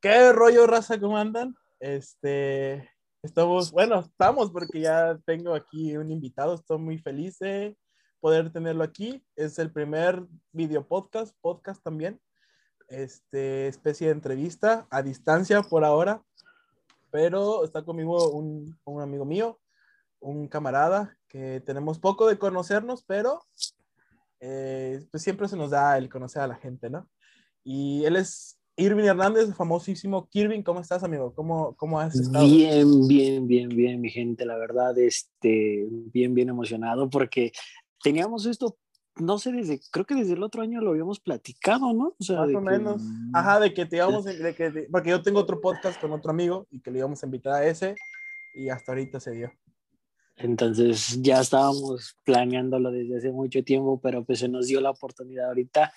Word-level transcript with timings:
¿Qué 0.00 0.32
rollo, 0.32 0.64
raza? 0.68 1.00
¿Cómo 1.00 1.18
andan? 1.18 1.56
Este, 1.80 2.88
estamos, 3.20 3.72
bueno, 3.72 3.98
estamos 3.98 4.48
porque 4.52 4.80
ya 4.80 5.18
tengo 5.26 5.56
aquí 5.56 5.96
un 5.96 6.12
invitado. 6.12 6.54
Estoy 6.54 6.78
muy 6.78 6.98
feliz 6.98 7.36
de 7.40 7.76
poder 8.20 8.52
tenerlo 8.52 8.84
aquí. 8.84 9.26
Es 9.34 9.58
el 9.58 9.72
primer 9.72 10.24
video 10.52 10.86
podcast, 10.86 11.34
podcast 11.40 11.82
también. 11.82 12.20
Este, 12.86 13.66
especie 13.66 14.06
de 14.06 14.12
entrevista 14.12 14.86
a 14.88 15.02
distancia 15.02 15.62
por 15.62 15.84
ahora. 15.84 16.22
Pero 17.10 17.64
está 17.64 17.84
conmigo 17.84 18.30
un, 18.30 18.78
un 18.84 19.02
amigo 19.02 19.24
mío, 19.24 19.58
un 20.20 20.46
camarada 20.46 21.18
que 21.26 21.60
tenemos 21.66 21.98
poco 21.98 22.28
de 22.28 22.38
conocernos, 22.38 23.02
pero 23.02 23.42
eh, 24.38 25.04
pues 25.10 25.24
siempre 25.24 25.48
se 25.48 25.56
nos 25.56 25.70
da 25.70 25.98
el 25.98 26.08
conocer 26.08 26.42
a 26.42 26.46
la 26.46 26.54
gente, 26.54 26.88
¿no? 26.88 27.10
Y 27.64 28.04
él 28.04 28.14
es 28.14 28.57
Irving 28.78 29.04
Hernández, 29.04 29.52
famosísimo. 29.56 30.28
Kirvin, 30.28 30.62
¿cómo 30.62 30.78
estás, 30.80 31.02
amigo? 31.02 31.34
¿Cómo, 31.34 31.74
¿Cómo 31.74 31.98
has 31.98 32.14
estado? 32.14 32.46
Bien, 32.46 33.08
bien, 33.08 33.46
bien, 33.48 33.68
bien, 33.68 34.00
mi 34.00 34.08
gente. 34.08 34.46
La 34.46 34.56
verdad, 34.56 34.96
este, 34.96 35.84
bien, 35.90 36.32
bien 36.32 36.48
emocionado 36.48 37.10
porque 37.10 37.50
teníamos 38.04 38.46
esto, 38.46 38.78
no 39.16 39.40
sé, 39.40 39.50
desde, 39.50 39.80
creo 39.90 40.06
que 40.06 40.14
desde 40.14 40.34
el 40.34 40.44
otro 40.44 40.62
año 40.62 40.80
lo 40.80 40.90
habíamos 40.90 41.18
platicado, 41.18 41.92
¿no? 41.92 42.14
O 42.20 42.24
sea, 42.24 42.42
Más 42.42 42.54
o 42.54 42.60
menos. 42.60 43.02
Ajá, 43.34 43.58
de 43.58 43.74
que 43.74 43.84
te 43.84 43.96
íbamos, 43.96 44.24
de 44.24 44.54
que, 44.54 44.86
porque 44.92 45.10
yo 45.10 45.22
tengo 45.22 45.40
otro 45.40 45.60
podcast 45.60 46.00
con 46.00 46.12
otro 46.12 46.30
amigo 46.30 46.68
y 46.70 46.80
que 46.80 46.92
le 46.92 47.00
íbamos 47.00 47.20
a 47.20 47.26
invitar 47.26 47.54
a 47.54 47.66
ese 47.66 47.96
y 48.54 48.68
hasta 48.68 48.92
ahorita 48.92 49.18
se 49.18 49.32
dio. 49.32 49.52
Entonces 50.36 51.20
ya 51.20 51.40
estábamos 51.40 52.14
planeándolo 52.24 52.92
desde 52.92 53.18
hace 53.18 53.32
mucho 53.32 53.64
tiempo, 53.64 54.00
pero 54.00 54.24
pues 54.24 54.38
se 54.38 54.48
nos 54.48 54.68
dio 54.68 54.80
la 54.80 54.90
oportunidad 54.90 55.48
ahorita. 55.48 55.92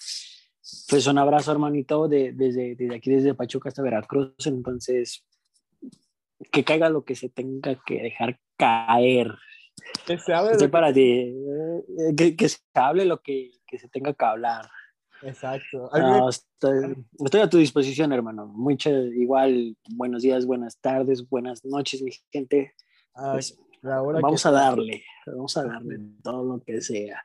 Pues 0.89 1.07
un 1.07 1.17
abrazo, 1.17 1.51
hermanito, 1.51 2.07
de, 2.07 2.33
desde, 2.33 2.75
desde 2.75 2.95
aquí, 2.95 3.09
desde 3.09 3.33
Pachuca 3.33 3.69
hasta 3.69 3.81
Veracruz. 3.81 4.33
Entonces, 4.45 5.25
que 6.51 6.63
caiga 6.63 6.89
lo 6.89 7.03
que 7.03 7.15
se 7.15 7.29
tenga 7.29 7.81
que 7.85 8.01
dejar 8.01 8.39
caer. 8.57 9.33
Que 10.05 10.17
se 10.17 10.33
hable. 10.33 10.69
para 10.69 10.93
ti. 10.93 11.01
Eh, 11.01 12.15
que, 12.15 12.35
que, 12.35 12.49
se 12.49 12.59
hable 12.73 13.05
lo 13.05 13.21
que, 13.21 13.51
que, 13.67 13.79
se 13.79 13.87
tenga 13.89 14.13
que 14.13 14.25
hablar. 14.25 14.69
Exacto. 15.23 15.89
No, 15.93 16.29
estoy, 16.29 16.95
estoy, 17.23 17.41
a 17.41 17.49
tu 17.49 17.57
disposición, 17.57 18.11
hermano. 18.11 18.47
Mucho, 18.47 18.89
igual, 18.89 19.77
buenos 19.89 20.23
días, 20.23 20.45
buenas 20.45 20.79
tardes, 20.79 21.27
buenas 21.29 21.63
noches, 21.63 22.01
mi 22.01 22.11
gente. 22.31 22.73
Pues, 23.13 23.57
vamos 23.81 24.45
a 24.45 24.51
darle, 24.51 25.03
vamos 25.25 25.55
a 25.57 25.63
darle 25.63 25.99
todo 26.23 26.43
lo 26.43 26.59
que 26.61 26.81
sea. 26.81 27.23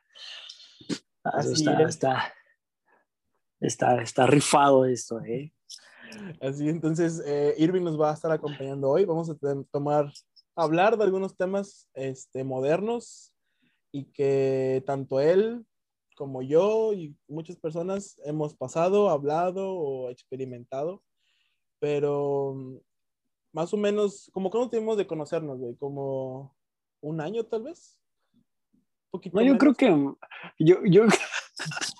Así 1.23 1.53
está, 1.53 1.81
está, 1.83 2.33
está, 3.59 4.01
está, 4.01 4.27
rifado 4.27 4.85
esto, 4.85 5.19
¿eh? 5.21 5.53
Así, 6.41 6.69
entonces, 6.69 7.21
eh, 7.25 7.53
Irving 7.57 7.83
nos 7.83 7.99
va 7.99 8.11
a 8.11 8.13
estar 8.13 8.31
acompañando 8.31 8.89
hoy. 8.89 9.05
Vamos 9.05 9.29
a 9.29 9.35
tomar, 9.71 10.11
hablar 10.55 10.97
de 10.97 11.03
algunos 11.03 11.35
temas 11.35 11.89
este, 11.93 12.43
modernos 12.43 13.33
y 13.91 14.05
que 14.05 14.83
tanto 14.85 15.19
él 15.19 15.65
como 16.15 16.41
yo 16.41 16.93
y 16.93 17.15
muchas 17.27 17.57
personas 17.57 18.19
hemos 18.25 18.55
pasado, 18.55 19.09
hablado 19.09 19.69
o 19.69 20.09
experimentado, 20.09 21.03
pero 21.79 22.81
más 23.53 23.73
o 23.73 23.77
menos, 23.77 24.29
como 24.33 24.49
cuando 24.49 24.69
tenemos 24.69 24.97
de 24.97 25.07
conocernos, 25.07 25.59
güey, 25.59 25.75
como 25.75 26.55
un 27.01 27.21
año 27.21 27.45
tal 27.45 27.63
vez. 27.63 27.99
no, 29.31 29.41
yo 29.41 29.57
creo 29.57 29.73
que 29.75 29.87
yo, 30.59 30.83
yo, 30.85 31.05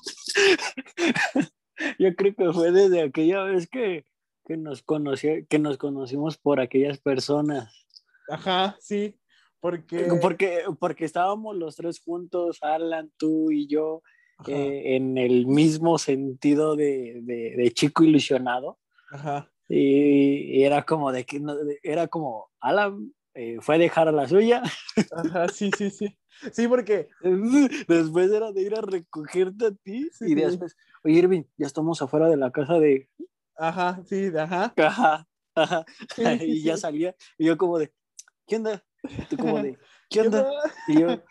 yo 2.00 2.16
creo 2.16 2.36
que 2.36 2.53
fue 2.53 2.72
desde 2.72 3.02
aquella 3.02 3.44
vez 3.44 3.67
que, 3.70 4.06
que 4.45 4.58
nos 4.58 4.81
conocí, 4.84 5.45
que 5.50 5.59
nos 5.59 5.78
conocimos 5.78 6.38
por 6.38 6.59
aquellas 6.59 7.00
personas. 7.00 7.88
Ajá, 8.30 8.78
sí, 8.80 9.20
porque... 9.59 10.08
porque 10.22 10.64
porque 10.80 11.06
estábamos 11.06 11.56
los 11.56 11.76
tres 11.76 12.00
juntos, 12.00 12.59
Alan, 12.62 13.11
tú 13.17 13.52
y 13.52 13.67
yo, 13.67 14.02
eh, 14.48 14.95
en 14.95 15.17
el 15.17 15.48
mismo 15.48 15.98
sentido 15.98 16.76
de, 16.76 17.21
de, 17.23 17.55
de 17.55 17.71
chico 17.71 18.04
ilusionado. 18.04 18.77
Ajá. 19.11 19.50
Y, 19.70 20.64
era 20.64 20.83
como 20.83 21.11
de 21.11 21.26
que 21.26 21.42
era 21.83 22.08
como 22.08 22.50
Alan 22.61 23.14
eh, 23.37 23.58
fue 23.61 23.75
a 23.75 23.77
dejar 23.77 24.08
a 24.08 24.11
la 24.11 24.27
suya. 24.27 24.64
Ajá, 25.11 25.48
sí, 25.49 25.70
sí, 25.77 25.92
sí. 25.92 26.17
Sí, 26.52 26.67
porque 26.67 27.08
después 27.87 28.31
era 28.31 28.52
de 28.52 28.61
ir 28.64 28.75
a 28.75 28.81
recogerte 28.81 29.67
a 29.67 29.71
ti 29.71 30.09
y 30.21 30.33
después, 30.33 30.75
oye 31.03 31.20
Irving, 31.20 31.43
ya 31.55 31.67
estamos 31.67 32.02
afuera 32.02 32.27
de 32.30 32.37
la 32.37 32.52
casa 32.52 32.80
de... 32.80 33.08
Ajá, 33.55 34.02
sí, 34.08 34.31
ajá. 34.36 34.73
Ajá, 34.76 35.27
ajá. 35.53 35.86
y 36.42 36.64
ya 36.64 36.77
salía 36.77 37.15
y 37.37 37.45
yo 37.45 37.58
como 37.58 37.77
de, 37.77 37.93
¿qué 38.47 38.55
onda? 38.55 38.83
Tú 39.30 39.37
como 39.37 39.61
de, 39.61 39.77
¿qué 40.09 40.21
onda? 40.21 40.52
Y 40.87 40.99
yo, 40.99 41.23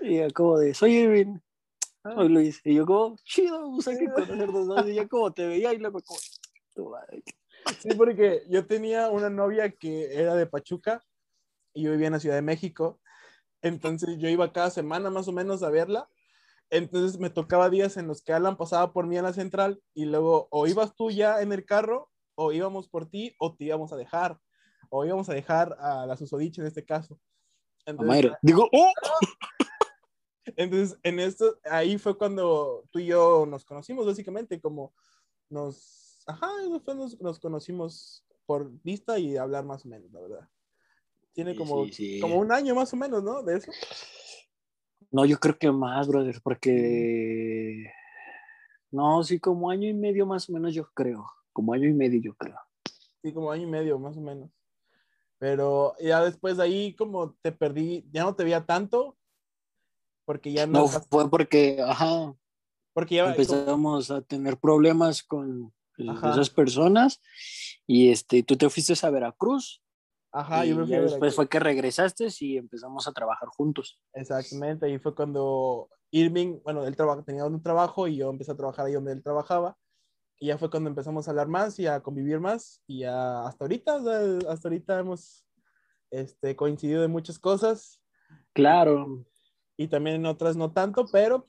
y 0.00 0.18
yo 0.18 0.28
como 0.32 0.58
de, 0.58 0.74
soy 0.74 0.94
Irving. 0.94 1.38
Ah. 2.04 2.14
Soy 2.14 2.28
Luis. 2.28 2.60
Y 2.64 2.74
yo 2.74 2.86
como, 2.86 3.16
chido, 3.24 3.68
o 3.68 3.82
sea, 3.82 3.98
que 3.98 4.06
conocernos 4.06 4.66
más. 4.66 4.86
Y 4.86 4.94
ya 4.94 5.08
como 5.08 5.32
te 5.32 5.44
veía 5.44 5.74
y 5.74 5.78
luego 5.78 6.00
como, 6.02 6.20
Sí, 7.80 7.88
porque 7.96 8.44
yo 8.48 8.64
tenía 8.64 9.10
una 9.10 9.28
novia 9.28 9.70
que 9.70 10.14
era 10.14 10.36
de 10.36 10.46
Pachuca 10.46 11.02
y 11.76 11.82
yo 11.82 11.92
vivía 11.92 12.08
en 12.08 12.14
la 12.14 12.20
Ciudad 12.20 12.34
de 12.34 12.42
México. 12.42 13.00
Entonces 13.62 14.16
yo 14.18 14.28
iba 14.28 14.52
cada 14.52 14.70
semana 14.70 15.10
más 15.10 15.28
o 15.28 15.32
menos 15.32 15.62
a 15.62 15.70
verla. 15.70 16.08
Entonces 16.70 17.20
me 17.20 17.30
tocaba 17.30 17.70
días 17.70 17.96
en 17.96 18.08
los 18.08 18.22
que 18.22 18.32
Alan 18.32 18.56
pasaba 18.56 18.92
por 18.92 19.06
mí 19.06 19.16
a 19.16 19.22
la 19.22 19.32
central 19.32 19.80
y 19.94 20.06
luego 20.06 20.48
o 20.50 20.66
ibas 20.66 20.96
tú 20.96 21.10
ya 21.10 21.40
en 21.40 21.52
el 21.52 21.64
carro 21.64 22.10
o 22.34 22.52
íbamos 22.52 22.88
por 22.88 23.08
ti 23.08 23.36
o 23.38 23.54
te 23.54 23.64
íbamos 23.64 23.92
a 23.92 23.96
dejar 23.96 24.40
o 24.90 25.04
íbamos 25.04 25.28
a 25.28 25.34
dejar 25.34 25.76
a 25.78 26.06
la 26.06 26.16
susodicha 26.16 26.62
en 26.62 26.66
este 26.66 26.84
caso. 26.84 27.20
Entonces, 27.84 28.32
digo, 28.42 28.68
¡oh! 28.72 28.92
Entonces, 30.56 30.98
en 31.02 31.20
esto, 31.20 31.58
ahí 31.64 31.98
fue 31.98 32.16
cuando 32.16 32.84
tú 32.90 32.98
y 32.98 33.06
yo 33.06 33.46
nos 33.46 33.64
conocimos, 33.64 34.06
básicamente, 34.06 34.60
como 34.60 34.94
nos 35.48 36.06
ajá, 36.26 36.50
nos, 36.68 37.20
nos 37.20 37.38
conocimos 37.38 38.24
por 38.44 38.70
vista 38.82 39.18
y 39.18 39.36
hablar 39.36 39.64
más 39.64 39.84
o 39.84 39.88
menos, 39.88 40.12
la 40.12 40.20
verdad. 40.20 40.48
Tiene 41.36 41.54
como, 41.54 41.84
como 42.22 42.36
un 42.38 42.50
año 42.50 42.74
más 42.74 42.90
o 42.94 42.96
menos, 42.96 43.22
¿no? 43.22 43.42
De 43.42 43.58
eso. 43.58 43.70
No, 45.10 45.26
yo 45.26 45.38
creo 45.38 45.58
que 45.58 45.70
más, 45.70 46.08
brother, 46.08 46.40
porque... 46.42 47.92
No, 48.90 49.22
sí, 49.22 49.38
como 49.38 49.68
año 49.68 49.86
y 49.86 49.92
medio 49.92 50.24
más 50.24 50.48
o 50.48 50.52
menos, 50.54 50.72
yo 50.72 50.90
creo. 50.94 51.26
Como 51.52 51.74
año 51.74 51.86
y 51.90 51.92
medio, 51.92 52.22
yo 52.22 52.34
creo. 52.36 52.56
Sí, 53.22 53.34
como 53.34 53.50
año 53.50 53.64
y 53.64 53.70
medio, 53.70 53.98
más 53.98 54.16
o 54.16 54.22
menos. 54.22 54.48
Pero 55.36 55.94
ya 56.00 56.24
después 56.24 56.56
de 56.56 56.62
ahí, 56.62 56.94
como 56.94 57.34
te 57.42 57.52
perdí, 57.52 58.06
ya 58.10 58.22
no 58.22 58.34
te 58.34 58.42
veía 58.42 58.64
tanto, 58.64 59.18
porque 60.24 60.54
ya 60.54 60.66
no... 60.66 60.80
No, 60.80 60.88
fue 60.88 61.28
porque, 61.28 61.82
ajá, 61.86 62.34
porque 62.94 63.16
ya 63.16 63.28
empezamos 63.28 64.10
a 64.10 64.22
tener 64.22 64.56
problemas 64.56 65.22
con, 65.22 65.70
esas 65.98 66.48
personas 66.48 67.20
y 67.86 68.08
este, 68.08 68.42
tú 68.42 68.56
te 68.56 68.70
fuiste 68.70 68.94
a 69.06 69.10
Veracruz. 69.10 69.82
Ajá, 70.38 70.66
y 70.66 70.68
yo 70.68 70.84
después 70.84 71.34
fue 71.34 71.48
que 71.48 71.58
regresaste 71.58 72.28
y 72.40 72.58
empezamos 72.58 73.08
a 73.08 73.12
trabajar 73.12 73.48
juntos. 73.48 73.98
Exactamente, 74.12 74.90
y 74.90 74.98
fue 74.98 75.14
cuando 75.14 75.88
Irving, 76.10 76.60
bueno, 76.62 76.86
él 76.86 76.94
tenía 77.24 77.46
un 77.46 77.62
trabajo 77.62 78.06
y 78.06 78.16
yo 78.16 78.28
empecé 78.28 78.52
a 78.52 78.56
trabajar 78.56 78.84
ahí 78.84 78.92
donde 78.92 79.12
él 79.12 79.22
trabajaba. 79.22 79.78
Y 80.38 80.48
ya 80.48 80.58
fue 80.58 80.68
cuando 80.68 80.90
empezamos 80.90 81.26
a 81.26 81.30
hablar 81.30 81.48
más 81.48 81.78
y 81.78 81.86
a 81.86 82.00
convivir 82.00 82.38
más. 82.38 82.82
Y 82.86 83.04
hasta 83.04 83.64
ahorita, 83.64 83.96
hasta 84.46 84.68
ahorita 84.68 84.98
hemos 84.98 85.46
este, 86.10 86.54
coincidido 86.54 87.02
en 87.02 87.10
muchas 87.10 87.38
cosas. 87.38 88.02
Claro. 88.52 89.24
Y 89.78 89.88
también 89.88 90.16
en 90.16 90.26
otras 90.26 90.54
no 90.54 90.70
tanto, 90.70 91.06
pero 91.10 91.46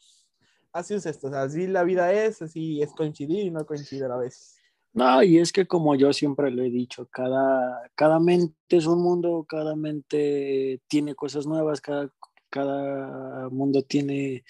así 0.72 0.94
es 0.94 1.06
esto, 1.06 1.28
así 1.28 1.68
la 1.68 1.84
vida 1.84 2.14
es, 2.14 2.42
así 2.42 2.82
es 2.82 2.94
coincidir 2.94 3.48
y 3.48 3.52
no 3.52 3.66
coincidir 3.66 4.06
a 4.06 4.18
vez. 4.18 4.57
No, 4.98 5.22
y 5.22 5.38
es 5.38 5.52
que 5.54 5.68
como 5.68 5.94
yo 5.94 6.12
siempre 6.12 6.50
lo 6.50 6.64
he 6.64 6.72
dicho, 6.72 7.08
cada, 7.12 7.88
cada 7.94 8.20
mente 8.20 8.56
es 8.70 8.88
un 8.88 9.04
mundo, 9.04 9.46
cada 9.48 9.76
mente 9.76 10.82
tiene 10.88 11.14
cosas 11.14 11.46
nuevas, 11.46 11.82
cada, 11.82 12.12
cada 12.50 13.48
mundo 13.50 13.84
tiene 13.84 14.44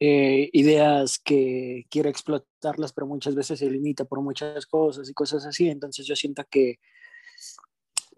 eh, 0.00 0.50
ideas 0.52 1.20
que 1.20 1.86
quiere 1.90 2.10
explotarlas, 2.10 2.92
pero 2.92 3.06
muchas 3.06 3.36
veces 3.36 3.60
se 3.60 3.70
limita 3.70 4.04
por 4.04 4.20
muchas 4.20 4.66
cosas 4.66 5.08
y 5.08 5.14
cosas 5.14 5.46
así. 5.46 5.68
Entonces 5.68 6.04
yo 6.06 6.16
siento 6.16 6.42
que, 6.50 6.80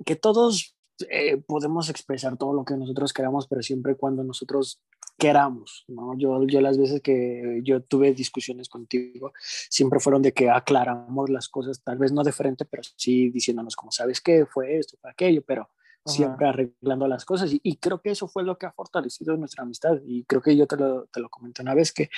que 0.07 0.17
todos 0.17 0.75
eh, 1.11 1.37
podemos 1.37 1.91
expresar 1.91 2.39
todo 2.39 2.55
lo 2.55 2.65
que 2.65 2.79
nosotros 2.79 3.13
queramos, 3.13 3.49
pero 3.49 3.61
siempre 3.63 3.97
cuando 3.97 4.25
nosotros 4.25 4.81
queramos, 5.19 5.85
¿no? 5.89 6.17
Yo, 6.17 6.45
yo 6.47 6.61
las 6.61 6.79
veces 6.79 7.01
que 7.01 7.61
yo 7.63 7.83
tuve 7.83 8.13
discusiones 8.13 8.69
contigo, 8.69 9.33
siempre 9.43 10.01
fueron 10.01 10.23
de 10.23 10.33
que 10.33 10.51
aclaramos 10.51 11.31
las 11.31 11.49
cosas, 11.49 11.83
tal 11.83 11.99
vez 11.99 12.13
no 12.13 12.23
de 12.23 12.33
frente, 12.33 12.65
pero 12.65 12.83
sí 12.97 13.31
diciéndonos 13.31 13.77
como, 13.77 13.91
¿sabes 13.93 14.21
qué? 14.21 14.47
Fue 14.47 14.79
esto, 14.79 14.97
fue 15.01 15.11
aquello, 15.11 15.43
pero 15.47 15.71
siempre 16.07 16.47
arreglando 16.47 17.09
las 17.09 17.25
cosas 17.25 17.53
y, 17.53 17.61
y, 17.63 17.79
creo 17.79 18.01
que 18.01 18.11
eso 18.11 18.29
fue 18.29 18.45
lo 18.45 18.59
que 18.59 18.67
ha 18.67 18.73
fortalecido 18.73 19.37
nuestra 19.37 19.65
amistad 19.65 19.99
y 20.05 20.25
creo 20.25 20.41
que 20.41 20.57
yo 20.57 20.67
te 20.67 20.77
lo, 20.77 21.07
te 21.07 21.21
lo 21.21 21.29
comenté 21.29 21.63
una 21.63 21.75
vez 21.75 21.93
que 21.93 22.11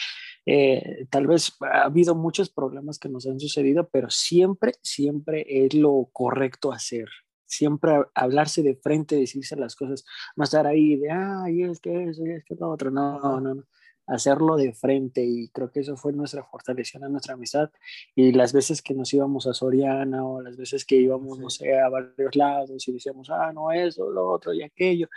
eh, 0.45 1.07
tal 1.11 1.27
vez 1.27 1.57
ha 1.61 1.85
habido 1.85 2.15
muchos 2.15 2.51
problemas 2.51 2.99
que 2.99 3.09
nos 3.09 3.27
han 3.27 3.41
sucedido, 3.41 3.89
pero 3.89 4.11
siempre, 4.11 4.75
siempre 4.83 5.45
es 5.49 5.75
lo 5.75 6.09
correcto 6.13 6.73
hacer. 6.73 7.09
Siempre 7.49 7.93
hablarse 8.15 8.63
de 8.63 8.77
frente, 8.77 9.17
decirse 9.17 9.57
las 9.57 9.75
cosas, 9.75 10.05
no 10.37 10.45
estar 10.45 10.67
ahí 10.67 10.97
de, 10.97 11.11
ay, 11.11 11.63
es 11.63 11.81
que 11.81 12.05
eso, 12.05 12.25
es 12.25 12.45
que 12.45 12.55
lo 12.55 12.71
otro. 12.71 12.91
No, 12.91 13.19
no, 13.19 13.55
no. 13.55 13.65
Hacerlo 14.07 14.57
de 14.57 14.73
frente 14.73 15.23
y 15.25 15.49
creo 15.49 15.71
que 15.71 15.81
eso 15.81 15.97
fue 15.97 16.13
nuestra 16.13 16.45
fortaleza, 16.45 16.99
nuestra 17.01 17.35
amistad. 17.35 17.71
Y 18.15 18.33
las 18.33 18.53
veces 18.53 18.81
que 18.81 18.95
nos 18.95 19.13
íbamos 19.13 19.47
a 19.47 19.55
Soriana 19.55 20.25
o 20.25 20.41
las 20.41 20.57
veces 20.57 20.85
que 20.85 20.97
íbamos, 20.97 21.39
no 21.39 21.51
sé, 21.51 21.79
a 21.79 21.89
varios 21.89 22.37
lados 22.37 22.87
y 22.89 22.93
decíamos, 22.93 23.29
ah, 23.31 23.53
no, 23.53 23.73
eso, 23.73 24.11
lo 24.11 24.31
otro 24.31 24.55
y 24.55 24.63
aquello. 24.63 25.09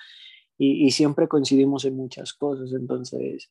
Y, 0.57 0.87
y 0.87 0.91
siempre 0.91 1.27
coincidimos 1.27 1.85
en 1.85 1.95
muchas 1.95 2.33
cosas. 2.33 2.73
Entonces, 2.73 3.49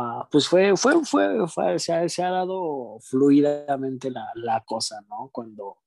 Ah, 0.00 0.28
pues 0.30 0.46
fue, 0.46 0.76
fue, 0.76 1.04
fue, 1.04 1.48
fue 1.48 1.78
se, 1.78 1.92
ha, 1.92 2.08
se, 2.08 2.22
ha, 2.22 2.30
dado 2.30 2.98
fluidamente 3.00 4.10
la, 4.10 4.28
la, 4.34 4.62
cosa, 4.64 5.00
¿no? 5.08 5.28
Cuando 5.32 5.78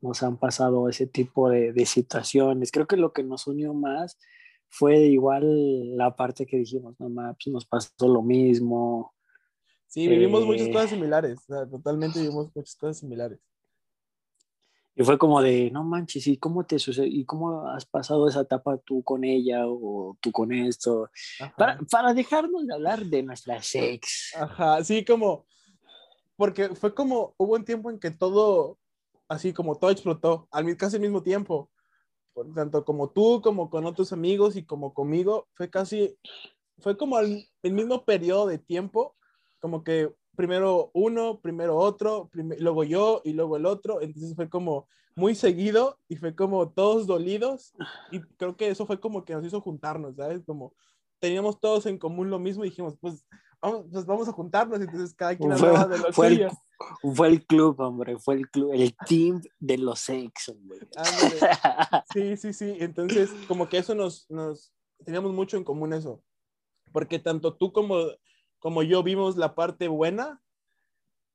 nos 0.00 0.22
han 0.22 0.36
pasado 0.38 0.88
ese 0.88 1.06
tipo 1.06 1.48
de, 1.48 1.72
de, 1.72 1.86
situaciones. 1.86 2.70
Creo 2.70 2.86
que 2.86 2.96
lo 2.96 3.12
que 3.12 3.22
nos 3.22 3.46
unió 3.46 3.74
más 3.74 4.18
fue 4.68 4.98
igual 5.06 5.96
la 5.96 6.14
parte 6.14 6.46
que 6.46 6.58
dijimos, 6.58 6.94
no, 6.98 7.08
pues 7.08 7.52
nos 7.52 7.66
pasó 7.66 8.08
lo 8.08 8.22
mismo. 8.22 9.14
Sí, 9.86 10.06
vivimos 10.08 10.42
eh, 10.42 10.46
muchas 10.46 10.68
cosas 10.68 10.90
similares, 10.90 11.38
o 11.48 11.54
sea, 11.54 11.68
totalmente 11.68 12.20
vivimos 12.20 12.50
muchas 12.54 12.76
cosas 12.76 12.98
similares. 12.98 13.38
Y 14.98 15.04
fue 15.04 15.18
como 15.18 15.42
de, 15.42 15.70
no 15.70 15.84
manches, 15.84 16.26
¿y 16.26 16.38
cómo 16.38 16.64
te 16.64 16.78
sucede? 16.78 17.06
¿Y 17.06 17.26
cómo 17.26 17.68
has 17.68 17.84
pasado 17.84 18.28
esa 18.28 18.40
etapa 18.40 18.78
tú 18.78 19.02
con 19.02 19.24
ella 19.24 19.66
o 19.66 20.16
tú 20.20 20.32
con 20.32 20.52
esto? 20.52 21.10
Para, 21.56 21.78
para, 21.90 22.14
dejarnos 22.14 22.66
de 22.66 22.74
hablar 22.74 23.04
de 23.04 23.22
nuestra 23.22 23.62
sex. 23.62 24.32
Ajá, 24.34 24.82
sí, 24.82 25.04
como, 25.04 25.44
porque 26.34 26.70
fue 26.70 26.94
como, 26.94 27.34
hubo 27.36 27.56
un 27.56 27.64
tiempo 27.64 27.90
en 27.90 27.98
que 27.98 28.10
todo, 28.10 28.78
así 29.28 29.52
como 29.52 29.76
todo 29.76 29.90
explotó, 29.90 30.48
al 30.50 30.76
casi 30.76 30.96
al 30.96 31.02
mismo 31.02 31.22
tiempo. 31.22 31.70
Por 32.32 32.52
tanto, 32.52 32.84
como 32.84 33.10
tú, 33.10 33.40
como 33.42 33.70
con 33.70 33.86
otros 33.86 34.12
amigos 34.12 34.56
y 34.56 34.64
como 34.64 34.92
conmigo, 34.92 35.48
fue 35.54 35.70
casi, 35.70 36.18
fue 36.78 36.96
como 36.96 37.18
el, 37.18 37.48
mismo 37.62 38.04
periodo 38.04 38.46
de 38.46 38.58
tiempo, 38.58 39.16
como 39.58 39.82
que 39.82 40.14
primero 40.36 40.90
uno, 40.92 41.40
primero 41.40 41.76
otro, 41.78 42.28
luego 42.32 42.84
yo 42.84 43.22
y 43.24 43.32
luego 43.32 43.56
el 43.56 43.66
otro. 43.66 44.02
Entonces 44.02 44.34
fue 44.36 44.50
como 44.50 44.86
muy 45.14 45.34
seguido 45.34 45.98
y 46.08 46.16
fue 46.16 46.34
como 46.36 46.68
todos 46.68 47.06
dolidos. 47.06 47.72
Y 48.12 48.20
creo 48.36 48.54
que 48.56 48.68
eso 48.68 48.86
fue 48.86 49.00
como 49.00 49.24
que 49.24 49.32
nos 49.34 49.46
hizo 49.46 49.62
juntarnos, 49.62 50.16
¿sabes? 50.16 50.44
Como 50.44 50.74
teníamos 51.18 51.58
todos 51.58 51.86
en 51.86 51.98
común 51.98 52.28
lo 52.28 52.38
mismo 52.38 52.64
y 52.64 52.68
dijimos, 52.68 52.96
pues 53.00 53.26
vamos, 53.60 53.86
pues 53.90 54.06
vamos 54.06 54.28
a 54.28 54.32
juntarnos. 54.32 54.80
Entonces 54.80 55.14
cada 55.14 55.36
quien 55.36 55.52
hablaba 55.52 55.86
de 55.86 55.98
lo 55.98 56.12
fue 56.12 56.28
El, 56.28 56.50
fue 57.14 57.28
el 57.28 57.46
club, 57.46 57.80
hombre, 57.80 58.18
fue 58.18 58.34
el 58.34 58.50
club, 58.50 58.72
el 58.72 58.94
team 59.06 59.42
de 59.58 59.78
los 59.78 60.08
ex, 60.08 60.48
hombre. 60.48 60.88
Sí, 62.12 62.36
sí, 62.36 62.52
sí. 62.52 62.76
Entonces, 62.80 63.30
como 63.48 63.68
que 63.68 63.78
eso 63.78 63.94
nos, 63.94 64.30
nos, 64.30 64.72
teníamos 65.04 65.32
mucho 65.32 65.56
en 65.56 65.64
común 65.64 65.92
eso. 65.92 66.22
Porque 66.92 67.18
tanto 67.18 67.54
tú 67.54 67.72
como 67.72 67.96
como 68.58 68.82
yo 68.82 69.02
vimos 69.02 69.36
la 69.36 69.54
parte 69.54 69.88
buena 69.88 70.42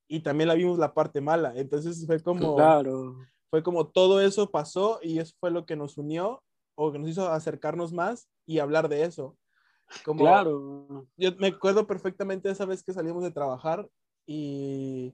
y 0.08 0.22
también 0.22 0.50
la 0.50 0.56
vimos 0.56 0.78
la 0.78 0.94
parte 0.94 1.22
mala. 1.22 1.54
Entonces 1.56 2.06
fue 2.06 2.22
como, 2.22 2.56
claro. 2.56 3.16
fue 3.50 3.64
como 3.64 3.88
todo 3.88 4.22
eso 4.22 4.52
pasó 4.52 5.00
y 5.02 5.20
eso 5.20 5.34
fue 5.40 5.52
lo 5.52 5.66
que 5.66 5.76
nos 5.76 5.98
unió 5.98 6.44
o 6.76 6.92
que 6.92 7.00
nos 7.00 7.10
hizo 7.10 7.30
acercarnos 7.30 7.94
más 7.94 8.28
y 8.46 8.60
hablar 8.60 8.90
de 8.90 9.04
eso. 9.04 9.38
Como, 10.04 10.24
claro. 10.24 11.08
Yo 11.18 11.32
me 11.38 11.48
acuerdo 11.48 11.88
perfectamente 11.88 12.50
esa 12.50 12.66
vez 12.66 12.84
que 12.84 12.94
salimos 12.94 13.24
de 13.24 13.32
trabajar 13.32 13.88
y 14.26 15.14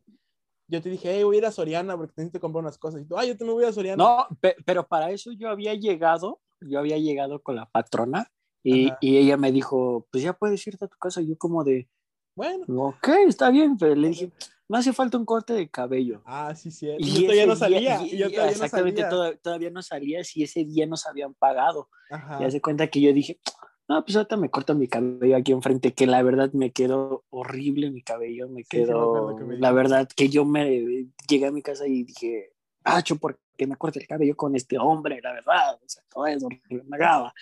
yo 0.68 0.81
te 0.81 0.89
dije, 0.89 1.13
hey, 1.13 1.24
voy 1.24 1.38
a 1.38 1.39
ir 1.39 1.45
a 1.45 1.51
Soriana 1.51 1.95
porque 1.95 2.13
necesito 2.18 2.39
comprar 2.39 2.63
unas 2.63 2.77
cosas. 2.77 3.01
Y 3.01 3.06
tú, 3.06 3.18
ay, 3.18 3.29
yo 3.29 3.38
también 3.38 3.56
voy 3.56 3.65
a 3.65 3.74
Soriana. 3.74 4.03
No, 4.03 4.27
pero 4.65 4.88
para 4.88 5.12
eso 5.12 5.31
yo 5.31 5.50
había 5.50 5.74
llegado, 5.74 6.41
yo 6.62 6.79
había 6.79 6.97
llegado 6.97 7.41
con 7.41 7.56
la 7.56 7.69
patrona 7.69 8.31
y, 8.63 8.91
y, 9.00 9.18
ella 9.18 9.38
me 9.38 9.51
dijo, 9.51 10.07
pues 10.12 10.24
ya 10.24 10.33
puedes 10.33 10.65
irte 10.68 10.83
a 10.83 10.89
tu 10.89 10.97
casa. 10.97 11.21
Y 11.21 11.29
yo 11.29 11.38
como 11.38 11.63
de, 11.63 11.88
bueno. 12.35 12.65
Ok, 12.68 13.07
está 13.27 13.50
bien, 13.50 13.77
pero 13.77 13.95
le 13.95 14.09
dije, 14.09 14.31
no 14.68 14.77
hace 14.77 14.91
falta 14.91 15.18
un 15.18 15.25
corte 15.25 15.53
de 15.53 15.69
cabello. 15.69 16.21
Ah, 16.25 16.53
sí, 16.53 16.69
sí. 16.69 16.89
Y, 17.00 17.13
yo 17.13 17.21
todavía 17.21 17.45
no 17.45 17.56
salía. 17.56 18.03
Y, 18.03 18.18
yo 18.18 18.29
todavía 18.29 18.51
exactamente, 18.51 19.03
no 19.03 19.09
salía. 19.09 19.38
Todavía, 19.38 19.69
no 19.69 19.81
salía 19.81 20.24
si 20.24 20.44
ese 20.44 20.65
día 20.65 20.85
nos 20.85 21.07
habían 21.07 21.33
pagado. 21.33 21.89
Ajá. 22.09 22.39
Y 22.41 22.45
hace 22.45 22.62
cuenta 22.62 22.88
que 22.88 23.00
yo 23.00 23.13
dije, 23.13 23.39
no, 23.88 24.04
pues 24.04 24.16
ahorita 24.16 24.38
me 24.38 24.50
corto 24.50 24.75
mi 24.75 24.88
cabello 24.88 25.36
aquí 25.36 25.51
enfrente, 25.51 25.94
que 25.94 26.07
la 26.07 26.22
verdad 26.24 26.51
me 26.54 26.72
quedó 26.72 27.24
horrible 27.30 27.92
mi 27.92 28.01
cabello, 28.01 28.50
me 28.50 28.63
quedó, 28.63 29.38
la 29.39 29.72
verdad 29.72 30.10
que 30.16 30.30
yo 30.30 30.45
me 30.45 31.07
llegué 31.28 31.45
a 31.45 31.51
mi 31.51 31.62
casa 31.62 31.88
y 31.88 32.04
dije, 32.04 32.54
Acho, 32.84 33.18
¿por 33.18 33.38
qué 33.57 33.68
me 33.68 33.75
corte 33.75 34.00
el 34.00 34.07
cabello 34.07 34.38
con 34.38 34.56
este 34.56 34.78
hombre? 34.78 35.19
La 35.22 35.34
verdad, 35.34 35.75
o 35.75 35.89
sea, 35.89 36.04
todo 36.10 36.25
eso 36.25 36.48
me 36.69 36.98
graba. 36.98 37.34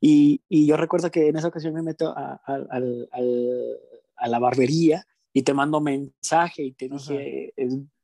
Y, 0.00 0.40
y 0.48 0.66
yo 0.66 0.78
recuerdo 0.78 1.10
que 1.10 1.28
en 1.28 1.36
esa 1.36 1.48
ocasión 1.48 1.74
me 1.74 1.82
meto 1.82 2.14
al, 2.16 2.66
al 2.70 3.08
a 4.22 4.28
la 4.28 4.38
barbería 4.38 5.04
y 5.32 5.42
te 5.42 5.52
mando 5.52 5.80
mensaje 5.80 6.62
y 6.62 6.72
te 6.72 6.88
dije, 6.88 7.52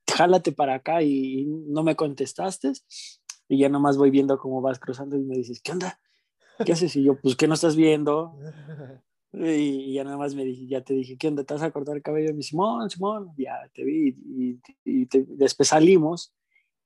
jálate 0.07 0.53
para 0.53 0.75
acá 0.75 1.03
y 1.03 1.47
no 1.47 1.83
me 1.83 1.97
contestaste. 1.97 2.73
Y 3.49 3.59
ya 3.59 3.69
nomás 3.69 3.97
voy 3.97 4.11
viendo 4.11 4.39
cómo 4.39 4.61
vas 4.61 4.79
cruzando 4.79 5.17
y 5.17 5.23
me 5.23 5.37
dices, 5.37 5.63
¿qué 5.63 5.73
onda? 5.73 6.01
¿Qué 6.65 6.73
haces? 6.73 6.97
Y 6.97 7.05
yo, 7.05 7.21
pues, 7.21 7.37
¿qué 7.37 7.47
no 7.49 7.55
estás 7.55 7.77
viendo? 7.77 8.37
Y 9.31 9.93
ya 9.93 10.05
nada 10.05 10.17
más 10.17 10.35
me 10.35 10.43
dije, 10.43 10.67
ya 10.67 10.81
te 10.81 10.95
dije, 10.95 11.19
¿qué 11.19 11.29
onda? 11.29 11.45
¿Te 11.45 11.53
vas 11.53 11.63
a 11.63 11.71
cortar 11.71 11.95
el 11.95 12.03
cabello? 12.03 12.31
Y 12.31 12.33
me 12.33 12.43
Simón, 12.43 12.89
Simón, 12.89 13.31
ya 13.37 13.71
te 13.75 13.85
vi. 13.85 14.09
Y, 14.27 14.61
y 14.85 15.07
después 15.37 15.69
salimos 15.69 16.35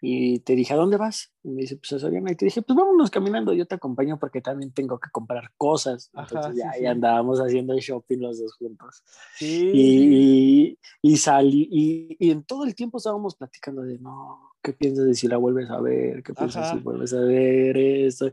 y 0.05 0.41
te 0.41 0.57
dije, 0.57 0.75
¿a 0.75 0.77
dónde 0.77 0.97
vas? 0.97 1.33
Y 1.45 1.51
me 1.51 1.61
dice, 1.61 1.77
pues 1.77 1.93
a 1.93 1.99
Soriana. 2.01 2.33
Y 2.33 2.35
te 2.35 2.47
dije, 2.47 2.61
pues 2.61 2.77
vámonos 2.77 3.09
caminando, 3.09 3.53
yo 3.53 3.67
te 3.67 3.77
acompaño 3.77 4.19
porque 4.19 4.41
también 4.41 4.73
tengo 4.73 4.99
que 4.99 5.09
comprar 5.11 5.53
cosas. 5.57 6.11
Entonces 6.13 6.57
ya, 6.57 6.73
sí, 6.73 6.85
andábamos 6.85 7.39
haciendo 7.39 7.73
el 7.73 7.79
shopping 7.79 8.19
los 8.19 8.41
dos 8.41 8.53
juntos. 8.55 9.05
Sí. 9.37 9.71
Y, 9.73 10.79
y, 11.03 11.17
salí, 11.19 11.69
y, 11.71 12.17
y, 12.19 12.33
en 12.33 12.43
todo 12.43 12.65
el 12.65 12.75
tiempo 12.75 12.99
estábamos 12.99 13.37
platicando 13.37 13.83
de, 13.83 14.01
no, 14.01 14.52
¿qué 14.63 14.73
piensas 14.73 15.07
de 15.07 15.15
si 15.15 15.27
la 15.29 15.37
vuelves 15.37 15.69
a 15.71 15.81
ver? 15.81 16.23
¿Qué 16.23 16.33
piensas 16.33 16.71
si 16.71 16.79
vuelves 16.79 17.13
a 17.13 17.21
ver 17.21 17.77
esto? 17.77 18.31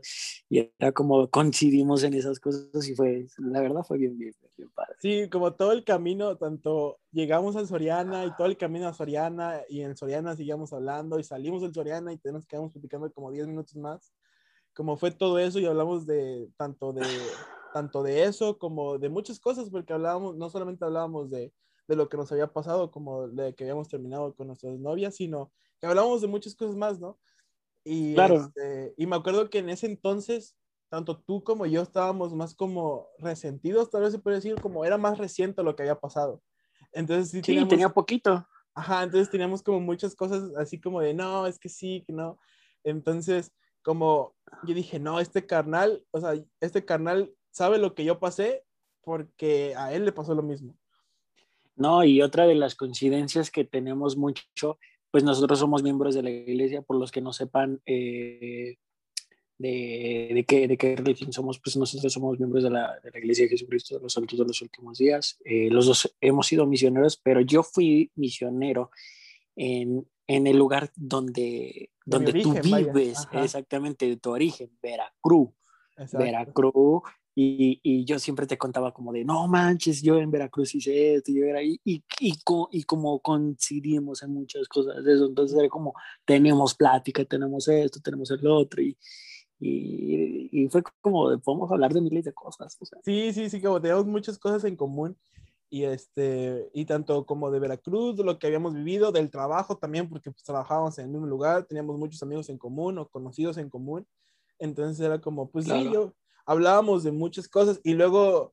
Y 0.48 0.70
era 0.78 0.92
como 0.92 1.28
coincidimos 1.28 2.04
en 2.04 2.14
esas 2.14 2.38
cosas 2.38 2.88
y 2.88 2.94
fue, 2.94 3.26
la 3.38 3.60
verdad 3.60 3.82
fue 3.82 3.98
bien, 3.98 4.16
bien, 4.16 4.32
bien 4.56 4.70
padre. 4.70 4.94
Sí, 5.00 5.28
como 5.28 5.52
todo 5.54 5.72
el 5.72 5.84
camino, 5.84 6.36
tanto 6.36 7.00
llegamos 7.10 7.56
a 7.56 7.66
Soriana 7.66 8.24
y 8.24 8.34
todo 8.36 8.46
el 8.46 8.56
camino 8.56 8.88
a 8.88 8.94
Soriana 8.94 9.60
y 9.68 9.82
en 9.82 9.96
Soriana 9.96 10.36
seguíamos 10.36 10.72
hablando 10.72 11.18
y 11.18 11.24
salimos 11.24 11.62
del 11.62 11.74
Soriana 11.74 12.12
y 12.12 12.20
nos 12.24 12.46
quedamos 12.46 12.72
platicando 12.72 13.12
como 13.12 13.32
10 13.32 13.48
minutos 13.48 13.74
más. 13.76 14.12
Como 14.74 14.96
fue 14.96 15.10
todo 15.10 15.38
eso 15.38 15.58
y 15.58 15.66
hablamos 15.66 16.06
de 16.06 16.48
tanto 16.56 16.92
de 16.92 17.02
tanto 17.74 18.02
de 18.02 18.24
eso 18.24 18.58
como 18.58 18.98
de 18.98 19.08
muchas 19.08 19.38
cosas 19.38 19.70
porque 19.70 19.92
hablábamos, 19.92 20.36
no 20.36 20.50
solamente 20.50 20.84
hablábamos 20.84 21.30
de, 21.30 21.52
de 21.86 21.96
lo 21.96 22.08
que 22.08 22.16
nos 22.16 22.30
había 22.32 22.52
pasado 22.52 22.90
como 22.90 23.28
de 23.28 23.54
que 23.54 23.64
habíamos 23.64 23.88
terminado 23.88 24.34
con 24.34 24.48
nuestras 24.48 24.78
novias, 24.78 25.16
sino 25.16 25.52
que 25.80 25.86
hablábamos 25.86 26.20
de 26.20 26.28
muchas 26.28 26.54
cosas 26.54 26.76
más, 26.76 27.00
¿no? 27.00 27.18
Y, 27.84 28.14
claro. 28.14 28.36
Este, 28.36 28.94
y 28.96 29.06
me 29.06 29.16
acuerdo 29.16 29.48
que 29.48 29.58
en 29.58 29.70
ese 29.70 29.86
entonces, 29.86 30.56
tanto 30.88 31.18
tú 31.18 31.42
como 31.42 31.66
yo 31.66 31.82
estábamos 31.82 32.34
más 32.34 32.54
como 32.54 33.08
resentidos, 33.18 33.90
tal 33.90 34.02
vez 34.02 34.12
se 34.12 34.18
puede 34.18 34.36
decir, 34.36 34.60
como 34.60 34.84
era 34.84 34.98
más 34.98 35.18
reciente 35.18 35.62
lo 35.62 35.74
que 35.74 35.82
había 35.82 35.98
pasado. 35.98 36.42
Entonces 36.92 37.30
sí, 37.30 37.40
sí 37.42 37.66
tenía 37.66 37.88
poquito. 37.88 38.46
Ajá, 38.74 39.02
entonces 39.02 39.30
teníamos 39.30 39.62
como 39.62 39.80
muchas 39.80 40.14
cosas 40.14 40.52
así 40.56 40.80
como 40.80 41.00
de, 41.00 41.14
no, 41.14 41.46
es 41.46 41.58
que 41.58 41.68
sí, 41.68 42.04
que 42.06 42.12
no. 42.12 42.38
Entonces, 42.84 43.52
como 43.82 44.34
yo 44.64 44.74
dije, 44.74 44.98
no, 44.98 45.20
este 45.20 45.46
carnal, 45.46 46.04
o 46.10 46.20
sea, 46.20 46.34
este 46.60 46.84
carnal 46.84 47.32
sabe 47.50 47.78
lo 47.78 47.94
que 47.94 48.04
yo 48.04 48.20
pasé 48.20 48.64
porque 49.02 49.74
a 49.76 49.92
él 49.92 50.04
le 50.04 50.12
pasó 50.12 50.34
lo 50.34 50.42
mismo. 50.42 50.76
No, 51.76 52.04
y 52.04 52.20
otra 52.20 52.46
de 52.46 52.54
las 52.54 52.74
coincidencias 52.74 53.50
que 53.50 53.64
tenemos 53.64 54.16
mucho 54.16 54.78
pues 55.10 55.24
nosotros 55.24 55.58
somos 55.58 55.82
miembros 55.82 56.14
de 56.14 56.22
la 56.22 56.30
iglesia, 56.30 56.82
por 56.82 56.96
los 56.96 57.10
que 57.10 57.20
no 57.20 57.32
sepan 57.32 57.80
eh, 57.86 58.76
de, 59.58 60.30
de, 60.32 60.44
qué, 60.46 60.66
de 60.68 60.76
qué 60.76 60.96
religión 60.96 61.32
somos, 61.32 61.58
pues 61.58 61.76
nosotros 61.76 62.12
somos 62.12 62.38
miembros 62.38 62.64
de 62.64 62.70
la, 62.70 62.98
de 63.00 63.10
la 63.10 63.18
iglesia 63.18 63.44
de 63.44 63.50
Jesucristo 63.50 63.96
de 63.96 64.02
los 64.02 64.12
Santos 64.12 64.38
de 64.38 64.44
los 64.44 64.62
Últimos 64.62 64.98
Días. 64.98 65.38
Eh, 65.44 65.68
los 65.70 65.86
dos 65.86 66.16
hemos 66.20 66.46
sido 66.46 66.66
misioneros, 66.66 67.16
pero 67.16 67.40
yo 67.40 67.62
fui 67.62 68.10
misionero 68.14 68.90
en, 69.56 70.06
en 70.26 70.46
el 70.46 70.56
lugar 70.56 70.90
donde, 70.96 71.90
donde 72.06 72.32
tú 72.40 72.54
vives, 72.62 73.28
exactamente, 73.32 74.06
de 74.06 74.16
tu 74.16 74.30
origen, 74.30 74.70
Veracruz. 74.80 75.50
Veracruz, 76.12 77.02
y, 77.42 77.80
y, 77.82 78.04
yo 78.04 78.18
siempre 78.18 78.46
te 78.46 78.58
contaba 78.58 78.92
como 78.92 79.14
de, 79.14 79.24
no 79.24 79.48
manches, 79.48 80.02
yo 80.02 80.18
en 80.18 80.30
Veracruz 80.30 80.74
hice 80.74 81.14
esto, 81.14 81.32
yo 81.32 81.46
era 81.46 81.60
ahí, 81.60 81.80
y, 81.84 82.04
y, 82.20 82.34
y, 82.70 82.82
como 82.82 83.18
coincidimos 83.20 84.22
en 84.22 84.34
muchas 84.34 84.68
cosas 84.68 85.02
de 85.02 85.14
eso, 85.14 85.24
entonces 85.24 85.58
era 85.58 85.68
como, 85.70 85.94
tenemos 86.26 86.74
plática, 86.74 87.24
tenemos 87.24 87.66
esto, 87.68 87.98
tenemos 88.02 88.30
el 88.30 88.46
otro, 88.46 88.82
y, 88.82 88.94
y, 89.58 90.68
fue 90.68 90.82
como, 91.00 91.30
de, 91.30 91.38
podemos 91.38 91.72
hablar 91.72 91.94
de 91.94 92.02
miles 92.02 92.26
de 92.26 92.34
cosas. 92.34 92.76
Sí, 93.02 93.32
sí, 93.32 93.48
sí, 93.48 93.62
como 93.62 93.80
tenemos 93.80 94.04
muchas 94.04 94.38
cosas 94.38 94.64
en 94.64 94.76
común, 94.76 95.16
y 95.70 95.84
este, 95.84 96.68
y 96.74 96.84
tanto 96.84 97.24
como 97.24 97.50
de 97.50 97.58
Veracruz, 97.58 98.16
de 98.16 98.24
lo 98.24 98.38
que 98.38 98.48
habíamos 98.48 98.74
vivido, 98.74 99.12
del 99.12 99.30
trabajo 99.30 99.78
también, 99.78 100.10
porque 100.10 100.30
pues, 100.30 100.42
trabajábamos 100.42 100.98
en 100.98 101.16
un 101.16 101.30
lugar, 101.30 101.64
teníamos 101.64 101.96
muchos 101.96 102.22
amigos 102.22 102.50
en 102.50 102.58
común 102.58 102.98
o 102.98 103.08
conocidos 103.08 103.56
en 103.56 103.70
común, 103.70 104.06
entonces 104.58 105.00
era 105.00 105.22
como, 105.22 105.48
pues 105.48 105.64
sí, 105.64 105.90
yo, 105.90 106.12
hablábamos 106.50 107.04
de 107.04 107.12
muchas 107.12 107.46
cosas 107.46 107.80
y 107.84 107.94
luego 107.94 108.52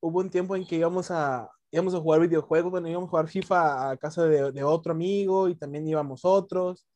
hubo 0.00 0.20
un 0.20 0.30
tiempo 0.30 0.56
en 0.56 0.66
que 0.66 0.76
íbamos 0.76 1.10
a, 1.10 1.50
íbamos 1.70 1.94
a 1.94 2.00
jugar 2.00 2.22
videojuegos, 2.22 2.70
bueno, 2.70 2.88
íbamos 2.88 3.08
a 3.08 3.10
jugar 3.10 3.28
FIFA 3.28 3.90
a 3.90 3.96
casa 3.98 4.24
de, 4.24 4.64
otro 4.64 4.92
amigo 4.92 5.50
y 5.50 5.54
también 5.54 5.86
íbamos 5.86 6.24
otros, 6.24 6.86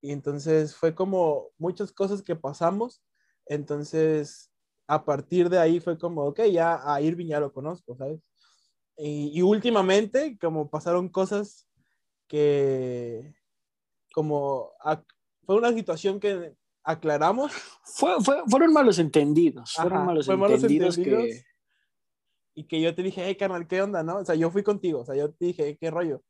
y 0.00 0.12
entonces 0.12 0.74
fue 0.74 0.94
como 0.94 1.48
muchas 1.58 1.92
cosas 1.92 2.22
que 2.22 2.34
pasamos, 2.34 3.02
entonces 3.44 4.50
a 4.86 5.04
partir 5.04 5.50
de 5.50 5.58
ahí 5.58 5.78
fue 5.78 5.98
como, 5.98 6.24
ok, 6.24 6.40
ya 6.50 6.80
a 6.82 7.02
Irving 7.02 7.26
ya 7.26 7.40
lo 7.40 7.52
conozco, 7.52 7.94
¿sabes? 7.94 8.22
Y, 8.96 9.42
últimamente, 9.42 10.38
como 10.40 10.70
pasaron 10.70 11.10
cosas 11.10 11.68
que, 12.28 13.34
como, 14.14 14.70
fue 15.44 15.56
una 15.56 15.72
situación 15.72 16.18
que 16.18 16.54
aclaramos. 16.84 17.52
Fue, 17.84 18.16
fueron 18.48 18.72
malos 18.72 18.98
entendidos, 18.98 19.74
fueron 19.74 20.06
malos, 20.06 20.28
entendidos, 20.28 20.96
que... 20.96 21.44
Y 22.54 22.64
que 22.64 22.80
yo 22.82 22.94
te 22.94 23.02
dije, 23.02 23.22
hey, 23.24 23.34
carnal, 23.36 23.66
¿qué 23.66 23.80
onda, 23.80 24.02
no? 24.02 24.16
O 24.16 24.24
sea, 24.24 24.34
yo 24.34 24.50
fui 24.50 24.62
contigo, 24.62 25.00
o 25.00 25.04
sea, 25.06 25.14
yo 25.14 25.32
te 25.32 25.46
dije, 25.46 25.78
¿qué 25.78 25.90
rollo? 25.90 26.22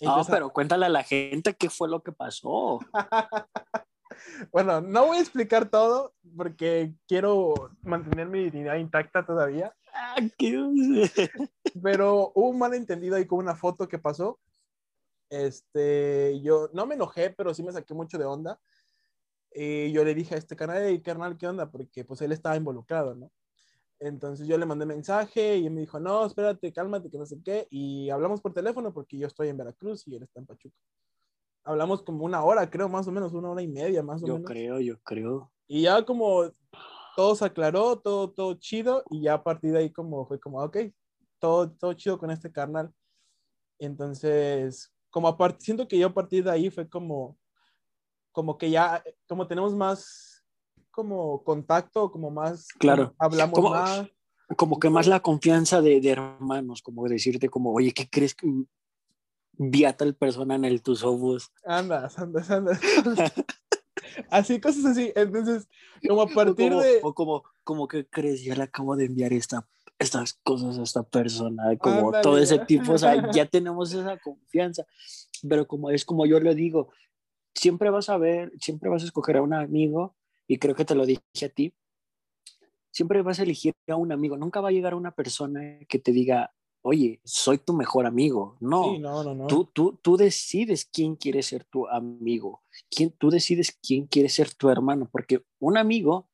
no, 0.00 0.22
pero 0.30 0.50
cuéntale 0.50 0.86
a 0.86 0.90
la 0.90 1.02
gente 1.02 1.54
qué 1.54 1.70
fue 1.70 1.88
lo 1.88 2.02
que 2.02 2.12
pasó. 2.12 2.80
bueno, 4.52 4.80
no 4.80 5.06
voy 5.06 5.18
a 5.18 5.20
explicar 5.20 5.68
todo 5.68 6.14
porque 6.36 6.94
quiero 7.08 7.54
mantener 7.82 8.28
mi 8.28 8.44
dignidad 8.44 8.76
intacta 8.76 9.24
todavía. 9.24 9.74
Ah, 9.92 10.16
Pero 11.82 12.32
hubo 12.34 12.48
un 12.48 12.58
malentendido 12.58 13.16
ahí 13.16 13.26
con 13.26 13.38
una 13.38 13.54
foto 13.54 13.88
que 13.88 13.98
pasó. 13.98 14.38
Este, 15.30 16.40
yo 16.42 16.68
no 16.72 16.86
me 16.86 16.94
enojé, 16.94 17.30
pero 17.30 17.54
sí 17.54 17.62
me 17.62 17.72
saqué 17.72 17.94
mucho 17.94 18.18
de 18.18 18.24
onda. 18.24 18.60
Y 19.54 19.92
yo 19.92 20.04
le 20.04 20.14
dije 20.14 20.34
a 20.34 20.38
este 20.38 20.56
canal, 20.56 20.82
hey, 20.84 21.00
carnal, 21.00 21.38
¿qué 21.38 21.46
onda? 21.46 21.70
Porque 21.70 22.04
pues 22.04 22.20
él 22.22 22.32
estaba 22.32 22.56
involucrado, 22.56 23.14
¿no? 23.14 23.30
Entonces 24.00 24.48
yo 24.48 24.58
le 24.58 24.66
mandé 24.66 24.84
mensaje 24.84 25.58
y 25.58 25.66
él 25.66 25.72
me 25.72 25.82
dijo, 25.82 26.00
no, 26.00 26.26
espérate, 26.26 26.72
cálmate, 26.72 27.08
que 27.08 27.18
no 27.18 27.24
sé 27.24 27.40
qué. 27.42 27.68
Y 27.70 28.10
hablamos 28.10 28.40
por 28.40 28.52
teléfono 28.52 28.92
porque 28.92 29.16
yo 29.16 29.26
estoy 29.26 29.48
en 29.48 29.56
Veracruz 29.56 30.06
y 30.08 30.16
él 30.16 30.24
está 30.24 30.40
en 30.40 30.46
Pachuca. 30.46 30.76
Hablamos 31.62 32.02
como 32.02 32.24
una 32.24 32.42
hora, 32.44 32.68
creo, 32.68 32.88
más 32.88 33.06
o 33.06 33.12
menos, 33.12 33.32
una 33.32 33.50
hora 33.50 33.62
y 33.62 33.68
media, 33.68 34.02
más 34.02 34.22
o 34.22 34.26
menos. 34.26 34.40
Yo 34.40 34.44
creo, 34.44 34.80
yo 34.80 35.00
creo. 35.02 35.52
Y 35.66 35.82
ya 35.82 36.04
como 36.04 36.50
todo 37.16 37.36
se 37.36 37.44
aclaró, 37.44 37.98
todo, 38.00 38.30
todo 38.30 38.54
chido, 38.54 39.04
y 39.10 39.22
ya 39.22 39.34
a 39.34 39.44
partir 39.44 39.72
de 39.72 39.78
ahí 39.78 39.90
como 39.90 40.26
fue 40.26 40.40
como, 40.40 40.62
ok, 40.62 40.78
todo, 41.38 41.70
todo 41.70 41.92
chido 41.94 42.18
con 42.18 42.30
este 42.30 42.50
carnal. 42.50 42.92
Entonces, 43.78 44.92
como 45.10 45.28
a 45.28 45.56
siento 45.58 45.86
que 45.86 45.98
yo 45.98 46.08
a 46.08 46.14
partir 46.14 46.44
de 46.44 46.50
ahí 46.50 46.70
fue 46.70 46.88
como, 46.88 47.38
como 48.34 48.58
que 48.58 48.68
ya, 48.68 49.02
como 49.28 49.46
tenemos 49.46 49.74
más, 49.74 50.44
como 50.90 51.44
contacto, 51.44 52.10
como 52.10 52.32
más, 52.32 52.66
claro, 52.80 53.14
hablamos 53.16 53.54
como, 53.54 53.70
más. 53.70 54.08
Como 54.56 54.80
que 54.80 54.90
más 54.90 55.06
la 55.06 55.20
confianza 55.20 55.80
de, 55.80 56.00
de 56.00 56.10
hermanos, 56.10 56.82
como 56.82 57.08
decirte 57.08 57.48
como, 57.48 57.72
oye, 57.72 57.92
¿qué 57.92 58.10
crees 58.10 58.34
que 58.34 58.48
viata 59.52 60.04
el 60.04 60.16
persona 60.16 60.56
en 60.56 60.64
el 60.64 60.82
tus 60.82 61.04
ojos? 61.04 61.52
Andas, 61.64 62.18
andas, 62.18 62.50
andas. 62.50 62.80
así, 64.30 64.60
cosas 64.60 64.84
así. 64.84 65.12
Entonces, 65.14 65.68
como 66.06 66.22
a 66.22 66.26
partir 66.26 66.74
de... 66.74 67.00
O 67.04 67.14
como, 67.14 67.44
como 67.62 67.86
que 67.86 68.04
crees, 68.04 68.42
ya 68.42 68.56
le 68.56 68.64
acabo 68.64 68.96
de 68.96 69.04
enviar 69.04 69.32
esta, 69.32 69.68
estas 70.00 70.34
cosas 70.42 70.76
a 70.78 70.82
esta 70.82 71.04
persona, 71.04 71.76
como 71.78 72.10
todo 72.20 72.38
ese 72.38 72.58
tipo, 72.58 72.94
o 72.94 72.98
sea, 72.98 73.30
ya 73.30 73.46
tenemos 73.50 73.92
esa 73.92 74.18
confianza, 74.18 74.84
pero 75.48 75.68
como 75.68 75.90
es 75.90 76.04
como 76.04 76.26
yo 76.26 76.40
lo 76.40 76.52
digo, 76.52 76.90
siempre 77.54 77.90
vas 77.90 78.08
a 78.08 78.18
ver, 78.18 78.52
siempre 78.60 78.90
vas 78.90 79.02
a 79.02 79.06
escoger 79.06 79.36
a 79.36 79.42
un 79.42 79.54
amigo, 79.54 80.14
y 80.46 80.58
creo 80.58 80.74
que 80.74 80.84
te 80.84 80.94
lo 80.94 81.06
dije 81.06 81.22
a 81.44 81.48
ti, 81.48 81.74
siempre 82.90 83.22
vas 83.22 83.40
a 83.40 83.42
elegir 83.42 83.74
a 83.88 83.96
un 83.96 84.12
amigo, 84.12 84.36
nunca 84.36 84.60
va 84.60 84.68
a 84.68 84.72
llegar 84.72 84.94
una 84.94 85.12
persona 85.12 85.78
que 85.88 85.98
te 85.98 86.12
diga, 86.12 86.54
oye, 86.82 87.20
soy 87.24 87.58
tu 87.58 87.72
mejor 87.72 88.06
amigo. 88.06 88.56
No, 88.60 88.98
no, 88.98 89.24
no, 89.24 89.34
no. 89.34 89.46
Tú, 89.46 89.64
tú, 89.64 89.98
tú, 90.02 90.16
decides 90.16 90.84
quién 90.84 91.16
quiere 91.16 91.42
ser 91.42 91.64
tu 91.64 91.88
amigo, 91.88 92.62
quién, 92.90 93.10
tú 93.10 93.30
decides 93.30 93.76
quién 93.82 94.06
quiere 94.06 94.28
ser 94.28 94.52
tu 94.54 94.68
hermano, 94.68 95.08
porque 95.10 95.42
un 95.58 95.78
amigo 95.78 96.28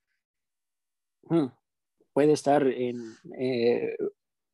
hmm, 1.23 1.47
puede 2.13 2.33
estar 2.33 2.67
en, 2.67 3.17
eh, 3.39 3.97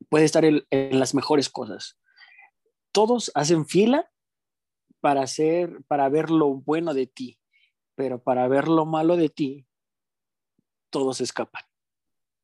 puede 0.09 0.25
estar 0.25 0.45
en, 0.45 0.63
las 0.71 1.15
mejores 1.15 1.49
cosas. 1.49 1.97
Todos 2.91 3.31
hacen 3.33 3.65
fila 3.65 4.11
para, 4.99 5.21
hacer, 5.23 5.83
para 5.87 6.09
ver 6.09 6.29
lo 6.29 6.53
bueno 6.55 6.93
de 6.93 7.07
ti, 7.07 7.39
pero 7.95 8.21
para 8.21 8.47
ver 8.47 8.67
lo 8.67 8.85
malo 8.85 9.17
de 9.17 9.29
ti, 9.29 9.65
todos 10.89 11.21
escapan. 11.21 11.63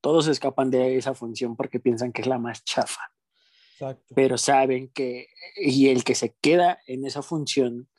Todos 0.01 0.27
escapan 0.27 0.69
de 0.69 0.97
esa 0.97 1.13
función 1.13 1.55
porque 1.55 1.79
piensan 1.79 2.11
que 2.11 2.21
es 2.21 2.27
la 2.27 2.39
más 2.39 2.63
chafa. 2.63 3.01
Pero 4.15 4.37
saben 4.37 4.89
que, 4.89 5.27
y 5.55 5.89
el 5.89 6.03
que 6.03 6.15
se 6.15 6.35
queda 6.41 6.79
en 6.87 7.05
esa 7.05 7.21
función 7.21 7.89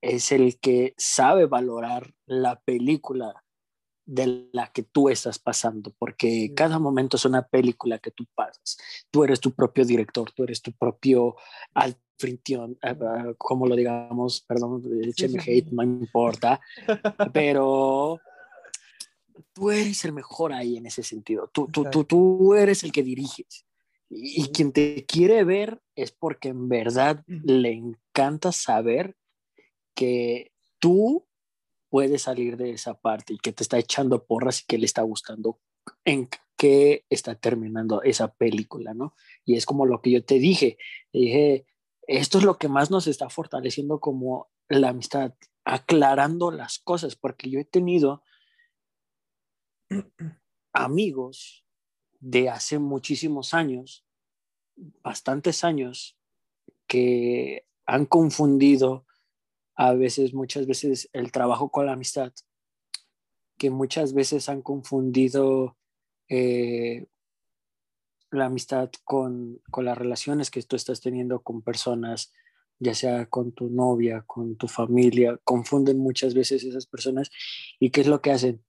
es 0.00 0.32
el 0.32 0.58
que 0.60 0.94
sabe 0.98 1.46
valorar 1.46 2.14
la 2.26 2.60
película 2.60 3.44
de 4.06 4.48
la 4.52 4.70
que 4.70 4.82
tú 4.82 5.08
estás 5.08 5.38
pasando, 5.38 5.94
porque 5.98 6.52
cada 6.54 6.78
momento 6.78 7.16
es 7.16 7.24
una 7.24 7.46
película 7.46 7.98
que 7.98 8.10
tú 8.10 8.26
pasas. 8.34 8.76
Tú 9.10 9.24
eres 9.24 9.40
tu 9.40 9.54
propio 9.54 9.84
director, 9.84 10.30
tú 10.32 10.44
eres 10.44 10.60
tu 10.60 10.72
propio 10.72 11.36
alfrintión, 12.14 12.78
eh, 12.82 12.90
eh, 12.90 13.34
como 13.36 13.66
lo 13.66 13.76
digamos, 13.76 14.42
perdón, 14.42 14.82
écheme 15.02 15.42
hate, 15.44 15.70
no 15.70 15.82
importa, 15.82 16.60
pero 17.32 18.20
tú 19.52 19.70
eres 19.70 20.04
el 20.04 20.12
mejor 20.12 20.52
ahí 20.52 20.76
en 20.76 20.86
ese 20.86 21.02
sentido. 21.02 21.48
Tú, 21.52 21.68
tú, 21.72 21.84
tú, 21.90 22.04
tú 22.04 22.54
eres 22.54 22.84
el 22.84 22.92
que 22.92 23.02
diriges. 23.02 23.66
Y, 24.10 24.48
quien 24.52 24.72
te 24.72 25.04
quiere 25.06 25.42
ver 25.44 25.80
es 25.96 26.12
porque 26.12 26.48
en 26.48 26.68
verdad 26.68 27.24
le 27.26 27.72
encanta 27.72 28.52
saber 28.52 29.16
que 29.94 30.52
tú 30.78 31.26
puedes 31.88 32.22
salir 32.22 32.56
de 32.56 32.70
esa 32.70 32.94
parte 32.94 33.32
y 33.32 33.38
que 33.38 33.52
te 33.52 33.62
está 33.62 33.78
echando 33.78 34.24
porras 34.24 34.60
y 34.60 34.66
que 34.66 34.78
le 34.78 34.86
está 34.86 35.02
gustando 35.02 35.58
en 36.04 36.28
qué 36.56 37.04
está 37.10 37.34
terminando 37.34 38.02
esa 38.02 38.32
película, 38.32 38.94
¿no? 38.94 39.14
Y 39.44 39.56
es 39.56 39.66
como 39.66 39.86
lo 39.86 40.00
que 40.00 40.10
yo 40.10 40.24
te 40.24 40.38
dije, 40.38 40.76
dije, 41.12 41.66
esto 42.06 42.38
es 42.38 42.44
lo 42.44 42.58
que 42.58 42.68
más 42.68 42.90
nos 42.90 43.06
está 43.06 43.28
fortaleciendo 43.30 44.00
como 44.00 44.48
la 44.68 44.90
amistad, 44.90 45.34
aclarando 45.64 46.50
las 46.50 46.78
cosas, 46.78 47.16
porque 47.16 47.50
yo 47.50 47.58
he 47.60 47.64
tenido 47.64 48.22
amigos 50.72 51.64
de 52.20 52.48
hace 52.48 52.78
muchísimos 52.78 53.54
años 53.54 54.04
bastantes 55.02 55.64
años 55.64 56.18
que 56.86 57.66
han 57.86 58.06
confundido 58.06 59.06
a 59.76 59.92
veces, 59.94 60.34
muchas 60.34 60.66
veces, 60.66 61.08
el 61.12 61.32
trabajo 61.32 61.70
con 61.70 61.86
la 61.86 61.92
amistad, 61.92 62.32
que 63.58 63.70
muchas 63.70 64.14
veces 64.14 64.48
han 64.48 64.62
confundido 64.62 65.76
eh, 66.28 67.06
la 68.34 68.46
amistad 68.46 68.90
con, 69.04 69.60
con, 69.70 69.84
las 69.84 69.96
relaciones 69.96 70.50
que 70.50 70.62
tú 70.62 70.76
estás 70.76 71.00
teniendo 71.00 71.42
con 71.42 71.62
personas, 71.62 72.32
ya 72.78 72.94
sea 72.94 73.26
con 73.26 73.52
tu 73.52 73.70
novia, 73.70 74.22
con 74.26 74.56
tu 74.56 74.68
familia, 74.68 75.38
confunden 75.44 75.98
muchas 75.98 76.34
veces 76.34 76.64
esas 76.64 76.86
personas 76.86 77.30
y 77.78 77.90
¿qué 77.90 78.00
es 78.02 78.06
lo 78.06 78.20
que 78.20 78.32
hacen? 78.32 78.64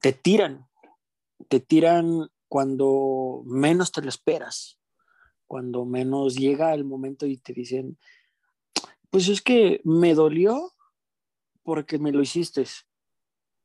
Te 0.00 0.12
tiran, 0.12 0.68
te 1.48 1.60
tiran 1.60 2.30
cuando 2.48 3.42
menos 3.46 3.92
te 3.92 4.02
lo 4.02 4.08
esperas, 4.08 4.80
cuando 5.46 5.84
menos 5.84 6.34
llega 6.34 6.74
el 6.74 6.84
momento 6.84 7.26
y 7.26 7.36
te 7.36 7.52
dicen, 7.52 7.98
pues 9.10 9.28
es 9.28 9.40
que 9.40 9.80
me 9.84 10.14
dolió 10.14 10.74
porque 11.62 11.98
me 11.98 12.12
lo 12.12 12.22
hiciste. 12.22 12.64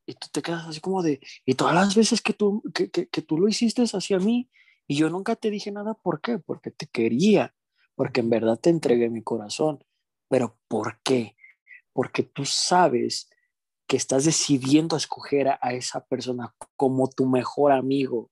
Y 0.06 0.16
tú 0.16 0.28
te 0.32 0.42
quedas 0.42 0.68
así 0.68 0.80
como 0.82 1.02
de, 1.02 1.20
y 1.46 1.56
todas 1.56 1.74
las 1.74 1.96
veces 1.96 2.22
que 2.22 2.34
tú, 2.34 2.62
que, 2.74 2.90
tú 3.22 3.38
lo 3.38 3.48
hiciste 3.48 3.84
hacia 3.84 4.20
mí 4.20 4.50
y 4.88 4.96
yo 4.96 5.10
nunca 5.10 5.36
te 5.36 5.50
dije 5.50 5.72
nada, 5.72 5.94
¿por 5.94 6.22
qué? 6.22 6.40
Porque 6.40 6.72
te 6.72 6.88
quería, 6.88 7.56
porque 7.96 8.20
en 8.20 8.30
verdad 8.30 8.60
te 8.60 8.70
entregué 8.70 9.10
mi 9.10 9.24
corazón. 9.24 9.84
Pero 10.30 10.58
¿por 10.68 11.00
qué? 11.04 11.36
Porque 11.94 12.24
tú 12.24 12.46
sabes 12.46 13.30
que 13.88 13.98
estás 13.98 14.26
decidiendo 14.26 14.98
escoger 14.98 15.48
a 15.62 15.74
esa 15.74 16.06
persona 16.06 16.56
como 16.76 17.10
tu 17.10 17.28
mejor 17.28 17.72
amigo, 17.72 18.32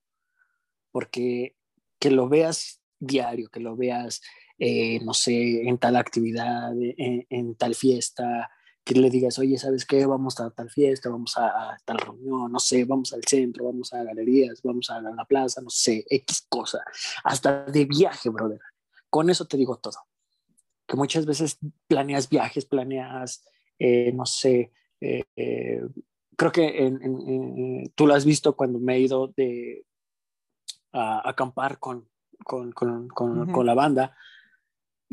porque 0.92 1.56
que 2.00 2.10
lo 2.10 2.28
veas 2.28 2.82
diario, 3.00 3.50
que 3.50 3.60
lo 3.60 3.76
veas, 3.76 4.22
eh, 4.58 5.00
no 5.04 5.14
sé, 5.14 5.68
en 5.68 5.78
tal 5.78 5.96
actividad, 5.96 6.74
en, 6.78 7.56
tal 7.56 7.76
fiesta, 7.76 8.50
que 8.84 8.96
le 8.96 9.10
digas, 9.10 9.38
oye, 9.40 9.58
¿sabes 9.58 9.86
qué? 9.86 10.06
Vamos 10.06 10.40
a 10.40 10.50
tal 10.50 10.70
fiesta, 10.70 11.10
vamos 11.10 11.38
a, 11.38 11.78
tal 11.86 11.98
reunión, 11.98 12.52
no 12.52 12.60
sé, 12.60 12.84
vamos 12.86 13.14
al 13.14 13.24
centro, 13.24 13.66
vamos 13.66 13.94
a 13.94 14.04
galerías, 14.04 14.62
vamos 14.64 14.90
a 14.90 15.02
la 15.02 15.26
plaza, 15.26 15.62
no 15.62 15.70
sé, 15.70 16.06
X 16.10 16.48
cosa, 16.50 16.84
hasta 17.24 17.66
de 17.66 17.86
viaje, 17.86 18.30
brother. 18.30 18.60
Con 19.10 19.30
eso 19.30 19.46
te 19.46 19.58
digo 19.58 19.78
todo. 19.78 19.98
Que 20.88 20.98
muchas 20.98 21.26
veces 21.26 21.58
planeas 21.88 22.28
viajes, 22.28 22.66
planeas, 22.66 23.46
eh, 23.78 24.12
no 24.14 24.26
sé, 24.26 24.72
eh, 25.00 25.24
eh, 25.36 25.82
creo 26.36 26.52
que 26.52 27.92
tú 27.96 28.08
lo 28.08 28.14
has 28.16 28.26
visto 28.26 28.56
cuando 28.56 28.80
me 28.80 28.96
he 28.96 29.00
ido 29.02 29.28
de 29.28 29.86
a, 30.92 31.30
acampar 31.30 31.78
con, 31.80 32.10
con, 32.44 32.72
con, 32.72 33.08
con 33.10 33.66
la 33.66 33.74
banda 33.74 34.16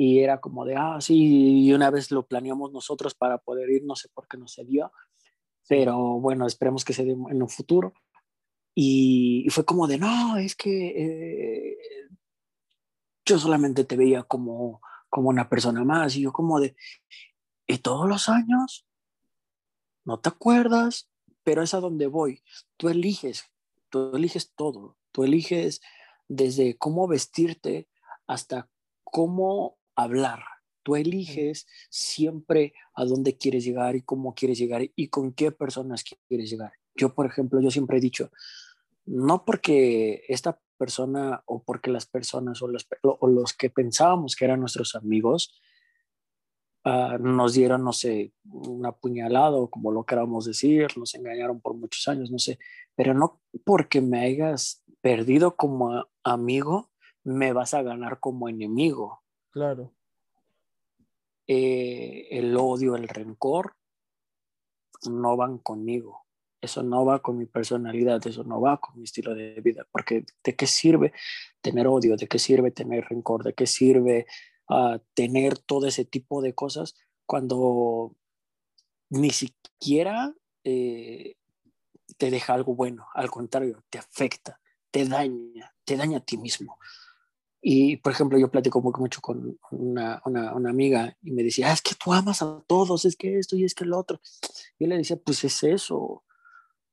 y 0.00 0.21
era 0.21 0.40
como 0.40 0.64
de, 0.64 0.76
ah, 0.76 1.00
sí, 1.00 1.67
y 1.67 1.73
una 1.73 1.90
vez 1.90 2.12
lo 2.12 2.25
planeamos 2.25 2.71
nosotros 2.71 3.17
para 3.17 3.38
poder 3.38 3.69
ir, 3.69 3.83
no 3.83 3.97
sé 3.97 4.09
por 4.14 4.28
qué 4.28 4.37
no 4.37 4.47
se 4.47 4.64
dio, 4.64 4.93
pero 5.69 6.21
bueno, 6.21 6.47
esperemos 6.47 6.85
que 6.85 6.93
se 6.93 7.05
dé 7.05 7.11
en 7.11 7.43
un 7.43 7.49
futuro. 7.49 7.93
Y, 8.76 9.49
fue 9.50 9.64
como 9.64 9.88
de, 9.88 9.99
no, 9.99 10.37
es 10.37 10.55
que 10.55 10.95
eh, 10.97 11.78
yo 13.26 13.40
solamente 13.40 13.83
te 13.83 13.97
veía 13.97 14.23
como, 14.23 14.81
como 15.11 15.31
una 15.31 15.49
persona 15.49 15.83
más, 15.83 16.14
y 16.14 16.21
yo 16.21 16.33
como 16.33 16.61
de, 16.61 16.76
¿y 17.67 17.78
todos 17.78 18.09
los 18.09 18.28
años? 18.28 18.87
¿No 20.05 20.21
te 20.21 20.28
acuerdas? 20.28 21.11
Pero 21.43 21.61
es 21.61 21.75
a 21.75 21.81
donde 21.81 22.07
voy. 22.07 22.45
Tú 22.76 22.88
eliges, 22.88 23.50
tú 23.88 24.14
eliges 24.14 24.52
todo, 24.55 24.97
tú 25.11 25.25
eliges 25.25 25.81
desde 26.28 26.78
cómo 26.78 27.09
vestirte 27.09 27.88
hasta 28.28 28.71
cómo 29.02 29.77
hablar. 29.99 30.40
Tú 30.83 30.97
eliges 30.97 31.67
siempre 31.90 32.73
a 32.95 33.05
dónde 33.05 33.37
quieres 33.37 33.64
llegar 33.64 33.97
y 33.97 34.02
cómo 34.02 34.35
quieres 34.35 34.59
llegar 34.59 34.83
y 34.95 35.09
con 35.09 35.33
qué 35.33 35.52
personas 35.52 36.05
quieres 36.28 36.50
llegar. 36.50 36.73
Yo, 36.95 37.14
por 37.14 37.26
ejemplo, 37.26 37.61
yo 37.61 37.71
siempre 37.71 37.99
he 37.99 38.00
dicho, 38.00 38.31
no 39.05 39.45
porque 39.45 40.25
esta 40.28 40.61
persona 40.78 41.43
o 41.47 41.62
porque 41.62 41.90
las 41.90 42.07
personas 42.07 42.62
o 42.62 42.69
los, 42.69 42.87
o 43.02 43.26
los 43.26 43.52
que 43.52 43.71
pensábamos 43.71 44.37
que 44.37 44.45
eran 44.45 44.61
nuestros 44.61 44.95
amigos 44.95 45.61
uh, 46.85 47.19
nos 47.19 47.55
dieron, 47.55 47.85
no 47.85 47.93
sé, 47.93 48.33
un 48.45 48.87
apuñalado, 48.87 49.69
como 49.69 49.90
lo 49.93 50.05
queramos 50.05 50.47
decir, 50.47 50.87
nos 50.97 51.14
engañaron 51.14 51.61
por 51.61 51.75
muchos 51.75 52.07
años, 52.09 52.31
no 52.31 52.38
sé, 52.38 52.59
pero 52.95 53.14
no 53.14 53.40
porque 53.64 54.00
me 54.00 54.21
hayas 54.21 54.85
perdido 55.00 55.57
como 55.57 56.07
amigo, 56.23 56.90
me 57.25 57.52
vas 57.52 57.75
a 57.75 57.83
ganar 57.83 58.21
como 58.21 58.49
enemigo. 58.49 59.23
Claro. 59.59 59.93
Eh, 61.49 62.29
el 62.31 62.57
odio, 62.57 62.95
el 62.95 63.09
rencor, 63.09 63.75
no 65.11 65.37
van 65.37 65.59
conmigo. 65.59 66.27
Eso 66.61 66.85
no 66.85 67.05
va 67.05 67.21
con 67.23 67.37
mi 67.37 67.47
personalidad, 67.47 68.25
eso 68.25 68.45
no 68.45 68.61
va 68.61 68.79
con 68.79 68.97
mi 68.99 69.03
estilo 69.03 69.35
de 69.35 69.61
vida, 69.61 69.85
porque 69.91 70.25
¿de 70.45 70.55
qué 70.55 70.69
sirve 70.69 71.12
tener 71.61 71.88
odio? 71.88 72.17
¿De 72.17 72.29
qué 72.29 72.38
sirve 72.38 72.71
tener 72.71 73.07
rencor? 73.07 73.43
¿De 73.43 73.53
qué 73.55 73.67
sirve 73.67 74.27
uh, 74.69 75.00
tener 75.15 75.59
todo 75.59 75.88
ese 75.88 76.05
tipo 76.05 76.41
de 76.41 76.55
cosas 76.55 76.95
cuando 77.27 78.15
ni 79.11 79.31
siquiera 79.31 80.37
eh, 80.62 81.35
te 82.17 82.31
deja 82.31 82.55
algo 82.55 82.77
bueno? 82.77 83.09
Al 83.12 83.29
contrario, 83.29 83.83
te 83.91 83.99
afecta, 83.99 84.61
te 84.93 85.05
daña, 85.05 85.75
te 85.85 85.97
daña 85.97 86.19
a 86.19 86.25
ti 86.25 86.37
mismo. 86.38 86.79
Y, 87.70 87.98
por 87.98 88.12
ejemplo, 88.12 88.38
yo 88.38 88.50
platico 88.50 88.80
mucho 88.80 89.20
con 89.20 89.58
una, 89.72 90.22
una, 90.25 90.54
una, 90.54 90.70
amiga 90.70 91.14
y 91.20 91.32
me 91.32 91.42
decía, 91.42 91.68
ah, 91.68 91.75
es 91.75 91.82
que 91.82 91.94
tú 92.02 92.14
amas 92.14 92.40
a 92.40 92.64
todos, 92.66 93.04
es 93.04 93.14
que 93.14 93.38
esto 93.38 93.56
y 93.56 93.64
es 93.64 93.75
que 93.75 93.84
el 93.84 93.92
otro. 93.92 94.22
Y 94.78 94.84
yo 94.84 94.88
le 94.88 94.96
decía, 94.96 95.18
pues 95.22 95.44
es 95.44 95.62
eso, 95.62 96.25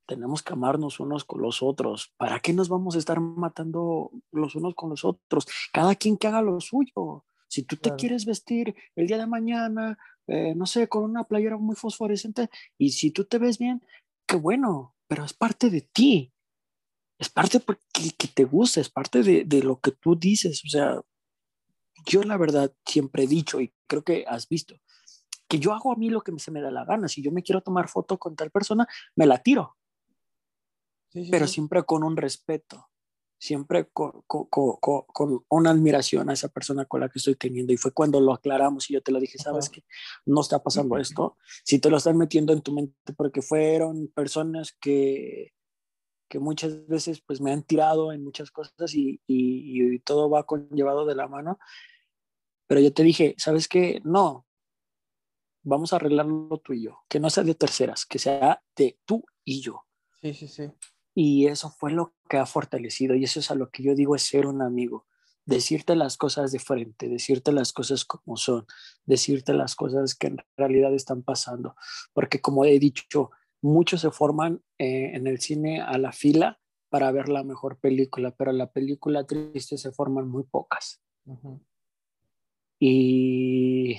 tenemos 0.04 0.42
que 0.42 0.52
amarnos 0.52 1.00
unos 1.00 1.24
con 1.24 1.40
los 1.40 1.62
otros. 1.62 2.12
¿Para 2.18 2.40
qué 2.40 2.52
nos 2.52 2.68
vamos 2.68 2.94
a 2.94 2.98
estar 2.98 3.20
matando 3.20 4.10
los 4.32 4.54
unos 4.54 4.74
con 4.74 4.90
los 4.90 5.02
otros? 5.06 5.46
Cada 5.72 5.94
quien 5.94 6.18
que 6.18 6.26
haga 6.26 6.42
lo 6.42 6.60
suyo. 6.60 7.24
Si 7.48 7.62
tú 7.62 7.76
te 7.76 7.94
quieres 7.94 8.26
vestir 8.26 8.74
el 8.96 9.06
día 9.06 9.16
de 9.16 9.26
mañana, 9.26 9.96
eh, 10.26 10.54
no 10.54 10.66
sé, 10.66 10.88
con 10.88 11.04
una 11.04 11.24
playera 11.24 11.56
muy 11.56 11.74
fosforescente, 11.74 12.50
y 12.76 12.90
si 12.90 13.12
tú 13.12 13.24
te 13.24 13.38
ves 13.38 13.56
bien, 13.56 13.82
qué 14.26 14.36
bueno, 14.36 14.94
pero 15.08 15.24
es 15.24 15.32
parte 15.32 15.70
de 15.70 15.80
ti 15.80 16.34
es 17.18 17.28
parte 17.28 17.60
porque 17.60 17.82
que 18.16 18.28
te 18.28 18.44
gusta, 18.44 18.80
es 18.80 18.90
parte 18.90 19.22
de, 19.22 19.44
de, 19.44 19.62
lo 19.62 19.80
que 19.80 19.92
tú 19.92 20.16
dices. 20.16 20.62
O 20.64 20.68
sea, 20.68 21.00
yo 22.06 22.22
la 22.22 22.36
verdad 22.36 22.72
siempre 22.84 23.24
he 23.24 23.26
dicho 23.26 23.60
y 23.60 23.72
creo 23.86 24.04
que 24.04 24.24
has 24.28 24.48
visto 24.48 24.76
que 25.48 25.58
yo 25.58 25.72
hago 25.72 25.92
a 25.92 25.96
mí 25.96 26.10
lo 26.10 26.22
que 26.22 26.32
se 26.38 26.50
me 26.50 26.60
da 26.60 26.70
la 26.70 26.84
gana. 26.84 27.08
Si 27.08 27.22
yo 27.22 27.30
me 27.30 27.42
quiero 27.42 27.60
tomar 27.60 27.88
foto 27.88 28.18
con 28.18 28.36
tal 28.36 28.50
persona, 28.50 28.86
me 29.14 29.26
la 29.26 29.38
tiro. 29.38 29.76
pero 31.30 31.46
siempre 31.46 31.82
con 31.84 32.04
un 32.04 32.16
respeto, 32.16 32.90
siempre 33.38 33.88
con, 33.92 34.22
con, 34.26 34.46
con, 34.48 35.02
con, 35.06 35.44
una 35.48 35.70
admiración 35.70 36.28
a 36.28 36.32
esa 36.32 36.48
persona 36.48 36.84
con 36.84 37.00
la 37.00 37.08
que 37.08 37.18
estoy 37.18 37.36
teniendo. 37.36 37.72
Y 37.72 37.76
fue 37.76 37.92
cuando 37.92 38.20
lo 38.20 38.34
aclaramos 38.34 38.90
y 38.90 38.94
yo 38.94 39.02
te 39.02 39.12
lo 39.12 39.20
dije, 39.20 39.38
sabes 39.38 39.70
que 39.70 39.84
no 40.26 40.40
está 40.40 40.62
pasando 40.62 40.98
esto. 40.98 41.36
Si 41.64 41.78
te 41.78 41.90
lo 41.90 41.96
están 41.96 42.18
metiendo 42.18 42.52
en 42.52 42.62
tu 42.62 42.72
mente 42.72 43.12
porque 43.16 43.40
fueron 43.40 44.08
personas 44.08 44.76
que 44.80 45.52
que 46.28 46.38
muchas 46.38 46.86
veces 46.86 47.20
pues 47.20 47.40
me 47.40 47.52
han 47.52 47.62
tirado 47.62 48.12
en 48.12 48.24
muchas 48.24 48.50
cosas 48.50 48.94
y, 48.94 49.20
y, 49.26 49.98
todo 50.00 50.28
va 50.30 50.44
conllevado 50.44 51.06
de 51.06 51.14
la 51.14 51.28
mano. 51.28 51.58
Pero 52.66 52.80
yo 52.80 52.92
te 52.92 53.02
dije, 53.02 53.34
¿sabes 53.38 53.68
qué? 53.68 54.00
No, 54.04 54.46
vamos 55.62 55.92
a 55.92 55.96
arreglarlo 55.96 56.60
tú 56.64 56.72
y 56.72 56.84
yo, 56.84 57.00
que 57.08 57.20
no 57.20 57.30
sea 57.30 57.44
de 57.44 57.54
terceras, 57.54 58.06
que 58.06 58.18
sea 58.18 58.62
de 58.76 58.98
tú 59.04 59.24
y 59.44 59.60
yo. 59.60 59.84
Sí, 60.20 60.34
sí, 60.34 60.48
sí. 60.48 60.72
Y 61.14 61.46
eso 61.46 61.70
fue 61.70 61.92
lo 61.92 62.14
que 62.28 62.36
ha 62.36 62.46
fortalecido 62.46 63.14
y 63.14 63.24
eso 63.24 63.40
es 63.40 63.50
a 63.50 63.54
lo 63.54 63.70
que 63.70 63.82
yo 63.82 63.94
digo 63.94 64.14
es 64.14 64.22
ser 64.22 64.46
un 64.46 64.62
amigo. 64.62 65.06
Decirte 65.44 65.94
las 65.94 66.16
cosas 66.16 66.50
de 66.50 66.58
frente, 66.58 67.08
decirte 67.08 67.52
las 67.52 67.72
cosas 67.72 68.04
como 68.04 68.36
son, 68.36 68.66
decirte 69.04 69.54
las 69.54 69.76
cosas 69.76 70.14
que 70.14 70.26
en 70.26 70.38
realidad 70.56 70.92
están 70.92 71.22
pasando. 71.22 71.76
Porque 72.12 72.40
como 72.40 72.64
he 72.64 72.78
dicho, 72.78 73.30
muchos 73.66 74.00
se 74.00 74.10
forman 74.10 74.62
eh, 74.78 75.10
en 75.14 75.26
el 75.26 75.40
cine 75.40 75.80
a 75.80 75.98
la 75.98 76.12
fila 76.12 76.60
para 76.88 77.10
ver 77.10 77.28
la 77.28 77.42
mejor 77.42 77.78
película, 77.78 78.30
pero 78.30 78.52
la 78.52 78.70
película 78.70 79.26
triste 79.26 79.76
se 79.76 79.92
forman 79.92 80.28
muy 80.28 80.44
pocas. 80.44 81.02
Y 82.78 83.96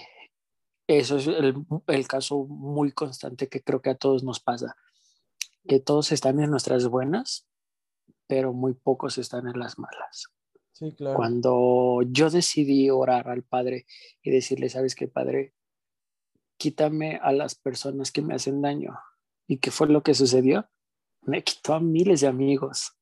eso 0.88 1.18
es 1.18 1.28
el, 1.28 1.66
el, 1.88 2.08
caso 2.08 2.46
muy 2.46 2.94
constante 2.94 3.50
que 3.50 3.62
creo 3.62 3.82
que 3.82 3.90
a 3.90 3.98
todos 3.98 4.24
nos 4.24 4.40
pasa, 4.40 4.78
que 5.68 5.80
todos 5.80 6.12
están 6.14 6.40
en 6.40 6.50
nuestras 6.50 6.88
buenas, 6.88 7.46
pero 8.28 8.54
muy 8.54 8.74
pocos 8.74 9.18
están 9.18 9.48
en 9.48 9.60
las 9.60 9.78
malas. 9.78 10.32
Sí, 10.72 10.94
claro. 10.96 11.18
Cuando 11.18 12.02
yo 12.08 12.30
decidí 12.30 12.90
orar 12.90 13.28
al 13.30 13.44
Padre 13.44 13.86
y 14.22 14.32
decirle, 14.32 14.70
¿sabes 14.70 14.96
qué, 14.96 15.08
Padre? 15.08 15.54
Quítame 16.58 17.20
a 17.22 17.34
las 17.34 17.56
personas 17.56 18.12
que 18.12 18.22
me 18.22 18.36
hacen 18.36 18.62
daño 18.62 18.98
¿Y 19.48 19.58
qué 19.60 19.72
fue 19.72 19.88
lo 19.88 20.04
que 20.04 20.14
sucedió? 20.14 20.70
Me 21.22 21.44
quitó 21.44 21.74
a 21.74 21.80
miles 21.80 22.22
de 22.22 22.28
amigos 22.28 22.98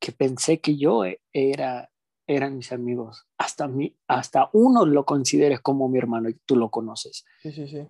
que 0.00 0.12
pensé 0.12 0.60
que 0.60 0.76
yo 0.76 1.04
e, 1.04 1.22
era, 1.32 1.90
eran 2.26 2.56
mis 2.56 2.72
amigos. 2.72 3.26
Hasta, 3.38 3.68
mí, 3.68 3.96
hasta 4.08 4.50
uno 4.52 4.84
lo 4.84 5.06
consideres 5.06 5.60
como 5.60 5.88
mi 5.88 5.98
hermano 5.98 6.28
y 6.28 6.34
tú 6.34 6.56
lo 6.56 6.70
conoces. 6.70 7.24
Sí, 7.40 7.52
sí, 7.52 7.68
sí. 7.68 7.86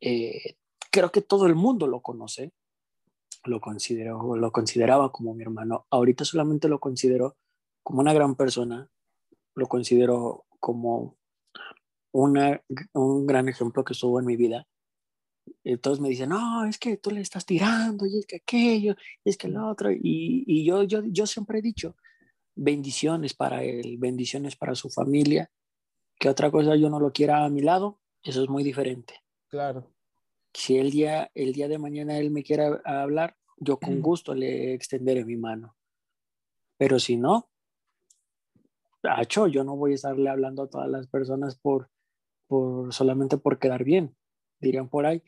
Eh, 0.00 0.56
creo 0.90 1.12
que 1.12 1.20
todo 1.20 1.46
el 1.46 1.54
mundo 1.54 1.86
lo 1.86 2.00
conoce. 2.00 2.52
Lo, 3.44 3.60
considero, 3.60 4.36
lo 4.36 4.50
consideraba 4.50 5.12
como 5.12 5.34
mi 5.34 5.42
hermano. 5.42 5.86
Ahorita 5.90 6.24
solamente 6.24 6.68
lo 6.68 6.80
considero 6.80 7.36
como 7.82 8.00
una 8.00 8.12
gran 8.12 8.34
persona. 8.34 8.90
Lo 9.54 9.68
considero 9.68 10.46
como 10.58 11.16
una, 12.12 12.60
un 12.94 13.26
gran 13.26 13.48
ejemplo 13.48 13.84
que 13.84 13.92
estuvo 13.92 14.18
en 14.18 14.26
mi 14.26 14.36
vida 14.36 14.66
todos 15.80 16.00
me 16.00 16.08
dicen, 16.08 16.28
no, 16.28 16.64
es 16.64 16.78
que 16.78 16.96
tú 16.96 17.10
le 17.10 17.20
estás 17.20 17.44
tirando, 17.44 18.06
y 18.06 18.18
es 18.18 18.26
que 18.26 18.36
aquello, 18.36 18.94
y 19.24 19.30
es 19.30 19.36
que 19.36 19.48
el 19.48 19.56
otro. 19.56 19.90
Y, 19.90 20.44
y 20.46 20.64
yo, 20.64 20.84
yo, 20.84 21.02
yo 21.04 21.26
siempre 21.26 21.58
he 21.58 21.62
dicho, 21.62 21.96
bendiciones 22.54 23.34
para 23.34 23.62
él, 23.64 23.96
bendiciones 23.98 24.56
para 24.56 24.74
su 24.74 24.90
familia. 24.90 25.50
Que 26.18 26.28
otra 26.28 26.50
cosa 26.50 26.76
yo 26.76 26.88
no 26.88 27.00
lo 27.00 27.12
quiera 27.12 27.44
a 27.44 27.50
mi 27.50 27.60
lado, 27.60 28.00
eso 28.22 28.42
es 28.42 28.48
muy 28.48 28.64
diferente. 28.64 29.14
Claro. 29.48 29.92
Si 30.54 30.78
el 30.78 30.90
día, 30.90 31.30
el 31.34 31.52
día 31.52 31.68
de 31.68 31.78
mañana 31.78 32.16
él 32.18 32.30
me 32.30 32.42
quiera 32.42 32.80
hablar, 32.84 33.36
yo 33.58 33.78
con 33.78 34.00
gusto 34.00 34.34
le 34.34 34.72
extenderé 34.72 35.24
mi 35.24 35.36
mano. 35.36 35.76
Pero 36.78 36.98
si 36.98 37.16
no, 37.16 37.50
yo 39.50 39.64
no 39.64 39.76
voy 39.76 39.92
a 39.92 39.94
estarle 39.96 40.30
hablando 40.30 40.62
a 40.62 40.70
todas 40.70 40.88
las 40.88 41.06
personas 41.06 41.56
por, 41.56 41.90
por 42.46 42.92
solamente 42.94 43.36
por 43.36 43.58
quedar 43.58 43.84
bien 43.84 44.16
dirían 44.60 44.88
por 44.88 45.06
ahí, 45.06 45.22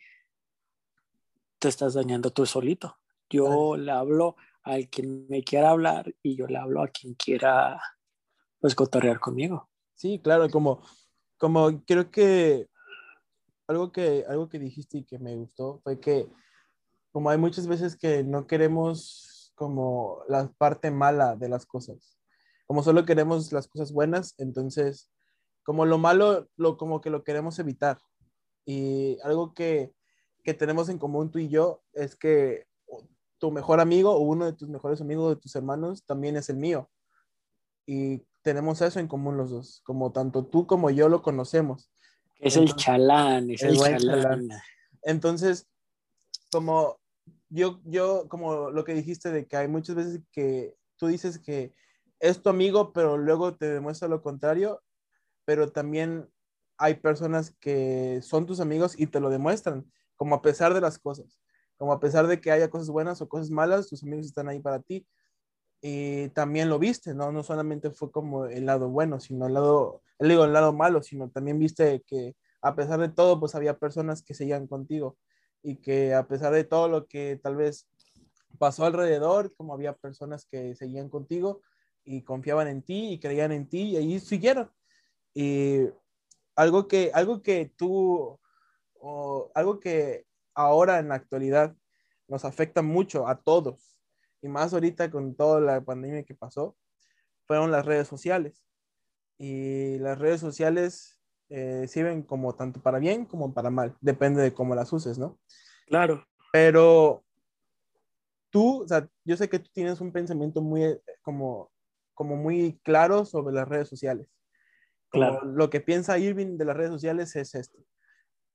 te 1.59 1.69
estás 1.69 1.95
dañando 1.95 2.31
tú 2.31 2.47
solito. 2.47 2.99
Yo 3.31 3.77
le 3.77 3.93
hablo 3.93 4.37
al 4.63 4.89
que 4.89 5.03
me 5.03 5.43
quiera 5.43 5.71
hablar 5.71 6.15
y 6.23 6.37
yo 6.37 6.47
le 6.47 6.59
hablo 6.59 6.83
a 6.83 6.89
quien 6.89 7.15
quiera, 7.15 7.81
pues, 8.61 8.75
cotorrear 8.75 9.21
conmigo. 9.21 9.69
Sí, 9.95 10.21
claro, 10.21 10.49
como, 10.49 10.83
como 11.37 11.85
creo 11.85 12.11
que 12.11 12.69
algo 13.67 13.93
que, 13.93 14.25
algo 14.29 14.49
que 14.49 14.59
dijiste 14.59 14.99
y 14.99 15.05
que 15.05 15.19
me 15.19 15.37
gustó 15.37 15.81
fue 15.83 16.01
que 16.01 16.29
como 17.13 17.31
hay 17.31 17.39
muchas 17.39 17.67
veces 17.67 17.97
que 17.97 18.23
no 18.23 18.47
queremos 18.47 19.53
como 19.55 20.23
la 20.29 20.51
parte 20.57 20.91
mala 20.91 21.37
de 21.37 21.49
las 21.49 21.67
cosas, 21.67 22.19
como 22.67 22.83
solo 22.83 23.05
queremos 23.05 23.53
las 23.53 23.67
cosas 23.67 23.93
buenas, 23.93 24.35
entonces 24.39 25.11
como 25.65 25.85
lo 25.85 25.99
malo, 25.99 26.49
lo, 26.57 26.79
como 26.79 27.03
que 27.03 27.11
lo 27.11 27.25
queremos 27.25 27.59
evitar. 27.59 27.99
Y 28.65 29.19
algo 29.23 29.53
que, 29.53 29.93
que 30.49 30.55
tenemos 30.55 30.89
en 30.89 30.97
común 30.97 31.31
tú 31.31 31.39
y 31.39 31.51
yo 31.51 31.83
es 31.93 32.17
que 32.17 32.67
tu 33.37 33.51
mejor 33.51 33.81
amigo 33.81 34.13
o 34.13 34.21
uno 34.21 34.47
de 34.47 34.55
tus 34.55 34.67
mejores 34.71 34.99
amigos 34.99 35.29
de 35.29 35.39
tus 35.43 35.55
hermanos 35.55 36.07
también 36.07 36.39
es 36.39 36.49
el 36.49 36.57
mío. 36.57 36.89
Y 37.85 38.25
tenemos 38.41 38.81
eso 38.81 38.99
en 38.99 39.09
común 39.09 39.37
los 39.37 39.51
dos, 39.51 39.83
como 39.85 40.11
tanto 40.11 40.47
tú 40.47 40.67
como 40.67 40.89
yo 40.89 41.11
lo 41.11 41.21
conocemos. 41.21 41.91
Es 42.37 42.57
el 42.57 42.75
chalán, 42.75 43.51
es 43.51 43.63
el, 43.63 43.77
chalán. 43.77 44.49
Entonces, 45.03 45.69
como 46.51 46.99
yo, 47.51 47.83
yo, 47.85 48.27
como 48.31 48.71
lo 48.71 48.85
que 48.85 48.95
dijiste 48.95 49.31
de 49.31 49.47
que 49.47 49.59
hay 49.59 49.69
muchas 49.69 49.97
veces 49.97 50.23
que 50.33 50.75
tú 50.97 51.09
dices 51.09 51.39
que 51.39 51.75
es 52.21 52.41
tu 52.41 52.49
amigo, 52.49 52.95
pero 52.95 53.19
luego 53.19 53.55
te 53.55 53.69
demuestra 53.69 54.09
lo 54.09 54.23
contrario, 54.23 54.83
pero 55.45 55.71
también 55.73 56.27
hay 56.79 56.95
personas 56.95 57.55
que 57.61 58.21
son 58.23 58.47
tus 58.47 58.61
amigos 58.61 58.99
y 58.99 59.09
te 59.09 59.21
lo 59.21 59.29
demuestran, 59.29 59.85
como 60.19 60.35
a 60.35 60.43
pesar 60.43 60.75
de 60.75 60.83
las 60.83 60.99
cosas, 60.99 61.41
como 61.79 61.93
a 61.93 62.01
pesar 62.01 62.27
de 62.27 62.39
que 62.41 62.51
haya 62.51 62.69
cosas 62.69 62.91
buenas 62.91 63.23
o 63.23 63.29
cosas 63.29 63.49
malas, 63.49 63.89
tus 63.89 64.03
amigos 64.03 64.27
están 64.27 64.49
ahí 64.49 64.61
para 64.61 64.81
ti. 64.81 65.07
Y 65.81 66.29
también 66.31 66.69
lo 66.69 66.79
viste, 66.79 67.15
¿no? 67.15 67.33
No 67.33 67.43
solamente 67.43 67.91
fue 67.91 68.11
como 68.11 68.47
el 68.47 68.67
lado 68.67 68.91
bueno, 68.91 69.21
sino 69.21 69.47
el 69.47 69.55
lado, 69.55 70.03
digo, 70.19 70.45
el 70.45 70.53
lado 70.53 70.73
malo, 70.73 71.03
sino 71.03 71.31
también 71.31 71.59
viste 71.59 72.03
que 72.05 72.35
a 72.61 72.75
pesar 72.75 72.99
de 73.01 73.09
todo, 73.09 73.39
pues 73.39 73.55
había 73.55 73.79
personas 73.79 74.23
que 74.23 74.35
seguían 74.35 74.67
contigo 74.67 75.17
y 75.63 75.77
que 75.77 76.15
a 76.15 76.27
pesar 76.27 76.53
de 76.53 76.65
todo 76.65 76.89
lo 76.89 77.07
que 77.07 77.39
tal 77.41 77.57
vez 77.57 77.89
pasó 78.59 78.85
alrededor, 78.85 79.55
como 79.55 79.73
había 79.73 79.93
personas 79.93 80.45
que 80.45 80.75
seguían 80.75 81.09
contigo 81.09 81.63
y 82.05 82.23
confiaban 82.23 82.67
en 82.67 82.83
ti 82.83 83.13
y 83.13 83.21
creían 83.21 83.53
en 83.53 83.69
ti 83.69 83.91
y 83.91 83.97
ahí 83.97 84.19
siguieron. 84.19 84.71
Y 85.33 85.87
algo 86.57 86.89
que, 86.89 87.13
algo 87.15 87.43
que 87.43 87.73
tú, 87.77 88.41
o 89.01 89.51
algo 89.55 89.81
que 89.81 90.27
ahora 90.55 90.99
en 90.99 91.09
la 91.09 91.17
actualidad 91.17 91.75
nos 92.27 92.45
afecta 92.45 92.83
mucho 92.83 93.27
a 93.27 93.41
todos, 93.41 93.99
y 94.43 94.49
más 94.49 94.73
ahorita 94.73 95.11
con 95.11 95.35
toda 95.35 95.61
la 95.61 95.81
pandemia 95.81 96.25
que 96.25 96.35
pasó, 96.35 96.77
fueron 97.47 97.71
las 97.71 97.87
redes 97.87 98.07
sociales. 98.09 98.65
Y 99.39 99.99
las 99.99 100.19
redes 100.19 100.41
sociales 100.41 101.21
eh, 101.49 101.87
sirven 101.89 102.23
como 102.23 102.55
tanto 102.55 102.81
para 102.83 102.99
bien 102.99 103.25
como 103.25 103.55
para 103.55 103.71
mal, 103.71 103.97
depende 104.01 104.43
de 104.43 104.53
cómo 104.53 104.75
las 104.75 104.93
uses, 104.93 105.19
¿no? 105.19 105.39
Claro. 105.87 106.27
Pero 106.53 107.25
tú, 108.51 108.83
o 108.83 108.89
sea, 108.89 109.09
yo 109.25 109.37
sé 109.37 109.49
que 109.49 109.59
tú 109.59 109.71
tienes 109.73 110.01
un 110.01 110.13
pensamiento 110.13 110.61
muy, 110.61 110.85
eh, 110.85 111.01
como, 111.23 111.71
como 112.15 112.37
muy 112.37 112.79
claro 112.83 113.25
sobre 113.25 113.55
las 113.55 113.69
redes 113.69 113.89
sociales. 113.89 114.29
claro. 115.11 115.45
Lo 115.45 115.71
que 115.71 115.81
piensa 115.81 116.19
Irving 116.19 116.59
de 116.59 116.65
las 116.65 116.77
redes 116.77 116.93
sociales 116.93 117.35
es 117.37 117.55
esto. 117.55 117.79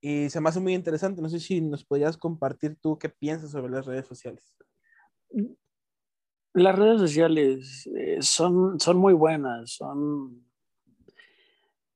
Y 0.06 0.30
se 0.30 0.42
me 0.42 0.50
hace 0.50 0.60
muy 0.60 0.74
interesante. 0.74 1.22
No 1.22 1.30
sé 1.30 1.39
si 1.39 1.62
nos 1.62 1.86
podrías 1.86 2.18
compartir 2.18 2.76
tú 2.76 3.00
qué 3.00 3.08
piensas 3.08 3.52
sobre 3.52 3.72
las 3.72 3.86
redes 3.86 4.06
sociales. 4.06 4.54
Las 6.54 6.78
redes 6.78 7.00
sociales 7.00 7.89
eh, 7.96 8.18
son, 8.20 8.82
son 8.82 8.98
muy 8.98 9.13
buenas, 9.13 9.72
son 9.72 10.44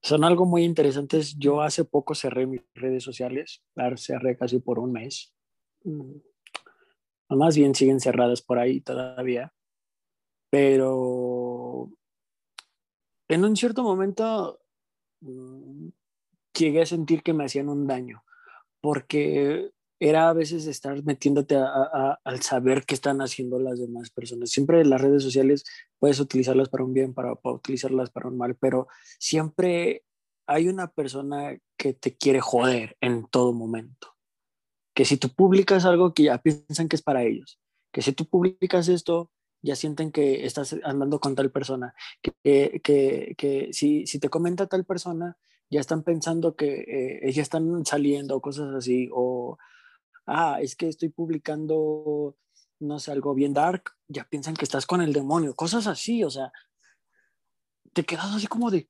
son 0.02 0.24
algo 0.24 0.46
muy 0.46 0.64
interesantes. 0.64 1.38
Yo 1.38 1.62
hace 1.62 1.84
poco 1.84 2.16
cerré 2.16 2.48
mis 2.48 2.62
redes 2.76 3.04
sociales, 3.04 3.62
cerré 3.98 4.38
casi 4.38 4.60
por 4.60 4.80
un 4.80 4.94
mes. 4.94 5.36
Mm, 5.84 6.16
más 7.32 7.58
bien 7.58 7.76
siguen 7.76 8.00
cerradas 8.00 8.42
por 8.42 8.58
ahí 8.58 8.80
todavía. 8.80 9.54
Pero 10.50 11.92
en 13.28 13.44
un 13.44 13.58
cierto 13.58 13.84
momento 13.84 14.62
mm, 15.20 15.90
llegué 16.66 16.82
a 16.82 16.86
sentir 16.86 17.24
que 17.24 17.34
me 17.34 17.46
hacían 17.46 17.70
un 17.70 17.88
daño, 17.88 18.24
porque 18.82 19.72
era 20.00 20.30
a 20.30 20.34
veces 20.34 20.68
estar 20.68 21.04
metiéndote 21.04 21.56
al 21.56 22.42
saber 22.42 22.86
qué 22.86 22.94
están 22.94 23.20
haciendo 23.22 23.60
las 23.60 23.80
demás 23.80 24.12
personas. 24.12 24.52
Siempre 24.52 24.86
las 24.86 25.02
redes 25.02 25.24
sociales 25.24 25.64
puedes 25.98 26.20
utilizarlas 26.20 26.70
para 26.70 26.84
un 26.84 26.94
bien, 26.94 27.14
para, 27.14 27.36
para, 27.36 27.56
utilizarlas 27.56 28.12
para 28.12 28.28
un 28.28 28.38
mal, 28.38 28.56
pero 28.56 28.88
siempre 29.20 30.04
hay 30.46 30.68
una 30.68 30.88
persona 30.92 31.58
que 31.78 31.94
te 31.94 32.16
quiere 32.16 32.42
joder 32.42 32.96
en 33.02 33.28
todo 33.28 33.54
momento. 33.54 34.16
Que 34.94 35.06
si 35.06 35.18
tú 35.18 35.30
publicas 35.30 35.86
algo 35.86 36.14
que 36.14 36.24
ya 36.24 36.38
piensan 36.42 36.88
que 36.88 36.96
es 36.96 37.02
para 37.02 37.24
ellos, 37.24 37.60
que 37.92 38.02
si 38.02 38.14
tú 38.14 38.26
publicas 38.26 38.88
esto, 38.90 39.32
ya 39.64 39.76
sienten 39.76 40.12
que 40.12 40.46
estás 40.46 40.76
andando 40.84 41.20
con 41.20 41.36
tal 41.36 41.52
persona, 41.52 41.96
que, 42.22 42.80
que, 42.84 43.36
que 43.36 43.70
si, 43.74 44.06
si 44.06 44.20
te 44.20 44.30
comenta 44.30 44.68
tal 44.68 44.86
persona, 44.86 45.38
ya 45.70 45.80
están 45.80 46.04
pensando 46.04 46.56
que 46.56 47.20
eh, 47.22 47.32
ya 47.32 47.42
están 47.42 47.86
saliendo, 47.86 48.40
cosas 48.42 48.74
así, 48.74 49.10
o 49.14 49.58
ah, 50.26 50.60
es 50.62 50.76
que 50.76 50.88
estoy 50.88 51.10
publicando, 51.10 52.38
no 52.80 53.00
sé, 53.00 53.12
algo 53.12 53.34
bien 53.34 53.54
dark, 53.54 53.92
ya 54.08 54.28
piensan 54.30 54.56
que 54.56 54.66
estás 54.66 54.86
con 54.86 55.02
el 55.02 55.14
demonio, 55.14 55.56
cosas 55.56 55.88
así, 55.88 56.24
o 56.24 56.30
sea, 56.30 56.52
te 57.94 58.04
quedas 58.04 58.34
así 58.36 58.48
como 58.48 58.70
de, 58.72 58.90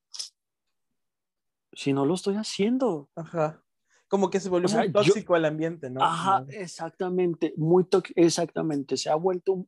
si 1.73 1.93
no 1.93 2.05
lo 2.05 2.15
estoy 2.15 2.35
haciendo. 2.35 3.09
Ajá. 3.15 3.63
Como 4.07 4.29
que 4.29 4.39
se 4.39 4.49
volvió 4.49 4.69
muy 4.77 4.91
tóxico 4.91 5.35
el 5.35 5.45
ambiente, 5.45 5.89
¿no? 5.89 6.01
Ajá, 6.01 6.45
exactamente, 6.49 7.53
muy 7.57 7.83
tóxico, 7.83 8.19
exactamente, 8.19 8.97
se 8.97 9.09
ha 9.09 9.15
vuelto 9.15 9.67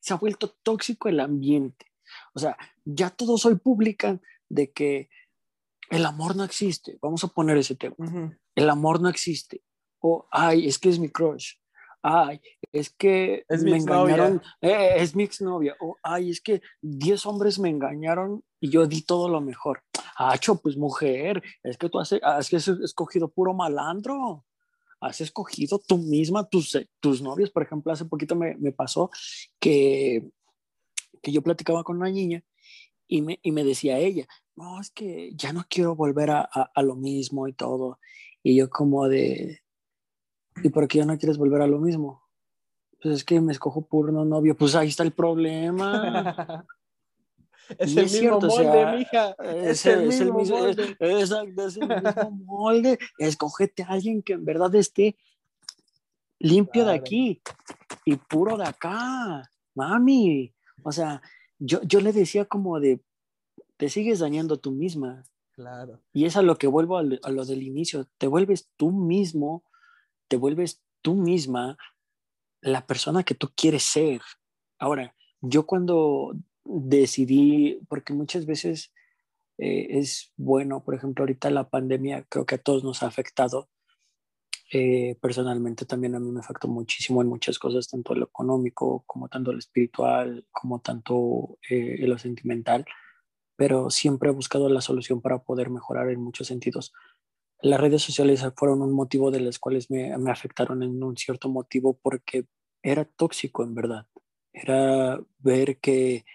se 0.00 0.12
ha 0.12 0.16
vuelto 0.16 0.50
tóxico 0.62 1.08
el 1.08 1.18
ambiente. 1.18 1.86
O 2.34 2.38
sea, 2.38 2.58
ya 2.84 3.08
todos 3.08 3.46
hoy 3.46 3.56
publican 3.56 4.20
de 4.50 4.70
que 4.70 5.08
el 5.94 6.06
amor 6.06 6.36
no 6.36 6.44
existe. 6.44 6.98
Vamos 7.00 7.24
a 7.24 7.28
poner 7.28 7.56
ese 7.56 7.74
tema. 7.74 7.96
El 8.54 8.70
amor 8.70 9.00
no 9.00 9.08
existe 9.08 9.62
o 10.06 10.28
ay, 10.30 10.66
es 10.66 10.78
que 10.78 10.90
es 10.90 10.98
mi 10.98 11.08
crush, 11.08 11.54
ay, 12.02 12.38
es 12.70 12.90
que 12.90 13.46
es 13.48 13.64
me 13.64 13.78
engañaron, 13.78 14.42
eh, 14.60 14.96
es 14.96 15.16
mi 15.16 15.22
exnovia, 15.22 15.74
o 15.80 15.96
ay, 16.02 16.28
es 16.28 16.42
que 16.42 16.60
10 16.82 17.24
hombres 17.24 17.58
me 17.58 17.70
engañaron 17.70 18.44
y 18.60 18.68
yo 18.68 18.86
di 18.86 19.00
todo 19.00 19.30
lo 19.30 19.40
mejor. 19.40 19.82
Hacho, 20.16 20.60
pues 20.60 20.76
mujer, 20.76 21.42
es 21.62 21.78
que 21.78 21.88
tú 21.88 21.98
has, 21.98 22.12
has 22.22 22.52
escogido 22.52 23.28
puro 23.28 23.54
malandro. 23.54 24.44
Has 25.00 25.20
escogido 25.20 25.80
tú 25.86 25.98
misma 25.98 26.48
tus, 26.48 26.78
tus 27.00 27.20
novios. 27.20 27.50
Por 27.50 27.62
ejemplo, 27.62 27.92
hace 27.92 28.06
poquito 28.06 28.36
me, 28.36 28.56
me 28.56 28.72
pasó 28.72 29.10
que, 29.60 30.30
que 31.20 31.32
yo 31.32 31.42
platicaba 31.42 31.82
con 31.82 31.96
una 31.96 32.10
niña 32.10 32.42
y 33.06 33.20
me, 33.20 33.38
y 33.42 33.52
me 33.52 33.64
decía 33.64 33.98
ella, 33.98 34.26
no, 34.56 34.80
es 34.80 34.90
que 34.90 35.32
ya 35.34 35.52
no 35.52 35.64
quiero 35.68 35.94
volver 35.94 36.30
a, 36.30 36.40
a, 36.40 36.70
a, 36.74 36.82
lo 36.82 36.94
mismo 36.94 37.48
y 37.48 37.52
todo. 37.52 37.98
Y 38.42 38.56
yo 38.56 38.70
como 38.70 39.08
de, 39.08 39.64
¿Y 40.62 40.68
por 40.68 40.86
qué 40.88 40.98
ya 40.98 41.04
no 41.04 41.18
quieres 41.18 41.38
volver 41.38 41.62
a 41.62 41.66
lo 41.66 41.78
mismo? 41.78 42.22
Pues 43.02 43.16
es 43.16 43.24
que 43.24 43.40
me 43.40 43.52
escojo 43.52 43.82
puro 43.82 44.12
novio. 44.24 44.56
Pues 44.56 44.74
ahí 44.74 44.88
está 44.88 45.02
el 45.02 45.12
problema. 45.12 46.64
es, 47.78 47.96
el 47.96 48.04
mismo 48.04 48.40
molde, 48.40 48.96
mija. 48.98 49.36
Es, 49.42 49.86
el, 49.86 50.06
mismo 50.06 50.32
molde. 50.32 50.96
exacto, 51.00 51.66
es 51.66 51.76
el 51.76 51.88
mismo 51.88 52.30
molde. 52.44 52.98
Escógete 53.18 53.82
a 53.82 53.88
alguien 53.88 54.22
que 54.22 54.34
en 54.34 54.44
verdad 54.44 54.74
esté 54.74 55.16
limpio 56.38 56.84
de 56.84 56.94
aquí 56.94 57.42
y 58.04 58.16
puro 58.16 58.56
de 58.56 58.64
acá. 58.64 59.50
Mami. 59.74 60.54
O 60.82 60.92
sea, 60.92 61.20
yo, 61.58 61.82
yo 61.82 62.00
le 62.00 62.12
decía 62.12 62.44
como 62.44 62.78
de, 62.78 63.00
te 63.76 63.88
sigues 63.88 64.18
dañando 64.18 64.58
tú 64.58 64.70
misma. 64.70 65.24
Claro. 65.52 66.00
Y 66.12 66.24
es 66.24 66.36
a 66.36 66.42
lo 66.42 66.56
que 66.56 66.66
vuelvo 66.66 66.98
a 66.98 67.02
lo 67.02 67.44
del 67.44 67.62
inicio. 67.62 68.08
Te 68.18 68.26
vuelves 68.26 68.70
tú 68.76 68.90
mismo 68.90 69.64
te 70.28 70.36
vuelves 70.36 70.82
tú 71.02 71.14
misma 71.14 71.76
la 72.60 72.86
persona 72.86 73.22
que 73.22 73.34
tú 73.34 73.50
quieres 73.54 73.82
ser. 73.82 74.20
Ahora, 74.78 75.14
yo 75.40 75.66
cuando 75.66 76.34
decidí, 76.64 77.80
porque 77.88 78.14
muchas 78.14 78.46
veces 78.46 78.92
eh, 79.58 79.98
es 79.98 80.32
bueno, 80.36 80.82
por 80.82 80.94
ejemplo, 80.94 81.22
ahorita 81.22 81.50
la 81.50 81.68
pandemia 81.68 82.24
creo 82.28 82.46
que 82.46 82.56
a 82.56 82.62
todos 82.62 82.84
nos 82.84 83.02
ha 83.02 83.06
afectado. 83.06 83.68
Eh, 84.72 85.16
personalmente 85.20 85.84
también 85.84 86.14
a 86.14 86.20
mí 86.20 86.32
me 86.32 86.40
afectó 86.40 86.66
muchísimo 86.66 87.20
en 87.20 87.28
muchas 87.28 87.58
cosas, 87.58 87.86
tanto 87.86 88.14
lo 88.14 88.24
económico 88.24 89.04
como 89.06 89.28
tanto 89.28 89.52
lo 89.52 89.58
espiritual, 89.58 90.46
como 90.50 90.80
tanto 90.80 91.58
eh, 91.68 92.04
lo 92.06 92.18
sentimental, 92.18 92.84
pero 93.56 93.90
siempre 93.90 94.30
he 94.30 94.32
buscado 94.32 94.68
la 94.68 94.80
solución 94.80 95.20
para 95.20 95.42
poder 95.42 95.70
mejorar 95.70 96.10
en 96.10 96.20
muchos 96.20 96.48
sentidos 96.48 96.92
las 97.64 97.80
redes 97.80 98.02
sociales 98.02 98.44
fueron 98.56 98.82
un 98.82 98.92
motivo 98.92 99.30
de 99.30 99.40
las 99.40 99.58
cuales 99.58 99.90
me, 99.90 100.16
me, 100.18 100.30
afectaron 100.30 100.82
en 100.82 101.02
un 101.02 101.16
cierto 101.16 101.48
motivo 101.48 101.98
porque 102.02 102.46
era 102.82 103.06
tóxico 103.06 103.64
en 103.64 103.74
verdad. 103.74 104.06
Era 104.52 105.18
ver 105.38 105.78
que 105.78 106.26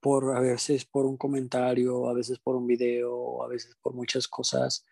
por 0.00 0.36
a 0.36 0.40
veces 0.40 0.84
por 0.84 1.06
un 1.06 1.16
comentario, 1.16 2.08
a 2.08 2.14
veces 2.14 2.40
por 2.40 2.56
un 2.56 2.66
video, 2.66 3.44
a 3.44 3.48
veces 3.48 3.76
por 3.80 3.94
muchas 3.94 4.26
cosas, 4.26 4.84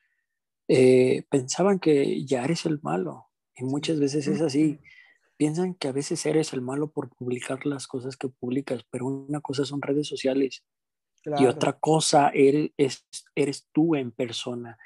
eh, 0.68 1.24
pensaban 1.28 1.80
que 1.80 2.24
ya 2.24 2.44
eres 2.44 2.64
el 2.64 2.80
malo. 2.80 3.26
Y 3.56 3.64
muchas 3.64 3.98
veces 3.98 4.28
es 4.28 4.40
así. 4.40 4.78
Piensan 5.36 5.74
que 5.74 5.88
a 5.88 5.92
veces 5.92 6.24
eres 6.24 6.52
el 6.52 6.62
malo 6.62 6.92
por 6.92 7.10
publicar 7.10 7.66
las 7.66 7.88
cosas 7.88 8.16
que 8.16 8.28
publicas, 8.28 8.84
pero 8.90 9.06
una 9.06 9.40
cosa 9.40 9.64
son 9.64 9.82
redes 9.82 10.06
sociales 10.06 10.64
y 11.24 11.46
otra 11.46 11.78
cosa 11.78 12.30
eres, 12.35 13.06
eres 13.35 13.68
tú 13.72 13.94
en 13.94 14.11
persona. 14.11 14.78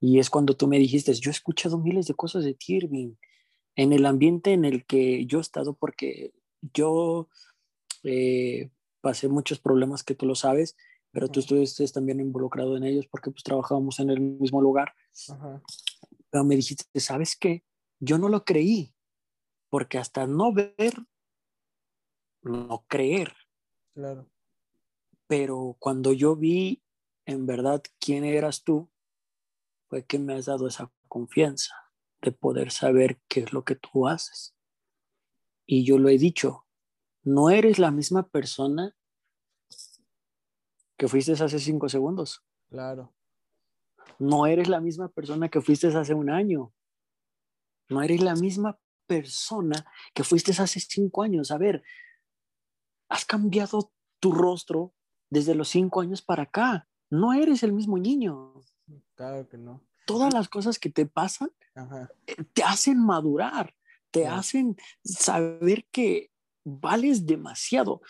Y 0.00 0.18
es 0.18 0.30
cuando 0.30 0.56
tú 0.56 0.66
me 0.66 0.78
dijiste, 0.78 1.12
yo 1.14 1.30
he 1.30 1.32
escuchado 1.32 1.78
miles 1.78 2.06
de 2.06 2.14
cosas 2.14 2.44
de 2.44 2.54
ti, 2.54 2.78
en 3.76 3.92
el 3.92 4.06
ambiente 4.06 4.52
en 4.52 4.64
el 4.64 4.84
que 4.84 5.26
yo 5.26 5.38
he 5.38 5.40
estado, 5.40 5.74
porque 5.74 6.32
yo 6.60 7.28
eh, 8.02 8.70
pasé 9.00 9.28
muchos 9.28 9.58
problemas 9.60 10.02
que 10.02 10.14
tú 10.14 10.26
lo 10.26 10.34
sabes, 10.34 10.76
pero 11.12 11.28
tú 11.28 11.40
estuviste 11.40 11.86
también 11.88 12.20
involucrado 12.20 12.76
en 12.76 12.84
ellos 12.84 13.06
porque 13.06 13.30
pues 13.30 13.42
trabajábamos 13.42 14.00
en 14.00 14.10
el 14.10 14.20
mismo 14.20 14.60
lugar. 14.60 14.94
Pero 16.30 16.44
me 16.44 16.56
dijiste, 16.56 16.84
¿sabes 17.00 17.36
qué? 17.36 17.64
Yo 18.00 18.18
no 18.18 18.28
lo 18.28 18.44
creí, 18.44 18.94
porque 19.70 19.98
hasta 19.98 20.26
no 20.26 20.52
ver, 20.52 20.94
no 22.42 22.84
creer. 22.88 23.32
Claro. 23.94 24.28
Pero 25.26 25.76
cuando 25.78 26.12
yo 26.12 26.36
vi 26.36 26.82
en 27.24 27.46
verdad 27.46 27.82
quién 27.98 28.24
eras 28.24 28.62
tú, 28.62 28.90
fue 29.88 30.04
que 30.04 30.18
me 30.18 30.34
has 30.34 30.46
dado 30.46 30.66
esa 30.66 30.92
confianza 31.08 31.74
de 32.22 32.32
poder 32.32 32.70
saber 32.70 33.20
qué 33.28 33.40
es 33.40 33.52
lo 33.52 33.64
que 33.64 33.76
tú 33.76 34.08
haces. 34.08 34.56
Y 35.66 35.84
yo 35.84 35.98
lo 35.98 36.08
he 36.08 36.18
dicho, 36.18 36.66
no 37.22 37.50
eres 37.50 37.78
la 37.78 37.90
misma 37.90 38.28
persona 38.28 38.96
que 40.96 41.08
fuiste 41.08 41.32
hace 41.32 41.58
cinco 41.58 41.88
segundos. 41.88 42.44
Claro. 42.68 43.14
No 44.18 44.46
eres 44.46 44.68
la 44.68 44.80
misma 44.80 45.08
persona 45.08 45.48
que 45.48 45.60
fuiste 45.60 45.88
hace 45.88 46.14
un 46.14 46.30
año. 46.30 46.72
No 47.88 48.02
eres 48.02 48.22
la 48.22 48.34
misma 48.34 48.78
persona 49.06 49.86
que 50.14 50.24
fuiste 50.24 50.52
hace 50.52 50.80
cinco 50.80 51.22
años. 51.22 51.50
A 51.50 51.58
ver, 51.58 51.82
has 53.08 53.24
cambiado 53.24 53.92
tu 54.20 54.32
rostro 54.32 54.94
desde 55.30 55.54
los 55.54 55.68
cinco 55.68 56.00
años 56.00 56.22
para 56.22 56.44
acá. 56.44 56.88
No 57.10 57.32
eres 57.32 57.62
el 57.62 57.72
mismo 57.72 57.98
niño. 57.98 58.54
Claro 59.14 59.48
que 59.48 59.58
no. 59.58 59.82
Todas 60.06 60.32
las 60.32 60.48
cosas 60.48 60.78
que 60.78 60.90
te 60.90 61.06
pasan 61.06 61.50
eh, 62.26 62.34
te 62.52 62.62
hacen 62.62 62.98
madurar, 62.98 63.74
te 64.10 64.26
hacen 64.26 64.76
saber 65.04 65.84
que 65.90 66.30
vales 66.64 67.26
demasiado 67.26 68.02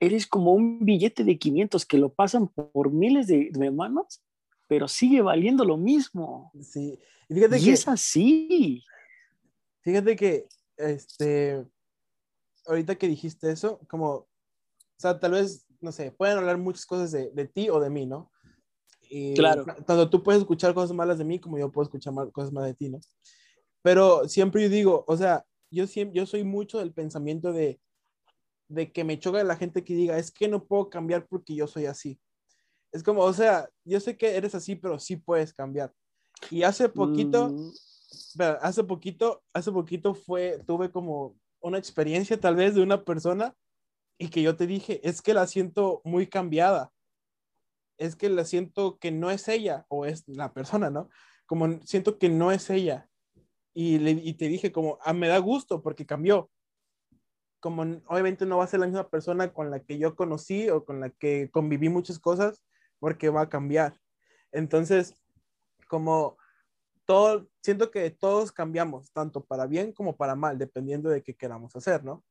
eres 0.00 0.26
como 0.26 0.52
un 0.52 0.84
billete 0.84 1.24
de 1.24 1.38
500 1.38 1.86
que 1.86 1.98
lo 1.98 2.12
pasan 2.12 2.48
por 2.48 2.90
miles 2.90 3.26
de, 3.26 3.70
manos, 3.70 4.22
pero 4.68 4.88
sigue 4.88 5.22
valiendo 5.22 5.64
lo 5.64 5.76
mismo. 5.76 6.52
Sí, 6.60 6.98
y, 7.28 7.34
fíjate 7.34 7.60
que, 7.60 7.72
es 7.72 7.88
así. 7.88 8.84
Fíjate 9.80 10.16
que, 10.16 10.46
este, 10.76 11.64
ahorita 12.66 12.96
que 12.96 13.08
dijiste 13.08 13.50
eso, 13.50 13.80
como, 13.88 14.08
o 14.08 14.28
sea, 14.98 15.18
tal 15.18 15.32
vez, 15.32 15.66
no 15.84 15.92
sé, 15.92 16.10
pueden 16.10 16.38
hablar 16.38 16.58
muchas 16.58 16.86
cosas 16.86 17.12
de, 17.12 17.30
de 17.30 17.46
ti 17.46 17.68
o 17.70 17.78
de 17.78 17.90
mí, 17.90 18.06
¿no? 18.06 18.32
Y 19.08 19.34
claro. 19.34 19.64
Tanto 19.64 20.10
tú 20.10 20.22
puedes 20.22 20.40
escuchar 20.40 20.74
cosas 20.74 20.96
malas 20.96 21.18
de 21.18 21.24
mí 21.24 21.38
como 21.38 21.58
yo 21.58 21.70
puedo 21.70 21.84
escuchar 21.84 22.14
cosas 22.32 22.52
malas 22.52 22.70
de 22.70 22.74
ti, 22.74 22.88
¿no? 22.88 23.00
Pero 23.82 24.28
siempre 24.28 24.62
yo 24.62 24.68
digo, 24.68 25.04
o 25.06 25.16
sea, 25.16 25.44
yo, 25.70 25.86
siempre, 25.86 26.18
yo 26.18 26.26
soy 26.26 26.42
mucho 26.42 26.78
del 26.78 26.92
pensamiento 26.92 27.52
de, 27.52 27.80
de 28.68 28.90
que 28.90 29.04
me 29.04 29.18
choca 29.18 29.44
la 29.44 29.56
gente 29.56 29.84
que 29.84 29.94
diga, 29.94 30.18
es 30.18 30.32
que 30.32 30.48
no 30.48 30.64
puedo 30.64 30.88
cambiar 30.88 31.26
porque 31.26 31.54
yo 31.54 31.66
soy 31.66 31.86
así. 31.86 32.18
Es 32.92 33.02
como, 33.02 33.22
o 33.22 33.32
sea, 33.32 33.68
yo 33.84 34.00
sé 34.00 34.16
que 34.16 34.36
eres 34.36 34.54
así, 34.54 34.74
pero 34.74 34.98
sí 34.98 35.16
puedes 35.16 35.52
cambiar. 35.52 35.92
Y 36.50 36.62
hace 36.62 36.88
poquito, 36.88 37.50
mm. 37.50 37.72
hace 38.60 38.84
poquito, 38.84 39.42
hace 39.52 39.70
poquito 39.70 40.14
fue, 40.14 40.62
tuve 40.66 40.90
como 40.90 41.36
una 41.60 41.78
experiencia 41.78 42.38
tal 42.38 42.56
vez 42.56 42.74
de 42.74 42.82
una 42.82 43.04
persona 43.04 43.54
y 44.18 44.28
que 44.28 44.42
yo 44.42 44.56
te 44.56 44.66
dije, 44.66 45.00
es 45.08 45.22
que 45.22 45.34
la 45.34 45.46
siento 45.46 46.00
muy 46.04 46.26
cambiada. 46.26 46.92
Es 47.98 48.16
que 48.16 48.28
la 48.28 48.44
siento 48.44 48.98
que 48.98 49.10
no 49.10 49.30
es 49.30 49.48
ella 49.48 49.86
o 49.88 50.06
es 50.06 50.24
la 50.26 50.52
persona, 50.52 50.90
¿no? 50.90 51.08
Como 51.46 51.80
siento 51.82 52.18
que 52.18 52.28
no 52.28 52.52
es 52.52 52.70
ella. 52.70 53.08
Y, 53.72 53.98
le, 53.98 54.12
y 54.12 54.34
te 54.34 54.48
dije 54.48 54.72
como, 54.72 54.98
ah, 55.02 55.12
me 55.12 55.28
da 55.28 55.38
gusto 55.38 55.82
porque 55.82 56.06
cambió 56.06 56.50
como 57.64 57.80
obviamente 58.08 58.44
no 58.44 58.58
va 58.58 58.64
a 58.64 58.66
ser 58.66 58.80
la 58.80 58.86
misma 58.86 59.08
persona 59.08 59.50
con 59.54 59.70
la 59.70 59.80
que 59.80 59.96
yo 59.96 60.16
conocí 60.16 60.68
o 60.68 60.84
con 60.84 61.00
la 61.00 61.08
que 61.08 61.50
conviví 61.50 61.88
muchas 61.88 62.18
cosas, 62.18 62.62
porque 62.98 63.30
va 63.30 63.40
a 63.40 63.48
cambiar. 63.48 63.98
Entonces, 64.52 65.14
como 65.88 66.36
todo, 67.06 67.48
siento 67.62 67.90
que 67.90 68.10
todos 68.10 68.52
cambiamos, 68.52 69.10
tanto 69.12 69.42
para 69.42 69.64
bien 69.66 69.94
como 69.94 70.14
para 70.14 70.34
mal, 70.34 70.58
dependiendo 70.58 71.08
de 71.08 71.22
qué 71.22 71.34
queramos 71.34 71.74
hacer, 71.74 72.04
¿no? 72.04 72.22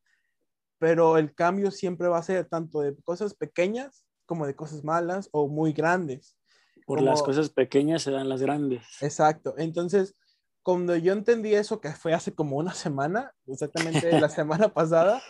Pero 0.83 1.17
el 1.17 1.33
cambio 1.33 1.71
siempre 1.71 2.09
va 2.09 2.17
a 2.17 2.23
ser 2.23 2.43
tanto 2.43 2.81
de 2.81 2.93
cosas 3.05 3.33
pequeñas 3.33 4.03
como 4.25 4.45
de 4.45 4.53
cosas 4.53 4.83
malas 4.83 5.29
o 5.31 5.47
muy 5.47 5.71
grandes. 5.71 6.35
Por 6.85 7.01
las 7.01 7.23
cosas 7.23 7.49
pequeñas 7.49 8.01
se 8.01 8.11
dan 8.11 8.27
las 8.27 8.41
grandes. 8.41 8.85
Exacto. 9.01 9.53
Entonces, 9.57 10.13
cuando 10.61 10.93
yo 10.97 11.13
entendí 11.13 11.55
eso, 11.55 11.79
que 11.79 11.93
fue 11.93 12.13
hace 12.13 12.35
como 12.35 12.57
una 12.57 12.73
semana, 12.73 13.31
exactamente 13.47 14.19
la 14.19 14.27
semana 14.29 14.73
pasada, 14.73 15.23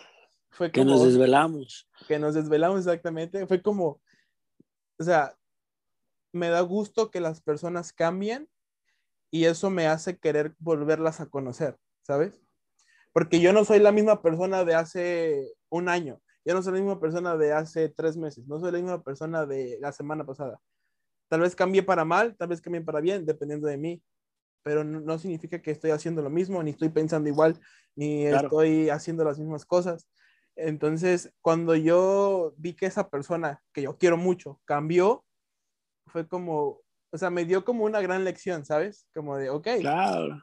fue 0.50 0.72
como... 0.72 0.86
Que 0.86 0.90
nos 0.90 1.04
desvelamos. 1.04 1.88
Que 2.08 2.18
nos 2.18 2.34
desvelamos 2.34 2.80
exactamente, 2.80 3.46
fue 3.46 3.62
como, 3.62 4.02
o 4.98 5.04
sea, 5.04 5.36
me 6.32 6.50
da 6.50 6.62
gusto 6.62 7.12
que 7.12 7.22
las 7.22 7.42
personas 7.42 7.94
cambien 7.94 8.50
y 9.30 9.46
eso 9.46 9.70
me 9.70 9.86
hace 9.86 10.18
querer 10.18 10.56
volverlas 10.58 11.22
a 11.22 11.28
conocer, 11.28 11.78
¿sabes? 12.02 12.43
Porque 13.14 13.40
yo 13.40 13.54
no 13.54 13.64
soy 13.64 13.80
la 13.80 13.92
misma 13.92 14.22
persona 14.22 14.66
de 14.66 14.76
hace 14.76 15.54
un 15.70 15.88
año, 15.88 16.20
yo 16.44 16.54
no 16.54 16.62
soy 16.62 16.74
la 16.74 16.80
misma 16.80 17.00
persona 17.00 17.38
de 17.38 17.54
hace 17.54 17.90
tres 17.90 18.18
meses, 18.18 18.46
no 18.48 18.60
soy 18.60 18.72
la 18.72 18.80
misma 18.80 19.04
persona 19.04 19.46
de 19.46 19.78
la 19.80 19.92
semana 19.92 20.26
pasada. 20.26 20.60
Tal 21.30 21.42
vez 21.42 21.56
cambie 21.56 21.84
para 21.84 22.04
mal, 22.04 22.36
tal 22.36 22.50
vez 22.50 22.62
cambie 22.62 22.82
para 22.82 23.00
bien, 23.00 23.26
dependiendo 23.26 23.68
de 23.68 23.78
mí 23.78 24.04
pero 24.64 24.84
no, 24.84 25.20
significa 25.20 25.62
que 25.62 25.72
estoy 25.72 25.92
haciendo 25.92 26.22
lo 26.22 26.30
mismo, 26.30 26.64
ni 26.64 26.72
estoy 26.72 26.90
pensando 26.90 27.30
igual, 27.30 27.60
ni 27.96 28.26
estoy 28.26 28.90
haciendo 28.90 29.24
las 29.26 29.38
mismas 29.38 29.66
cosas. 29.66 30.08
Entonces, 30.56 31.34
cuando 31.42 31.76
yo 31.76 32.54
vi 32.58 32.74
que 32.74 32.86
esa 32.86 33.10
persona, 33.10 33.62
que 33.74 33.82
yo 33.84 33.98
quiero 33.98 34.18
mucho, 34.18 34.62
cambió, 34.66 35.26
fue 36.08 36.28
como, 36.28 36.82
o 37.14 37.18
sea, 37.20 37.30
me 37.30 37.46
dio 37.46 37.64
como 37.64 37.86
una 37.86 38.02
gran 38.02 38.24
lección, 38.24 38.66
¿sabes? 38.66 39.08
Como 39.14 39.38
de, 39.38 39.52
ok, 39.52 39.68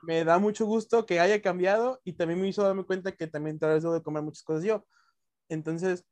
me 0.05 0.25
da 0.25 0.39
mucho 0.39 0.67
gusto 0.67 1.05
que 1.05 1.19
haya 1.19 1.43
cambiado 1.43 2.01
y 2.05 2.13
también 2.13 2.41
me 2.41 2.47
hizo 2.47 2.63
darme 2.63 2.85
cuenta 2.85 3.11
que 3.11 3.27
también 3.27 3.59
tal 3.59 3.71
vez 3.71 3.83
debo 3.83 3.93
de 3.93 4.05
comer 4.05 4.23
muchas 4.23 4.45
cosas 4.45 4.63
yo. 4.63 4.87
Entonces, 5.49 6.07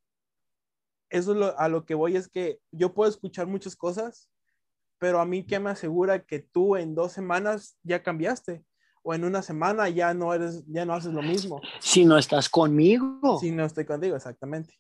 eso 1.11 1.33
lo, 1.33 1.57
a 1.57 1.69
lo 1.69 1.87
que 1.87 1.95
voy 1.95 2.17
es 2.17 2.29
que 2.29 2.59
yo 2.73 2.93
puedo 2.93 3.09
escuchar 3.09 3.47
muchas 3.47 3.77
cosas, 3.77 4.33
pero 4.99 5.21
a 5.21 5.25
mí 5.25 5.47
qué 5.47 5.61
me 5.61 5.71
asegura 5.71 6.25
que 6.25 6.41
tú 6.41 6.75
en 6.75 6.97
dos 6.97 7.13
semanas 7.13 7.79
ya 7.85 8.03
cambiaste 8.03 8.65
o 9.05 9.15
en 9.15 9.25
una 9.25 9.43
semana 9.43 9.89
ya 9.89 10.13
no 10.13 10.35
eres, 10.35 10.65
ya 10.67 10.85
no 10.85 10.93
haces 10.93 11.13
lo 11.13 11.23
mismo. 11.23 11.61
Si 11.79 12.05
no 12.05 12.19
estás 12.19 12.49
conmigo. 12.49 13.39
Si 13.41 13.53
no 13.53 13.65
estoy 13.65 13.85
contigo, 13.85 14.17
exactamente. 14.17 14.75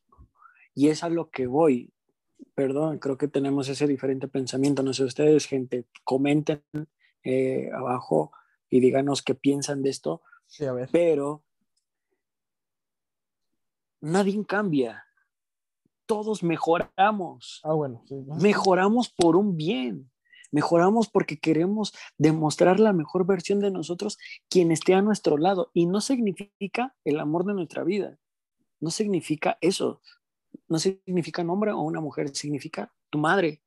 Y 0.74 0.88
es 0.88 1.04
a 1.04 1.08
lo 1.08 1.30
que 1.30 1.46
voy. 1.46 1.92
Perdón, 2.54 2.98
creo 2.98 3.16
que 3.16 3.28
tenemos 3.28 3.68
ese 3.68 3.86
diferente 3.86 4.28
pensamiento. 4.28 4.82
No 4.82 4.92
sé 4.92 5.04
ustedes, 5.04 5.46
gente, 5.46 5.86
comenten 6.04 6.62
eh, 7.22 7.70
abajo 7.74 8.32
y 8.68 8.80
díganos 8.80 9.22
qué 9.22 9.34
piensan 9.34 9.82
de 9.82 9.90
esto. 9.90 10.22
Sí, 10.46 10.64
a 10.64 10.72
ver. 10.72 10.88
Pero 10.92 11.44
nadie 14.00 14.44
cambia 14.46 15.04
todos 16.08 16.42
mejoramos. 16.42 17.60
Ah, 17.62 17.74
bueno. 17.74 18.02
Mejoramos 18.40 19.10
por 19.10 19.36
un 19.36 19.56
bien. 19.56 20.10
Mejoramos 20.50 21.08
porque 21.08 21.38
queremos 21.38 21.92
demostrar 22.16 22.80
la 22.80 22.94
mejor 22.94 23.26
versión 23.26 23.60
de 23.60 23.70
nosotros 23.70 24.16
quien 24.48 24.72
esté 24.72 24.94
a 24.94 25.02
nuestro 25.02 25.36
lado. 25.36 25.70
Y 25.74 25.84
no 25.84 26.00
significa 26.00 26.96
el 27.04 27.20
amor 27.20 27.44
de 27.44 27.52
nuestra 27.52 27.84
vida. 27.84 28.18
No 28.80 28.90
significa 28.90 29.58
eso. 29.60 30.00
No 30.68 30.78
significa 30.78 31.42
un 31.42 31.50
hombre 31.50 31.72
o 31.72 31.80
una 31.80 32.00
mujer. 32.00 32.34
Significa 32.34 32.92
tu 33.10 33.18
madre, 33.18 33.62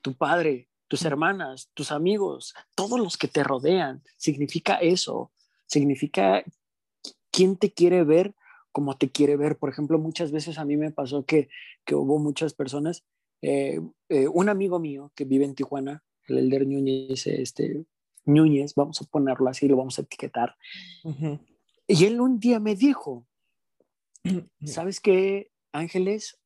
tu 0.00 0.14
padre, 0.14 0.68
tus 0.88 1.04
hermanas, 1.04 1.70
tus 1.74 1.92
amigos, 1.92 2.54
todos 2.74 3.00
los 3.00 3.16
que 3.16 3.28
te 3.28 3.42
rodean. 3.42 4.02
Significa 4.16 4.76
eso. 4.76 5.32
Significa 5.66 6.44
quién 7.30 7.56
te 7.56 7.72
quiere 7.72 8.04
ver 8.04 8.34
como 8.72 8.96
te 8.96 9.10
quiere 9.10 9.36
ver. 9.36 9.58
Por 9.58 9.70
ejemplo, 9.70 9.98
muchas 9.98 10.32
veces 10.32 10.58
a 10.58 10.64
mí 10.64 10.76
me 10.76 10.90
pasó 10.90 11.24
que, 11.24 11.48
que 11.84 11.94
hubo 11.94 12.18
muchas 12.18 12.54
personas, 12.54 13.04
eh, 13.42 13.80
eh, 14.08 14.28
un 14.28 14.48
amigo 14.48 14.80
mío 14.80 15.12
que 15.14 15.24
vive 15.24 15.44
en 15.44 15.54
Tijuana, 15.54 16.02
el 16.26 16.38
Elder 16.38 16.66
Núñez, 16.66 17.26
este, 17.26 17.84
Núñez, 18.24 18.74
vamos 18.74 19.00
a 19.00 19.04
ponerlo 19.04 19.48
así, 19.48 19.68
lo 19.68 19.76
vamos 19.76 19.98
a 19.98 20.02
etiquetar. 20.02 20.56
Y 21.86 22.04
él 22.04 22.20
un 22.20 22.40
día 22.40 22.58
me 22.58 22.74
dijo, 22.74 23.26
¿sabes 24.64 25.00
qué, 25.00 25.51
Ángeles? 25.72 26.38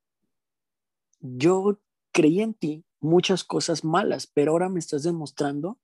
Yo 1.20 1.78
creí 2.12 2.40
en 2.40 2.54
ti 2.54 2.84
muchas 3.00 3.44
cosas 3.44 3.84
malas, 3.84 4.26
pero 4.26 4.52
ahora 4.52 4.68
me 4.68 4.78
estás 4.78 5.02
demostrando 5.02 5.78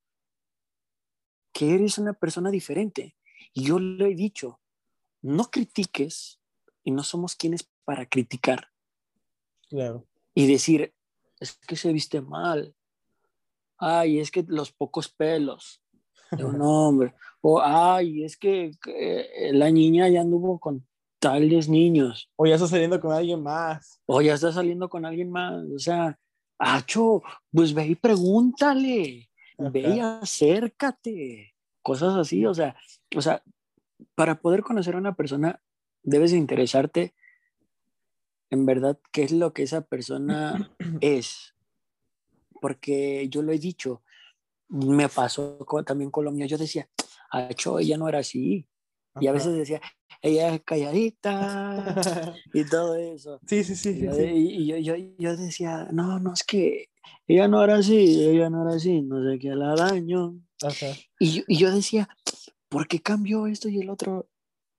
que 1.53 1.75
eres 1.75 1.99
una 1.99 2.15
persona 2.15 2.51
diferente. 2.51 3.17
Y 3.53 3.65
yo 3.65 3.79
lo 3.79 4.07
he 4.07 4.15
dicho, 4.15 4.61
no 5.21 5.51
critiques 5.51 6.41
y 6.83 6.91
no 6.91 7.03
somos 7.03 7.37
quienes 7.37 7.69
para 7.85 8.07
criticar. 8.07 8.71
Claro. 9.69 10.07
Y 10.35 10.47
decir, 10.47 10.95
es 11.41 11.59
que 11.67 11.77
se 11.77 11.93
viste 11.93 12.21
mal. 12.21 12.75
Ay, 13.77 14.21
es 14.21 14.31
que 14.31 14.45
los 14.47 14.73
pocos 14.73 15.09
pelos 15.09 15.83
de 16.31 16.45
un 16.45 16.61
hombre. 16.63 17.15
O, 17.41 17.61
ay, 17.61 18.25
es 18.25 18.37
que 18.37 18.73
eh, 18.87 19.51
la 19.53 19.71
niña 19.71 20.09
ya 20.09 20.21
anduvo 20.21 20.59
con 20.59 20.87
tales 21.23 21.69
niños. 21.69 22.29
O 22.35 22.47
ya 22.47 22.57
está 22.57 22.67
saliendo 22.67 23.01
con 23.01 23.13
alguien 23.13 23.41
más. 23.41 24.03
O 24.07 24.21
ya 24.21 24.35
está 24.35 24.51
saliendo 24.51 24.89
con 24.89 25.07
alguien 25.07 25.31
más. 25.31 25.63
O 25.73 25.79
sea, 25.79 26.19
Acho, 26.59 27.23
pues 27.51 27.75
ve 27.75 27.87
y 27.89 27.95
pregúntale. 27.95 29.31
Ve 29.59 29.81
y 29.81 30.01
acércate. 30.01 31.55
Cosas 31.83 32.15
así, 32.15 32.47
o 32.47 32.55
sea, 32.55 32.77
o 33.17 33.21
sea, 33.21 33.43
para 34.15 34.41
poder 34.41 34.63
conocer 34.63 34.95
a 34.95 34.99
una 34.99 35.15
persona, 35.15 35.61
debes 36.05 36.33
interesarte 36.33 37.15
en 38.51 38.65
verdad 38.65 38.99
qué 39.13 39.25
es 39.25 39.33
lo 39.33 39.53
que 39.53 39.65
esa 39.65 39.81
persona 39.81 40.71
es. 41.01 41.55
Porque 42.61 43.29
yo 43.29 43.43
lo 43.43 43.51
he 43.53 43.59
dicho, 43.59 44.03
me 44.69 45.09
pasó 45.09 45.59
también 45.85 46.13
con 46.13 46.25
lo 46.25 46.31
mío. 46.31 46.47
Yo 46.47 46.59
decía, 46.59 46.89
Acho, 47.33 47.81
ella 47.81 47.97
no 47.97 48.09
era 48.09 48.21
así. 48.21 48.69
Y 49.21 49.27
a 49.27 49.33
veces 49.33 49.55
decía, 49.55 49.81
ella 50.23 50.55
es 50.55 50.63
calladita 50.63 52.35
y 52.55 52.65
todo 52.65 52.95
eso. 52.95 53.41
Sí, 53.47 53.65
sí, 53.65 53.75
sí. 53.75 54.07
Y, 54.17 54.67
yo, 54.67 54.77
yo, 54.79 54.95
yo, 55.19 55.37
decía, 55.37 55.89
no, 55.93 56.21
no, 56.21 56.33
es 56.33 56.45
que 56.45 56.89
ella 57.27 57.49
no 57.49 57.63
era 57.63 57.77
así, 57.77 58.25
ella 58.25 58.49
no 58.49 58.63
era 58.63 58.77
así, 58.77 59.03
no 59.03 59.23
sé 59.29 59.39
qué 59.39 59.55
la 59.55 59.75
daño. 59.75 60.41
Y, 61.19 61.45
y 61.49 61.59
yo 61.59 61.73
decía, 61.73 62.09
¿por 62.69 62.87
qué 62.87 63.03
cambió 63.03 63.49
esto 63.49 63.69
y 63.69 63.81
el 63.81 63.91
otro? 63.91 64.29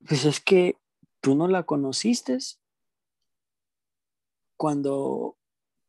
Pues 0.07 0.23
es 0.23 0.39
que 0.39 0.77
tú 1.19 1.35
no 1.35 1.47
la 1.49 1.63
conociste 1.63 2.37
cuando 4.55 5.37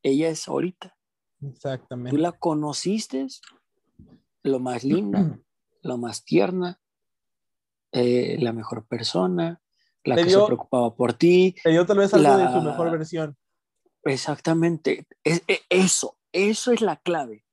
ella 0.02 0.28
es 0.28 0.48
ahorita. 0.48 0.96
Exactamente. 1.42 2.10
Tú 2.10 2.20
la 2.20 2.32
conociste 2.32 3.26
lo 4.42 4.58
más 4.58 4.82
linda, 4.82 5.38
lo 5.82 5.98
más 5.98 6.24
tierna, 6.24 6.80
eh, 7.94 8.36
la 8.40 8.52
mejor 8.52 8.86
persona, 8.86 9.60
la 10.04 10.16
que 10.16 10.28
se 10.28 10.44
preocupaba 10.44 10.94
por 10.94 11.14
ti. 11.14 11.54
Te 11.62 11.70
dio 11.70 11.86
tal 11.86 11.98
vez 11.98 12.12
algo 12.14 12.36
de 12.36 12.52
su 12.52 12.60
mejor 12.60 12.90
versión. 12.90 13.36
Exactamente. 14.04 15.06
Es, 15.22 15.42
e, 15.48 15.60
eso, 15.70 16.18
eso 16.32 16.72
es 16.72 16.80
la 16.80 16.96
clave. 16.96 17.44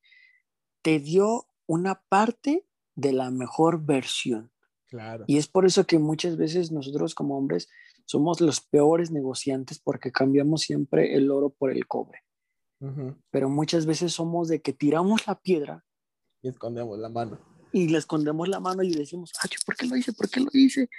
Te 0.81 0.99
dio 0.99 1.45
una 1.67 2.01
parte 2.09 2.65
de 2.95 3.13
la 3.13 3.31
mejor 3.31 3.85
versión. 3.85 4.51
Claro. 4.87 5.23
Y 5.27 5.37
es 5.37 5.47
por 5.47 5.65
eso 5.65 5.85
que 5.85 5.99
muchas 5.99 6.35
veces 6.35 6.71
nosotros 6.71 7.15
como 7.15 7.37
hombres 7.37 7.69
somos 8.05 8.41
los 8.41 8.59
peores 8.59 9.11
negociantes 9.11 9.79
porque 9.79 10.11
cambiamos 10.11 10.61
siempre 10.61 11.15
el 11.15 11.31
oro 11.31 11.49
por 11.49 11.71
el 11.71 11.87
cobre. 11.87 12.23
Pero 13.29 13.47
muchas 13.47 13.85
veces 13.85 14.11
somos 14.11 14.47
de 14.47 14.59
que 14.63 14.73
tiramos 14.73 15.27
la 15.27 15.35
piedra 15.39 15.85
y 16.41 16.47
escondemos 16.49 16.97
la 16.97 17.09
mano. 17.09 17.39
Y 17.73 17.87
le 17.87 17.97
escondemos 17.97 18.47
la 18.47 18.59
mano 18.59 18.83
y 18.83 18.91
decimos, 18.91 19.31
ay, 19.41 19.49
¿por 19.65 19.75
qué 19.75 19.85
lo 19.85 19.95
hice? 19.95 20.13
¿Por 20.13 20.29
qué 20.29 20.39
lo 20.39 20.49
hice? 20.53 20.89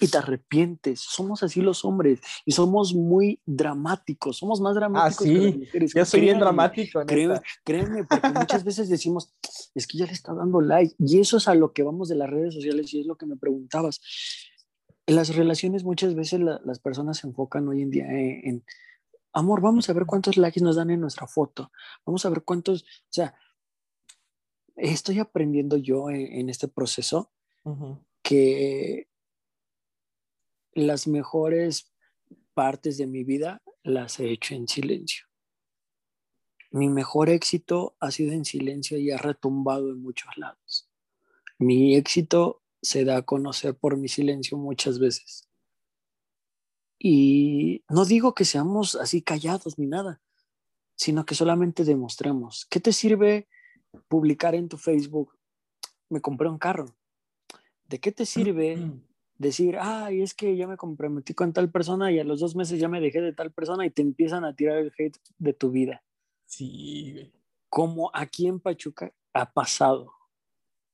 y 0.00 0.08
te 0.08 0.18
arrepientes. 0.18 1.00
Somos 1.00 1.42
así 1.42 1.60
los 1.60 1.84
hombres 1.84 2.20
y 2.44 2.52
somos 2.52 2.94
muy 2.94 3.40
dramáticos, 3.46 4.38
somos 4.38 4.60
más 4.60 4.74
dramáticos 4.74 5.20
ah, 5.20 5.24
sí. 5.24 5.34
que 5.34 5.44
las 5.44 5.56
mujeres. 5.56 5.94
Yo 5.94 6.04
soy 6.04 6.20
bien 6.20 6.38
dramático. 6.38 7.04
Créeme, 7.06 7.40
créeme, 7.64 8.04
porque 8.04 8.28
muchas 8.30 8.64
veces 8.64 8.88
decimos, 8.88 9.32
es 9.74 9.86
que 9.86 9.98
ya 9.98 10.06
le 10.06 10.12
está 10.12 10.34
dando 10.34 10.60
like 10.60 10.94
y 10.98 11.20
eso 11.20 11.38
es 11.38 11.48
a 11.48 11.54
lo 11.54 11.72
que 11.72 11.82
vamos 11.82 12.08
de 12.08 12.16
las 12.16 12.30
redes 12.30 12.54
sociales 12.54 12.92
y 12.92 13.00
es 13.00 13.06
lo 13.06 13.16
que 13.16 13.26
me 13.26 13.36
preguntabas. 13.36 14.00
En 15.06 15.16
las 15.16 15.34
relaciones 15.34 15.84
muchas 15.84 16.14
veces 16.14 16.40
las 16.40 16.78
personas 16.80 17.18
se 17.18 17.28
enfocan 17.28 17.68
hoy 17.68 17.82
en 17.82 17.90
día 17.90 18.06
en, 18.10 18.64
amor, 19.32 19.60
vamos 19.60 19.88
a 19.88 19.92
ver 19.92 20.04
cuántos 20.04 20.36
likes 20.36 20.60
nos 20.60 20.76
dan 20.76 20.90
en 20.90 21.00
nuestra 21.00 21.26
foto, 21.26 21.70
vamos 22.04 22.24
a 22.26 22.30
ver 22.30 22.42
cuántos, 22.42 22.82
o 22.82 23.10
sea, 23.10 23.34
estoy 24.76 25.18
aprendiendo 25.18 25.76
yo 25.76 26.10
en, 26.10 26.48
este 26.48 26.68
proceso 26.68 27.32
que 28.22 29.08
las 30.72 31.06
mejores 31.06 31.92
partes 32.54 32.98
de 32.98 33.06
mi 33.06 33.24
vida 33.24 33.62
las 33.82 34.20
he 34.20 34.30
hecho 34.30 34.54
en 34.54 34.68
silencio. 34.68 35.26
Mi 36.70 36.88
mejor 36.88 37.30
éxito 37.30 37.96
ha 38.00 38.10
sido 38.10 38.32
en 38.32 38.44
silencio 38.44 38.98
y 38.98 39.10
ha 39.10 39.16
retumbado 39.16 39.90
en 39.90 40.02
muchos 40.02 40.36
lados. 40.36 40.88
Mi 41.58 41.96
éxito 41.96 42.62
se 42.82 43.04
da 43.04 43.18
a 43.18 43.22
conocer 43.22 43.74
por 43.74 43.96
mi 43.96 44.08
silencio 44.08 44.58
muchas 44.58 44.98
veces. 44.98 45.48
Y 46.98 47.84
no 47.88 48.04
digo 48.04 48.34
que 48.34 48.44
seamos 48.44 48.94
así 48.94 49.22
callados 49.22 49.78
ni 49.78 49.86
nada, 49.86 50.20
sino 50.94 51.24
que 51.24 51.34
solamente 51.34 51.84
demostremos. 51.84 52.66
¿Qué 52.70 52.80
te 52.80 52.92
sirve 52.92 53.48
publicar 53.96 54.54
en 54.54 54.68
tu 54.68 54.76
Facebook? 54.76 55.36
Me 56.08 56.20
compré 56.20 56.48
un 56.48 56.58
carro. 56.58 56.86
¿De 57.88 57.98
qué 57.98 58.12
te 58.12 58.26
sirve 58.26 58.78
decir, 59.38 59.76
ay, 59.80 60.22
es 60.22 60.34
que 60.34 60.56
ya 60.56 60.66
me 60.66 60.76
comprometí 60.76 61.34
con 61.34 61.52
tal 61.52 61.70
persona 61.70 62.10
y 62.10 62.18
a 62.18 62.24
los 62.24 62.40
dos 62.40 62.56
meses 62.56 62.80
ya 62.80 62.88
me 62.88 63.00
dejé 63.00 63.20
de 63.20 63.32
tal 63.32 63.52
persona 63.52 63.84
y 63.84 63.90
te 63.90 64.02
empiezan 64.02 64.44
a 64.44 64.54
tirar 64.54 64.78
el 64.78 64.92
hate 64.98 65.18
de 65.38 65.52
tu 65.52 65.70
vida. 65.70 66.02
Sí. 66.46 67.32
Como 67.68 68.10
aquí 68.14 68.46
en 68.46 68.60
Pachuca 68.60 69.12
ha 69.32 69.52
pasado. 69.52 70.12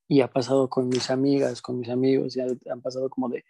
Y 0.08 0.20
ha 0.20 0.30
pasado 0.30 0.68
con 0.68 0.88
mis 0.88 1.10
amigas, 1.10 1.62
con 1.62 1.78
mis 1.78 1.88
amigos, 1.88 2.34
ya 2.34 2.44
han 2.70 2.82
pasado 2.82 3.08
como 3.08 3.30
de, 3.30 3.44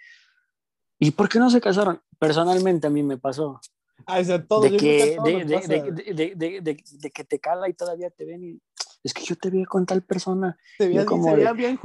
¿y 1.00 1.10
por 1.10 1.28
qué 1.28 1.40
no 1.40 1.50
se 1.50 1.60
casaron? 1.60 2.00
Personalmente 2.18 2.86
a 2.86 2.90
mí 2.90 3.02
me 3.02 3.18
pasó. 3.18 3.60
Ah, 4.06 4.20
de, 4.22 4.76
que, 4.76 5.16
de, 5.22 6.34
de, 6.34 6.60
de, 6.60 7.10
que 7.10 7.24
te 7.24 7.38
cala 7.38 7.68
y 7.68 7.74
todavía 7.74 8.10
te 8.10 8.24
ven 8.24 8.42
y 8.42 8.60
es 9.04 9.14
que 9.14 9.24
yo 9.24 9.36
te 9.36 9.50
vi 9.50 9.64
con 9.64 9.84
tal 9.84 10.02
persona. 10.02 10.56
Te 10.78 10.88
vi 10.88 11.04
como 11.04 11.34
bien 11.54 11.78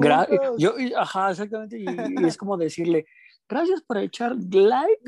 yo, 0.57 0.75
Ajá, 0.97 1.31
exactamente. 1.31 1.79
Y, 1.79 1.85
es 2.25 2.37
como 2.37 2.57
decirle, 2.57 3.05
gracias 3.49 3.81
por 3.81 3.97
echar 3.97 4.35
like, 4.51 5.01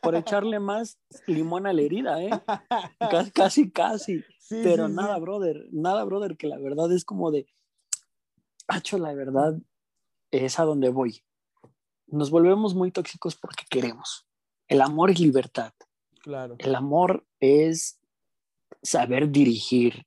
por 0.00 0.16
echarle 0.16 0.58
más 0.58 0.98
limón 1.26 1.66
a 1.66 1.72
la 1.72 1.82
herida, 1.82 2.22
¿eh? 2.22 2.30
Casi, 3.34 3.70
casi. 3.70 4.24
Pero 4.48 4.88
nada, 4.88 5.18
brother, 5.18 5.66
nada, 5.70 6.04
brother, 6.04 6.36
que 6.36 6.46
la 6.46 6.58
verdad 6.58 6.92
es 6.92 7.04
como 7.04 7.30
de, 7.30 7.46
hacho, 8.68 8.98
la 8.98 9.14
verdad 9.14 9.56
es 10.30 10.58
a 10.58 10.64
donde 10.64 10.90
voy. 10.90 11.22
Nos 12.06 12.30
volvemos 12.30 12.74
muy 12.74 12.90
tóxicos 12.90 13.36
porque 13.36 13.64
queremos. 13.70 14.26
El 14.68 14.82
amor 14.82 15.10
es 15.10 15.20
libertad. 15.20 15.72
Claro. 16.22 16.56
El 16.58 16.74
amor 16.74 17.26
es 17.40 18.00
saber 18.82 19.30
dirigir, 19.30 20.06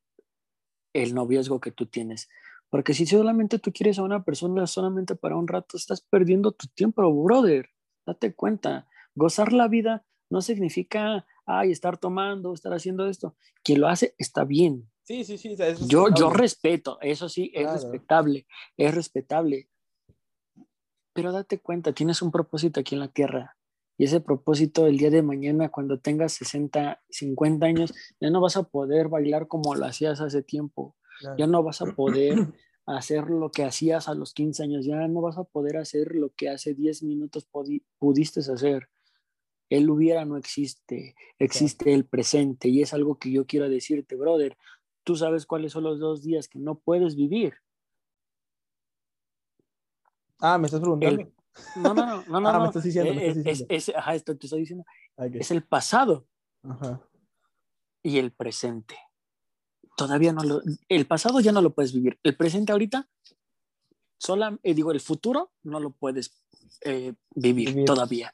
el 0.93 1.13
noviazgo 1.13 1.59
que 1.59 1.71
tú 1.71 1.85
tienes. 1.85 2.29
Porque 2.69 2.93
si 2.93 3.05
solamente 3.05 3.59
tú 3.59 3.71
quieres 3.71 3.99
a 3.99 4.03
una 4.03 4.23
persona 4.23 4.65
solamente 4.67 5.15
para 5.15 5.35
un 5.35 5.47
rato, 5.47 5.77
estás 5.77 6.01
perdiendo 6.01 6.51
tu 6.51 6.67
tiempo, 6.67 7.09
brother. 7.23 7.69
Date 8.05 8.33
cuenta. 8.33 8.87
Gozar 9.13 9.53
la 9.53 9.67
vida 9.67 10.05
no 10.29 10.41
significa, 10.41 11.25
ay, 11.45 11.71
estar 11.71 11.97
tomando, 11.97 12.53
estar 12.53 12.73
haciendo 12.73 13.07
esto. 13.07 13.35
Quien 13.63 13.81
lo 13.81 13.87
hace 13.87 14.15
está 14.17 14.43
bien. 14.43 14.89
Sí, 15.03 15.23
sí, 15.23 15.37
sí. 15.37 15.55
yo, 15.87 16.07
yo 16.15 16.31
respeto, 16.31 16.97
eso 16.99 17.29
sí, 17.29 17.51
es 17.53 17.71
respetable, 17.71 18.47
es 18.75 18.95
respetable. 18.95 19.69
Pero 21.13 21.31
date 21.31 21.59
cuenta, 21.59 21.93
tienes 21.93 22.23
un 22.23 22.31
propósito 22.31 22.79
aquí 22.79 22.95
en 22.95 23.01
la 23.01 23.07
tierra. 23.09 23.55
Y 23.97 24.05
ese 24.05 24.19
propósito 24.19 24.87
el 24.87 24.97
día 24.97 25.09
de 25.09 25.21
mañana, 25.21 25.69
cuando 25.69 25.99
tengas 25.99 26.33
60, 26.33 27.01
50 27.09 27.65
años, 27.65 27.93
ya 28.19 28.29
no 28.29 28.41
vas 28.41 28.57
a 28.57 28.63
poder 28.63 29.07
bailar 29.07 29.47
como 29.47 29.73
lo 29.75 29.85
hacías 29.85 30.19
hace 30.21 30.43
tiempo. 30.43 30.95
Ya 31.37 31.47
no 31.47 31.63
vas 31.63 31.81
a 31.81 31.85
poder 31.85 32.53
hacer 32.85 33.29
lo 33.29 33.51
que 33.51 33.63
hacías 33.63 34.09
a 34.09 34.13
los 34.13 34.33
15 34.33 34.63
años. 34.63 34.85
Ya 34.85 35.07
no 35.07 35.21
vas 35.21 35.37
a 35.37 35.45
poder 35.45 35.77
hacer 35.77 36.13
lo 36.13 36.29
que 36.33 36.49
hace 36.49 36.73
10 36.73 37.03
minutos 37.03 37.47
pudiste 37.97 38.41
hacer. 38.41 38.89
El 39.69 39.89
hubiera 39.89 40.25
no 40.25 40.37
existe, 40.37 41.15
existe 41.39 41.93
el 41.93 42.05
presente 42.05 42.67
y 42.67 42.81
es 42.81 42.93
algo 42.93 43.17
que 43.17 43.31
yo 43.31 43.47
quiero 43.47 43.69
decirte, 43.69 44.15
brother. 44.15 44.57
Tú 45.03 45.15
sabes 45.15 45.45
cuáles 45.45 45.71
son 45.71 45.83
los 45.83 45.99
dos 45.99 46.21
días 46.21 46.47
que 46.47 46.59
no 46.59 46.75
puedes 46.75 47.15
vivir. 47.15 47.55
Ah, 50.39 50.57
me 50.57 50.67
estás 50.67 50.81
preguntando. 50.81 51.31
No, 51.75 51.93
no, 51.93 52.05
no, 52.05 52.23
no, 52.27 52.39
no. 52.39 52.49
Ah, 52.53 52.59
me 52.59 52.67
estás 52.67 52.83
diciendo, 52.83 53.13
me 53.13 53.27
estás 53.27 53.43
diciendo. 53.43 53.65
Es, 53.69 53.87
es, 53.89 53.95
ajá, 53.95 54.15
esto 54.15 54.37
te 54.37 54.45
estoy 54.47 54.61
diciendo. 54.61 54.85
Es 55.17 55.51
el 55.51 55.63
pasado 55.63 56.27
ajá. 56.63 57.01
y 58.03 58.17
el 58.17 58.31
presente. 58.31 58.97
Todavía 59.95 60.33
no 60.33 60.43
lo. 60.43 60.61
El 60.89 61.07
pasado 61.07 61.39
ya 61.39 61.51
no 61.51 61.61
lo 61.61 61.73
puedes 61.73 61.93
vivir. 61.93 62.19
El 62.23 62.35
presente 62.35 62.71
ahorita, 62.71 63.07
sola, 64.17 64.57
eh, 64.63 64.73
digo, 64.73 64.91
el 64.91 64.99
futuro 64.99 65.51
no 65.63 65.79
lo 65.79 65.91
puedes 65.91 66.33
eh, 66.81 67.13
vivir, 67.33 67.85
todavía. 67.85 68.33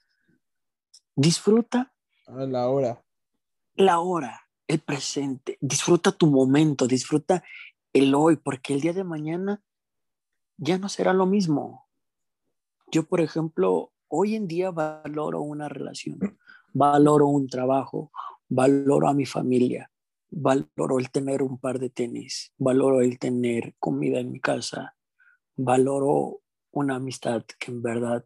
Disfruta. 1.15 1.93
la 2.27 2.67
hora. 2.67 3.03
La 3.75 3.99
hora, 3.99 4.47
el 4.67 4.79
presente. 4.79 5.57
Disfruta 5.61 6.11
tu 6.11 6.27
momento, 6.27 6.87
disfruta 6.87 7.43
el 7.93 8.15
hoy, 8.15 8.37
porque 8.37 8.73
el 8.73 8.81
día 8.81 8.93
de 8.93 9.03
mañana 9.03 9.61
ya 10.57 10.77
no 10.77 10.89
será 10.89 11.13
lo 11.13 11.25
mismo. 11.25 11.87
Yo, 12.91 13.07
por 13.07 13.21
ejemplo, 13.21 13.93
hoy 14.09 14.35
en 14.35 14.49
día 14.49 14.69
valoro 14.71 15.41
una 15.41 15.69
relación, 15.69 16.19
valoro 16.73 17.27
un 17.27 17.47
trabajo, 17.47 18.11
valoro 18.49 19.07
a 19.07 19.13
mi 19.13 19.25
familia, 19.25 19.89
valoro 20.29 20.99
el 20.99 21.09
tener 21.09 21.41
un 21.41 21.57
par 21.57 21.79
de 21.79 21.89
tenis, 21.89 22.53
valoro 22.57 22.99
el 22.99 23.17
tener 23.17 23.75
comida 23.79 24.19
en 24.19 24.33
mi 24.33 24.41
casa, 24.41 24.97
valoro 25.55 26.41
una 26.71 26.95
amistad 26.95 27.45
que 27.57 27.71
en 27.71 27.81
verdad 27.81 28.25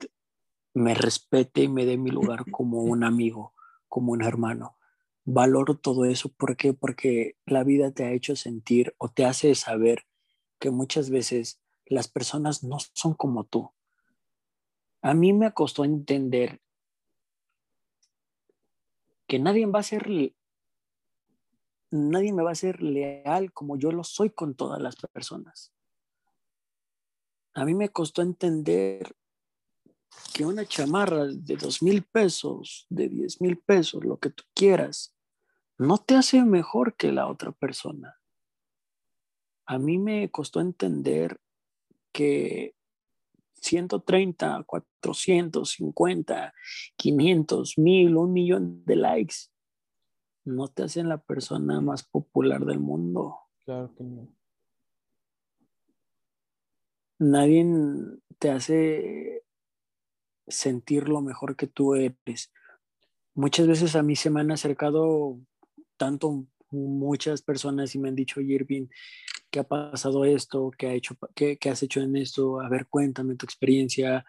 me 0.74 0.95
respete 0.95 1.61
y 1.61 1.68
me 1.68 1.86
dé 1.86 1.97
mi 1.97 2.09
lugar 2.09 2.45
como 2.51 2.80
un 2.82 3.03
amigo, 3.03 3.53
como 3.88 4.13
un 4.13 4.24
hermano. 4.24 4.78
Valoro 5.26 5.78
todo 5.78 6.05
eso. 6.05 6.30
¿Por 6.30 6.57
qué? 6.57 6.74
Porque 6.74 7.38
la 7.45 7.63
vida 7.63 7.91
te 7.91 8.03
ha 8.03 8.13
hecho 8.13 8.36
sentir 8.36 8.95
o 8.97 9.09
te 9.09 9.26
hace 9.26 9.53
saber 9.53 10.07
que 10.59 10.72
muchas 10.72 11.11
veces 11.11 11.61
las 11.86 12.07
personas 12.07 12.63
no 12.63 12.78
son 12.93 13.13
como 13.13 13.43
tú. 13.43 13.74
A 15.05 15.13
mí 15.13 15.33
me 15.33 15.53
costó 15.53 15.85
entender 15.85 16.59
que 19.27 19.37
nadie 19.37 19.67
va 19.67 19.81
a 19.81 19.83
ser 19.83 20.09
nadie 21.91 22.33
me 22.33 22.41
va 22.41 22.49
a 22.49 22.55
ser 22.55 22.81
leal 22.81 23.53
como 23.53 23.77
yo 23.77 23.91
lo 23.91 24.03
soy 24.03 24.31
con 24.31 24.55
todas 24.55 24.81
las 24.81 24.95
personas. 24.95 25.71
A 27.53 27.65
mí 27.65 27.75
me 27.75 27.89
costó 27.89 28.23
entender 28.23 29.15
que 30.33 30.43
una 30.43 30.65
chamarra 30.65 31.27
de 31.27 31.55
dos 31.55 31.83
mil 31.83 32.01
pesos, 32.01 32.87
de 32.89 33.07
diez 33.07 33.39
mil 33.41 33.59
pesos, 33.59 34.03
lo 34.03 34.17
que 34.17 34.31
tú 34.31 34.43
quieras, 34.55 35.13
no 35.77 35.99
te 35.99 36.15
hace 36.15 36.43
mejor 36.43 36.95
que 36.95 37.11
la 37.11 37.27
otra 37.27 37.51
persona. 37.51 38.19
A 39.67 39.77
mí 39.77 39.99
me 39.99 40.31
costó 40.31 40.61
entender 40.61 41.39
que 42.11 42.74
130, 43.66 44.63
450, 44.63 46.53
500, 46.95 47.78
mil, 47.78 48.16
un 48.16 48.34
millón 48.34 48.86
de 48.86 48.95
likes 48.95 49.36
no 50.45 50.68
te 50.68 50.84
hacen 50.84 51.09
la 51.09 51.18
persona 51.18 51.82
más 51.82 52.03
popular 52.03 52.66
del 52.66 52.80
mundo. 52.80 53.39
Claro 53.66 53.93
que 53.95 54.03
no. 54.03 54.30
Nadie 57.18 57.66
te 58.38 58.51
hace 58.51 59.43
sentir 60.47 61.09
lo 61.09 61.22
mejor 61.22 61.55
que 61.55 61.68
tú 61.68 61.95
eres. 61.95 62.53
Muchas 63.34 63.68
veces 63.68 63.95
a 63.95 64.03
mí 64.03 64.16
se 64.16 64.30
me 64.30 64.41
han 64.41 64.51
acercado 64.51 65.39
tanto 65.97 66.45
muchas 66.70 67.41
personas 67.41 67.95
y 67.95 67.99
me 67.99 68.09
han 68.09 68.16
dicho, 68.16 68.41
Irving, 68.41 68.88
¿qué 69.55 69.61
ha 69.61 69.63
pasado 69.63 70.25
esto? 70.25 70.69
¿Qué, 70.77 70.87
ha 70.87 70.93
hecho, 70.93 71.15
qué, 71.33 71.57
has 71.69 71.81
hecho 71.81 72.01
en 72.01 72.17
esto? 72.17 72.59
A 72.59 72.67
ver, 72.67 72.87
cuéntame 72.87 73.37
tu 73.37 73.45
experiencia. 73.45 74.25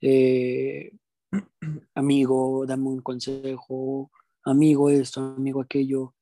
Eh, 0.00 0.90
amigo, 1.94 2.66
dame 2.66 2.88
un 2.88 3.00
consejo. 3.00 4.10
Amigo 4.42 4.90
esto, 4.90 5.20
amigo 5.20 5.60
aquello. 5.60 6.16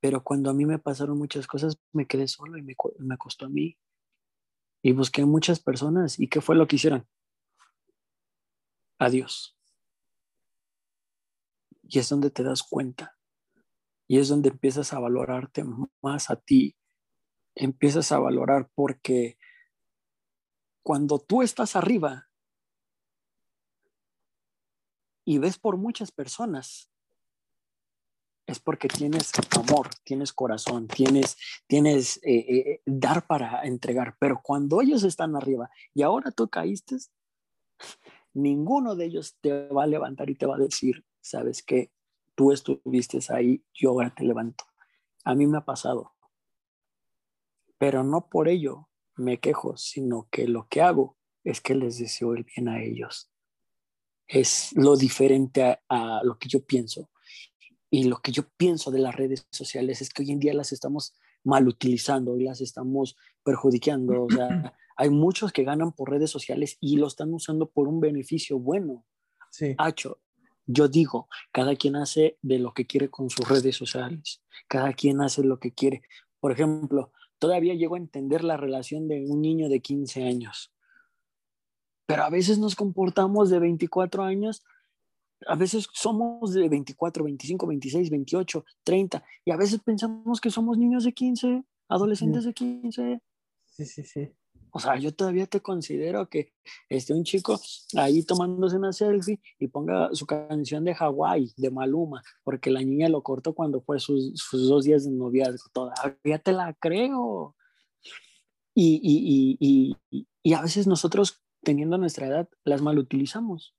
Pero 0.00 0.24
cuando 0.24 0.50
a 0.50 0.54
mí 0.54 0.66
me 0.66 0.80
pasaron 0.80 1.18
muchas 1.18 1.46
cosas, 1.46 1.78
me 1.92 2.08
quedé 2.08 2.26
solo 2.26 2.58
y 2.58 2.62
me, 2.62 2.74
me 2.98 3.16
costó 3.16 3.46
a 3.46 3.48
mí. 3.48 3.78
Y 4.82 4.90
busqué 4.90 5.24
muchas 5.24 5.60
personas. 5.60 6.18
¿Y 6.18 6.26
qué 6.26 6.40
fue 6.40 6.56
lo 6.56 6.66
que 6.66 6.74
hicieron? 6.74 7.06
Adiós. 8.98 9.56
Y 11.84 12.00
es 12.00 12.08
donde 12.08 12.30
te 12.30 12.42
das 12.42 12.64
cuenta. 12.64 13.16
Y 14.08 14.18
es 14.18 14.26
donde 14.26 14.48
empiezas 14.48 14.92
a 14.92 14.98
valorarte 14.98 15.64
más 16.02 16.28
a 16.28 16.34
ti. 16.34 16.74
Empiezas 17.56 18.12
a 18.12 18.18
valorar 18.18 18.70
porque 18.74 19.38
cuando 20.84 21.18
tú 21.18 21.42
estás 21.42 21.74
arriba 21.74 22.28
y 25.24 25.38
ves 25.38 25.58
por 25.58 25.76
muchas 25.76 26.12
personas, 26.12 26.90
es 28.46 28.60
porque 28.60 28.88
tienes 28.88 29.32
amor, 29.58 29.90
tienes 30.04 30.32
corazón, 30.32 30.86
tienes, 30.86 31.36
tienes 31.66 32.18
eh, 32.18 32.44
eh, 32.48 32.82
dar 32.86 33.26
para 33.26 33.62
entregar. 33.64 34.16
Pero 34.20 34.40
cuando 34.42 34.80
ellos 34.80 35.02
están 35.02 35.34
arriba 35.34 35.68
y 35.92 36.02
ahora 36.02 36.30
tú 36.30 36.48
caíste, 36.48 36.96
ninguno 38.34 38.94
de 38.94 39.06
ellos 39.06 39.36
te 39.40 39.66
va 39.68 39.84
a 39.84 39.88
levantar 39.88 40.30
y 40.30 40.36
te 40.36 40.46
va 40.46 40.56
a 40.56 40.60
decir, 40.60 41.04
sabes 41.20 41.62
que 41.62 41.90
tú 42.36 42.52
estuviste 42.52 43.18
ahí, 43.30 43.64
yo 43.74 43.90
ahora 43.90 44.14
te 44.14 44.24
levanto. 44.24 44.64
A 45.24 45.34
mí 45.34 45.46
me 45.46 45.58
ha 45.58 45.64
pasado. 45.64 46.15
Pero 47.78 48.04
no 48.04 48.28
por 48.28 48.48
ello 48.48 48.88
me 49.16 49.38
quejo, 49.38 49.76
sino 49.76 50.28
que 50.30 50.48
lo 50.48 50.66
que 50.68 50.82
hago 50.82 51.16
es 51.44 51.60
que 51.60 51.74
les 51.74 51.98
deseo 51.98 52.34
el 52.34 52.44
bien 52.44 52.68
a 52.68 52.82
ellos. 52.82 53.30
Es 54.26 54.72
lo 54.74 54.96
diferente 54.96 55.62
a, 55.62 55.80
a 55.88 56.24
lo 56.24 56.38
que 56.38 56.48
yo 56.48 56.64
pienso. 56.64 57.10
Y 57.90 58.04
lo 58.04 58.18
que 58.18 58.32
yo 58.32 58.42
pienso 58.56 58.90
de 58.90 58.98
las 58.98 59.14
redes 59.14 59.46
sociales 59.50 60.02
es 60.02 60.10
que 60.10 60.22
hoy 60.22 60.32
en 60.32 60.40
día 60.40 60.54
las 60.54 60.72
estamos 60.72 61.14
mal 61.44 61.68
utilizando 61.68 62.36
y 62.36 62.44
las 62.44 62.60
estamos 62.60 63.16
perjudicando. 63.44 64.24
O 64.24 64.30
sea, 64.30 64.48
hay 64.96 65.10
muchos 65.10 65.52
que 65.52 65.64
ganan 65.64 65.92
por 65.92 66.10
redes 66.10 66.30
sociales 66.30 66.76
y 66.80 66.96
lo 66.96 67.06
están 67.06 67.32
usando 67.32 67.70
por 67.70 67.88
un 67.88 68.00
beneficio 68.00 68.58
bueno. 68.58 69.04
Sí. 69.50 69.74
Hacho, 69.78 70.20
yo 70.66 70.88
digo, 70.88 71.28
cada 71.52 71.76
quien 71.76 71.96
hace 71.96 72.38
de 72.42 72.58
lo 72.58 72.74
que 72.74 72.86
quiere 72.86 73.08
con 73.08 73.30
sus 73.30 73.48
redes 73.48 73.76
sociales. 73.76 74.42
Cada 74.66 74.92
quien 74.92 75.20
hace 75.20 75.44
lo 75.44 75.60
que 75.60 75.72
quiere. 75.72 76.02
Por 76.40 76.50
ejemplo, 76.50 77.12
todavía 77.38 77.74
llego 77.74 77.94
a 77.94 77.98
entender 77.98 78.44
la 78.44 78.56
relación 78.56 79.08
de 79.08 79.24
un 79.26 79.40
niño 79.40 79.68
de 79.68 79.80
15 79.80 80.24
años. 80.24 80.72
Pero 82.06 82.22
a 82.22 82.30
veces 82.30 82.58
nos 82.58 82.76
comportamos 82.76 83.50
de 83.50 83.58
24 83.58 84.22
años 84.22 84.62
a 85.46 85.54
veces 85.54 85.88
somos 85.92 86.52
de 86.52 86.68
24, 86.68 87.24
25, 87.24 87.66
26, 87.66 88.10
28, 88.10 88.64
30 88.84 89.24
y 89.44 89.50
a 89.50 89.56
veces 89.56 89.80
pensamos 89.80 90.40
que 90.40 90.50
somos 90.50 90.78
niños 90.78 91.04
de 91.04 91.12
15, 91.12 91.64
adolescentes 91.88 92.44
de 92.44 92.54
15. 92.54 93.20
Sí, 93.64 93.84
sí, 93.84 94.04
sí. 94.04 94.32
O 94.76 94.78
sea, 94.78 94.98
yo 94.98 95.10
todavía 95.14 95.46
te 95.46 95.62
considero 95.62 96.28
que 96.28 96.52
esté 96.90 97.14
un 97.14 97.24
chico 97.24 97.58
ahí 97.96 98.22
tomándose 98.22 98.76
una 98.76 98.92
selfie 98.92 99.40
y 99.58 99.68
ponga 99.68 100.10
su 100.12 100.26
canción 100.26 100.84
de 100.84 100.94
Hawái, 100.94 101.54
de 101.56 101.70
Maluma, 101.70 102.22
porque 102.44 102.70
la 102.70 102.82
niña 102.82 103.08
lo 103.08 103.22
cortó 103.22 103.54
cuando 103.54 103.80
fue 103.80 103.98
sus, 104.00 104.34
sus 104.34 104.68
dos 104.68 104.84
días 104.84 105.06
de 105.06 105.12
noviazgo. 105.12 105.70
Todavía 105.72 106.38
te 106.40 106.52
la 106.52 106.74
creo. 106.74 107.56
Y, 108.74 109.00
y, 109.02 109.56
y, 109.58 110.26
y, 110.42 110.52
a 110.52 110.60
veces 110.60 110.86
nosotros, 110.86 111.42
teniendo 111.62 111.96
nuestra 111.96 112.26
edad, 112.26 112.46
las 112.62 112.82
malutilizamos 112.82 113.74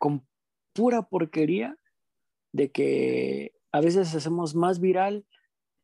con 0.00 0.26
pura 0.72 1.02
porquería 1.02 1.78
de 2.50 2.72
que 2.72 3.54
a 3.70 3.80
veces 3.80 4.12
hacemos 4.16 4.56
más 4.56 4.80
viral 4.80 5.24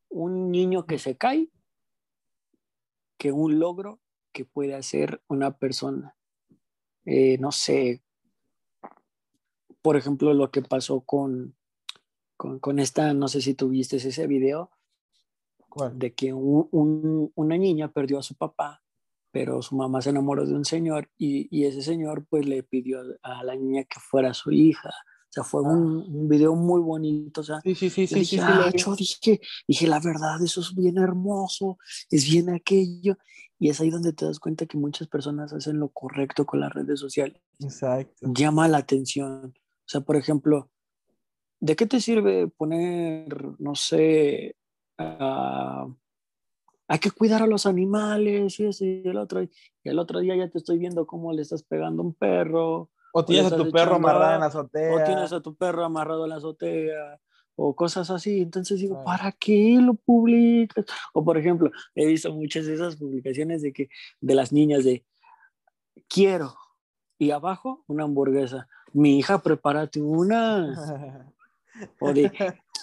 un 0.09 0.51
niño 0.51 0.87
que 0.87 0.99
se 0.99 1.17
cae 1.17 1.53
que 3.17 3.31
un 3.31 3.61
logro 3.61 4.01
que 4.39 4.45
puede 4.45 4.77
hacer 4.77 5.21
una 5.27 5.59
persona. 5.59 6.15
Eh, 7.05 7.39
no 7.39 7.51
sé, 7.51 8.05
por 9.83 9.97
ejemplo, 9.97 10.33
lo 10.33 10.53
que 10.53 10.63
pasó 10.63 11.01
con, 11.01 11.57
con, 12.37 12.79
esta, 12.79 13.15
no 13.15 13.27
sé 13.27 13.41
si 13.41 13.55
tuviste 13.55 13.97
ese 13.97 14.29
video, 14.29 14.71
de 15.93 16.15
que 16.15 16.33
una 16.33 17.59
niña 17.59 17.91
perdió 17.91 18.21
a 18.21 18.23
su 18.23 18.37
papá, 18.37 18.81
pero 19.33 19.61
su 19.61 19.75
mamá 19.75 20.03
se 20.03 20.11
enamoró 20.11 20.47
de 20.47 20.55
un 20.55 20.65
señor 20.65 21.11
y, 21.19 21.49
y, 21.51 21.65
ese 21.65 21.83
señor 21.83 22.25
pues 22.31 22.47
le 22.47 22.63
pidió 22.63 23.01
a 23.23 23.43
la 23.43 23.57
niña 23.57 23.83
que 23.85 23.99
fuera 23.99 24.35
su 24.35 24.53
hija. 24.53 24.91
O 24.91 25.33
sea, 25.33 25.43
fue 25.43 25.63
un, 25.63 25.97
un 26.09 26.29
video 26.29 26.55
muy 26.55 26.81
bonito. 26.81 27.41
O 27.41 27.45
sea, 27.45 27.61
sí, 27.61 27.75
sí, 27.75 27.91
sí, 27.91 28.07
sí, 28.07 28.15
dije, 28.15 28.37
sí, 28.37 28.43
ah, 28.43 28.71
yo 28.75 28.95
dije, 28.95 29.41
dije, 29.67 29.87
la 29.89 30.01
verdad, 30.01 30.41
eso 30.43 30.61
es 30.61 30.75
bien 30.75 30.97
hermoso, 30.97 31.77
es 32.09 32.25
bien 32.31 32.49
aquello. 32.51 33.19
Y 33.59 33.71
es 33.71 33.81
ahí 33.81 33.91
donde 33.91 34.13
te 34.13 34.25
das 34.25 34.39
cuenta 34.39 34.67
que 34.67 34.79
muchas 34.79 35.09
personas 35.09 35.53
hacen 35.53 35.79
lo 35.79 35.89
correcto 35.89 36.47
con 36.47 36.61
las 36.61 36.73
redes 36.73 37.01
sociales. 37.01 37.41
Exacto. 37.59 38.29
Llama 38.33 38.69
la 38.69 38.79
atención. 38.79 39.55
O 39.57 39.89
sea, 39.89 40.01
por 40.01 40.17
ejemplo, 40.17 40.71
¿de 41.61 41.75
qué 41.75 41.87
te 41.87 42.01
sirve 42.01 42.49
poner, 42.49 43.59
no 43.59 43.75
sé, 43.75 44.57
uh, 44.99 45.93
hay 46.87 46.99
que 47.01 47.11
cuidar 47.11 47.43
a 47.43 47.47
los 47.47 47.67
animales 47.67 48.61
y 48.61 48.67
eso 48.67 48.85
y 48.85 49.03
el 49.05 49.19
otro? 49.19 49.43
Y 49.43 49.51
el 49.85 49.99
otro 49.99 50.21
día 50.21 50.37
ya 50.37 50.49
te 50.49 50.59
estoy 50.59 50.79
viendo 50.79 51.07
cómo 51.07 51.33
le 51.33 51.43
estás 51.43 51.65
pegando 51.65 52.03
a 52.03 52.07
un 52.07 52.15
perro. 52.15 52.91
O 53.13 53.25
tienes 53.25 53.53
a 53.53 53.57
tu 53.57 53.73
perro 53.73 53.97
amarrado 53.97 54.35
en 54.35 54.41
la 54.41 54.47
azotea. 54.47 54.95
O 54.95 55.05
tienes 55.05 55.33
a 55.33 55.41
tu 55.41 55.57
perro 55.57 55.85
amarrado 55.85 56.25
en 56.25 56.31
la 56.31 56.37
azotea 56.37 57.21
o 57.61 57.75
cosas 57.75 58.09
así. 58.11 58.41
Entonces 58.41 58.79
digo, 58.79 59.03
¿para 59.05 59.33
qué 59.33 59.79
lo 59.83 59.95
publicas? 59.95 60.87
O 61.13 61.25
por 61.25 61.37
ejemplo, 61.37 61.73
he 61.97 62.07
visto 62.07 62.33
muchas 62.33 62.67
de 62.67 62.75
esas 62.75 62.97
publicaciones 62.97 63.63
de 63.63 63.73
que 63.73 63.89
de 64.21 64.35
las 64.37 64.53
niñas 64.53 64.85
de 64.85 65.05
quiero 66.09 66.55
y 67.19 67.33
abajo 67.33 67.85
una 67.89 68.05
hamburguesa. 68.05 68.69
Mi 68.93 69.19
hija, 69.19 69.43
prepárate 69.43 70.01
una. 70.01 70.73
o 72.01 72.13
de 72.13 72.31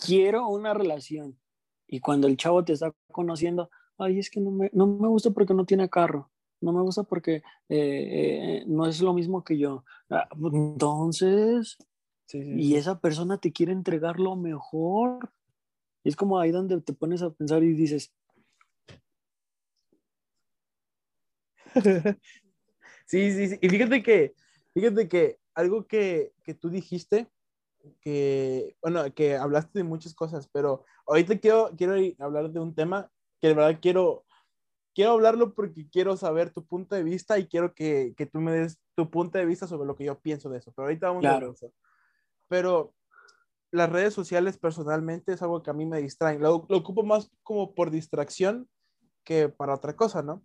quiero 0.06 0.50
una 0.50 0.74
relación. 0.74 1.40
Y 1.88 2.02
cuando 2.02 2.28
el 2.28 2.36
chavo 2.36 2.66
te 2.66 2.74
está 2.74 2.94
conociendo, 3.12 3.70
ay, 3.98 4.20
es 4.20 4.30
que 4.30 4.42
no 4.42 4.52
me, 4.52 4.70
no 4.74 4.88
me 4.88 5.08
gusta 5.08 5.30
porque 5.32 5.54
no 5.54 5.66
tiene 5.66 5.90
carro. 5.90 6.30
no 6.60 6.74
me 6.74 6.82
gusta 6.82 7.04
porque 7.04 7.36
eh, 7.36 7.44
eh, 7.70 8.64
no 8.68 8.88
es 8.88 9.00
lo 9.00 9.14
mismo 9.14 9.42
que 9.42 9.58
yo. 9.58 9.86
Ah, 10.10 10.28
y 12.34 12.76
esa 12.76 13.00
persona 13.00 13.38
te 13.38 13.52
quiere 13.52 13.72
entregar 13.72 14.20
lo 14.20 14.36
mejor. 14.36 15.32
Y 16.04 16.10
es 16.10 16.16
como 16.16 16.40
ahí 16.40 16.52
donde 16.52 16.80
te 16.82 16.94
pones 16.94 17.22
a 17.22 17.32
pensar 17.32 17.64
y 17.64 17.74
dices. 17.74 18.14
sí, 23.06 23.32
sí, 23.32 23.50
sí. 23.50 23.58
Y 23.62 23.70
fíjate 23.70 24.04
que, 24.04 24.36
fíjate 24.74 25.08
que 25.08 25.40
algo 25.54 25.88
que, 25.88 26.34
que 26.44 26.54
tú 26.54 26.70
dijiste, 26.70 27.28
que, 28.02 28.76
bueno, 28.82 29.04
que 29.14 29.36
hablaste 29.36 29.80
de 29.80 29.84
muchas 29.84 30.14
cosas, 30.14 30.48
pero 30.48 30.84
ahorita 31.08 31.40
quiero, 31.40 31.72
quiero 31.78 31.96
hablar 32.20 32.50
de 32.52 32.60
un 32.60 32.74
tema 32.74 33.12
que 33.40 33.50
de 33.50 33.54
verdad 33.54 33.80
quiero, 33.82 34.26
quiero 34.94 35.12
hablarlo 35.12 35.54
porque 35.54 35.88
quiero 35.90 36.18
saber 36.18 36.52
tu 36.52 36.66
punto 36.66 36.96
de 36.96 37.04
vista 37.04 37.38
y 37.38 37.48
quiero 37.48 37.74
que, 37.74 38.14
que 38.18 38.26
tú 38.26 38.40
me 38.40 38.52
des 38.52 38.80
tu 38.96 39.10
punto 39.10 39.38
de 39.38 39.46
vista 39.46 39.68
sobre 39.68 39.88
lo 39.88 39.96
que 39.96 40.06
yo 40.06 40.20
pienso 40.20 40.50
de 40.50 40.60
eso. 40.60 40.72
Pero 40.76 40.88
ahorita 40.88 41.08
vamos 41.08 41.26
a 41.26 41.40
ver 41.40 41.50
eso. 41.50 41.72
Pero 42.48 42.94
las 43.72 43.90
redes 43.90 44.14
sociales 44.14 44.58
personalmente 44.58 45.34
es 45.34 45.42
algo 45.42 45.62
que 45.64 45.70
a 45.70 45.74
mí 45.74 45.86
me 45.86 46.02
distraen. 46.02 46.42
Lo, 46.42 46.66
lo, 46.70 46.78
ocupo 46.78 47.04
más 47.04 47.32
como 47.44 47.76
por 47.76 47.92
distracción 47.92 48.70
que 49.24 49.50
para 49.50 49.76
otra 49.76 49.96
cosa, 49.96 50.22
¿no? 50.22 50.44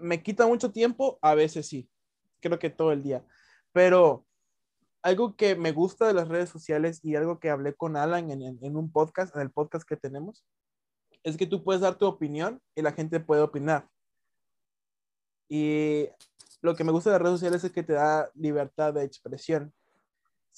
Me 0.00 0.22
quita 0.22 0.46
mucho 0.46 0.72
tiempo, 0.72 1.18
a 1.22 1.34
veces 1.34 1.66
sí, 1.66 1.88
creo 2.40 2.58
que 2.58 2.70
todo 2.70 2.92
el 2.92 3.02
día, 3.02 3.24
pero 3.72 4.26
algo 5.02 5.36
que 5.36 5.56
me 5.56 5.72
gusta 5.72 6.06
de 6.06 6.14
las 6.14 6.28
redes 6.28 6.50
sociales 6.50 7.00
y 7.02 7.16
algo 7.16 7.38
que 7.38 7.50
hablé 7.50 7.74
con 7.74 7.96
Alan 7.96 8.30
en, 8.30 8.42
en, 8.42 8.76
un 8.76 8.90
podcast, 8.90 9.34
en 9.34 9.42
el 9.42 9.50
podcast 9.50 9.86
que 9.88 9.96
tenemos, 9.96 10.44
es 11.22 11.36
que 11.36 11.46
tú 11.46 11.64
puedes 11.64 11.82
dar 11.82 11.96
tu 11.96 12.06
opinión 12.06 12.60
y 12.74 12.82
la 12.82 12.92
gente 12.92 13.20
puede 13.20 13.42
opinar. 13.42 13.88
Y 15.48 16.08
lo 16.60 16.74
que 16.74 16.84
me 16.84 16.92
gusta 16.92 17.10
de 17.10 17.14
las 17.14 17.22
redes 17.22 17.40
sociales 17.40 17.64
es 17.64 17.72
que 17.72 17.82
te 17.82 17.94
da 17.94 18.30
libertad 18.34 18.94
de 18.94 19.04
expresión. 19.04 19.72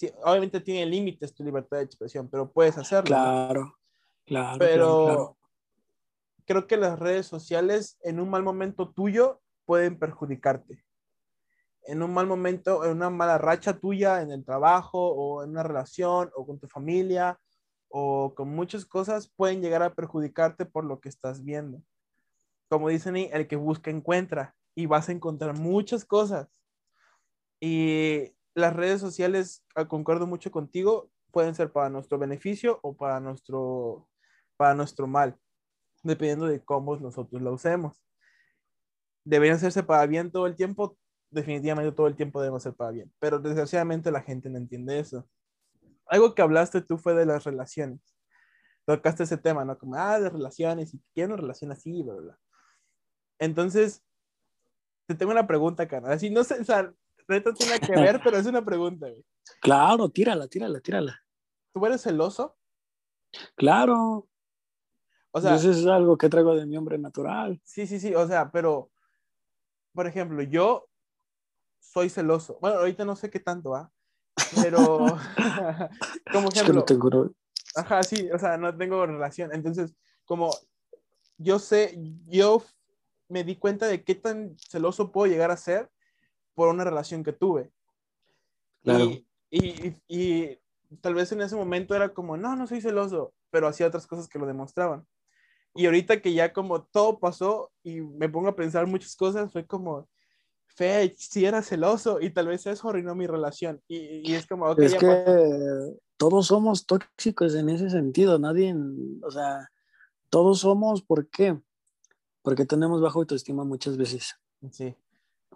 Sí, 0.01 0.11
obviamente 0.24 0.61
tiene 0.61 0.86
límites 0.86 1.34
tu 1.34 1.44
libertad 1.44 1.76
de 1.76 1.82
expresión, 1.82 2.26
pero 2.26 2.51
puedes 2.51 2.78
hacerlo. 2.78 3.05
Claro, 3.05 3.76
claro. 4.24 4.59
Pero 4.59 5.36
creo 6.46 6.66
que 6.66 6.78
las 6.78 6.98
redes 6.98 7.26
sociales 7.26 7.98
en 8.03 8.18
un 8.18 8.30
mal 8.30 8.42
momento 8.42 8.88
tuyo 8.88 9.42
pueden 9.66 9.98
perjudicarte. 9.98 10.82
En 11.82 12.03
un 12.03 12.14
mal 12.14 12.26
momento, 12.26 12.82
en 12.86 12.92
una 12.92 13.11
mala 13.11 13.36
racha 13.36 13.78
tuya 13.78 14.22
en 14.22 14.32
el 14.32 14.42
trabajo 14.42 14.98
o 14.98 15.44
en 15.44 15.51
una 15.51 15.64
relación 15.64 16.30
o 16.34 16.46
con 16.46 16.59
tu 16.59 16.66
familia 16.66 17.38
o 17.90 18.34
con 18.34 18.48
muchas 18.48 18.86
cosas 18.86 19.30
pueden 19.36 19.61
llegar 19.61 19.82
a 19.82 19.94
perjudicarte 19.94 20.64
por 20.64 20.86
lo 20.86 20.98
que 20.98 21.11
estás 21.11 21.44
viendo. 21.44 21.82
Como 22.70 22.88
dicen, 22.88 23.16
el 23.16 23.46
que 23.46 23.57
busca 23.57 23.90
encuentra 23.90 24.57
y 24.74 24.86
vas 24.86 25.11
a 25.11 25.12
encontrar 25.12 25.59
muchas 25.59 26.07
cosas. 26.07 26.48
Y 27.61 28.32
las 28.55 28.74
redes 28.74 29.01
sociales, 29.01 29.64
ah, 29.74 29.86
concuerdo 29.88 30.26
mucho 30.26 30.51
contigo, 30.51 31.11
pueden 31.30 31.55
ser 31.55 31.72
para 31.72 31.88
nuestro 31.90 32.18
beneficio 32.18 32.80
o 32.82 32.96
para 32.96 33.20
nuestro, 33.20 34.09
para 34.57 34.74
nuestro 34.74 35.07
mal, 35.07 35.36
dependiendo 36.03 36.46
de 36.46 36.64
cómo 36.64 36.96
nosotros 36.96 37.40
la 37.42 37.51
usemos. 37.51 38.03
Deberían 39.24 39.57
hacerse 39.57 39.82
para 39.82 40.07
bien 40.07 40.30
todo 40.30 40.46
el 40.46 40.57
tiempo, 40.57 40.98
definitivamente 41.30 41.92
todo 41.92 42.09
el 42.09 42.16
tiempo 42.16 42.40
debemos 42.40 42.62
ser 42.62 42.74
para 42.74 42.90
bien, 42.90 43.12
pero 43.18 43.38
desgraciadamente 43.38 44.11
la 44.11 44.22
gente 44.22 44.51
no 44.51 44.59
entiende 44.59 44.98
eso 44.98 45.28
algo 46.11 46.34
que 46.34 46.42
hablaste 46.42 46.82
tú 46.82 46.98
fue 46.98 47.14
de 47.14 47.24
las 47.24 47.44
relaciones. 47.44 48.01
Tocaste 48.84 49.22
ese 49.22 49.38
tema, 49.38 49.64
¿no? 49.64 49.78
Como, 49.78 49.94
ah, 49.94 50.18
de 50.18 50.28
relaciones, 50.28 50.92
y 50.92 51.01
quiero 51.14 51.34
una 51.34 51.42
relación 51.42 51.70
así, 51.70 52.03
bla, 52.03 52.14
bla. 52.14 52.38
Entonces, 53.38 54.03
te 55.07 55.14
tengo 55.14 55.30
una 55.30 55.46
pregunta, 55.46 55.86
carnal. 55.86 56.12
Así, 56.12 56.28
no 56.28 56.42
sé, 56.42 56.61
o 56.61 56.64
no 57.39 57.55
tiene 57.55 57.78
que 57.78 57.93
ver, 58.01 58.20
pero 58.22 58.37
es 58.37 58.47
una 58.47 58.64
pregunta, 58.64 59.09
güey. 59.09 59.24
Claro, 59.61 60.09
tírala, 60.09 60.49
tírala, 60.49 60.81
tírala. 60.81 61.22
¿Tú 61.72 61.85
eres 61.87 62.03
celoso? 62.03 62.57
Claro. 63.57 64.26
O 65.33 65.41
sea, 65.41 65.55
eso 65.55 65.70
es 65.70 65.87
algo 65.87 66.18
que 66.18 66.28
traigo 66.28 66.57
de 66.57 66.66
mi 66.66 66.76
hombre 66.76 66.99
natural. 66.99 67.61
Sí, 67.64 67.87
sí, 67.87 68.01
sí, 68.01 68.14
o 68.14 68.26
sea, 68.26 68.51
pero, 68.51 68.91
por 69.93 70.07
ejemplo, 70.07 70.43
yo 70.43 70.89
soy 71.78 72.09
celoso. 72.09 72.59
Bueno, 72.61 72.78
ahorita 72.78 73.05
no 73.05 73.14
sé 73.14 73.31
qué 73.31 73.39
tanto, 73.39 73.74
¿ah? 73.74 73.93
pero 74.61 75.07
como 76.33 76.49
ejemplo, 76.49 76.85
tengo... 76.85 77.31
ajá, 77.76 78.03
sí, 78.03 78.28
o 78.33 78.39
sea, 78.39 78.57
no 78.57 78.76
tengo 78.76 79.07
relación. 79.07 79.55
Entonces, 79.55 79.95
como 80.24 80.51
yo 81.39 81.59
sé, 81.59 81.97
yo 82.26 82.62
me 83.28 83.45
di 83.45 83.57
cuenta 83.57 83.87
de 83.87 84.03
qué 84.03 84.16
tan 84.16 84.57
celoso 84.59 85.12
puedo 85.12 85.31
llegar 85.33 85.51
a 85.51 85.57
ser 85.57 85.91
por 86.55 86.68
una 86.68 86.84
relación 86.84 87.22
que 87.22 87.32
tuve. 87.32 87.70
Claro. 88.82 89.05
Y, 89.05 89.26
y, 89.51 89.96
y, 90.09 90.59
tal 91.01 91.14
vez 91.14 91.30
en 91.32 91.40
ese 91.42 91.57
momento 91.57 91.94
era 91.94 92.12
como, 92.12 92.36
no, 92.36 92.57
no 92.57 92.66
soy 92.66 92.80
celoso, 92.80 93.32
pero 93.51 93.68
hacía 93.68 93.86
otras 93.86 94.07
cosas 94.07 94.28
que 94.28 94.38
lo 94.38 94.46
demostraban. 94.46 95.07
Y 95.74 95.86
ahorita 95.86 96.20
que 96.20 96.32
ya 96.32 96.53
como 96.53 96.82
todo 96.84 97.18
pasó 97.18 97.70
y 97.82 98.01
me 98.01 98.28
pongo 98.28 98.48
a 98.48 98.57
pensar 98.57 98.86
muchas 98.86 99.14
cosas, 99.14 99.53
fue 99.53 99.66
como, 99.66 100.09
Fe, 100.66 101.14
si 101.16 101.44
era 101.44 101.62
celoso 101.62 102.20
y 102.20 102.30
tal 102.30 102.48
vez 102.48 102.66
eso 102.66 102.88
arruinó 102.88 103.14
mi 103.14 103.26
relación. 103.26 103.80
Y, 103.88 104.32
es 104.32 104.46
como, 104.46 104.72
es 104.72 104.94
que 104.94 105.24
todos 106.16 106.46
somos 106.46 106.86
tóxicos 106.86 107.55
en 107.55 107.68
ese 107.68 107.90
sentido, 107.90 108.38
nadie, 108.38 108.74
o 109.22 109.30
sea, 109.30 109.70
todos 110.28 110.61
somos, 110.61 111.03
¿por 111.03 111.28
qué? 111.28 111.59
Porque 112.42 112.64
tenemos 112.64 113.01
baja 113.01 113.18
autoestima 113.18 113.64
muchas 113.64 113.96
veces. 113.96 114.36
Sí. 114.70 114.94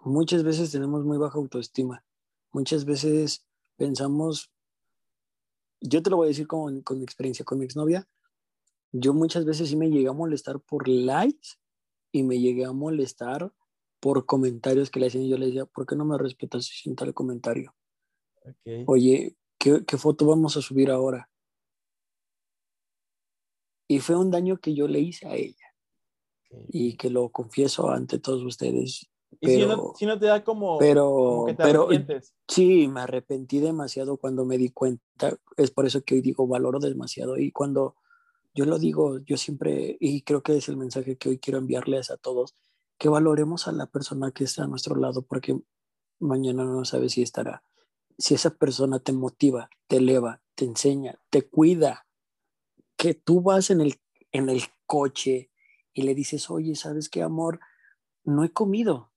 Muchas 0.05 0.43
veces 0.43 0.71
tenemos 0.71 1.03
muy 1.03 1.17
baja 1.17 1.39
autoestima. 1.39 2.03
Muchas 2.51 2.85
veces 2.85 3.43
pensamos, 3.75 4.51
yo 5.81 6.03
te 6.03 6.11
lo 6.11 6.17
voy 6.17 6.27
a 6.27 6.29
decir 6.29 6.45
con, 6.45 6.81
con 6.83 6.99
mi 6.99 7.03
experiencia 7.03 7.43
con 7.43 7.57
mi 7.57 7.65
exnovia, 7.65 8.07
yo 8.91 9.15
muchas 9.15 9.45
veces 9.45 9.67
sí 9.67 9.75
me 9.75 9.89
llegué 9.89 10.07
a 10.07 10.13
molestar 10.13 10.59
por 10.59 10.87
likes 10.87 11.57
y 12.11 12.21
me 12.21 12.39
llegué 12.39 12.65
a 12.65 12.71
molestar 12.71 13.51
por 13.99 14.27
comentarios 14.27 14.91
que 14.91 14.99
le 14.99 15.07
hacían. 15.07 15.27
Yo 15.27 15.39
le 15.39 15.47
decía, 15.47 15.65
¿por 15.65 15.87
qué 15.87 15.95
no 15.95 16.05
me 16.05 16.19
respetas 16.19 16.65
sin 16.65 16.95
tal 16.95 17.11
comentario? 17.15 17.75
Oye, 18.85 19.35
¿qué, 19.57 19.83
¿qué, 19.85 19.97
foto 19.97 20.27
vamos 20.27 20.55
a 20.55 20.61
subir 20.61 20.91
ahora? 20.91 21.31
Y 23.87 23.99
fue 24.01 24.15
un 24.15 24.29
daño 24.29 24.59
que 24.59 24.75
yo 24.75 24.87
le 24.87 24.99
hice 24.99 25.27
a 25.27 25.35
ella. 25.35 25.73
Y 26.69 26.95
que 26.95 27.09
lo 27.09 27.29
confieso 27.29 27.89
ante 27.89 28.19
todos 28.19 28.43
ustedes. 28.43 29.09
¿Y 29.39 29.47
si, 29.47 29.65
no, 29.65 29.93
si, 29.95 30.05
no, 30.05 30.19
te 30.19 30.25
da 30.25 30.43
como, 30.43 30.77
pero, 30.77 31.45
pero 31.57 31.89
sí, 32.47 32.87
me 32.87 33.01
arrepentí 33.01 33.59
demasiado 33.59 34.17
cuando 34.17 34.45
me 34.45 34.57
di 34.57 34.69
cuenta. 34.69 35.37
Es 35.57 35.71
por 35.71 35.85
eso 35.85 36.03
que 36.03 36.15
hoy 36.15 36.21
digo, 36.21 36.47
valoro 36.47 36.79
demasiado. 36.79 37.37
Y 37.37 37.51
cuando 37.51 37.95
yo 38.53 38.65
lo 38.65 38.79
digo, 38.79 39.19
yo 39.19 39.37
siempre, 39.37 39.97
y 39.99 40.21
creo 40.21 40.41
que 40.41 40.57
es 40.57 40.69
el 40.69 40.77
mensaje 40.77 41.17
que 41.17 41.29
hoy 41.29 41.39
quiero 41.39 41.59
enviarles 41.59 42.09
a 42.09 42.17
todos, 42.17 42.55
que 42.97 43.09
valoremos 43.09 43.67
a 43.67 43.73
la 43.73 43.87
persona 43.87 44.31
que 44.31 44.45
está 44.45 44.63
a 44.63 44.67
nuestro 44.67 44.95
lado, 44.95 45.23
porque 45.23 45.59
mañana 46.19 46.63
no 46.63 46.85
sabes 46.85 47.13
si 47.13 47.21
estará. 47.21 47.63
Si 48.17 48.33
esa 48.33 48.51
persona 48.51 48.99
te 48.99 49.11
motiva, 49.11 49.69
te 49.87 49.97
eleva, 49.97 50.41
te 50.55 50.63
enseña, 50.63 51.19
te 51.29 51.43
cuida, 51.43 52.07
que 52.95 53.13
tú 53.13 53.41
vas 53.41 53.69
en 53.69 53.81
el, 53.81 53.99
en 54.31 54.49
el 54.49 54.63
coche 54.85 55.51
y 55.93 56.03
le 56.03 56.15
dices, 56.15 56.49
oye, 56.49 56.75
¿sabes 56.75 57.09
qué, 57.09 57.23
amor? 57.23 57.59
No 58.23 58.43
he 58.43 58.51
comido. 58.51 59.11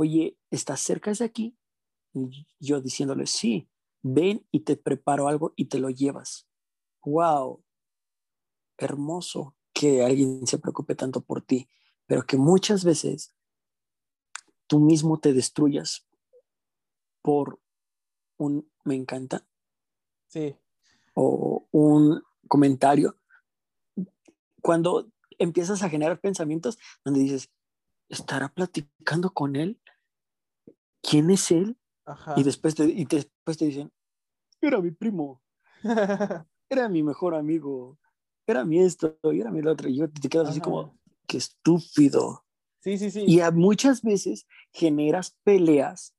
Oye, 0.00 0.38
¿estás 0.50 0.80
cerca 0.80 1.12
de 1.12 1.24
aquí? 1.24 1.58
Y 2.14 2.46
yo 2.58 2.80
diciéndole, 2.80 3.26
sí, 3.26 3.68
ven 4.02 4.46
y 4.50 4.60
te 4.60 4.76
preparo 4.76 5.28
algo 5.28 5.52
y 5.56 5.66
te 5.66 5.78
lo 5.78 5.90
llevas. 5.90 6.48
¡Wow! 7.04 7.62
Hermoso 8.78 9.56
que 9.74 10.02
alguien 10.02 10.46
se 10.46 10.58
preocupe 10.58 10.94
tanto 10.94 11.20
por 11.20 11.42
ti 11.42 11.68
pero 12.10 12.26
que 12.26 12.36
muchas 12.36 12.82
veces 12.84 13.36
tú 14.66 14.80
mismo 14.80 15.20
te 15.20 15.32
destruyas 15.32 16.08
por 17.22 17.60
un 18.36 18.68
me 18.82 18.96
encanta. 18.96 19.46
Sí. 20.26 20.56
O 21.14 21.68
un 21.70 22.20
comentario. 22.48 23.16
Cuando 24.60 25.12
empiezas 25.38 25.84
a 25.84 25.88
generar 25.88 26.20
pensamientos 26.20 26.80
donde 27.04 27.20
dices, 27.20 27.48
¿estará 28.08 28.48
platicando 28.48 29.32
con 29.32 29.54
él? 29.54 29.80
¿Quién 31.02 31.30
es 31.30 31.50
él? 31.50 31.76
Y, 32.36 32.42
después 32.42 32.74
te, 32.74 32.84
y 32.84 33.04
después 33.04 33.56
te 33.56 33.66
dicen, 33.66 33.92
era 34.60 34.80
mi 34.80 34.90
primo, 34.90 35.42
era 36.68 36.88
mi 36.88 37.02
mejor 37.02 37.34
amigo, 37.34 37.98
era 38.46 38.64
mi 38.64 38.80
esto, 38.80 39.18
era 39.22 39.50
mi 39.50 39.62
lo 39.62 39.72
otro. 39.72 39.88
Y 39.88 39.96
yo 39.96 40.10
te 40.10 40.28
quedas 40.28 40.50
así 40.50 40.60
como, 40.60 40.98
qué 41.26 41.36
estúpido. 41.36 42.44
Sí, 42.80 42.98
sí, 42.98 43.10
sí. 43.10 43.24
Y 43.26 43.40
a 43.40 43.50
muchas 43.50 44.02
veces 44.02 44.46
generas 44.72 45.36
peleas 45.44 46.14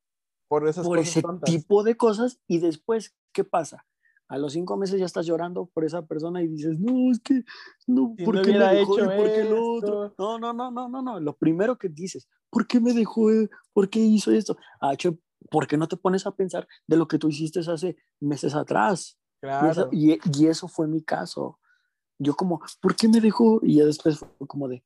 por, 0.47 0.67
esas 0.67 0.85
por 0.85 0.99
ese 0.99 1.23
tipo 1.45 1.83
de 1.83 1.97
cosas 1.97 2.39
y 2.47 2.59
después, 2.59 3.15
¿qué 3.33 3.43
pasa? 3.43 3.85
A 4.31 4.37
los 4.37 4.53
cinco 4.53 4.77
meses 4.77 4.97
ya 4.97 5.05
estás 5.05 5.25
llorando 5.25 5.65
por 5.73 5.83
esa 5.83 6.05
persona 6.05 6.41
y 6.41 6.47
dices, 6.47 6.79
no, 6.79 7.11
es 7.11 7.19
que, 7.19 7.43
no, 7.85 8.13
Si 8.17 8.23
¿por 8.23 8.35
no 8.35 8.41
qué 8.43 8.51
me 8.53 8.67
dejó? 8.75 8.95
hecho 8.95 9.13
¿Y 9.13 9.17
por 9.17 9.31
qué 9.33 9.43
lo 9.43 9.73
otro? 9.73 10.15
No, 10.17 10.39
no, 10.39 10.53
no, 10.53 10.71
no, 10.71 10.87
no, 10.87 11.01
no. 11.01 11.19
Lo 11.19 11.35
primero 11.35 11.77
que 11.77 11.89
dices, 11.89 12.29
¿por 12.49 12.65
qué 12.65 12.79
me 12.79 12.93
dejó? 12.93 13.29
él? 13.29 13.49
¿Por 13.73 13.89
qué 13.89 13.99
hizo 13.99 14.31
esto? 14.31 14.55
Ah, 14.79 14.95
che, 14.95 15.11
¿por 15.49 15.67
qué 15.67 15.75
no 15.75 15.87
te 15.89 15.97
pones 15.97 16.25
a 16.25 16.31
pensar 16.33 16.65
de 16.87 16.95
lo 16.95 17.09
que 17.09 17.17
tú 17.17 17.27
hiciste 17.27 17.59
hace 17.59 17.97
meses 18.21 18.55
atrás? 18.55 19.17
Y, 19.43 19.47
eso, 19.47 19.49
Claro. 19.49 19.89
y, 19.91 20.17
y 20.39 20.47
eso 20.47 20.69
fue 20.69 20.87
mi 20.87 21.03
caso. 21.03 21.59
Yo 22.17 22.33
como, 22.35 22.61
¿por 22.81 22.95
qué 22.95 23.09
me 23.09 23.19
dejó? 23.19 23.59
Y 23.63 23.75
ya 23.79 23.85
después 23.85 24.17
fue 24.19 24.47
como 24.47 24.69
de, 24.69 24.81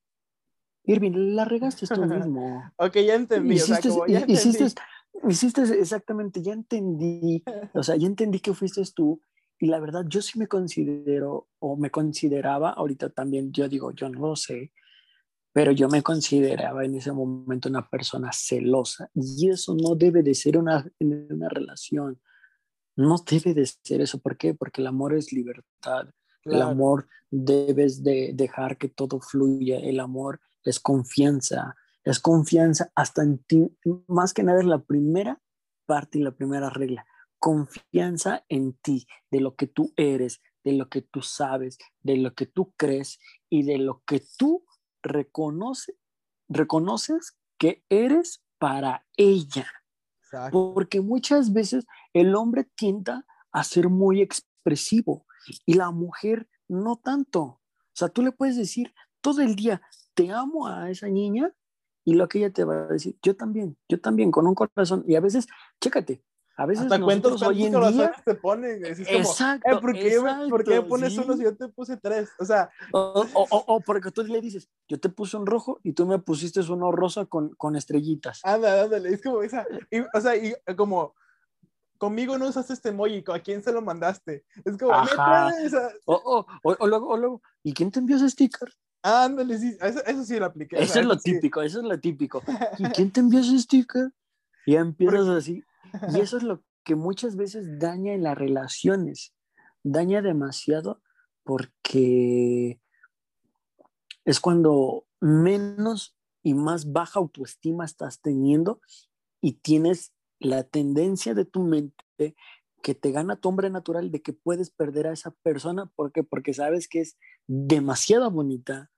Irving, 0.86 1.36
la 1.36 1.46
regaste 1.46 1.86
tú 1.86 2.02
mismo. 2.06 2.64
Ok, 2.78 2.96
ya 3.06 3.14
entendí. 3.14 3.60
o 3.62 3.66
sea, 3.66 3.76
hiciste, 3.80 3.89
como 3.89 4.08
ya 4.08 4.20
hi- 4.22 4.26
hiciste, 4.32 4.64
entendí. 4.64 5.30
hiciste 5.30 5.62
exactamente, 5.80 6.41
ya 6.41 6.54
entendí, 6.54 7.43
o 7.76 7.84
sea, 7.84 7.96
ya 7.96 8.08
entendí 8.08 8.39
que 8.39 8.54
fuiste 8.56 8.82
tú. 8.96 9.22
Y 9.66 9.68
la 9.68 9.80
verdad, 9.80 10.05
yo 10.07 10.22
sí 10.22 10.38
me 10.38 10.47
considero, 10.47 11.47
o 11.57 11.76
me 11.76 11.89
consideraba, 11.89 12.70
ahorita 12.70 13.09
también, 13.09 13.51
yo 13.51 13.68
digo, 13.68 13.91
yo 13.93 14.07
no 14.09 14.20
lo 14.20 14.36
sé, 14.36 14.72
pero 15.51 15.72
yo 15.72 15.89
me 15.89 16.03
consideraba 16.03 16.86
en 16.86 16.93
ese 16.93 17.11
momento 17.11 17.68
una 17.68 17.89
persona 17.89 18.30
celosa. 18.32 19.09
Y 19.16 19.49
eso 19.49 19.76
no 19.76 19.95
debe 19.95 20.22
de 20.22 20.36
ser 20.36 20.59
una, 20.59 20.86
una 20.99 21.49
relación. 21.49 22.22
No 22.95 23.16
debe 23.28 23.55
de 23.55 23.66
ser 23.66 24.01
eso. 24.01 24.20
¿Por 24.20 24.38
qué? 24.38 24.53
Porque 24.53 24.82
el 24.82 24.88
amor 24.88 25.16
es 25.16 25.34
libertad. 25.34 26.09
El 26.43 26.51
Claro. 26.51 26.68
amor 26.68 27.07
debes 27.32 28.03
de 28.03 28.34
dejar 28.36 28.78
que 28.78 28.89
todo 28.89 29.20
fluya. 29.20 29.80
El 29.80 29.99
amor 29.99 30.41
es 30.63 30.80
confianza. 30.80 31.76
Es 32.03 32.20
confianza 32.20 32.91
hasta 32.93 33.24
en 33.24 33.39
ti. 33.39 33.76
Más 34.07 34.32
que 34.32 34.43
nada 34.43 34.59
es 34.59 34.68
la 34.68 34.84
primera 34.84 35.41
parte 35.88 36.20
y 36.20 36.22
la 36.22 36.36
primera 36.36 36.70
regla. 36.70 37.03
Confianza 37.46 38.43
en 38.50 38.74
ti, 38.74 39.06
de 39.30 39.39
lo 39.39 39.56
que 39.56 39.68
tú 39.68 39.93
eres, 39.98 40.41
de 40.64 40.74
lo 40.74 40.89
que 40.89 41.04
tú 41.04 41.22
sabes, 41.22 41.78
de 42.02 42.18
lo 42.18 42.34
que 42.34 42.48
tú 42.48 42.74
crees 42.76 43.20
y 43.52 43.62
de 43.62 43.78
lo 43.78 44.02
que 44.08 44.20
tú 44.36 44.66
reconoce, 45.04 45.96
reconoces 46.50 47.38
que 47.60 47.86
eres 47.88 48.43
para 48.58 49.06
ella. 49.16 49.68
Exacto. 50.24 50.74
Porque 50.74 51.02
muchas 51.02 51.54
veces 51.54 51.86
el 52.14 52.34
hombre 52.34 52.64
tienda 52.64 53.28
a 53.52 53.64
ser 53.64 53.89
muy 53.89 54.24
expresivo 54.24 55.28
y 55.68 55.76
la 55.76 55.91
mujer 55.91 56.50
no 56.68 56.96
tanto. 56.96 57.41
O 57.41 57.62
sea, 57.93 58.10
tú 58.10 58.24
le 58.24 58.32
puedes 58.32 58.58
decir 58.58 58.91
todo 59.22 59.41
el 59.43 59.56
día, 59.56 59.84
te 60.16 60.32
amo 60.32 60.66
a 60.66 60.89
esa 60.89 61.10
niña 61.10 61.54
y 62.04 62.16
lo 62.16 62.28
que 62.28 62.39
ella 62.39 62.52
te 62.52 62.64
va 62.64 62.86
a 62.86 62.88
decir, 62.88 63.20
yo 63.22 63.36
también, 63.36 63.78
yo 63.88 64.02
también, 64.02 64.32
con 64.32 64.48
un 64.48 64.56
corazón. 64.56 65.06
Y 65.08 65.14
a 65.14 65.20
veces, 65.20 65.46
chécate, 65.80 66.24
a 66.58 66.66
veces 66.66 66.84
Hasta 66.86 67.01
cuentos 67.01 67.32
nosotros 67.34 67.56
hoy 67.58 67.70
cuántos 67.70 67.88
en 67.91 67.97
día... 67.97 68.16
te 68.26 68.36
ponen. 68.36 68.86
Es 68.86 68.97
como, 69.08 69.18
Exacto, 69.20 69.70
eh, 69.72 69.82
¿por, 69.82 69.93
qué, 69.93 70.20
me- 70.22 70.49
¿por 70.49 70.64
qué 70.64 70.72
exacto, 70.76 70.89
pones 70.89 71.14
sí. 71.14 71.20
uno 71.20 71.36
si 71.36 71.43
yo 71.43 71.56
te 71.56 71.68
puse 71.68 71.97
tres? 71.97 72.30
O 72.39 72.45
sea, 72.45 72.70
O, 72.91 72.99
o- 72.99 73.47
o- 73.49 73.64
o 73.76 73.80
porque 73.82 74.12
tú 74.12 74.24
le 74.24 74.39
dices, 74.41 74.70
yo 74.88 74.99
te 74.99 75.10
puse 75.10 75.36
un 75.38 75.45
rojo 75.45 75.80
y 75.84 75.93
tú 75.93 76.06
me 76.06 76.20
pusiste 76.20 76.62
uno 76.72 76.91
rosa 76.91 77.26
con, 77.26 77.49
con 77.56 77.76
estrellitas. 77.76 78.39
ándale, 78.43 78.82
ándale. 78.82 79.10
Es 79.14 79.22
como 79.22 79.41
esa. 79.43 79.66
y- 79.91 79.99
o 79.99 80.22
sea, 80.22 80.36
y 80.36 80.47
eh, 80.66 80.76
como. 80.76 81.14
Conmigo 81.97 82.38
no 82.38 82.47
usaste 82.49 82.74
este 82.74 82.89
emoji, 82.89 83.24
¿a 83.34 83.39
quién 83.39 83.64
se 83.64 83.72
lo 83.72 83.82
mandaste? 83.82 84.43
Es 84.66 84.78
como, 84.78 84.91
Ajá. 84.91 85.47
o 86.06 86.14
O, 86.14 86.14
o- 86.39 86.45
o- 86.64 86.76
o 86.80 86.88
luego, 86.88 87.08
o 87.08 87.18
luego, 87.18 87.41
¿y 87.64 87.74
quién 87.74 87.89
te 87.89 87.99
envió 87.99 88.18
ese 88.18 88.30
sticker? 88.30 88.70
ándale, 89.01 89.58
sí, 89.58 89.78
eso, 89.82 90.03
eso 90.06 90.24
sí 90.26 90.38
lo 90.38 90.45
apliqué. 90.45 90.76
o 90.76 90.82
Eso 90.82 90.93
sea, 90.93 91.01
es 91.03 91.08
lo 91.08 91.18
sí. 91.18 91.34
típico, 91.34 91.62
eso 91.62 91.80
es 91.80 91.86
lo 91.86 91.97
típico. 91.99 92.43
¿Y 92.80 92.84
quién 92.89 93.12
te 93.12 93.22
envió 93.22 93.39
ese 93.39 93.58
sticker? 93.60 94.12
Y 94.66 94.76
empiezas 94.76 95.28
así. 95.30 95.64
Y 96.13 96.19
eso 96.21 96.38
es 96.38 96.43
lo 96.43 96.63
que 96.83 96.95
muchas 96.95 97.36
veces 97.36 97.79
daña 97.79 98.13
en 98.13 98.23
las 98.23 98.38
relaciones. 98.38 99.33
Daña 99.83 100.21
demasiado 100.21 101.01
porque 101.43 102.79
es 104.23 104.39
cuando 104.39 105.05
menos 105.19 106.17
y 106.43 106.53
más 106.53 106.91
baja 106.91 107.19
autoestima 107.19 107.86
estás 107.86 108.21
teniendo 108.21 108.81
y 109.41 109.53
tienes 109.53 110.13
la 110.39 110.63
tendencia 110.63 111.33
de 111.33 111.45
tu 111.45 111.63
mente 111.63 112.36
que 112.81 112.93
te 112.93 113.11
gana 113.11 113.36
tu 113.36 113.49
hombre 113.49 113.69
natural 113.69 114.11
de 114.11 114.21
que 114.21 114.33
puedes 114.33 114.69
perder 114.69 115.07
a 115.07 115.13
esa 115.13 115.31
persona. 115.31 115.88
¿Por 115.95 116.11
qué? 116.11 116.23
Porque 116.23 116.53
sabes 116.53 116.88
que 116.88 117.01
es 117.01 117.17
demasiado 117.47 118.29
bonita, 118.29 118.91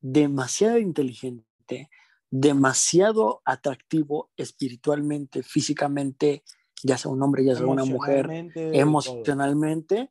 demasiado 0.00 0.78
inteligente, 0.78 1.90
demasiado 2.30 3.42
atractivo 3.44 4.30
espiritualmente, 4.36 5.42
físicamente, 5.42 6.42
ya 6.82 6.98
sea 6.98 7.10
un 7.10 7.22
hombre, 7.22 7.44
ya 7.44 7.54
sea 7.54 7.66
una 7.66 7.84
mujer, 7.84 8.50
Emocionalmente, 8.54 10.10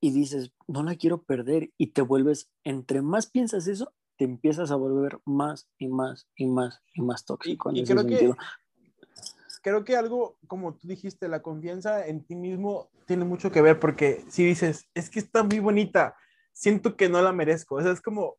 y 0.00 0.10
dices, 0.10 0.52
no 0.68 0.82
la 0.82 0.96
quiero 0.96 1.22
perder, 1.22 1.70
y 1.78 1.88
te 1.88 2.02
vuelves, 2.02 2.50
entre 2.64 3.02
más 3.02 3.26
piensas 3.26 3.66
eso, 3.66 3.92
te 4.16 4.24
empiezas 4.24 4.70
a 4.70 4.76
volver 4.76 5.20
más 5.24 5.68
y 5.78 5.88
más 5.88 6.26
y 6.36 6.46
más 6.46 6.82
y 6.94 7.02
más 7.02 7.22
Y, 7.22 7.26
tóxico 7.26 7.70
en 7.70 7.76
y 7.76 7.80
ese 7.82 7.94
creo 7.94 8.06
que 8.06 8.34
creo 9.66 9.84
que 9.84 9.96
algo, 9.96 10.38
como 10.46 10.76
tú 10.76 10.86
dijiste, 10.86 11.26
la 11.26 11.42
confianza 11.42 12.06
en 12.06 12.24
ti 12.24 12.36
mismo 12.36 12.88
tiene 13.04 13.24
mucho 13.24 13.50
que 13.50 13.60
ver 13.60 13.80
porque 13.80 14.24
si 14.28 14.44
dices, 14.44 14.88
es 14.94 15.10
que 15.10 15.18
está 15.18 15.42
muy 15.42 15.58
bonita, 15.58 16.14
siento 16.52 16.96
que 16.96 17.08
no 17.08 17.20
la 17.20 17.32
merezco. 17.32 17.74
O 17.74 17.82
sea, 17.82 17.90
es 17.90 18.00
como, 18.00 18.36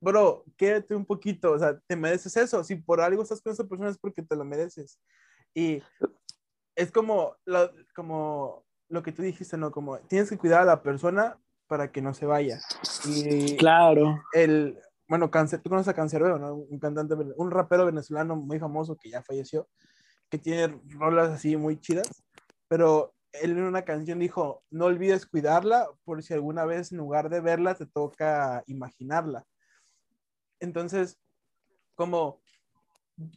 bro, 0.00 0.44
quédate 0.56 0.94
un 0.94 1.04
poquito, 1.04 1.52
o 1.52 1.58
sea, 1.58 1.78
te 1.86 1.96
mereces 1.96 2.36
eso. 2.36 2.62
Si 2.64 2.76
por 2.76 3.00
algo 3.00 3.22
estás 3.22 3.40
con 3.40 3.52
esa 3.52 3.64
persona 3.64 3.90
es 3.90 3.98
porque 3.98 4.22
te 4.22 4.36
lo 4.36 4.44
mereces. 4.44 4.98
Y 5.54 5.82
es 6.76 6.92
como, 6.92 7.36
lo, 7.44 7.70
como 7.94 8.64
lo 8.88 9.02
que 9.02 9.12
tú 9.12 9.22
dijiste, 9.22 9.56
¿no? 9.56 9.70
Como 9.70 9.98
tienes 10.00 10.30
que 10.30 10.38
cuidar 10.38 10.62
a 10.62 10.66
la 10.66 10.82
persona 10.82 11.38
para 11.66 11.90
que 11.90 12.00
no 12.00 12.14
se 12.14 12.26
vaya. 12.26 12.60
Y 13.04 13.56
Claro, 13.56 14.22
el, 14.32 14.78
bueno, 15.08 15.30
Cáncer, 15.30 15.60
tú 15.60 15.70
conoces 15.70 15.88
a 15.88 15.94
Cancerbero, 15.94 16.38
¿no? 16.38 16.54
Un 16.54 16.78
cantante, 16.78 17.14
un 17.14 17.50
rapero 17.50 17.86
venezolano 17.86 18.36
muy 18.36 18.58
famoso 18.58 18.96
que 18.96 19.10
ya 19.10 19.22
falleció, 19.22 19.68
que 20.30 20.38
tiene 20.38 20.80
rolas 20.98 21.30
así 21.30 21.56
muy 21.56 21.80
chidas, 21.80 22.24
pero 22.68 23.14
él 23.32 23.52
en 23.52 23.64
una 23.64 23.82
canción 23.82 24.18
dijo, 24.18 24.62
no 24.70 24.86
olvides 24.86 25.26
cuidarla 25.26 25.88
por 26.04 26.22
si 26.22 26.34
alguna 26.34 26.64
vez 26.64 26.92
en 26.92 26.98
lugar 26.98 27.28
de 27.28 27.40
verla 27.40 27.74
te 27.74 27.86
toca 27.86 28.62
imaginarla. 28.66 29.44
Entonces, 30.60 31.18
como 31.94 32.40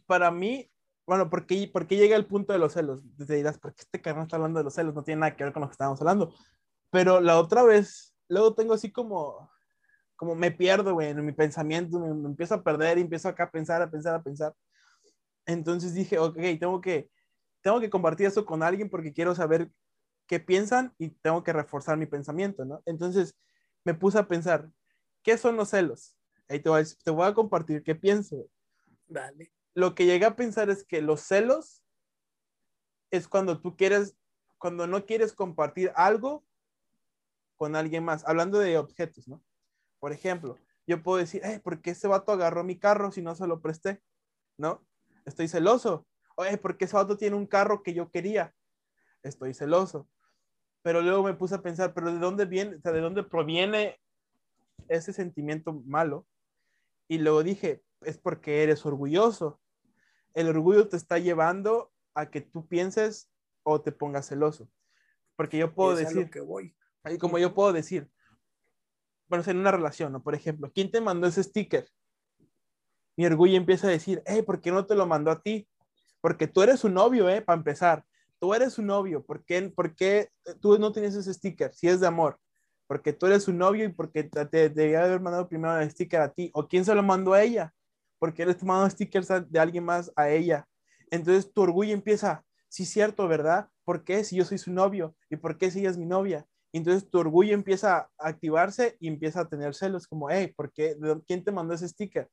para 0.06 0.32
mí, 0.32 0.72
bueno, 1.06 1.30
¿por 1.30 1.46
qué, 1.46 1.70
por 1.72 1.88
qué 1.88 1.98
llega 1.98 2.16
el 2.16 2.28
punto 2.28 2.54
de 2.54 2.60
los 2.60 2.74
celos? 2.74 3.02
Te 3.18 3.36
dirás, 3.36 3.58
¿por 3.58 3.74
qué 3.74 3.82
este 3.82 4.02
canal 4.02 4.24
está 4.24 4.38
hablando 4.38 4.60
de 4.60 4.64
los 4.64 4.74
celos? 4.74 4.94
No 4.94 5.04
tiene 5.04 5.22
nada 5.22 5.36
que 5.36 5.44
ver 5.44 5.54
con 5.54 5.62
lo 5.62 5.68
que 5.68 5.74
estábamos 5.74 6.00
hablando. 6.02 6.34
Pero 6.92 7.20
la 7.22 7.40
otra 7.40 7.64
vez, 7.64 8.16
luego 8.28 8.54
tengo 8.54 8.74
así 8.74 8.92
como, 8.92 9.52
como 10.16 10.36
me 10.36 10.52
pierdo, 10.52 10.94
güey, 10.94 11.10
en 11.10 11.26
mi 11.26 11.32
pensamiento, 11.32 12.00
me, 12.00 12.14
me 12.14 12.30
empiezo 12.30 12.56
a 12.56 12.64
perder 12.64 12.98
y 12.98 13.02
empiezo 13.02 13.30
acá 13.30 13.46
a 13.46 13.52
pensar, 13.52 13.82
a 13.82 13.90
pensar, 13.90 14.16
a 14.16 14.24
pensar. 14.24 14.54
Entonces 15.46 15.94
dije, 15.94 16.20
ok, 16.20 16.38
tengo 16.60 16.82
que, 16.82 17.10
tengo 17.62 17.80
que 17.80 17.90
compartir 17.90 18.28
esto 18.28 18.46
con 18.46 18.64
alguien 18.64 18.90
porque 18.90 19.14
quiero 19.14 19.36
saber 19.36 19.70
qué 20.28 20.40
piensan 20.40 20.94
y 20.98 21.10
tengo 21.10 21.44
que 21.44 21.54
reforzar 21.54 21.98
mi 21.98 22.06
pensamiento, 22.06 22.64
¿no? 22.64 22.82
Entonces 22.86 23.36
me 23.84 23.94
puse 23.94 24.18
a 24.20 24.28
pensar, 24.28 24.70
¿qué 25.24 25.38
son 25.38 25.56
los 25.58 25.70
celos? 25.70 26.16
Ahí 26.52 26.60
te 26.60 26.70
voy 26.70 26.82
a, 26.82 26.86
te 27.04 27.12
voy 27.12 27.26
a 27.26 27.34
compartir 27.34 27.82
qué 27.82 27.96
pienso. 27.96 28.46
dale. 29.08 29.54
Lo 29.74 29.96
que 29.96 30.06
llegué 30.06 30.26
a 30.26 30.36
pensar 30.36 30.70
es 30.70 30.84
que 30.84 31.02
los 31.02 31.22
celos 31.22 31.82
es 33.10 33.30
cuando 33.30 33.62
tú 33.62 33.78
quieres, 33.78 34.18
cuando 34.58 34.86
no 34.86 35.06
quieres 35.06 35.32
compartir 35.32 35.94
algo 35.96 36.44
con 37.56 37.78
alguien 37.78 38.04
más, 38.04 38.28
hablando 38.28 38.60
de 38.60 38.78
objetos, 38.78 39.30
¿no? 39.30 39.42
Por 40.00 40.12
ejemplo, 40.12 40.58
yo 40.86 41.02
puedo 41.02 41.20
decir, 41.20 41.42
hey, 41.46 41.60
¿por 41.64 41.82
qué 41.82 41.92
ese 41.92 42.10
vato 42.10 42.34
agarró 42.34 42.66
mi 42.66 42.78
carro 42.78 43.14
si 43.14 43.22
no 43.22 43.34
se 43.34 43.48
lo 43.48 43.62
presté? 43.62 44.02
¿No? 44.58 44.86
Estoy 45.26 45.48
celoso. 45.48 46.06
Oye, 46.36 46.58
¿por 46.58 46.76
qué 46.76 46.84
ese 46.84 46.98
vato 46.98 47.16
tiene 47.16 47.38
un 47.38 47.48
carro 47.48 47.82
que 47.82 47.94
yo 47.94 48.12
quería? 48.12 48.54
Estoy 49.24 49.54
celoso. 49.54 50.10
Pero 50.82 51.02
luego 51.02 51.24
me 51.24 51.34
puse 51.34 51.56
a 51.56 51.62
pensar, 51.62 51.94
¿pero 51.94 52.12
de 52.12 52.20
dónde 52.20 52.44
viene, 52.44 52.76
o 52.76 52.82
sea, 52.82 52.92
de 52.92 53.00
dónde 53.00 53.24
proviene 53.24 54.02
ese 54.90 55.14
sentimiento 55.14 55.72
malo? 55.72 56.28
Y 57.08 57.18
luego 57.20 57.44
dije, 57.44 57.84
es 58.02 58.18
porque 58.18 58.64
eres 58.64 58.86
orgulloso. 58.86 59.60
El 60.34 60.48
orgullo 60.48 60.88
te 60.88 60.98
está 60.98 61.20
llevando 61.20 61.92
a 62.14 62.30
que 62.30 62.42
tú 62.42 62.68
pienses 62.68 63.30
o 63.64 63.82
te 63.82 63.92
pongas 63.92 64.28
celoso. 64.28 64.70
Porque 65.36 65.58
yo 65.58 65.74
puedo 65.74 65.94
Es 65.98 66.00
a 66.00 66.10
lo 66.12 66.16
decir, 66.16 66.32
que 66.32 66.42
voy. 66.42 66.76
y 67.10 67.18
como 67.18 67.38
yo 67.38 67.54
puedo 67.54 67.74
decir, 67.74 68.10
bueno, 69.28 69.44
en 69.48 69.58
una 69.58 69.72
relación, 69.72 70.12
¿no? 70.12 70.22
Por 70.22 70.36
ejemplo, 70.36 70.72
¿quién 70.74 70.92
te 70.92 71.02
mandó 71.02 71.28
ese 71.28 71.44
sticker? 71.44 71.88
Mi 73.18 73.26
orgullo 73.26 73.56
empieza 73.56 73.88
a 73.88 73.92
decir, 73.92 74.22
hey, 74.26 74.42
¿por 74.42 74.62
qué 74.62 74.72
no 74.72 74.86
te 74.86 74.96
lo 74.96 75.06
mandó 75.06 75.32
a 75.32 75.42
ti? 75.42 75.68
Porque 76.22 76.48
tú 76.48 76.62
eres 76.64 76.80
su 76.80 76.90
novio, 76.90 77.30
¿eh? 77.30 77.42
Para 77.42 77.58
empezar, 77.58 78.06
tú 78.40 78.54
eres 78.54 78.74
su 78.74 78.82
novio. 78.82 79.24
¿Por 79.26 79.44
qué, 79.44 79.62
por 79.70 79.96
qué 79.96 80.30
tú 80.62 80.78
no 80.78 80.92
tienes 80.92 81.16
ese 81.16 81.34
sticker? 81.34 81.74
Si 81.74 81.88
es 81.88 82.00
de 82.00 82.08
amor. 82.08 82.40
Porque 82.92 83.14
tú 83.14 83.26
eres 83.26 83.44
su 83.44 83.54
novio 83.54 83.86
y 83.86 83.88
porque 83.88 84.26
te, 84.26 84.70
te 84.70 84.98
haber 84.98 85.22
mandado 85.22 85.48
primero 85.48 85.80
el 85.80 85.90
sticker 85.90 86.20
a 86.20 86.34
ti. 86.34 86.52
¿O 86.54 86.68
quién 86.68 86.84
se 86.84 86.94
lo 86.94 87.02
mandó 87.02 87.32
a 87.32 87.42
ella? 87.42 87.74
Porque 88.20 88.44
él 88.44 88.50
está 88.50 88.66
mandando 88.66 88.90
stickers 88.90 89.30
de 89.50 89.60
alguien 89.62 89.86
más 89.86 90.12
a 90.18 90.30
ella. 90.30 90.68
Entonces 91.10 91.54
tu 91.54 91.62
orgullo 91.62 91.94
empieza, 91.94 92.44
sí, 92.68 92.86
cierto, 92.86 93.30
¿verdad? 93.30 93.70
¿por 93.86 94.04
qué 94.04 94.26
si 94.26 94.36
yo 94.36 94.44
soy 94.44 94.58
su 94.58 94.74
novio? 94.74 95.16
¿Y 95.30 95.38
por 95.38 95.58
qué 95.58 95.72
si 95.72 95.80
ella 95.80 95.90
es 95.90 95.98
mi 95.98 96.06
novia? 96.06 96.46
Entonces 96.74 97.10
tu 97.10 97.20
orgullo 97.20 97.54
empieza 97.54 98.10
a 98.18 98.28
activarse 98.28 98.98
y 99.00 99.08
empieza 99.08 99.40
a 99.40 99.48
tener 99.48 99.74
celos, 99.74 100.06
como, 100.06 100.30
hey, 100.30 100.54
¿por 100.54 100.70
qué? 100.74 100.98
¿Quién 101.26 101.46
te 101.46 101.54
mandó 101.54 101.74
ese 101.74 101.88
sticker? 101.88 102.30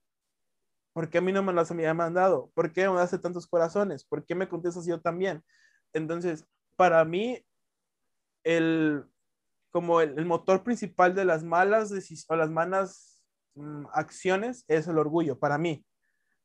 ¿Por 0.93 1.09
qué 1.09 1.19
a 1.19 1.21
mí 1.21 1.31
no 1.31 1.45
me 1.45 1.53
lo 1.53 1.61
has 1.61 1.73
mandado? 1.73 2.51
¿Por 2.53 2.73
qué 2.73 2.89
me 2.89 2.99
hace 2.99 3.17
tantos 3.17 3.47
corazones? 3.47 4.05
¿Por 4.05 4.27
qué 4.27 4.35
me 4.35 4.49
contestas 4.49 4.87
yo 4.87 5.01
también? 5.01 5.41
Entonces, 5.93 6.45
para 6.75 7.05
mí, 7.05 7.47
el, 8.43 9.05
como 9.71 10.01
el, 10.01 10.25
motor 10.25 10.62
principal 10.62 11.14
de 11.14 11.25
las 11.25 11.45
malas 11.45 11.93
o 12.29 12.37
las 12.37 12.51
malas 12.51 13.21
mm, 13.55 13.87
acciones 13.93 14.64
es 14.69 14.89
el 14.89 14.99
orgullo, 14.99 15.39
para 15.39 15.59
mí, 15.59 15.85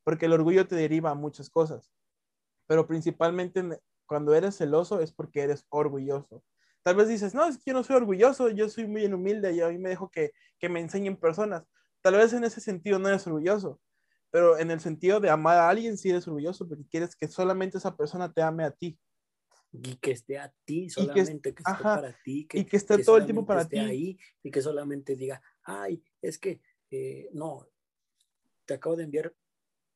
porque 0.04 0.26
el 0.26 0.32
orgullo 0.32 0.66
te 0.66 0.76
deriva 0.76 1.10
a 1.10 1.14
muchas 1.14 1.50
cosas, 1.50 1.92
pero 2.66 2.86
principalmente 2.86 3.62
cuando 4.06 4.34
eres 4.34 4.56
celoso 4.56 5.00
es 5.00 5.12
porque 5.12 5.40
eres 5.40 5.66
orgulloso. 5.70 6.44
Tal 6.82 6.96
vez 6.96 7.08
dices, 7.08 7.34
no, 7.34 7.46
es 7.46 7.56
que 7.56 7.70
yo 7.70 7.72
no 7.72 7.82
soy 7.82 7.96
orgulloso, 7.96 8.50
yo 8.50 8.68
soy 8.68 8.86
muy 8.86 9.06
humilde 9.06 9.52
y 9.52 9.60
a 9.62 9.68
mí 9.68 9.78
me 9.78 9.88
dejo 9.88 10.10
que, 10.10 10.32
que 10.58 10.68
me 10.68 10.80
enseñen 10.80 11.16
personas. 11.16 11.64
Tal 12.02 12.14
vez 12.14 12.34
en 12.34 12.44
ese 12.44 12.60
sentido 12.60 12.98
no 12.98 13.08
eres 13.08 13.26
orgulloso, 13.26 13.80
pero 14.30 14.58
en 14.58 14.70
el 14.70 14.80
sentido 14.80 15.20
de 15.20 15.30
amar 15.30 15.56
a 15.56 15.68
alguien 15.70 15.96
sí 15.96 16.10
eres 16.10 16.28
orgulloso 16.28 16.68
porque 16.68 16.84
quieres 16.90 17.16
que 17.16 17.28
solamente 17.28 17.78
esa 17.78 17.96
persona 17.96 18.30
te 18.30 18.42
ame 18.42 18.64
a 18.64 18.70
ti. 18.70 18.98
Y 19.76 19.96
que 19.96 20.12
esté 20.12 20.38
a 20.38 20.54
ti, 20.64 20.88
solamente 20.88 21.52
que, 21.52 21.62
esté 21.66 21.82
para 21.82 22.16
ti. 22.22 22.46
Que, 22.46 22.58
y 22.58 22.64
que 22.64 22.76
esté 22.76 23.02
todo 23.02 23.16
el 23.16 23.24
tiempo 23.24 23.44
para 23.44 23.68
ti. 23.68 23.78
Ahí, 23.78 24.18
y 24.42 24.50
que 24.50 24.62
solamente 24.62 25.16
diga, 25.16 25.42
ay, 25.64 26.02
es 26.22 26.38
que, 26.38 26.60
eh, 26.90 27.28
no, 27.32 27.68
te 28.66 28.74
acabo 28.74 28.94
de 28.94 29.02
enviar 29.02 29.34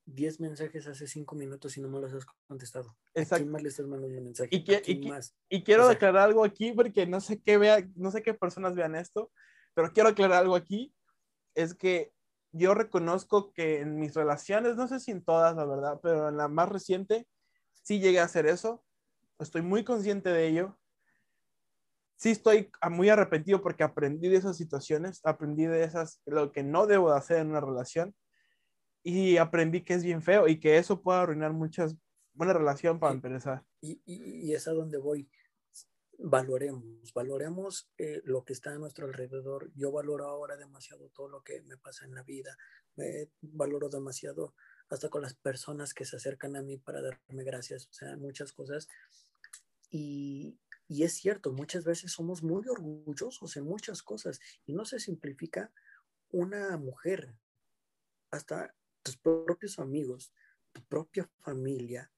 10 0.07 0.41
mensajes 0.41 0.87
hace 0.87 1.07
5 1.07 1.37
minutos 1.37 1.77
y 1.77 1.81
no 1.81 1.89
me 1.89 2.01
los 2.01 2.13
has 2.13 2.25
contestado. 2.47 2.97
Exacto. 3.15 3.35
¿A 3.35 3.39
quién 3.39 3.53
más 3.53 3.63
le 3.63 3.69
estás 3.69 3.87
mandando 3.87 4.19
un 4.19 4.25
mensaje? 4.25 4.49
Y, 4.51 4.65
y, 5.49 5.63
quiero 5.63 5.89
aclarar 5.89 6.25
algo 6.25 6.45
aquí 6.45 6.73
porque 6.73 7.07
no 7.07 7.21
sé 7.21 7.41
qué 7.41 7.59
vea, 7.59 7.87
no 7.95 8.11
sé 8.11 8.23
qué 8.23 8.35
personas 8.35 8.75
vean 8.75 8.97
esto, 8.97 9.31
pero 9.75 9.93
quiero 9.93 10.09
aclarar 10.09 10.43
algo 10.43 10.57
aquí. 10.57 10.95
Es 11.55 11.75
que 11.75 12.13
yo 12.53 12.75
reconozco 12.75 13.53
que 13.53 13.81
en 13.81 13.99
mis 13.99 14.15
relaciones, 14.15 14.77
no 14.77 14.89
sé 14.89 14.99
si 14.99 15.11
en 15.11 15.23
todas, 15.23 15.55
la 15.55 15.67
verdad, 15.67 16.01
pero 16.03 16.31
en 16.31 16.37
la 16.37 16.49
más 16.49 16.69
reciente, 16.69 17.29
sí 17.83 18.01
llegué 18.01 18.21
a 18.21 18.25
hacer 18.25 18.47
eso. 18.47 18.83
Estoy 19.39 19.63
muy 19.63 19.85
consciente 19.85 20.31
de 20.31 20.49
ello. 20.49 20.79
Sí 22.17 22.31
estoy 22.31 22.71
muy 22.91 23.09
arrepentido 23.09 23.63
porque 23.63 23.85
aprendí 23.85 24.29
de 24.29 24.37
esas 24.37 24.57
situaciones, 24.57 25.21
aprendí 25.25 25.67
de 25.67 25.85
esas, 25.85 26.21
lo 26.27 26.51
que 26.51 26.65
no 26.65 26.87
debo 26.87 27.13
de 27.13 27.19
hacer 27.19 27.39
en 27.39 27.51
una 27.51 27.61
relación 27.61 28.15
y 29.05 29.37
aprendí 29.37 29.85
que 29.85 29.95
es 29.95 30.03
bien 30.03 30.23
feo 30.23 30.49
y 30.49 30.59
que 30.59 30.79
eso 30.79 31.01
puede 31.01 31.21
arruinar 31.21 31.53
muchas, 31.53 31.97
buena 32.35 32.53
relación 32.53 32.99
para 32.99 33.15
empezar. 33.15 33.65
Y, 33.81 34.03
y, 34.05 34.49
y 34.49 34.55
es 34.55 34.67
a 34.67 34.73
donde 34.73 34.99
voy 34.99 35.31
valoremos, 36.19 37.13
valoremos 37.15 37.91
eh, 37.97 38.21
lo 38.25 38.45
que 38.45 38.53
está 38.53 38.73
a 38.73 38.79
nuestro 38.79 39.07
alrededor. 39.07 39.71
Yo 39.75 39.93
valoro 39.93 40.27
ahora 40.27 40.57
demasiado 40.57 41.09
todo 41.11 41.29
lo 41.29 41.43
que 41.43 41.63
me 41.63 41.77
pasa 41.77 42.05
en 42.05 42.15
la 42.15 42.23
vida, 42.23 42.57
me 42.97 43.31
valoro 43.41 43.89
demasiado 43.89 44.55
hasta 44.91 45.09
con 45.09 45.23
las 45.23 45.35
personas 45.35 45.95
que 45.95 46.05
se 46.05 46.17
acercan 46.17 46.57
a 46.57 46.63
mí 46.63 46.79
para 46.79 47.03
darme 47.03 47.45
gracias, 47.45 47.87
o 47.87 47.93
sea, 47.93 48.17
muchas 48.17 48.53
cosas. 48.53 48.89
Y, 49.91 50.59
y 50.87 51.05
es 51.05 51.15
cierto, 51.15 51.53
muchas 51.53 51.85
veces 51.85 52.13
somos 52.13 52.43
muy 52.43 52.67
orgullosos 52.69 53.57
en 53.57 53.65
muchas 53.65 54.03
cosas 54.03 54.41
y 54.67 54.73
no 54.73 54.85
se 54.85 55.01
simplifica 55.01 55.73
una 56.31 56.77
mujer, 56.77 57.35
hasta 58.31 58.75
tus 59.03 59.17
propios 59.17 59.79
amigos, 59.79 60.33
tu 60.73 60.85
propia 60.85 61.31
familia 61.41 62.13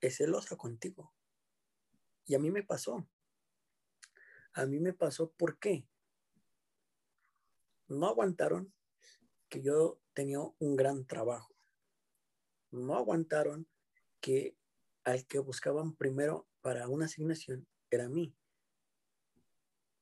es 0.00 0.16
celosa 0.16 0.56
contigo 0.56 1.12
y 2.28 2.34
a 2.34 2.38
mí 2.38 2.50
me 2.50 2.62
pasó. 2.62 3.08
A 4.52 4.66
mí 4.66 4.78
me 4.80 4.92
pasó, 4.92 5.30
¿por 5.32 5.58
qué? 5.58 5.88
No 7.88 8.06
aguantaron 8.06 8.72
que 9.48 9.62
yo 9.62 9.98
tenía 10.12 10.40
un 10.58 10.76
gran 10.76 11.06
trabajo. 11.06 11.54
No 12.70 12.96
aguantaron 12.96 13.66
que 14.20 14.56
al 15.04 15.26
que 15.26 15.38
buscaban 15.38 15.96
primero 15.96 16.47
para 16.60 16.88
una 16.88 17.06
asignación 17.06 17.66
era 17.90 18.08
mí. 18.08 18.34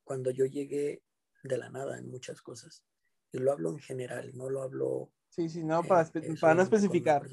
Cuando 0.04 0.30
yo 0.30 0.46
llegué 0.46 1.02
de 1.42 1.58
la 1.58 1.70
nada 1.70 1.98
en 1.98 2.08
muchas 2.08 2.42
cosas. 2.42 2.84
Y 3.32 3.38
lo 3.38 3.52
hablo 3.52 3.70
en 3.70 3.78
general, 3.78 4.32
no 4.34 4.48
lo 4.48 4.62
hablo. 4.62 5.12
Sí, 5.28 5.48
sí, 5.48 5.64
no, 5.64 5.82
para, 5.82 6.10
para 6.40 6.54
no 6.54 6.62
especificar. 6.62 7.28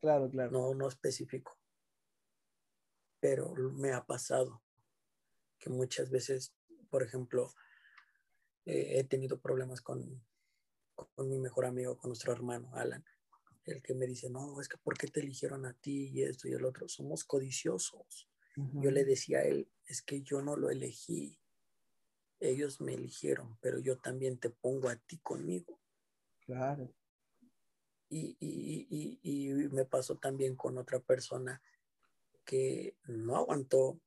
Claro, 0.00 0.30
claro. 0.30 0.50
No, 0.50 0.74
no 0.74 0.88
especifico 0.88 1.58
pero 3.22 3.54
me 3.54 3.92
ha 3.92 4.04
pasado 4.04 4.64
que 5.60 5.70
muchas 5.70 6.10
veces, 6.10 6.52
por 6.90 7.04
ejemplo, 7.04 7.54
eh, 8.66 8.98
he 8.98 9.04
tenido 9.04 9.40
problemas 9.40 9.80
con, 9.80 10.26
con 10.96 11.28
mi 11.28 11.38
mejor 11.38 11.66
amigo, 11.66 11.96
con 11.96 12.08
nuestro 12.08 12.32
hermano 12.32 12.74
Alan, 12.74 13.04
el 13.64 13.80
que 13.80 13.94
me 13.94 14.08
dice, 14.08 14.28
no, 14.28 14.60
es 14.60 14.68
que 14.68 14.76
¿por 14.76 14.98
qué 14.98 15.06
te 15.06 15.20
eligieron 15.20 15.64
a 15.66 15.72
ti 15.72 16.10
y 16.12 16.24
esto 16.24 16.48
y 16.48 16.52
el 16.52 16.64
otro? 16.64 16.88
Somos 16.88 17.22
codiciosos. 17.22 18.28
Yo 18.54 18.90
le 18.90 19.04
decía 19.04 19.38
a 19.38 19.44
él, 19.44 19.70
es 19.86 20.02
que 20.02 20.22
yo 20.22 20.42
no 20.42 20.56
lo 20.56 20.70
elegí, 20.70 21.38
ellos 22.38 22.80
me 22.80 22.94
eligieron, 22.94 23.56
pero 23.60 23.78
yo 23.78 23.98
también 23.98 24.38
te 24.38 24.50
pongo 24.50 24.88
a 24.88 24.96
ti 24.96 25.18
conmigo. 25.18 25.80
Claro. 26.44 26.94
Y, 28.08 28.36
y, 28.40 28.86
y, 28.90 29.20
y 29.22 29.68
me 29.68 29.86
pasó 29.86 30.18
también 30.18 30.54
con 30.54 30.76
otra 30.76 31.00
persona 31.00 31.62
que 32.44 32.96
no 33.04 33.36
aguantó, 33.36 34.00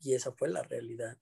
y 0.00 0.14
esa 0.14 0.32
fue 0.32 0.48
la 0.48 0.62
realidad, 0.62 1.18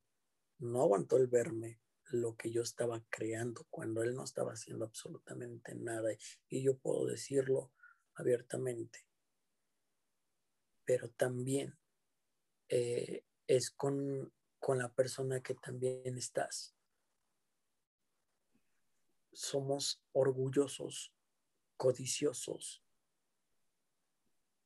no 0.59 0.83
aguantó 0.83 1.17
el 1.17 1.27
verme 1.27 1.81
lo 2.11 2.37
que 2.37 2.51
yo 2.51 2.63
estaba 2.63 3.03
creando 3.09 3.67
cuando 3.71 4.03
él 4.03 4.15
no 4.15 4.25
estaba 4.25 4.53
haciendo 4.53 4.85
absolutamente 4.85 5.75
nada. 5.75 6.11
Y 6.49 6.63
yo 6.63 6.79
puedo 6.79 7.07
decirlo 7.07 7.73
abiertamente. 8.15 9.01
Pero 10.85 11.11
también 11.11 11.77
eh, 12.69 13.25
es 13.47 13.71
con, 13.71 14.33
con 14.59 14.79
la 14.79 14.93
persona 14.93 15.41
que 15.43 15.55
también 15.55 16.17
estás. 16.17 16.75
Somos 19.33 20.03
orgullosos, 20.13 21.13
codiciosos. 21.77 22.83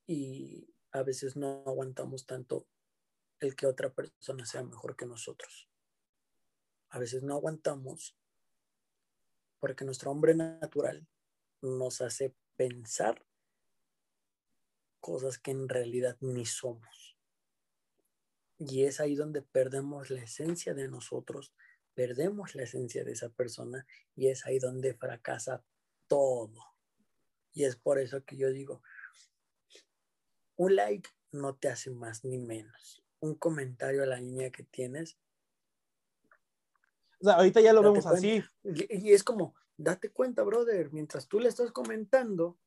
Y 0.07 0.75
a 0.93 1.03
veces 1.03 1.37
no 1.37 1.63
aguantamos 1.67 2.27
tanto 2.27 2.67
el 3.41 3.57
que 3.57 3.67
otra 3.67 3.93
persona 3.93 4.45
sea 4.45 4.63
mejor 4.63 4.97
que 4.97 5.07
nosotros. 5.07 5.69
A 6.91 6.99
veces 6.99 7.23
no 7.23 7.35
aguantamos 7.35 8.17
porque 9.61 9.85
nuestro 9.85 10.11
hombre 10.11 10.35
natural 10.35 11.07
nos 11.61 12.01
hace 12.01 12.35
pensar 12.57 13.25
cosas 15.01 15.39
que 15.39 15.51
en 15.51 15.69
realidad 15.69 16.17
ni 16.21 16.47
somos. 16.47 17.20
Y 18.61 18.85
es 18.85 19.01
ahí 19.01 19.17
donde 19.17 19.41
perdemos 19.41 20.11
la 20.11 20.23
esencia 20.23 20.75
de 20.75 20.87
nosotros, 20.87 21.55
perdemos 21.95 22.55
la 22.55 22.65
esencia 22.65 23.05
de 23.05 23.13
esa 23.13 23.31
persona 23.31 23.87
y 24.15 24.29
es 24.29 24.45
ahí 24.45 24.59
donde 24.59 24.93
fracasa 24.93 25.65
todo. 26.07 26.63
Y 27.55 27.65
es 27.65 27.77
por 27.77 27.99
eso 27.99 28.23
que 28.23 28.37
yo 28.37 28.51
digo, 28.51 28.83
un 30.57 30.77
like 30.77 31.09
no 31.33 31.57
te 31.57 31.69
hace 31.69 31.91
más 31.91 32.23
ni 32.23 32.37
menos. 32.37 33.03
Un 33.21 33.35
comentario 33.35 34.03
a 34.03 34.07
la 34.07 34.21
niña 34.21 34.51
que 34.51 34.65
tienes. 34.65 35.19
O 37.21 37.25
sea, 37.25 37.35
ahorita 37.35 37.63
ya 37.63 37.73
lo 37.73 37.83
vemos 37.83 38.05
así. 38.05 38.43
Y, 38.63 39.13
es 39.13 39.25
como, 39.25 39.55
date 39.79 40.11
cuenta, 40.11 40.43
brother, 40.43 40.93
mientras 40.93 41.29
tú 41.29 41.41
le 41.41 41.49
estás 41.49 41.73
comentando, 41.73 42.59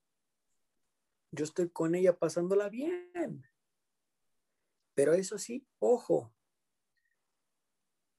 yo 1.31 1.43
estoy 1.43 1.69
con 1.69 1.93
ella 1.93 2.17
pasándola 2.17 2.69
bien. 2.69 3.45
Pero 4.93 5.13
eso 5.13 5.37
sí, 5.37 5.67
ojo, 5.79 6.33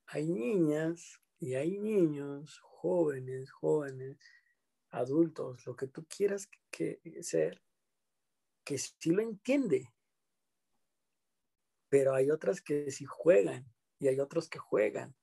hay 0.06 0.28
niñas 0.28 1.20
y 1.38 1.54
hay 1.54 1.78
niños, 1.78 2.58
jóvenes, 2.60 3.50
jóvenes, 3.50 4.18
adultos, 4.90 5.66
lo 5.66 5.76
que 5.76 5.86
tú 5.86 6.06
quieras 6.06 6.48
que, 6.70 7.00
que 7.00 7.22
ser, 7.22 7.62
que 8.64 8.78
sí 8.78 9.10
lo 9.10 9.22
entiende, 9.22 9.92
pero 11.88 12.14
hay 12.14 12.30
otras 12.30 12.60
que 12.60 12.90
sí 12.90 13.04
juegan 13.04 13.72
y 14.00 14.08
hay 14.08 14.18
otros 14.18 14.48
que 14.48 14.58
juegan. 14.58 15.14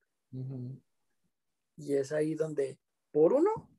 Y 1.75 1.95
es 1.95 2.11
ahí 2.11 2.33
donde, 2.33 2.79
por 3.11 3.33
uno, 3.33 3.69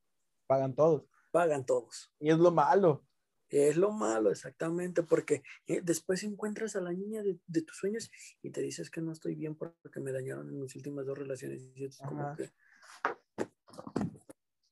pagan 0.47 0.75
todos. 0.75 1.05
Pagan 1.31 1.65
todos. 1.65 2.13
Y 2.19 2.31
es 2.31 2.39
lo 2.39 2.51
malo. 2.51 3.07
Es 3.53 3.77
lo 3.77 3.93
malo, 3.93 4.31
exactamente, 4.31 5.03
porque 5.03 5.43
eh, 5.67 5.83
después 5.83 6.23
encuentras 6.23 6.75
a 6.75 6.81
la 6.81 6.91
niña 6.91 7.23
de, 7.23 7.63
tus 7.63 7.77
sueños 7.77 8.11
y 8.41 8.51
te 8.51 8.63
dices 8.63 8.89
que 8.91 9.03
no 9.03 9.13
estoy 9.13 9.35
bien 9.35 9.55
porque 9.57 10.01
me 10.01 10.11
dañaron 10.11 10.49
en 10.49 10.59
mis 10.59 10.75
últimas 10.75 11.05
dos 11.05 11.19
relaciones. 11.19 11.71
Y 11.75 11.85
es 11.85 11.99
como 11.99 12.35
que, 12.35 12.49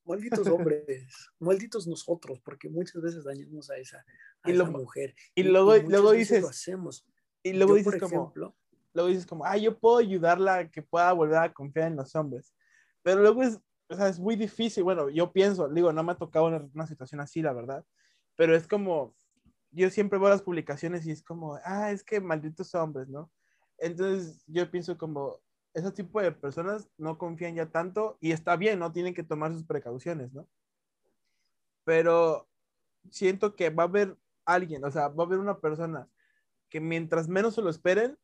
malditos 0.03 0.47
hombres, 0.49 1.31
malditos 1.39 1.87
nosotros, 1.87 2.41
porque 2.41 2.70
muchas 2.70 3.03
veces 3.03 3.24
dañamos 3.24 3.68
a 3.68 3.76
esa, 3.76 4.03
y 4.47 4.55
mujer. 4.55 5.14
Y, 5.35 5.43
luego, 5.43 5.76
luego 5.76 6.12
dices, 6.12 6.41
lo 6.41 6.49
hacemos 6.49 7.07
Y 7.43 7.53
luego 7.53 7.74
dices 7.74 8.01
como, 8.01 8.33
luego 8.95 9.09
dices 9.11 9.26
como, 9.26 9.45
ah, 9.45 9.59
yo 9.59 9.78
puedo 9.78 9.99
ayudarla 9.99 10.57
a 10.57 10.70
que 10.70 10.81
pueda 10.81 11.12
volver 11.12 11.37
a 11.37 11.53
confiar 11.53 11.89
en 11.89 11.97
los 11.97 12.16
hombres. 12.16 12.55
Pero 13.03 13.20
luego 13.20 13.43
es, 13.43 13.61
o 13.91 13.95
sea, 13.95 14.09
es 14.09 14.18
muy 14.18 14.37
difícil. 14.37 14.85
Bueno, 14.85 15.11
yo 15.11 15.31
pienso, 15.35 15.68
digo, 15.68 15.93
no 15.93 16.03
me 16.03 16.12
ha 16.12 16.16
tocado 16.16 16.47
una, 16.47 16.66
una 16.72 16.87
situación 16.87 17.20
así, 17.20 17.43
la 17.43 17.53
verdad. 17.53 17.85
Pero 18.41 18.57
es 18.57 18.66
como, 18.66 19.14
yo 19.70 19.91
siempre 19.91 20.18
veo 20.18 20.30
las 20.30 20.41
publicaciones 20.41 21.05
y 21.05 21.11
es 21.11 21.22
como, 21.22 21.59
ah, 21.62 21.93
es 21.93 22.03
que 22.03 22.22
malditos 22.22 22.74
hombres, 22.74 23.07
¿no? 23.07 23.30
Entonces 23.76 24.43
yo 24.47 24.70
pienso 24.70 24.97
como, 24.97 25.38
ese 25.74 25.93
tipo 25.93 26.22
de 26.22 26.32
personas 26.32 26.88
no 26.97 27.18
confían 27.18 27.55
ya 27.55 27.66
tanto 27.66 28.16
y 28.18 28.32
está 28.32 28.57
bien, 28.57 28.78
¿no? 28.78 28.93
Tienen 28.93 29.12
que 29.12 29.24
tomar 29.24 29.53
sus 29.53 29.64
precauciones, 29.64 30.32
¿no? 30.32 30.49
Pero 31.84 32.49
siento 33.11 33.55
que 33.55 33.68
va 33.68 33.82
a 33.82 33.88
haber 33.88 34.16
alguien, 34.47 34.86
o 34.86 34.91
sea, 34.91 35.09
va 35.09 35.24
a 35.24 35.26
haber 35.26 35.38
una 35.38 35.59
persona 35.59 36.09
que 36.70 36.80
mientras 36.80 37.28
menos 37.28 37.57
se 37.57 37.61
lo 37.61 37.68
esperen, 37.68 38.16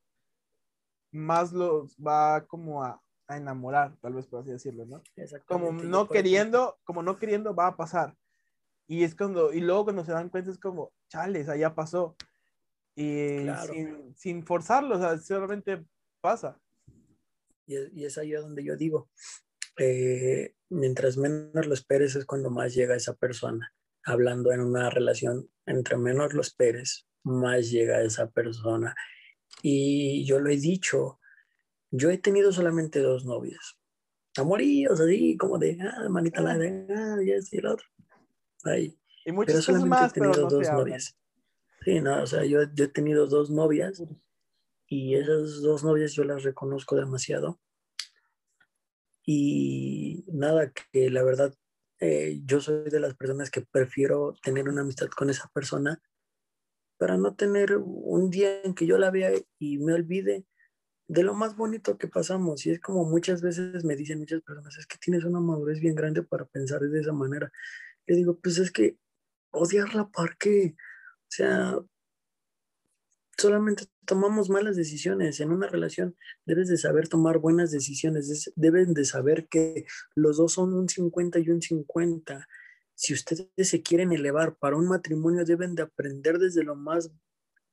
más 1.13 1.53
los 1.53 1.95
va 1.97 2.47
como 2.47 2.83
a, 2.83 3.03
enamorar, 3.29 3.95
tal 4.01 4.15
vez 4.15 4.27
por 4.27 4.41
así 4.41 4.51
decirlo, 4.51 4.87
¿no? 4.87 5.03
Como 5.45 5.73
no 5.73 6.09
queriendo, 6.09 6.79
como 6.85 7.03
no 7.03 7.19
queriendo 7.19 7.55
va 7.55 7.67
a 7.67 7.77
pasar. 7.77 8.17
Y 8.87 9.03
es 9.05 9.15
cuando, 9.15 9.53
y 9.53 9.61
luego 9.61 9.85
cuando 9.85 10.05
se 10.05 10.13
dan 10.13 10.29
cuenta 10.29 10.51
es 10.51 10.59
como, 10.59 10.93
chales, 11.09 11.49
allá 11.49 11.75
pasó. 11.75 12.17
Y 12.95 13.47
sin, 13.71 14.15
sin 14.17 14.45
forzarlo, 14.45 14.97
o 14.97 14.99
sea, 14.99 15.19
solamente 15.19 15.85
pasa. 16.21 16.59
Y 17.67 18.05
es, 18.05 18.17
ahí 18.17 18.31
donde 18.31 18.63
yo 18.63 18.77
digo, 18.77 19.11
eh, 19.79 20.55
mientras 20.71 21.17
menos 21.17 21.67
lo 21.67 21.75
esperes 21.75 22.15
es 22.15 22.25
cuando 22.25 22.51
más 22.51 22.75
llega 22.75 22.95
esa 22.95 23.15
persona. 23.15 23.73
Hablando 24.05 24.53
en 24.53 24.61
una 24.61 24.89
relación, 24.89 25.51
entre 25.67 25.97
menos 25.97 26.33
lo 26.33 26.41
esperes, 26.41 27.09
más 27.25 27.71
llega 27.71 28.03
esa 28.03 28.31
persona. 28.31 28.95
Y 29.63 30.25
yo 30.25 30.39
lo 30.39 30.49
he 30.49 30.57
dicho, 30.57 31.19
yo 31.91 32.11
he 32.11 32.19
tenido 32.19 32.53
solamente 32.53 33.01
dos 33.01 33.25
novias. 33.25 33.79
Amoríos, 34.37 35.01
así 35.01 35.37
como 35.37 35.59
de, 35.59 35.79
ah, 35.81 36.09
manita 36.09 36.41
la 36.43 36.57
de, 36.57 36.87
ah, 36.95 37.17
y 37.21 37.31
y 37.31 37.59
el 37.59 37.67
otro. 37.67 37.89
Ahí. 38.67 38.99
Y 39.25 39.33
muchas 39.33 39.55
pero 39.55 39.63
solamente 39.63 39.89
más, 39.89 40.11
he 40.11 40.15
tenido 40.21 40.49
dos 40.49 40.69
novias. 40.71 41.17
Sí, 41.85 42.01
no, 42.01 42.23
o 42.23 42.27
sea, 42.27 42.45
yo, 42.45 42.61
yo 42.75 42.85
he 42.85 42.89
tenido 42.89 43.27
dos 43.27 43.51
novias 43.51 44.03
y 44.89 45.15
esas 45.15 45.63
dos 45.63 45.85
novias 45.85 46.13
yo 46.13 46.25
las 46.25 46.43
reconozco 46.43 46.97
demasiado. 46.97 47.61
Y 49.25 50.25
nada, 50.29 50.73
que 50.93 51.11
la 51.11 51.23
verdad, 51.25 51.55
eh, 52.01 52.41
yo 52.45 52.61
soy 52.61 52.89
de 52.91 53.01
las 53.01 53.15
personas 53.15 53.51
que 53.51 53.63
prefiero 53.63 54.35
tener 54.43 54.69
una 54.69 54.83
amistad 54.83 55.09
con 55.09 55.31
esa 55.31 55.49
persona 55.53 56.01
para 56.99 57.17
no 57.17 57.35
tener 57.35 57.77
un 57.77 58.31
día 58.31 58.63
en 58.63 58.75
que 58.75 58.87
yo 58.87 58.99
la 58.99 59.11
vea 59.11 59.33
y 59.59 59.79
me 59.79 59.93
olvide 59.93 60.47
de 61.09 61.23
lo 61.23 61.35
más 61.35 61.57
bonito 61.57 61.99
que 61.99 62.09
pasamos. 62.09 62.67
Y 62.67 62.71
es 62.71 62.81
como 62.81 63.05
muchas 63.05 63.43
veces 63.43 63.85
me 63.85 63.97
dicen 63.97 64.19
muchas 64.19 64.43
personas, 64.43 64.77
es 64.79 64.87
que 64.87 64.99
tienes 64.99 65.25
una 65.25 65.41
madurez 65.41 65.81
bien 65.81 65.95
grande 65.95 66.23
para 66.23 66.47
pensar 66.47 66.81
de 66.81 67.01
esa 67.01 67.13
manera. 67.13 67.51
Le 68.07 68.17
digo, 68.17 68.39
pues 68.41 68.59
es 68.59 68.71
que 68.71 68.99
odiarla, 69.51 70.09
¿para 70.09 70.37
qué? 70.39 70.77
O 70.77 71.31
sea, 71.31 71.79
solamente 73.37 73.87
tomamos 74.05 74.49
malas 74.49 74.77
decisiones. 74.77 75.41
En 75.41 75.51
una 75.51 75.69
relación 75.69 76.17
debes 76.45 76.69
de 76.69 76.77
saber 76.77 77.09
tomar 77.09 77.39
buenas 77.39 77.71
decisiones, 77.71 78.53
deben 78.57 78.95
de 78.95 79.05
saber 79.05 79.49
que 79.49 79.87
los 80.15 80.39
dos 80.39 80.53
son 80.53 80.75
un 80.75 80.89
50 80.89 81.39
y 81.41 81.51
un 81.51 81.63
50. 81.63 82.47
Si 82.95 83.13
ustedes 83.13 83.49
se 83.57 83.83
quieren 83.83 84.13
elevar 84.13 84.57
para 84.57 84.77
un 84.77 84.89
matrimonio, 84.89 85.45
deben 85.45 85.75
de 85.75 85.83
aprender 85.83 86.39
desde 86.39 86.65
lo 86.65 86.77
más... 86.77 87.11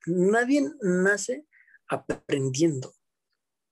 Nadie 0.05 0.69
nace 0.81 1.47
aprendiendo. 1.87 2.93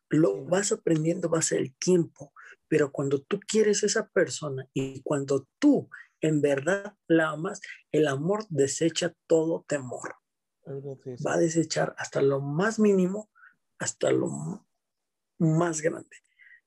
Lo 0.10 0.46
vas 0.46 0.72
aprendiendo, 0.72 1.30
va 1.30 1.40
a 1.40 1.44
ser 1.44 1.60
el 1.60 1.76
tiempo. 1.76 2.34
Pero 2.70 2.92
cuando 2.92 3.22
tú 3.22 3.40
quieres 3.46 3.84
esa 3.84 4.08
persona 4.08 4.70
y 4.74 5.02
cuando 5.02 5.48
tú 5.60 5.90
en 6.22 6.42
verdad 6.42 6.96
la 7.08 7.30
amas, 7.32 7.62
el 7.92 8.08
amor 8.08 8.46
desecha 8.50 9.14
todo 9.28 9.66
temor 9.68 10.16
va 11.26 11.34
a 11.34 11.38
desechar 11.38 11.96
hasta 11.98 12.22
lo 12.22 12.40
más 12.40 12.80
mínimo, 12.80 13.30
hasta 13.80 14.12
lo 14.12 14.66
más 15.40 15.82
grande. 15.82 16.18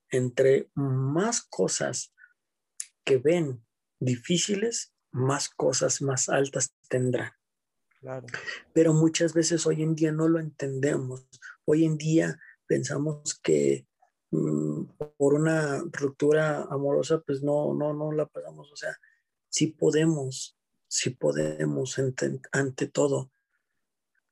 Entre 0.09 0.69
más 0.75 1.41
cosas 1.41 2.13
que 3.03 3.17
ven 3.17 3.63
difíciles, 3.99 4.93
más 5.11 5.49
cosas 5.49 6.01
más 6.01 6.29
altas 6.29 6.75
tendrán. 6.89 7.31
Pero 8.73 8.93
muchas 8.93 9.33
veces 9.33 9.65
hoy 9.65 9.81
en 9.81 9.95
día 9.95 10.11
no 10.11 10.27
lo 10.27 10.39
entendemos. 10.39 11.27
Hoy 11.65 11.85
en 11.85 11.97
día 11.97 12.39
pensamos 12.67 13.39
que 13.41 13.87
mm, 14.31 14.83
por 15.17 15.33
una 15.33 15.83
ruptura 15.91 16.63
amorosa, 16.69 17.21
pues 17.21 17.41
no, 17.41 17.73
no, 17.73 17.93
no 17.93 18.11
la 18.11 18.27
pasamos. 18.27 18.71
O 18.71 18.75
sea, 18.75 18.95
sí 19.55 19.67
podemos, 19.67 20.57
sí 20.87 21.11
podemos 21.11 21.97
ante 22.51 22.87
todo 22.87 23.31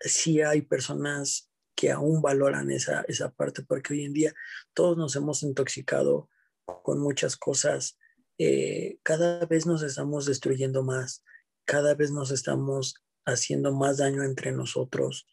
sí 0.03 0.41
hay 0.41 0.61
personas 0.61 1.49
que 1.75 1.91
aún 1.91 2.21
valoran 2.21 2.69
esa, 2.71 3.05
esa 3.07 3.31
parte, 3.31 3.63
porque 3.63 3.93
hoy 3.93 4.03
en 4.03 4.13
día 4.13 4.33
todos 4.73 4.97
nos 4.97 5.15
hemos 5.15 5.43
intoxicado 5.43 6.29
con 6.65 6.99
muchas 6.99 7.35
cosas, 7.35 7.97
eh, 8.37 8.99
cada 9.03 9.45
vez 9.45 9.65
nos 9.65 9.81
estamos 9.81 10.25
destruyendo 10.25 10.83
más, 10.83 11.23
cada 11.65 11.95
vez 11.95 12.11
nos 12.11 12.31
estamos 12.31 12.95
haciendo 13.25 13.73
más 13.73 13.97
daño 13.97 14.23
entre 14.23 14.51
nosotros. 14.51 15.27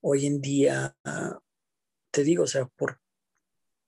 Hoy 0.00 0.26
en 0.26 0.40
día, 0.40 0.94
te 2.10 2.22
digo, 2.22 2.44
o 2.44 2.46
sea, 2.46 2.66
por, 2.66 3.00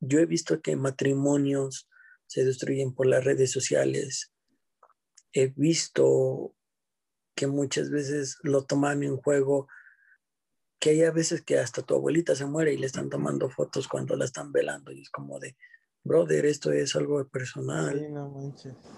yo 0.00 0.20
he 0.20 0.26
visto 0.26 0.62
que 0.62 0.76
matrimonios 0.76 1.88
se 2.26 2.44
destruyen 2.44 2.94
por 2.94 3.06
las 3.06 3.24
redes 3.24 3.50
sociales. 3.50 4.32
He 5.32 5.48
visto 5.48 6.54
que 7.34 7.46
muchas 7.46 7.90
veces 7.90 8.38
lo 8.42 8.64
toman 8.64 9.02
en 9.02 9.16
juego 9.16 9.68
que 10.78 10.90
hay 10.90 11.02
a 11.02 11.10
veces 11.10 11.42
que 11.42 11.58
hasta 11.58 11.82
tu 11.82 11.94
abuelita 11.94 12.34
se 12.34 12.46
muere 12.46 12.72
y 12.72 12.78
le 12.78 12.86
están 12.86 13.10
tomando 13.10 13.50
fotos 13.50 13.88
cuando 13.88 14.16
la 14.16 14.24
están 14.24 14.52
velando 14.52 14.92
y 14.92 15.02
es 15.02 15.10
como 15.10 15.40
de, 15.40 15.56
brother, 16.04 16.46
esto 16.46 16.72
es 16.72 16.94
algo 16.96 17.26
personal. 17.28 18.00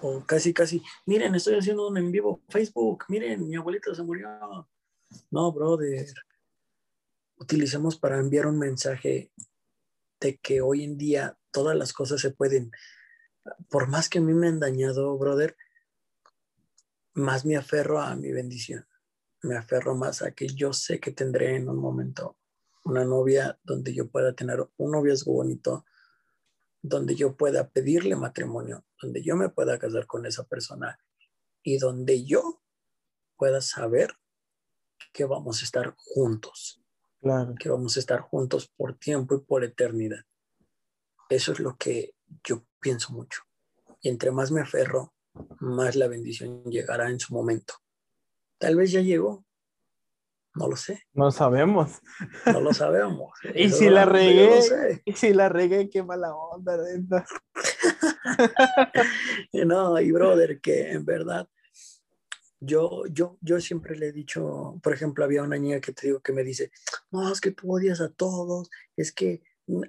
o 0.01 0.23
casi, 0.25 0.53
casi, 0.53 0.81
miren, 1.05 1.35
estoy 1.35 1.55
haciendo 1.55 1.87
un 1.87 1.97
en 1.97 2.11
vivo 2.11 2.41
Facebook, 2.49 3.05
miren, 3.09 3.47
mi 3.47 3.55
abuelita 3.55 3.93
se 3.95 4.03
murió. 4.03 4.27
No, 5.29 5.51
brother. 5.51 6.07
Utilicemos 7.37 7.97
para 7.97 8.19
enviar 8.19 8.45
un 8.45 8.59
mensaje 8.59 9.31
de 10.19 10.37
que 10.37 10.61
hoy 10.61 10.83
en 10.83 10.97
día 10.97 11.37
todas 11.51 11.75
las 11.75 11.91
cosas 11.91 12.21
se 12.21 12.31
pueden, 12.31 12.71
por 13.69 13.87
más 13.87 14.07
que 14.07 14.19
a 14.19 14.21
mí 14.21 14.33
me 14.33 14.47
han 14.47 14.59
dañado, 14.59 15.17
brother, 15.17 15.57
más 17.13 17.45
me 17.45 17.57
aferro 17.57 17.99
a 17.99 18.15
mi 18.15 18.31
bendición 18.31 18.85
me 19.43 19.57
aferro 19.57 19.95
más 19.95 20.21
a 20.21 20.31
que 20.31 20.47
yo 20.47 20.73
sé 20.73 20.99
que 20.99 21.11
tendré 21.11 21.55
en 21.55 21.67
un 21.69 21.77
momento 21.77 22.37
una 22.83 23.03
novia 23.05 23.59
donde 23.63 23.93
yo 23.93 24.09
pueda 24.09 24.33
tener 24.33 24.67
un 24.77 24.91
noviazgo 24.91 25.33
bonito, 25.33 25.85
donde 26.81 27.15
yo 27.15 27.35
pueda 27.35 27.69
pedirle 27.69 28.15
matrimonio, 28.15 28.85
donde 29.01 29.21
yo 29.21 29.35
me 29.35 29.49
pueda 29.49 29.77
casar 29.77 30.07
con 30.07 30.25
esa 30.25 30.45
persona 30.45 30.99
y 31.61 31.77
donde 31.77 32.25
yo 32.25 32.61
pueda 33.37 33.61
saber 33.61 34.15
que 35.13 35.25
vamos 35.25 35.61
a 35.61 35.65
estar 35.65 35.93
juntos. 35.95 36.81
Claro. 37.19 37.53
Que 37.59 37.69
vamos 37.69 37.97
a 37.97 37.99
estar 37.99 38.21
juntos 38.21 38.67
por 38.67 38.97
tiempo 38.97 39.35
y 39.35 39.41
por 39.41 39.63
eternidad. 39.63 40.25
Eso 41.29 41.51
es 41.51 41.59
lo 41.59 41.77
que 41.77 42.15
yo 42.43 42.65
pienso 42.79 43.13
mucho. 43.13 43.43
Y 44.01 44.09
entre 44.09 44.31
más 44.31 44.49
me 44.49 44.61
aferro, 44.61 45.13
más 45.59 45.95
la 45.95 46.07
bendición 46.07 46.63
llegará 46.65 47.09
en 47.09 47.19
su 47.19 47.33
momento. 47.33 47.75
Tal 48.57 48.75
vez 48.75 48.91
ya 48.91 49.01
llegó. 49.01 49.45
No 50.53 50.67
lo 50.67 50.75
sé. 50.75 51.03
No 51.13 51.31
sabemos. 51.31 52.01
No 52.45 52.59
lo 52.59 52.73
sabemos. 52.73 53.31
y 53.55 53.69
si 53.69 53.89
la 53.89 54.05
regué, 54.05 55.01
y 55.05 55.13
si 55.13 55.33
la 55.33 55.47
regué, 55.47 55.89
qué 55.89 56.03
mala 56.03 56.35
onda. 56.35 56.77
no, 59.53 59.99
y 59.99 60.11
brother, 60.11 60.59
que 60.59 60.91
en 60.91 61.05
verdad, 61.05 61.47
yo, 62.59 63.03
yo, 63.09 63.37
yo 63.41 63.61
siempre 63.61 63.97
le 63.97 64.09
he 64.09 64.11
dicho, 64.11 64.77
por 64.83 64.93
ejemplo, 64.93 65.23
había 65.23 65.41
una 65.41 65.57
niña 65.57 65.79
que 65.79 65.93
te 65.93 66.07
digo 66.07 66.19
que 66.19 66.33
me 66.33 66.43
dice, 66.43 66.71
no, 67.11 67.31
es 67.31 67.39
que 67.39 67.51
tú 67.51 67.73
odias 67.73 68.01
a 68.01 68.09
todos, 68.09 68.69
es 68.97 69.13
que, 69.13 69.41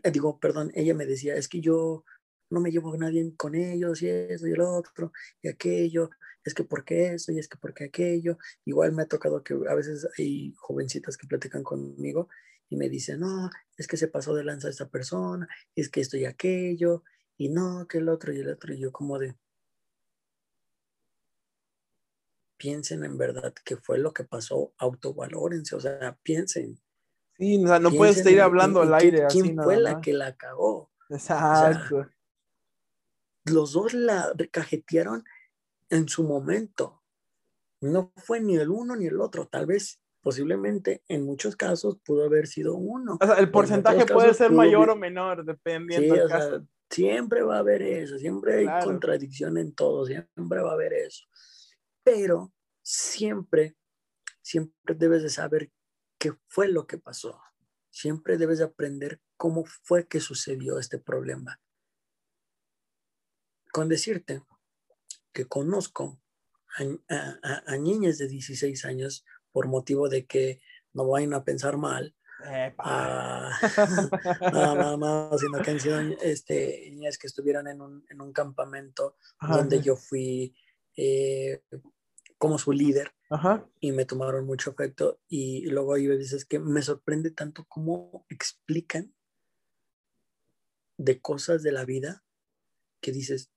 eh, 0.02 0.10
digo, 0.12 0.38
perdón, 0.38 0.70
ella 0.74 0.94
me 0.94 1.06
decía, 1.06 1.34
es 1.34 1.48
que 1.48 1.60
yo 1.60 2.04
no 2.52 2.60
me 2.60 2.70
llevo 2.70 2.96
nadie 2.96 3.34
con 3.36 3.54
ellos 3.54 4.02
y 4.02 4.08
eso 4.08 4.46
y 4.46 4.52
el 4.52 4.60
otro 4.60 5.12
y 5.42 5.48
aquello, 5.48 6.10
es 6.44 6.54
que 6.54 6.64
porque 6.64 7.14
eso 7.14 7.32
y 7.32 7.38
es 7.38 7.48
que 7.48 7.56
porque 7.58 7.84
aquello. 7.84 8.38
Igual 8.64 8.92
me 8.92 9.02
ha 9.02 9.06
tocado 9.08 9.42
que 9.42 9.54
a 9.68 9.74
veces 9.74 10.06
hay 10.18 10.52
jovencitas 10.58 11.16
que 11.16 11.26
platican 11.26 11.62
conmigo 11.62 12.28
y 12.68 12.76
me 12.76 12.88
dicen, 12.88 13.20
no, 13.20 13.50
es 13.76 13.86
que 13.86 13.96
se 13.96 14.08
pasó 14.08 14.34
de 14.34 14.44
lanza 14.44 14.68
esta 14.68 14.88
persona, 14.88 15.48
es 15.74 15.88
que 15.88 16.00
esto 16.00 16.16
y 16.16 16.24
aquello, 16.24 17.04
y 17.36 17.48
no, 17.48 17.86
que 17.88 17.98
el 17.98 18.08
otro 18.08 18.32
y 18.32 18.40
el 18.40 18.48
otro. 18.50 18.72
Y 18.74 18.78
yo 18.80 18.92
como 18.92 19.18
de, 19.18 19.34
piensen 22.56 23.04
en 23.04 23.18
verdad 23.18 23.52
qué 23.64 23.76
fue 23.76 23.98
lo 23.98 24.12
que 24.12 24.24
pasó, 24.24 24.72
autovalórense, 24.78 25.74
o 25.76 25.80
sea, 25.80 26.16
piensen. 26.22 26.80
Sí, 27.38 27.62
o 27.64 27.66
sea, 27.66 27.78
no 27.80 27.90
puedes 27.90 28.14
Piensen 28.16 28.32
ir 28.34 28.38
en- 28.38 28.44
hablando 28.44 28.82
en- 28.82 28.88
al 28.88 28.94
aire 28.94 29.16
quién- 29.18 29.26
así 29.26 29.42
¿Quién 29.42 29.56
nada 29.56 29.64
fue 29.66 29.80
la 29.80 29.92
más. 29.94 30.02
que 30.02 30.12
la 30.12 30.36
cagó? 30.36 30.92
Exacto. 31.10 32.08
Los 33.44 33.72
dos 33.72 33.94
la 33.94 34.32
cajetearon 34.50 35.24
en 35.90 36.08
su 36.08 36.24
momento. 36.24 37.02
No 37.80 38.12
fue 38.16 38.40
ni 38.40 38.56
el 38.56 38.70
uno 38.70 38.96
ni 38.96 39.06
el 39.06 39.20
otro. 39.20 39.46
Tal 39.48 39.66
vez, 39.66 40.00
posiblemente, 40.20 41.02
en 41.08 41.24
muchos 41.24 41.56
casos 41.56 41.98
pudo 42.04 42.24
haber 42.24 42.46
sido 42.46 42.74
uno. 42.74 43.18
O 43.20 43.26
sea, 43.26 43.36
el 43.36 43.44
en 43.44 43.52
porcentaje 43.52 44.06
puede 44.06 44.34
ser 44.34 44.52
mayor 44.52 44.90
o 44.90 44.96
menor, 44.96 45.40
Sí, 45.40 45.46
dependiendo 45.46 46.14
del 46.14 46.24
o 46.24 46.28
sea, 46.28 46.38
caso. 46.38 46.66
siempre 46.88 47.42
va 47.42 47.56
a 47.56 47.60
haber 47.60 47.82
eso, 47.82 48.18
siempre 48.18 48.58
hay 48.68 48.84
contradicción 48.84 49.58
en 49.58 49.74
todo, 49.74 50.06
siempre 50.06 50.60
va 50.62 50.70
a 50.70 50.74
haber 50.74 50.92
eso. 50.92 51.24
Pero 52.04 52.52
siempre, 52.82 53.76
siempre 54.40 54.94
debes 54.94 55.22
de 55.22 55.30
saber 55.30 55.70
qué 56.18 56.32
fue 56.48 56.68
lo 56.68 56.86
que 56.86 56.98
pasó. 56.98 57.40
Siempre 57.90 58.38
debes 58.38 58.58
de 58.58 58.64
aprender 58.64 59.20
cómo 59.36 59.64
fue 59.64 60.06
que 60.06 60.20
sucedió 60.20 60.78
este 60.78 60.98
problema. 60.98 61.60
Con 63.72 63.88
decirte 63.88 64.42
que 65.32 65.46
conozco 65.46 66.20
a, 67.08 67.62
a- 67.66 67.76
niñas 67.78 68.18
de 68.18 68.28
16 68.28 68.84
años 68.84 69.24
por 69.50 69.66
motivo 69.66 70.08
de 70.08 70.26
que 70.26 70.60
no 70.92 71.08
vayan 71.08 71.34
a 71.34 71.44
pensar 71.44 71.76
mal. 71.78 72.14
Ah, 72.78 73.50
nada 74.52 74.96
más, 74.96 75.40
sino 75.40 75.62
que 75.62 75.70
han 75.70 75.80
sido 75.80 76.00
este, 76.22 76.88
niñas 76.90 77.16
que 77.16 77.28
estuvieron 77.28 77.68
en 77.68 77.80
un, 77.80 78.04
en 78.10 78.20
un 78.20 78.32
campamento 78.32 79.16
Ajá, 79.38 79.58
donde 79.58 79.80
yo 79.80 79.96
fui 79.96 80.54
eh, 80.96 81.62
como 82.38 82.58
su 82.58 82.72
líder 82.72 83.12
Ajá. 83.30 83.66
y 83.80 83.92
me 83.92 84.04
tomaron 84.04 84.44
mucho 84.44 84.70
afecto 84.70 85.20
y 85.28 85.66
luego 85.66 85.94
hay 85.94 86.08
veces 86.08 86.44
que 86.44 86.58
me 86.58 86.82
sorprende 86.82 87.30
tanto 87.30 87.64
cómo 87.68 88.26
explican 88.28 89.14
de 90.98 91.20
cosas 91.20 91.62
de 91.62 91.72
la 91.72 91.84
vida 91.84 92.24
que 93.00 93.12
dices, 93.12 93.50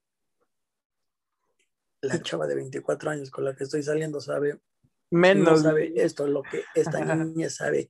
la 2.08 2.22
chava 2.22 2.48
de 2.48 2.56
24 2.56 3.10
años 3.10 3.30
con 3.32 3.44
la 3.46 3.56
que 3.56 3.64
estoy 3.66 3.84
saliendo 3.84 4.20
sabe 4.22 4.54
no 5.12 5.20
Menos. 5.20 5.62
sabe 5.62 5.94
esto, 5.96 6.28
lo 6.28 6.42
que 6.44 6.64
esta 6.74 7.00
niña 7.16 7.50
sabe 7.50 7.90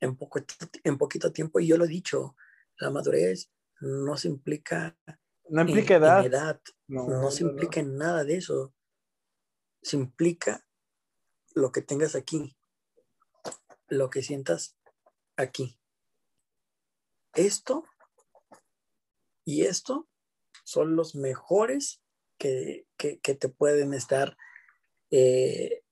en, 0.00 0.16
poco, 0.16 0.40
en 0.84 0.98
poquito 0.98 1.32
tiempo. 1.32 1.60
Y 1.60 1.66
yo 1.66 1.76
lo 1.78 1.84
he 1.84 1.88
dicho, 1.88 2.36
la 2.78 2.90
madurez 2.90 3.50
no 3.80 4.16
se 4.16 4.28
implica 4.28 4.96
No 5.48 5.62
implica 5.62 5.96
en 5.96 6.02
edad. 6.02 6.26
edad, 6.26 6.60
No, 6.88 7.08
no, 7.08 7.30
se 7.30 7.42
no, 7.42 7.48
no. 7.48 7.52
implica 7.54 7.80
en 7.80 7.96
nada 7.96 8.24
de 8.24 8.36
eso. 8.36 8.74
Se 9.82 9.96
implica 9.96 10.66
lo 11.54 11.72
que 11.72 11.80
tengas 11.82 12.14
aquí, 12.14 12.56
lo 13.88 14.10
que 14.10 14.22
sientas 14.22 14.76
aquí. 15.36 15.78
Esto 17.34 17.84
y 19.44 19.62
esto 19.62 20.08
son 20.64 20.96
los 20.96 21.14
mejores 21.14 22.02
que, 22.38 22.86
que- 22.96 23.18
que 23.20 23.34
te 23.34 23.48
pueden 23.48 23.94
estar, 23.94 24.36
eh, 25.10 25.82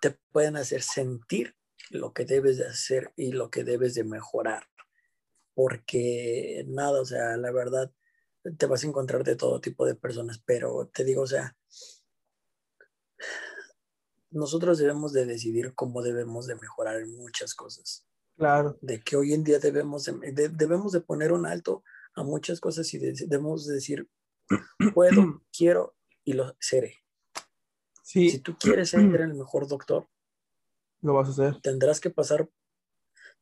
te 0.00 0.18
pueden 0.32 0.56
hacer 0.56 0.82
sentir 0.82 1.56
lo 1.90 2.12
que 2.12 2.24
debes 2.24 2.58
de 2.58 2.66
hacer 2.66 3.12
y 3.16 3.32
lo 3.32 3.50
que 3.50 3.64
debes 3.64 3.94
de 3.94 4.04
mejorar. 4.04 4.68
Porque 5.54 6.64
nada, 6.68 7.00
o 7.00 7.04
sea, 7.04 7.36
la 7.36 7.50
verdad, 7.52 7.92
te 8.58 8.66
vas 8.66 8.84
a 8.84 8.86
encontrar 8.86 9.24
de 9.24 9.36
todo 9.36 9.60
tipo 9.60 9.86
de 9.86 9.94
personas, 9.94 10.40
pero 10.44 10.88
te 10.92 11.04
digo, 11.04 11.22
o 11.22 11.26
sea, 11.26 11.56
nosotros 14.30 14.78
debemos 14.78 15.12
de 15.12 15.24
decidir 15.26 15.74
cómo 15.74 16.02
debemos 16.02 16.46
de 16.46 16.56
mejorar 16.56 16.96
en 17.00 17.16
muchas 17.16 17.54
cosas 17.54 18.06
Claro. 18.36 18.76
de 18.82 19.00
que 19.02 19.16
hoy 19.16 19.32
en 19.32 19.44
día 19.44 19.58
debemos 19.58 20.04
de, 20.04 20.12
de- 20.32 20.48
debemos 20.50 20.92
de 20.92 21.00
poner 21.00 21.32
un 21.32 21.46
alto 21.46 21.82
a 22.14 22.22
muchas 22.22 22.60
cosas 22.60 22.92
y 22.92 22.98
de- 22.98 23.12
debemos 23.26 23.66
de 23.66 23.74
decir, 23.74 24.08
puedo, 24.94 25.42
quiero 25.56 25.94
y 26.24 26.34
lo 26.34 26.54
seré. 26.58 26.96
Si 28.02 28.38
tú 28.38 28.56
quieres 28.56 28.90
ser 28.90 29.00
el 29.00 29.34
mejor 29.34 29.66
doctor, 29.66 30.08
lo 31.02 31.14
vas 31.14 31.28
a 31.28 31.32
hacer. 31.32 31.60
tendrás 31.60 32.00
que 32.00 32.10
pasar, 32.10 32.48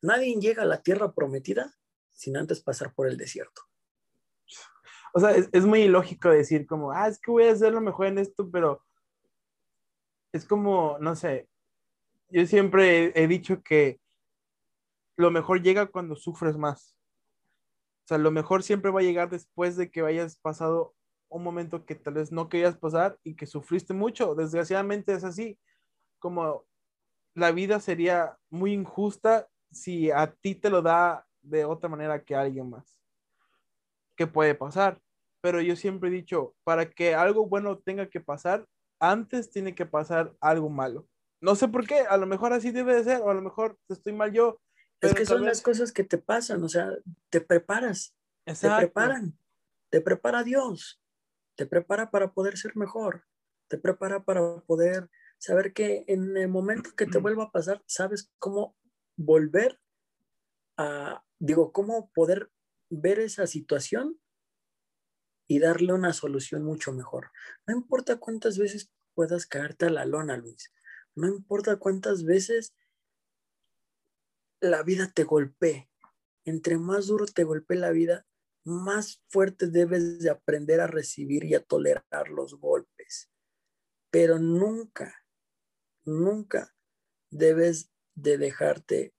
nadie 0.01 0.35
llega 0.41 0.63
a 0.63 0.67
la 0.67 0.83
tierra 0.83 1.13
prometida 1.13 1.75
sin 2.13 2.37
antes 2.37 2.63
pasar 2.63 2.95
por 2.95 3.07
el 3.07 3.17
desierto. 3.17 3.63
O 5.13 5.21
sea, 5.21 5.31
es, 5.33 5.49
es 5.53 5.65
muy 5.65 5.83
ilógico 5.83 6.31
decir 6.31 6.67
como, 6.67 6.93
ah, 6.93 7.09
es 7.09 7.21
que 7.21 7.31
voy 7.31 7.45
a 7.45 7.53
hacer 7.53 7.73
lo 7.73 7.81
mejor 7.81 8.07
en 8.07 8.19
esto, 8.19 8.51
pero 8.51 8.83
es 10.33 10.45
como, 10.45 10.99
no 10.99 11.15
sé, 11.15 11.49
yo 12.29 12.47
siempre 12.47 13.13
he, 13.15 13.25
he 13.25 13.29
dicho 13.29 13.63
que 13.63 14.01
lo 15.17 15.31
mejor 15.31 15.63
llega 15.63 15.87
cuando 15.87 16.17
sufres 16.17 16.57
más. 16.57 16.97
O 18.05 18.07
sea, 18.07 18.19
lo 18.19 18.31
mejor 18.31 18.63
siempre 18.63 18.91
va 18.91 19.01
a 19.01 19.05
llegar 19.05 19.31
después 19.31 19.77
de 19.77 19.91
que 19.91 20.03
hayas 20.03 20.37
pasado 20.37 20.95
un 21.31 21.43
momento 21.43 21.85
que 21.87 21.95
tal 21.95 22.15
vez 22.15 22.31
no 22.31 22.49
querías 22.49 22.77
pasar 22.77 23.19
y 23.25 23.35
que 23.35 23.47
sufriste 23.47 23.95
mucho. 23.95 24.35
Desgraciadamente 24.35 25.15
es 25.15 25.25
así. 25.25 25.59
Como 26.19 26.67
la 27.35 27.51
vida 27.51 27.81
sería 27.81 28.39
muy 28.51 28.73
injusta 28.73 29.49
si 29.73 30.11
a 30.11 30.33
ti 30.33 30.55
te 30.55 30.71
lo 30.71 30.83
da 30.83 31.27
de 31.43 31.65
otra 31.65 31.89
manera 31.89 32.23
que 32.23 32.35
a 32.35 32.43
alguien 32.43 32.71
más. 32.71 33.01
¿Qué 34.17 34.27
puede 34.27 34.55
pasar? 34.55 35.01
Pero 35.41 35.61
yo 35.61 35.75
siempre 35.75 36.09
he 36.09 36.13
dicho, 36.13 36.55
para 36.63 36.89
que 36.89 37.15
algo 37.15 37.47
bueno 37.47 37.79
tenga 37.79 38.09
que 38.09 38.21
pasar, 38.21 38.67
antes 39.01 39.51
tiene 39.51 39.75
que 39.75 39.87
pasar 39.87 40.33
algo 40.41 40.69
malo. 40.69 41.09
No 41.41 41.55
sé 41.55 41.69
por 41.69 41.87
qué, 41.87 42.01
a 42.01 42.17
lo 42.17 42.27
mejor 42.27 42.53
así 42.53 42.71
debe 42.71 42.95
de 42.95 43.05
ser, 43.05 43.21
o 43.23 43.31
a 43.31 43.35
lo 43.35 43.43
mejor 43.43 43.77
estoy 43.89 44.13
mal 44.13 44.33
yo. 44.33 44.61
Es 45.07 45.15
que 45.15 45.27
son 45.27 45.41
vez- 45.41 45.49
las 45.49 45.63
cosas 45.63 45.93
que 45.93 46.05
te 46.05 46.19
pasan, 46.19 46.63
o 46.65 46.69
sea, 46.69 46.91
te 47.31 47.41
preparas, 47.41 48.15
te 48.45 48.53
Exacto. 48.53 48.77
preparan, 48.83 49.39
te 49.91 50.01
prepara 50.01 50.43
Dios, 50.43 51.01
te 51.57 51.67
prepara 51.67 52.11
para 52.11 52.33
poder 52.33 52.57
ser 52.59 52.77
mejor, 52.77 53.25
te 53.69 53.79
prepara 53.79 54.25
para 54.25 54.61
poder 54.63 55.11
saber 55.39 55.73
que 55.73 56.05
en 56.09 56.37
el 56.37 56.49
momento 56.49 56.91
que 56.97 57.07
te 57.07 57.19
vuelva 57.19 57.45
a 57.45 57.51
pasar, 57.53 57.83
sabes 57.87 58.33
cómo 58.39 58.77
volver 59.17 59.81
a, 60.77 61.25
digo, 61.39 61.73
cómo 61.73 62.11
poder 62.15 62.51
ver 62.91 63.19
esa 63.21 63.47
situación 63.47 64.19
y 65.47 65.59
darle 65.59 65.93
una 65.93 66.13
solución 66.13 66.65
mucho 66.65 66.93
mejor. 66.93 67.31
No 67.67 67.77
importa 67.77 68.17
cuántas 68.19 68.59
veces 68.59 68.91
puedas 69.15 69.47
caerte 69.47 69.87
a 69.87 69.91
la 69.91 70.05
lona, 70.07 70.37
Luis, 70.37 70.73
no 71.15 71.29
importa 71.29 71.77
cuántas 71.77 72.25
veces 72.25 72.75
la 74.65 74.83
vida 74.83 75.11
te 75.13 75.25
golpee. 75.25 75.91
Entre 76.45 76.79
más 76.79 77.07
duro 77.07 77.27
te 77.27 77.45
golpee 77.45 77.79
la 77.79 77.91
vida, 77.91 78.27
más 78.65 79.23
fuerte 79.29 79.69
debes 79.69 80.21
de 80.21 80.31
aprender 80.31 80.81
a 80.81 80.87
recibir 80.87 81.45
y 81.45 81.55
a 81.55 81.63
tolerar 81.63 82.29
los 82.29 82.59
golpes. 82.59 83.31
Pero 84.11 84.39
nunca, 84.39 85.25
nunca 86.05 86.75
debes 87.31 87.91
de 88.15 88.39
dejarte, 88.39 89.15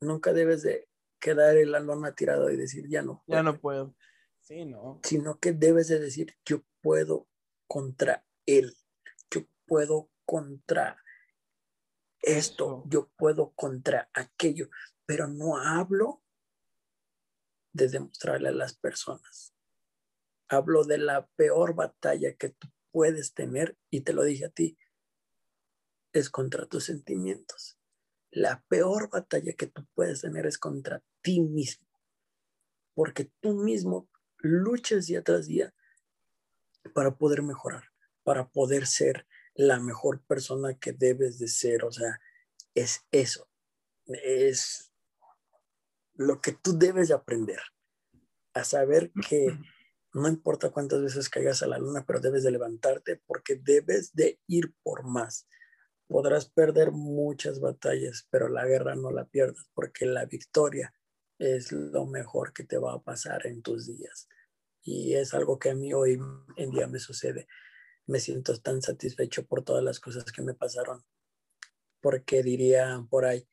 nunca 0.00 0.32
debes 0.32 0.62
de 0.62 0.88
quedar 1.20 1.56
en 1.56 1.72
la 1.72 1.80
lona 1.80 2.14
tirado 2.14 2.50
y 2.50 2.56
decir, 2.56 2.88
ya 2.88 3.02
no 3.02 3.22
puedo. 3.26 3.38
Ya 3.38 3.42
no 3.42 3.60
puedo. 3.60 3.94
Sí, 4.40 4.64
no. 4.64 5.00
Sino 5.04 5.38
que 5.38 5.52
debes 5.52 5.88
de 5.88 5.98
decir, 5.98 6.36
yo 6.44 6.62
puedo 6.80 7.28
contra 7.66 8.26
él, 8.46 8.76
yo 9.30 9.46
puedo 9.66 10.10
contra 10.24 11.01
esto, 12.22 12.84
yo 12.86 13.10
puedo 13.16 13.52
contra 13.52 14.08
aquello, 14.14 14.70
pero 15.04 15.28
no 15.28 15.58
hablo 15.58 16.22
de 17.72 17.88
demostrarle 17.88 18.48
a 18.48 18.52
las 18.52 18.74
personas. 18.74 19.54
Hablo 20.48 20.84
de 20.84 20.98
la 20.98 21.26
peor 21.36 21.74
batalla 21.74 22.34
que 22.34 22.50
tú 22.50 22.68
puedes 22.90 23.34
tener, 23.34 23.76
y 23.90 24.02
te 24.02 24.12
lo 24.12 24.22
dije 24.22 24.46
a 24.46 24.50
ti, 24.50 24.78
es 26.12 26.30
contra 26.30 26.66
tus 26.66 26.84
sentimientos. 26.84 27.78
La 28.30 28.62
peor 28.68 29.10
batalla 29.10 29.52
que 29.54 29.66
tú 29.66 29.86
puedes 29.94 30.20
tener 30.20 30.46
es 30.46 30.58
contra 30.58 31.02
ti 31.22 31.40
mismo, 31.40 31.88
porque 32.94 33.30
tú 33.40 33.54
mismo 33.54 34.08
luchas 34.38 35.06
día 35.06 35.22
tras 35.22 35.46
día 35.46 35.74
para 36.94 37.16
poder 37.16 37.42
mejorar, 37.42 37.84
para 38.22 38.48
poder 38.48 38.86
ser 38.86 39.26
la 39.54 39.80
mejor 39.80 40.22
persona 40.24 40.78
que 40.78 40.92
debes 40.92 41.38
de 41.38 41.48
ser. 41.48 41.84
O 41.84 41.92
sea, 41.92 42.20
es 42.74 43.06
eso, 43.10 43.48
es 44.06 44.92
lo 46.14 46.40
que 46.40 46.52
tú 46.52 46.78
debes 46.78 47.08
de 47.08 47.14
aprender, 47.14 47.60
a 48.54 48.64
saber 48.64 49.12
que 49.28 49.58
no 50.14 50.28
importa 50.28 50.70
cuántas 50.70 51.02
veces 51.02 51.28
caigas 51.28 51.62
a 51.62 51.66
la 51.66 51.78
luna, 51.78 52.04
pero 52.06 52.20
debes 52.20 52.42
de 52.42 52.50
levantarte 52.50 53.22
porque 53.26 53.56
debes 53.56 54.14
de 54.14 54.38
ir 54.46 54.74
por 54.82 55.04
más. 55.04 55.48
Podrás 56.06 56.50
perder 56.50 56.92
muchas 56.92 57.60
batallas, 57.60 58.26
pero 58.30 58.48
la 58.48 58.66
guerra 58.66 58.94
no 58.94 59.10
la 59.10 59.26
pierdas 59.26 59.66
porque 59.74 60.04
la 60.04 60.26
victoria 60.26 60.94
es 61.38 61.72
lo 61.72 62.06
mejor 62.06 62.52
que 62.52 62.64
te 62.64 62.76
va 62.76 62.92
a 62.92 63.02
pasar 63.02 63.46
en 63.46 63.62
tus 63.62 63.86
días. 63.86 64.28
Y 64.82 65.14
es 65.14 65.32
algo 65.32 65.58
que 65.58 65.70
a 65.70 65.74
mí 65.74 65.94
hoy 65.94 66.20
en 66.56 66.70
día 66.70 66.86
me 66.86 66.98
sucede. 66.98 67.46
Me 68.06 68.20
siento 68.20 68.56
tan 68.58 68.82
satisfecho 68.82 69.46
por 69.46 69.62
todas 69.64 69.82
las 69.82 70.00
cosas 70.00 70.30
que 70.32 70.42
me 70.42 70.54
pasaron. 70.54 71.04
Porque 72.00 72.42
diría 72.42 73.04
por 73.08 73.24
ahí, 73.24 73.48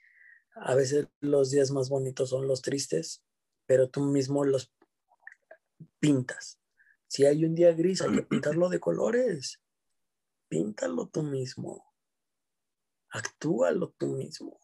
A 0.56 0.76
veces 0.76 1.08
los 1.20 1.52
días 1.52 1.72
más 1.72 1.90
bonitos 1.90 2.30
son 2.30 2.48
los 2.48 2.62
tristes, 2.62 3.24
pero 3.66 3.90
tú 3.90 4.02
mismo 4.02 4.44
los 4.44 4.74
pintas. 6.00 6.60
Si 7.08 7.26
hay 7.26 7.46
un 7.46 7.56
día 7.56 7.74
gris, 7.74 8.02
hay 8.02 8.16
que 8.16 8.22
pintarlo 8.30 8.70
de 8.70 8.80
colores. 8.80 9.62
Píntalo 10.48 11.08
tú 11.08 11.24
mismo. 11.24 11.86
Actúalo 13.10 13.94
tú 13.98 14.08
mismo. 14.08 14.60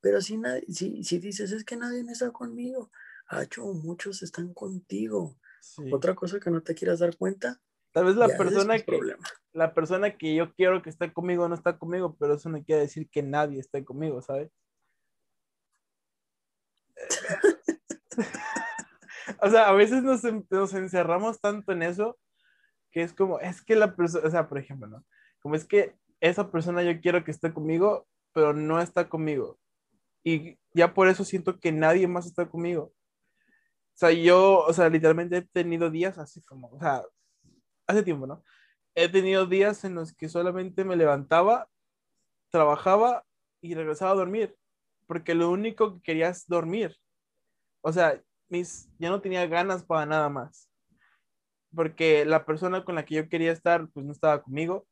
Pero 0.00 0.20
si, 0.20 0.36
nadie, 0.36 0.64
si, 0.68 1.02
si 1.02 1.18
dices, 1.18 1.50
es 1.52 1.64
que 1.64 1.76
nadie 1.76 2.04
está 2.10 2.30
conmigo, 2.30 2.90
Hacho, 3.26 3.64
muchos 3.72 4.22
están 4.22 4.52
contigo. 4.52 5.38
Otra 5.92 6.14
cosa 6.14 6.38
que 6.38 6.50
no 6.50 6.62
te 6.62 6.74
quieras 6.74 6.98
dar 6.98 7.16
cuenta. 7.16 7.60
Tal 7.94 8.04
vez 8.06 8.16
la 8.16 8.26
persona 8.26 8.76
que 8.76 9.00
la 9.52 9.72
persona 9.72 10.16
que 10.16 10.34
yo 10.34 10.52
quiero 10.52 10.82
que 10.82 10.90
esté 10.90 11.12
conmigo 11.12 11.48
no 11.48 11.54
está 11.54 11.78
conmigo, 11.78 12.16
pero 12.18 12.34
eso 12.34 12.48
no 12.48 12.60
quiere 12.64 12.82
decir 12.82 13.08
que 13.08 13.22
nadie 13.22 13.60
esté 13.60 13.84
conmigo, 13.84 14.20
¿sabes? 14.20 14.50
o 19.40 19.48
sea, 19.48 19.68
a 19.68 19.72
veces 19.74 20.02
nos, 20.02 20.24
nos, 20.50 20.74
encerramos 20.74 21.40
tanto 21.40 21.70
en 21.70 21.84
eso 21.84 22.18
que 22.90 23.02
es 23.02 23.12
como, 23.12 23.38
es 23.38 23.62
que 23.62 23.76
la 23.76 23.94
persona, 23.94 24.26
o 24.26 24.30
sea, 24.32 24.48
por 24.48 24.58
ejemplo, 24.58 24.88
¿no? 24.88 25.06
Como 25.38 25.54
es 25.54 25.64
que 25.64 25.94
esa 26.18 26.50
persona 26.50 26.82
yo 26.82 27.00
quiero 27.00 27.22
que 27.22 27.30
esté 27.30 27.54
conmigo, 27.54 28.08
pero 28.32 28.52
no 28.52 28.80
está 28.80 29.08
conmigo. 29.08 29.60
Y 30.24 30.58
ya 30.72 30.94
por 30.94 31.06
eso 31.06 31.24
siento 31.24 31.60
que 31.60 31.70
nadie 31.70 32.08
más 32.08 32.26
está 32.26 32.48
conmigo. 32.48 32.86
O 32.86 33.96
sea, 33.96 34.10
yo, 34.10 34.64
o 34.64 34.72
sea, 34.72 34.88
literalmente 34.88 35.36
he 35.36 35.42
tenido 35.42 35.90
días 35.90 36.18
así 36.18 36.42
como, 36.42 36.70
o 36.70 36.80
sea, 36.80 37.04
hace 37.86 38.02
tiempo, 38.02 38.26
¿no? 38.26 38.42
He 38.94 39.08
tenido 39.08 39.46
días 39.46 39.84
en 39.84 39.94
los 39.94 40.12
que 40.12 40.28
solamente 40.28 40.84
me 40.84 40.96
levantaba, 40.96 41.68
trabajaba 42.50 43.24
y 43.60 43.74
regresaba 43.74 44.12
a 44.12 44.16
dormir, 44.16 44.56
porque 45.06 45.34
lo 45.34 45.50
único 45.50 45.94
que 45.94 46.02
quería 46.02 46.28
es 46.28 46.46
dormir. 46.46 46.96
O 47.82 47.92
sea, 47.92 48.20
mis, 48.48 48.88
ya 48.98 49.10
no 49.10 49.20
tenía 49.20 49.46
ganas 49.46 49.84
para 49.84 50.06
nada 50.06 50.28
más, 50.28 50.70
porque 51.74 52.24
la 52.24 52.46
persona 52.46 52.84
con 52.84 52.94
la 52.94 53.04
que 53.04 53.16
yo 53.16 53.28
quería 53.28 53.52
estar, 53.52 53.88
pues 53.90 54.06
no 54.06 54.12
estaba 54.12 54.42
conmigo, 54.42 54.86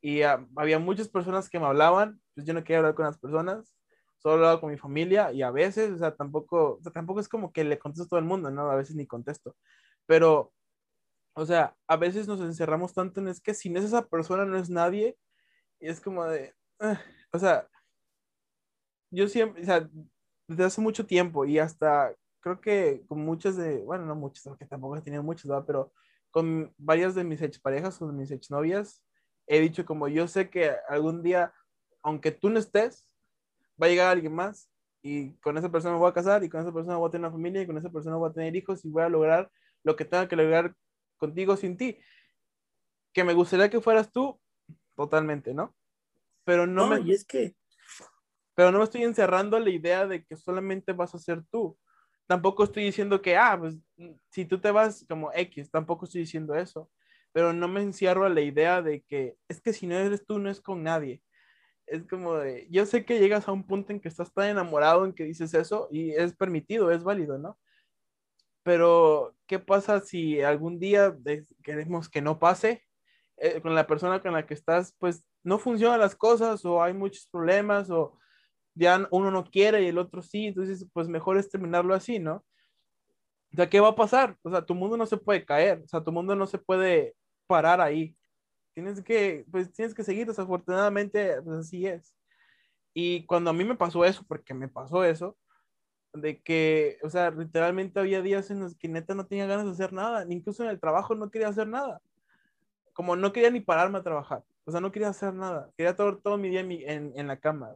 y 0.00 0.22
ah, 0.22 0.46
había 0.56 0.78
muchas 0.78 1.08
personas 1.08 1.48
que 1.48 1.58
me 1.58 1.66
hablaban, 1.66 2.20
pues 2.34 2.46
yo 2.46 2.54
no 2.54 2.62
quería 2.62 2.78
hablar 2.78 2.94
con 2.94 3.06
las 3.06 3.18
personas, 3.18 3.74
solo 4.18 4.34
hablaba 4.34 4.60
con 4.60 4.70
mi 4.70 4.78
familia 4.78 5.32
y 5.32 5.42
a 5.42 5.50
veces, 5.50 5.92
o 5.92 5.98
sea, 5.98 6.14
tampoco, 6.14 6.80
tampoco 6.92 7.20
es 7.20 7.28
como 7.28 7.52
que 7.52 7.64
le 7.64 7.78
contesto 7.78 8.04
a 8.04 8.08
todo 8.08 8.18
el 8.18 8.26
mundo, 8.26 8.50
¿no? 8.50 8.70
A 8.70 8.76
veces 8.76 8.96
ni 8.96 9.06
contesto. 9.06 9.56
Pero, 10.06 10.52
o 11.34 11.44
sea, 11.46 11.76
a 11.86 11.96
veces 11.96 12.28
nos 12.28 12.40
encerramos 12.40 12.94
tanto 12.94 13.20
en 13.20 13.28
es 13.28 13.40
que 13.40 13.54
sin 13.54 13.76
esa 13.76 14.06
persona 14.06 14.44
no 14.44 14.56
es 14.56 14.70
nadie. 14.70 15.16
Y 15.80 15.88
es 15.88 16.00
como 16.00 16.24
de, 16.24 16.54
ah", 16.80 17.00
o 17.32 17.38
sea, 17.38 17.68
yo 19.10 19.28
siempre, 19.28 19.62
o 19.62 19.64
sea, 19.64 19.88
desde 20.48 20.64
hace 20.64 20.80
mucho 20.80 21.06
tiempo 21.06 21.44
y 21.44 21.58
hasta 21.58 22.14
creo 22.40 22.60
que 22.60 23.02
con 23.08 23.20
muchas 23.20 23.56
de, 23.56 23.78
bueno, 23.78 24.04
no 24.06 24.14
muchas, 24.14 24.44
porque 24.44 24.66
tampoco 24.66 24.96
he 24.96 25.02
tenido 25.02 25.22
muchas, 25.22 25.46
¿verdad? 25.46 25.64
Pero 25.66 25.92
con 26.30 26.74
varias 26.76 27.14
de 27.14 27.24
mis 27.24 27.40
exparejas 27.42 28.00
o 28.02 28.06
de 28.06 28.12
mis 28.12 28.30
exnovias, 28.30 29.02
he 29.46 29.60
dicho 29.60 29.86
como 29.86 30.08
yo 30.08 30.28
sé 30.28 30.50
que 30.50 30.72
algún 30.88 31.22
día, 31.22 31.54
aunque 32.02 32.32
tú 32.32 32.50
no 32.50 32.58
estés, 32.58 33.06
va 33.80 33.86
a 33.86 33.88
llegar 33.90 34.08
alguien 34.10 34.34
más 34.34 34.70
y 35.02 35.32
con 35.36 35.56
esa 35.58 35.70
persona 35.70 35.94
me 35.94 36.00
voy 36.00 36.10
a 36.10 36.14
casar 36.14 36.44
y 36.44 36.48
con 36.48 36.60
esa 36.60 36.72
persona 36.72 36.96
voy 36.96 37.08
a 37.08 37.10
tener 37.10 37.26
una 37.26 37.32
familia 37.32 37.62
y 37.62 37.66
con 37.66 37.78
esa 37.78 37.90
persona 37.90 38.16
voy 38.16 38.30
a 38.30 38.32
tener 38.32 38.54
hijos 38.56 38.84
y 38.84 38.90
voy 38.90 39.02
a 39.02 39.08
lograr 39.08 39.50
lo 39.82 39.96
que 39.96 40.04
tenga 40.04 40.28
que 40.28 40.36
lograr 40.36 40.74
contigo 41.26 41.56
sin 41.56 41.76
ti. 41.76 41.98
Que 43.12 43.24
me 43.24 43.34
gustaría 43.34 43.70
que 43.70 43.80
fueras 43.80 44.10
tú, 44.10 44.40
totalmente, 44.96 45.54
¿no? 45.54 45.74
Pero 46.44 46.66
no, 46.66 46.88
me... 46.88 47.00
Y 47.00 47.12
es 47.12 47.24
que... 47.24 47.54
Pero 48.54 48.70
no 48.70 48.78
me 48.78 48.84
estoy 48.84 49.02
encerrando 49.02 49.58
la 49.58 49.70
idea 49.70 50.06
de 50.06 50.24
que 50.24 50.36
solamente 50.36 50.92
vas 50.92 51.14
a 51.14 51.18
ser 51.18 51.42
tú. 51.50 51.76
Tampoco 52.26 52.64
estoy 52.64 52.84
diciendo 52.84 53.20
que, 53.20 53.36
ah, 53.36 53.56
pues 53.58 53.76
si 54.30 54.44
tú 54.44 54.60
te 54.60 54.70
vas 54.70 55.04
como 55.08 55.32
X, 55.32 55.70
tampoco 55.70 56.04
estoy 56.04 56.22
diciendo 56.22 56.54
eso. 56.54 56.90
Pero 57.32 57.52
no 57.52 57.66
me 57.66 57.82
encierro 57.82 58.24
a 58.24 58.28
la 58.28 58.40
idea 58.40 58.80
de 58.80 59.02
que 59.02 59.36
es 59.48 59.60
que 59.60 59.72
si 59.72 59.86
no 59.86 59.96
eres 59.96 60.24
tú, 60.24 60.38
no 60.38 60.50
es 60.50 60.60
con 60.60 60.82
nadie 60.82 61.20
es 61.86 62.06
como 62.06 62.36
de, 62.36 62.66
yo 62.70 62.86
sé 62.86 63.04
que 63.04 63.18
llegas 63.18 63.48
a 63.48 63.52
un 63.52 63.66
punto 63.66 63.92
en 63.92 64.00
que 64.00 64.08
estás 64.08 64.32
tan 64.32 64.48
enamorado 64.48 65.04
en 65.04 65.12
que 65.12 65.24
dices 65.24 65.52
eso 65.54 65.88
y 65.90 66.12
es 66.12 66.34
permitido, 66.34 66.90
es 66.90 67.02
válido, 67.02 67.38
¿no? 67.38 67.58
Pero, 68.64 69.36
¿qué 69.46 69.60
pasa 69.60 70.00
si 70.00 70.42
algún 70.42 70.80
día 70.80 71.16
queremos 71.62 72.08
que 72.08 72.22
no 72.22 72.40
pase? 72.40 72.82
Eh, 73.36 73.60
con 73.60 73.74
la 73.74 73.86
persona 73.86 74.20
con 74.22 74.32
la 74.32 74.46
que 74.46 74.54
estás, 74.54 74.94
pues 74.98 75.24
no 75.44 75.58
funcionan 75.58 76.00
las 76.00 76.16
cosas 76.16 76.64
o 76.64 76.82
hay 76.82 76.94
muchos 76.94 77.28
problemas 77.30 77.90
o 77.90 78.18
ya 78.74 79.06
uno 79.12 79.30
no 79.30 79.44
quiere 79.44 79.82
y 79.82 79.88
el 79.88 79.98
otro 79.98 80.22
sí, 80.22 80.46
entonces 80.46 80.86
pues 80.92 81.08
mejor 81.08 81.36
es 81.38 81.50
terminarlo 81.50 81.94
así, 81.94 82.18
¿no? 82.18 82.44
O 83.52 83.56
sea, 83.56 83.68
¿qué 83.68 83.80
va 83.80 83.88
a 83.90 83.94
pasar? 83.96 84.36
O 84.42 84.50
sea, 84.50 84.64
tu 84.66 84.74
mundo 84.74 84.96
no 84.96 85.06
se 85.06 85.16
puede 85.16 85.44
caer, 85.44 85.82
o 85.84 85.88
sea, 85.88 86.02
tu 86.02 86.12
mundo 86.12 86.34
no 86.34 86.46
se 86.46 86.58
puede 86.58 87.14
parar 87.46 87.80
ahí 87.80 88.16
tienes 88.74 89.02
que, 89.02 89.46
pues 89.50 89.72
tienes 89.72 89.94
que 89.94 90.04
seguir, 90.04 90.26
desafortunadamente, 90.26 91.40
pues 91.42 91.60
así 91.60 91.86
es. 91.86 92.14
Y 92.92 93.24
cuando 93.26 93.50
a 93.50 93.52
mí 93.52 93.64
me 93.64 93.76
pasó 93.76 94.04
eso, 94.04 94.24
porque 94.28 94.54
me 94.54 94.68
pasó 94.68 95.04
eso, 95.04 95.36
de 96.14 96.40
que, 96.40 96.98
o 97.02 97.10
sea, 97.10 97.30
literalmente 97.30 97.98
había 97.98 98.22
días 98.22 98.50
en 98.50 98.60
los 98.60 98.76
que 98.76 98.88
neta 98.88 99.14
no 99.14 99.26
tenía 99.26 99.46
ganas 99.46 99.66
de 99.66 99.72
hacer 99.72 99.92
nada, 99.92 100.24
ni 100.24 100.36
incluso 100.36 100.62
en 100.62 100.70
el 100.70 100.80
trabajo 100.80 101.14
no 101.14 101.30
quería 101.30 101.48
hacer 101.48 101.66
nada. 101.66 102.00
Como 102.92 103.16
no 103.16 103.32
quería 103.32 103.50
ni 103.50 103.60
pararme 103.60 103.98
a 103.98 104.02
trabajar, 104.02 104.44
o 104.64 104.70
sea, 104.70 104.80
no 104.80 104.92
quería 104.92 105.08
hacer 105.08 105.34
nada, 105.34 105.70
quería 105.76 105.96
todo, 105.96 106.18
todo 106.18 106.38
mi 106.38 106.48
día 106.48 106.60
en, 106.60 107.12
en, 107.14 107.26
la 107.26 107.38
cama. 107.38 107.74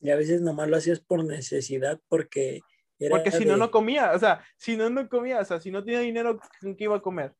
Y 0.00 0.10
a 0.10 0.16
veces 0.16 0.42
nomás 0.42 0.68
lo 0.68 0.76
hacías 0.76 1.00
por 1.00 1.24
necesidad, 1.24 1.98
porque... 2.08 2.60
Era 2.98 3.16
porque 3.16 3.32
si 3.32 3.44
no, 3.44 3.56
no 3.56 3.70
comía, 3.70 4.12
o 4.12 4.18
sea, 4.18 4.44
si 4.56 4.76
no, 4.76 4.88
no 4.88 5.08
comía, 5.08 5.40
o 5.40 5.44
sea, 5.44 5.58
si 5.60 5.70
no 5.70 5.82
tenía 5.82 6.00
dinero, 6.00 6.38
¿con 6.60 6.76
qué 6.76 6.84
iba 6.84 6.96
a 6.96 7.02
comer? 7.02 7.34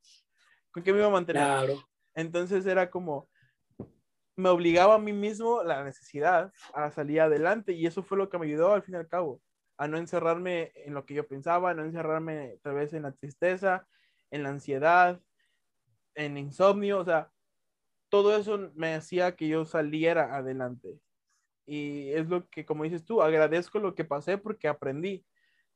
¿Con 0.72 0.82
qué 0.82 0.92
me 0.92 0.98
iba 0.98 1.06
a 1.06 1.10
mantener? 1.10 1.42
Claro. 1.42 1.88
Entonces 2.14 2.66
era 2.66 2.90
como, 2.90 3.28
me 4.36 4.48
obligaba 4.48 4.94
a 4.94 4.98
mí 4.98 5.12
mismo 5.12 5.62
la 5.62 5.84
necesidad 5.84 6.52
a 6.72 6.90
salir 6.90 7.20
adelante 7.20 7.72
y 7.72 7.86
eso 7.86 8.02
fue 8.02 8.18
lo 8.18 8.28
que 8.28 8.38
me 8.38 8.46
ayudó 8.46 8.72
al 8.72 8.82
fin 8.82 8.94
y 8.94 8.98
al 8.98 9.06
cabo, 9.06 9.40
a 9.76 9.88
no 9.88 9.98
encerrarme 9.98 10.72
en 10.74 10.94
lo 10.94 11.04
que 11.04 11.14
yo 11.14 11.26
pensaba, 11.26 11.70
a 11.70 11.74
no 11.74 11.84
encerrarme 11.84 12.58
tal 12.62 12.74
vez 12.74 12.92
en 12.92 13.02
la 13.02 13.12
tristeza, 13.12 13.86
en 14.30 14.42
la 14.42 14.50
ansiedad, 14.50 15.20
en 16.14 16.38
insomnio, 16.38 17.00
o 17.00 17.04
sea, 17.04 17.30
todo 18.08 18.36
eso 18.36 18.70
me 18.74 18.94
hacía 18.94 19.34
que 19.34 19.48
yo 19.48 19.64
saliera 19.64 20.36
adelante. 20.36 21.00
Y 21.66 22.10
es 22.12 22.28
lo 22.28 22.48
que, 22.48 22.64
como 22.64 22.84
dices 22.84 23.04
tú, 23.04 23.22
agradezco 23.22 23.78
lo 23.78 23.94
que 23.94 24.04
pasé 24.04 24.38
porque 24.38 24.68
aprendí. 24.68 25.24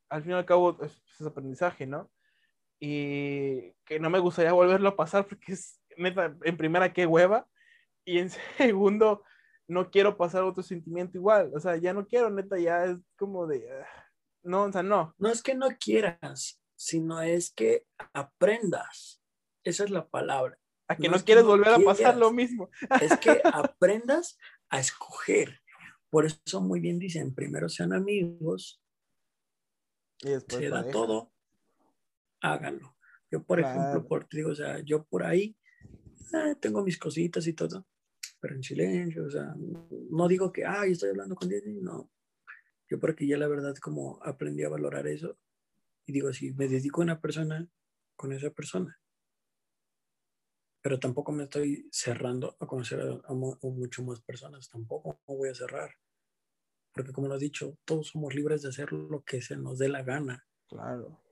Al 0.08 0.22
fin 0.22 0.32
y 0.32 0.34
al 0.34 0.46
cabo 0.46 0.78
es, 0.82 1.02
aprendizaje, 1.26 1.86
¿no? 1.86 2.10
Y 2.78 3.72
que 3.84 3.98
no 3.98 4.10
me 4.10 4.20
gustaría 4.20 4.52
volverlo 4.52 4.90
a 4.90 4.96
pasar 4.96 5.26
porque 5.26 5.52
es, 5.52 5.80
en 5.96 6.56
primera, 6.56 6.92
qué 6.92 7.06
hueva. 7.06 7.48
Y 8.04 8.18
en 8.18 8.30
segundo, 8.56 9.24
no 9.68 9.90
quiero 9.90 10.16
pasar 10.16 10.42
otro 10.42 10.62
sentimiento 10.62 11.16
igual. 11.16 11.52
O 11.54 11.60
sea, 11.60 11.76
ya 11.76 11.92
no 11.92 12.06
quiero, 12.06 12.30
neta, 12.30 12.58
ya 12.58 12.84
es 12.84 12.98
como 13.16 13.46
de. 13.46 13.70
Ah, 13.70 13.86
no, 14.42 14.64
o 14.64 14.72
sea, 14.72 14.82
no. 14.82 15.14
No 15.18 15.28
es 15.28 15.42
que 15.42 15.54
no 15.54 15.68
quieras, 15.78 16.60
sino 16.76 17.22
es 17.22 17.52
que 17.52 17.86
aprendas. 18.12 19.22
Esa 19.64 19.84
es 19.84 19.90
la 19.90 20.08
palabra. 20.08 20.58
A 20.88 20.96
que 20.96 21.08
no, 21.08 21.18
quieres 21.18 21.44
volver 21.44 21.68
a 21.68 21.78
pasar 21.78 22.16
lo 22.16 22.32
mismo. 22.32 22.70
Es 23.02 23.16
que 23.18 23.42
aprendas 23.44 24.38
a 24.70 24.80
escoger. 24.80 25.60
Por 26.08 26.24
eso 26.24 26.62
muy 26.62 26.80
bien 26.80 26.98
dicen, 26.98 27.34
primero 27.34 27.68
sean 27.68 27.92
amigos, 27.92 28.82
y 30.20 30.30
después 30.30 30.62
se 30.62 30.70
da 30.70 30.90
todo, 30.90 31.30
háganlo. 32.40 32.96
Yo, 33.30 33.42
por 33.42 33.60
ejemplo, 33.60 34.08
por, 34.08 34.26
digo, 34.30 34.52
o 34.52 34.54
sea, 34.54 34.80
yo 34.80 35.04
por 35.04 35.22
ahí 35.22 35.58
Ah, 36.32 36.54
tengo 36.60 36.82
mis 36.82 36.98
cositas 36.98 37.46
y 37.46 37.52
todo, 37.52 37.86
pero 38.40 38.54
en 38.54 38.62
silencio, 38.62 39.24
o 39.24 39.30
sea, 39.30 39.54
no 40.10 40.28
digo 40.28 40.52
que, 40.52 40.64
ay, 40.64 40.92
estoy 40.92 41.10
hablando 41.10 41.34
con 41.34 41.48
Disney, 41.48 41.80
no. 41.80 42.10
Yo 42.88 42.98
porque 42.98 43.26
ya 43.26 43.36
la 43.36 43.48
verdad 43.48 43.74
como 43.76 44.18
aprendí 44.22 44.64
a 44.64 44.68
valorar 44.68 45.06
eso 45.06 45.38
y 46.06 46.12
digo, 46.12 46.32
si 46.32 46.52
me 46.54 46.68
dedico 46.68 47.02
a 47.02 47.04
una 47.04 47.20
persona, 47.20 47.68
con 48.16 48.32
esa 48.32 48.50
persona. 48.50 48.98
Pero 50.80 50.98
tampoco 50.98 51.32
me 51.32 51.44
estoy 51.44 51.88
cerrando 51.92 52.56
a 52.58 52.66
conocer 52.66 53.00
a, 53.00 53.20
a, 53.28 53.34
mucho 53.34 54.02
más 54.02 54.20
personas, 54.22 54.68
tampoco 54.68 55.20
me 55.28 55.36
voy 55.36 55.48
a 55.50 55.54
cerrar. 55.54 55.90
Porque 56.92 57.12
como 57.12 57.28
lo 57.28 57.36
he 57.36 57.38
dicho, 57.38 57.78
todos 57.84 58.08
somos 58.08 58.34
libres 58.34 58.62
de 58.62 58.70
hacer 58.70 58.92
lo 58.92 59.22
que 59.22 59.40
se 59.42 59.56
nos 59.56 59.78
dé 59.78 59.88
la 59.88 60.02
gana. 60.02 60.46
Claro. 60.68 61.22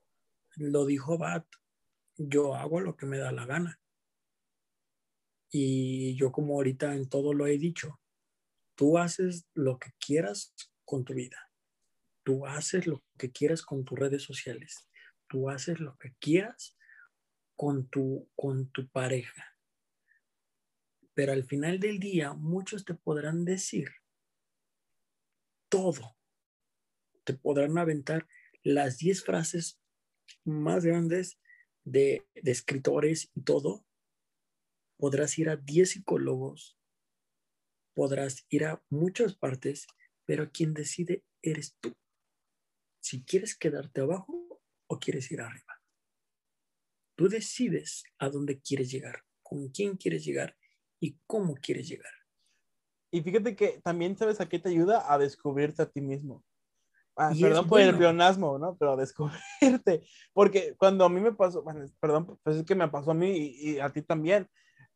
Lo 0.56 0.86
dijo 0.86 1.18
Bat, 1.18 1.46
yo 2.16 2.54
hago 2.54 2.80
lo 2.80 2.96
que 2.96 3.06
me 3.06 3.18
da 3.18 3.32
la 3.32 3.46
gana. 3.46 3.80
Y 5.50 6.16
yo 6.16 6.32
como 6.32 6.54
ahorita 6.54 6.94
en 6.94 7.08
todo 7.08 7.32
lo 7.32 7.46
he 7.46 7.58
dicho, 7.58 8.00
tú 8.74 8.98
haces 8.98 9.46
lo 9.54 9.78
que 9.78 9.90
quieras 9.98 10.54
con 10.84 11.04
tu 11.04 11.14
vida. 11.14 11.50
Tú 12.24 12.46
haces 12.46 12.86
lo 12.86 13.04
que 13.18 13.30
quieras 13.30 13.62
con 13.62 13.84
tus 13.84 13.98
redes 13.98 14.22
sociales. 14.22 14.88
Tú 15.28 15.48
haces 15.48 15.80
lo 15.80 15.96
que 15.96 16.14
quieras 16.18 16.76
con 17.54 17.88
tu, 17.88 18.28
con 18.34 18.70
tu 18.70 18.88
pareja. 18.88 19.56
Pero 21.14 21.32
al 21.32 21.44
final 21.44 21.80
del 21.80 21.98
día, 21.98 22.34
muchos 22.34 22.84
te 22.84 22.94
podrán 22.94 23.44
decir 23.44 23.88
todo 25.68 26.16
te 27.26 27.34
podrán 27.34 27.76
aventar 27.76 28.26
las 28.62 28.98
10 28.98 29.24
frases 29.24 29.78
más 30.44 30.84
grandes 30.84 31.38
de, 31.84 32.26
de 32.34 32.50
escritores 32.50 33.30
y 33.34 33.42
todo. 33.42 33.84
Podrás 34.96 35.38
ir 35.38 35.48
a 35.48 35.56
10 35.56 35.90
psicólogos, 35.90 36.78
podrás 37.94 38.46
ir 38.50 38.64
a 38.64 38.82
muchas 38.90 39.34
partes, 39.34 39.86
pero 40.24 40.50
quien 40.50 40.74
decide 40.74 41.24
eres 41.42 41.76
tú. 41.80 41.94
Si 43.00 43.24
quieres 43.24 43.56
quedarte 43.56 44.00
abajo 44.00 44.60
o 44.86 44.98
quieres 44.98 45.30
ir 45.30 45.40
arriba. 45.40 45.80
Tú 47.16 47.28
decides 47.28 48.04
a 48.18 48.28
dónde 48.28 48.60
quieres 48.60 48.90
llegar, 48.90 49.24
con 49.42 49.68
quién 49.68 49.96
quieres 49.96 50.24
llegar 50.24 50.56
y 51.00 51.18
cómo 51.26 51.54
quieres 51.54 51.88
llegar. 51.88 52.12
Y 53.10 53.22
fíjate 53.22 53.56
que 53.56 53.80
también 53.82 54.18
sabes 54.18 54.40
a 54.40 54.48
qué 54.48 54.58
te 54.58 54.68
ayuda 54.68 55.10
a 55.12 55.16
descubrirte 55.18 55.82
a 55.82 55.90
ti 55.90 56.00
mismo. 56.00 56.44
Ah, 57.16 57.32
perdón 57.40 57.66
por 57.66 57.80
el 57.80 57.96
pleonasmo, 57.96 58.58
¿no? 58.58 58.76
Pero 58.76 58.92
a 58.92 58.96
descubrirte. 58.96 60.02
Porque 60.34 60.74
cuando 60.76 61.04
a 61.04 61.08
mí 61.08 61.20
me 61.20 61.32
pasó, 61.32 61.62
bueno, 61.62 61.86
perdón, 61.98 62.38
pues 62.42 62.56
es 62.58 62.64
que 62.64 62.74
me 62.74 62.88
pasó 62.88 63.12
a 63.12 63.14
mí 63.14 63.30
y, 63.30 63.70
y, 63.70 63.78
a 63.78 63.88
ti 63.90 64.02
también. 64.02 64.46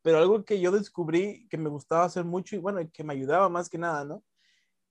Pero 0.01 0.17
algo 0.17 0.43
que 0.45 0.59
yo 0.59 0.71
descubrí 0.71 1.47
que 1.49 1.57
me 1.57 1.69
gustaba 1.69 2.05
hacer 2.05 2.25
mucho 2.25 2.55
y 2.55 2.59
bueno, 2.59 2.79
que 2.91 3.03
me 3.03 3.13
ayudaba 3.13 3.49
más 3.49 3.69
que 3.69 3.77
nada, 3.77 4.03
¿no? 4.05 4.23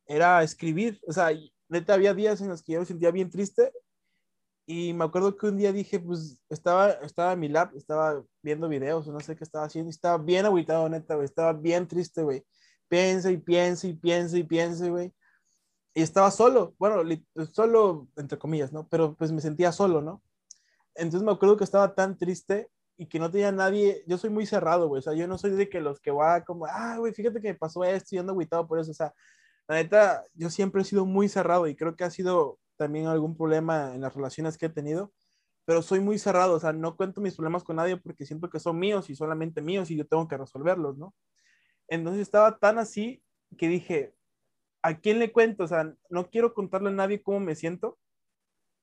Era 0.07 0.43
escribir. 0.43 1.01
O 1.07 1.13
sea, 1.13 1.31
neta, 1.69 1.95
había 1.95 2.15
días 2.15 2.41
en 2.41 2.49
los 2.49 2.63
que 2.63 2.73
yo 2.75 2.81
me 2.81 2.87
sentía 2.87 3.11
bien 3.11 3.31
triste 3.31 3.73
y 4.73 4.93
me 4.95 5.05
acuerdo 5.05 5.37
que 5.37 5.49
un 5.49 5.57
día 5.57 5.73
dije, 5.73 5.99
pues 5.99 6.41
estaba, 6.49 6.91
estaba 6.91 7.33
en 7.33 7.41
mi 7.41 7.49
lab, 7.49 7.75
estaba 7.75 8.23
viendo 8.41 8.69
videos 8.69 9.07
no 9.09 9.19
sé 9.19 9.35
qué 9.35 9.43
estaba 9.43 9.65
haciendo 9.65 9.89
y 9.89 9.91
estaba 9.91 10.17
bien 10.17 10.47
aguitado, 10.47 10.89
neta, 10.89 11.17
güey, 11.17 11.25
estaba 11.25 11.53
bien 11.53 11.89
triste, 11.89 12.23
güey. 12.23 12.45
Piensa 12.89 13.33
y 13.33 13.37
piensa 13.37 13.89
y 13.89 13.95
piensa 13.95 14.39
y 14.39 14.45
piensa, 14.45 14.89
güey. 14.89 15.13
Y 15.93 16.03
estaba 16.03 16.31
solo, 16.31 16.75
bueno, 16.79 17.03
solo 17.53 18.09
entre 18.17 18.39
comillas, 18.39 18.73
¿no? 18.73 18.89
Pero 18.89 19.17
pues 19.17 19.33
me 19.33 19.41
sentía 19.41 19.73
solo, 19.73 20.03
¿no? 20.03 20.23
Entonces 20.95 21.25
me 21.25 21.33
acuerdo 21.33 21.57
que 21.57 21.65
estaba 21.65 21.95
tan 21.95 22.17
triste 22.17 22.71
y 23.01 23.07
que 23.07 23.19
no 23.19 23.31
tenía 23.31 23.51
nadie, 23.51 24.05
yo 24.07 24.19
soy 24.19 24.29
muy 24.29 24.45
cerrado, 24.45 24.87
güey, 24.87 24.99
o 24.99 25.03
sea, 25.03 25.15
yo 25.15 25.27
no 25.27 25.39
soy 25.39 25.53
de 25.53 25.71
que 25.71 25.81
los 25.81 26.01
que 26.01 26.11
va 26.11 26.45
como, 26.45 26.67
ah, 26.67 26.99
güey, 26.99 27.15
fíjate 27.15 27.41
que 27.41 27.49
me 27.49 27.55
pasó 27.55 27.83
esto 27.83 28.15
y 28.15 28.19
ando 28.19 28.35
aguitado 28.35 28.67
por 28.67 28.79
eso, 28.79 28.91
o 28.91 28.95
sea, 28.95 29.15
la 29.67 29.77
neta, 29.77 30.23
yo 30.35 30.51
siempre 30.51 30.83
he 30.83 30.85
sido 30.85 31.07
muy 31.07 31.27
cerrado 31.27 31.67
y 31.67 31.75
creo 31.75 31.97
que 31.97 32.05
ha 32.05 32.11
sido 32.11 32.59
también 32.77 33.07
algún 33.07 33.39
problema 33.39 33.95
en 33.95 34.03
las 34.03 34.15
relaciones 34.15 34.59
que 34.59 34.67
he 34.67 34.69
tenido, 34.69 35.15
pero 35.65 35.81
soy 35.81 36.01
muy 36.01 36.19
cerrado, 36.19 36.53
o 36.57 36.61
sea, 36.61 36.75
no 36.75 36.95
cuento 36.95 37.23
mis 37.23 37.37
problemas 37.37 37.65
con 37.65 37.77
nadie 37.77 37.97
porque 37.97 38.27
siento 38.27 38.51
que 38.51 38.61
son 38.61 38.79
míos 38.79 39.09
y 39.09 39.17
solamente 39.17 39.63
míos 39.63 39.91
y 39.91 39.97
yo 39.97 40.07
tengo 40.07 40.29
que 40.29 40.37
resolverlos, 40.37 40.99
¿no? 40.99 41.15
Entonces 41.89 42.21
estaba 42.21 42.59
tan 42.59 42.77
así 42.77 43.23
que 43.57 43.69
dije, 43.69 44.15
¿a 44.83 44.99
quién 45.01 45.19
le 45.19 45.33
cuento? 45.33 45.65
O 45.65 45.69
sea, 45.69 45.91
no 46.11 46.29
quiero 46.29 46.53
contarle 46.53 46.91
a 46.91 46.93
nadie 46.93 47.23
cómo 47.23 47.41
me 47.41 47.55
siento. 47.55 47.99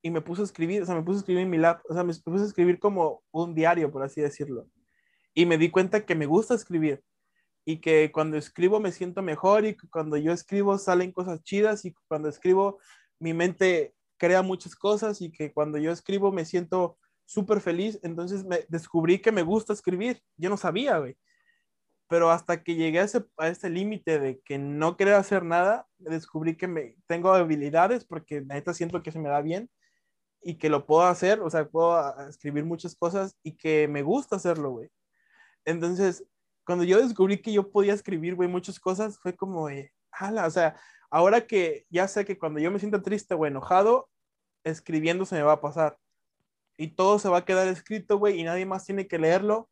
Y 0.07 0.09
me 0.09 0.21
puse 0.21 0.41
a 0.41 0.45
escribir, 0.45 0.81
o 0.83 0.85
sea, 0.85 0.95
me 0.95 1.03
puse 1.03 1.17
a 1.17 1.19
escribir 1.19 1.43
en 1.43 1.49
mi 1.49 1.57
lap, 1.57 1.81
o 1.89 1.93
sea, 1.93 2.01
me 2.01 2.13
puse 2.13 2.45
a 2.45 2.47
escribir 2.47 2.79
como 2.79 3.23
un 3.29 3.53
diario, 3.53 3.91
por 3.91 4.03
así 4.03 4.21
decirlo. 4.21 4.65
Y 5.33 5.45
me 5.45 5.57
di 5.57 5.69
cuenta 5.69 6.05
que 6.05 6.15
me 6.15 6.25
gusta 6.25 6.53
escribir 6.53 7.03
y 7.65 7.81
que 7.81 8.09
cuando 8.13 8.37
escribo 8.37 8.79
me 8.79 8.93
siento 8.93 9.21
mejor 9.21 9.65
y 9.65 9.75
que 9.75 9.89
cuando 9.89 10.15
yo 10.15 10.31
escribo 10.31 10.77
salen 10.77 11.11
cosas 11.11 11.43
chidas 11.43 11.83
y 11.83 11.93
cuando 12.07 12.29
escribo 12.29 12.79
mi 13.19 13.33
mente 13.33 13.95
crea 14.15 14.41
muchas 14.43 14.77
cosas 14.77 15.21
y 15.21 15.29
que 15.29 15.51
cuando 15.51 15.77
yo 15.77 15.91
escribo 15.91 16.31
me 16.31 16.45
siento 16.45 16.97
súper 17.25 17.59
feliz. 17.59 17.99
Entonces 18.01 18.45
me 18.45 18.65
descubrí 18.69 19.19
que 19.19 19.33
me 19.33 19.41
gusta 19.41 19.73
escribir. 19.73 20.21
Yo 20.37 20.49
no 20.49 20.55
sabía, 20.55 20.99
güey. 20.99 21.17
Pero 22.07 22.31
hasta 22.31 22.63
que 22.63 22.75
llegué 22.75 23.01
a 23.01 23.03
ese, 23.03 23.25
a 23.35 23.49
ese 23.49 23.69
límite 23.69 24.19
de 24.19 24.39
que 24.39 24.57
no 24.57 24.95
quería 24.95 25.17
hacer 25.17 25.43
nada, 25.43 25.85
descubrí 25.97 26.55
que 26.55 26.69
me, 26.69 26.95
tengo 27.07 27.33
habilidades 27.33 28.05
porque 28.05 28.39
neta 28.39 28.73
siento 28.73 29.03
que 29.03 29.11
se 29.11 29.19
me 29.19 29.27
da 29.27 29.41
bien 29.41 29.69
y 30.41 30.55
que 30.55 30.69
lo 30.69 30.85
puedo 30.85 31.03
hacer, 31.03 31.41
o 31.41 31.49
sea, 31.49 31.67
puedo 31.67 32.19
escribir 32.27 32.63
muchas 32.63 32.95
cosas 32.95 33.35
y 33.43 33.53
que 33.53 33.87
me 33.87 34.03
gusta 34.03 34.37
hacerlo, 34.37 34.71
güey. 34.71 34.89
Entonces, 35.65 36.23
cuando 36.65 36.83
yo 36.83 37.01
descubrí 37.01 37.41
que 37.41 37.53
yo 37.53 37.71
podía 37.71 37.93
escribir, 37.93 38.35
güey, 38.35 38.49
muchas 38.49 38.79
cosas, 38.79 39.19
fue 39.19 39.35
como, 39.35 39.67
ala, 40.11 40.45
o 40.45 40.51
sea, 40.51 40.75
ahora 41.09 41.47
que 41.47 41.85
ya 41.89 42.07
sé 42.07 42.25
que 42.25 42.37
cuando 42.37 42.59
yo 42.59 42.71
me 42.71 42.79
siento 42.79 43.01
triste 43.01 43.33
o 43.33 43.45
enojado, 43.45 44.09
escribiendo 44.63 45.25
se 45.25 45.35
me 45.35 45.43
va 45.43 45.53
a 45.53 45.61
pasar. 45.61 45.97
Y 46.77 46.89
todo 46.89 47.19
se 47.19 47.29
va 47.29 47.39
a 47.39 47.45
quedar 47.45 47.67
escrito, 47.67 48.17
güey, 48.17 48.39
y 48.39 48.43
nadie 48.43 48.65
más 48.65 48.85
tiene 48.85 49.07
que 49.07 49.17
leerlo, 49.17 49.69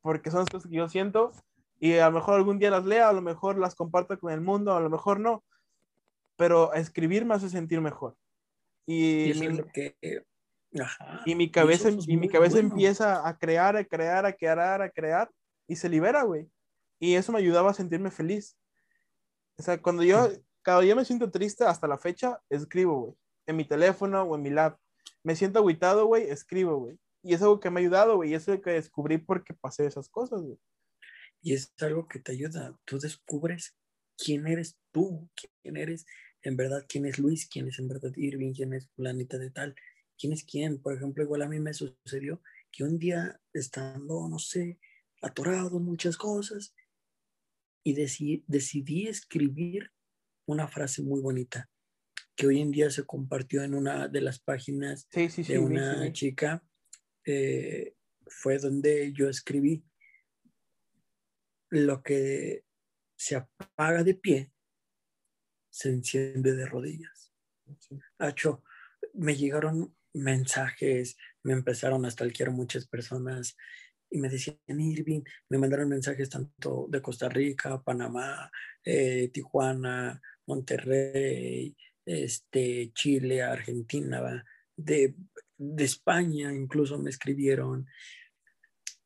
porque 0.00 0.30
son 0.30 0.40
las 0.40 0.48
cosas 0.48 0.68
que 0.70 0.76
yo 0.76 0.88
siento. 0.88 1.32
Y 1.78 1.98
a 1.98 2.06
lo 2.06 2.12
mejor 2.12 2.34
algún 2.34 2.58
día 2.58 2.70
las 2.70 2.84
lea, 2.84 3.08
a 3.08 3.12
lo 3.12 3.22
mejor 3.22 3.58
las 3.58 3.74
comparto 3.74 4.18
con 4.18 4.32
el 4.32 4.40
mundo, 4.40 4.74
a 4.74 4.80
lo 4.80 4.90
mejor 4.90 5.20
no. 5.20 5.44
Pero 6.36 6.72
escribir 6.74 7.24
me 7.24 7.34
hace 7.34 7.48
sentir 7.48 7.80
mejor. 7.80 8.16
Y, 8.90 9.34
mi, 9.38 9.62
que, 9.70 9.94
y 11.26 11.34
mi 11.34 11.50
cabeza, 11.50 11.90
y, 11.90 12.16
mi 12.16 12.26
cabeza 12.26 12.58
empieza 12.58 13.28
a 13.28 13.36
crear, 13.36 13.76
a 13.76 13.84
crear, 13.84 14.24
a 14.24 14.32
crear, 14.32 14.80
a 14.80 14.88
crear, 14.88 15.30
y 15.66 15.76
se 15.76 15.90
libera, 15.90 16.22
güey. 16.22 16.48
Y 16.98 17.14
eso 17.14 17.30
me 17.30 17.38
ayudaba 17.38 17.70
a 17.70 17.74
sentirme 17.74 18.10
feliz. 18.10 18.56
O 19.58 19.62
sea, 19.62 19.82
cuando 19.82 20.04
yo, 20.04 20.30
cada 20.62 20.80
día 20.80 20.94
me 20.94 21.04
siento 21.04 21.30
triste 21.30 21.64
hasta 21.64 21.86
la 21.86 21.98
fecha, 21.98 22.40
escribo, 22.48 22.98
güey. 22.98 23.14
En 23.46 23.56
mi 23.56 23.66
teléfono 23.66 24.22
o 24.22 24.36
en 24.36 24.42
mi 24.42 24.48
lab. 24.48 24.78
Me 25.22 25.36
siento 25.36 25.58
aguitado, 25.58 26.06
güey, 26.06 26.30
escribo, 26.30 26.78
güey. 26.78 26.98
Y 27.22 27.34
es 27.34 27.42
algo 27.42 27.60
que 27.60 27.68
me 27.68 27.80
ha 27.80 27.82
ayudado, 27.82 28.16
güey. 28.16 28.30
Y 28.30 28.34
es 28.34 28.48
algo 28.48 28.62
que 28.62 28.70
descubrí 28.70 29.18
porque 29.18 29.52
pasé 29.52 29.84
esas 29.84 30.08
cosas, 30.08 30.40
güey. 30.40 30.58
Y 31.42 31.52
es 31.52 31.74
algo 31.82 32.08
que 32.08 32.20
te 32.20 32.32
ayuda. 32.32 32.74
Tú 32.86 32.98
descubres 32.98 33.76
quién 34.16 34.46
eres 34.46 34.78
tú, 34.92 35.28
quién 35.62 35.76
eres 35.76 36.06
en 36.48 36.56
verdad, 36.56 36.84
quién 36.88 37.06
es 37.06 37.18
Luis, 37.18 37.48
quién 37.48 37.68
es 37.68 37.78
en 37.78 37.88
verdad 37.88 38.12
Irving, 38.16 38.52
quién 38.52 38.72
es 38.72 38.88
planeta 38.96 39.38
de 39.38 39.50
tal, 39.50 39.74
quién 40.18 40.32
es 40.32 40.44
quién. 40.44 40.80
Por 40.80 40.94
ejemplo, 40.94 41.22
igual 41.22 41.42
a 41.42 41.48
mí 41.48 41.60
me 41.60 41.74
sucedió 41.74 42.42
que 42.72 42.84
un 42.84 42.98
día 42.98 43.40
estando, 43.52 44.28
no 44.28 44.38
sé, 44.38 44.78
atorado 45.22 45.78
en 45.78 45.84
muchas 45.84 46.16
cosas, 46.16 46.74
y 47.84 47.94
decidí, 47.94 48.44
decidí 48.46 49.06
escribir 49.06 49.92
una 50.46 50.68
frase 50.68 51.02
muy 51.02 51.20
bonita 51.20 51.70
que 52.34 52.46
hoy 52.46 52.60
en 52.60 52.70
día 52.70 52.90
se 52.90 53.04
compartió 53.04 53.62
en 53.62 53.74
una 53.74 54.08
de 54.08 54.20
las 54.20 54.38
páginas 54.38 55.08
de 55.10 55.58
una 55.58 56.12
chica. 56.12 56.64
Eh, 57.24 57.94
fue 58.26 58.58
donde 58.58 59.12
yo 59.12 59.28
escribí 59.28 59.84
lo 61.70 62.02
que 62.02 62.64
se 63.16 63.36
apaga 63.36 64.04
de 64.04 64.14
pie 64.14 64.52
se 65.78 65.90
enciende 65.90 66.56
de 66.56 66.66
rodillas. 66.66 67.32
Hacho, 68.18 68.64
me 69.14 69.36
llegaron 69.36 69.94
mensajes, 70.12 71.16
me 71.44 71.52
empezaron 71.52 72.04
a 72.04 72.10
stalkear 72.10 72.50
muchas 72.50 72.88
personas 72.88 73.56
y 74.10 74.18
me 74.18 74.28
decían, 74.28 74.58
Irving, 74.66 75.22
me 75.48 75.58
mandaron 75.58 75.88
mensajes 75.88 76.30
tanto 76.30 76.86
de 76.88 77.00
Costa 77.00 77.28
Rica, 77.28 77.80
Panamá, 77.80 78.50
eh, 78.84 79.30
Tijuana, 79.32 80.20
Monterrey, 80.46 81.76
este, 82.04 82.90
Chile, 82.92 83.42
Argentina, 83.42 84.44
de, 84.76 85.14
de 85.58 85.84
España 85.84 86.52
incluso 86.52 86.98
me 86.98 87.10
escribieron 87.10 87.86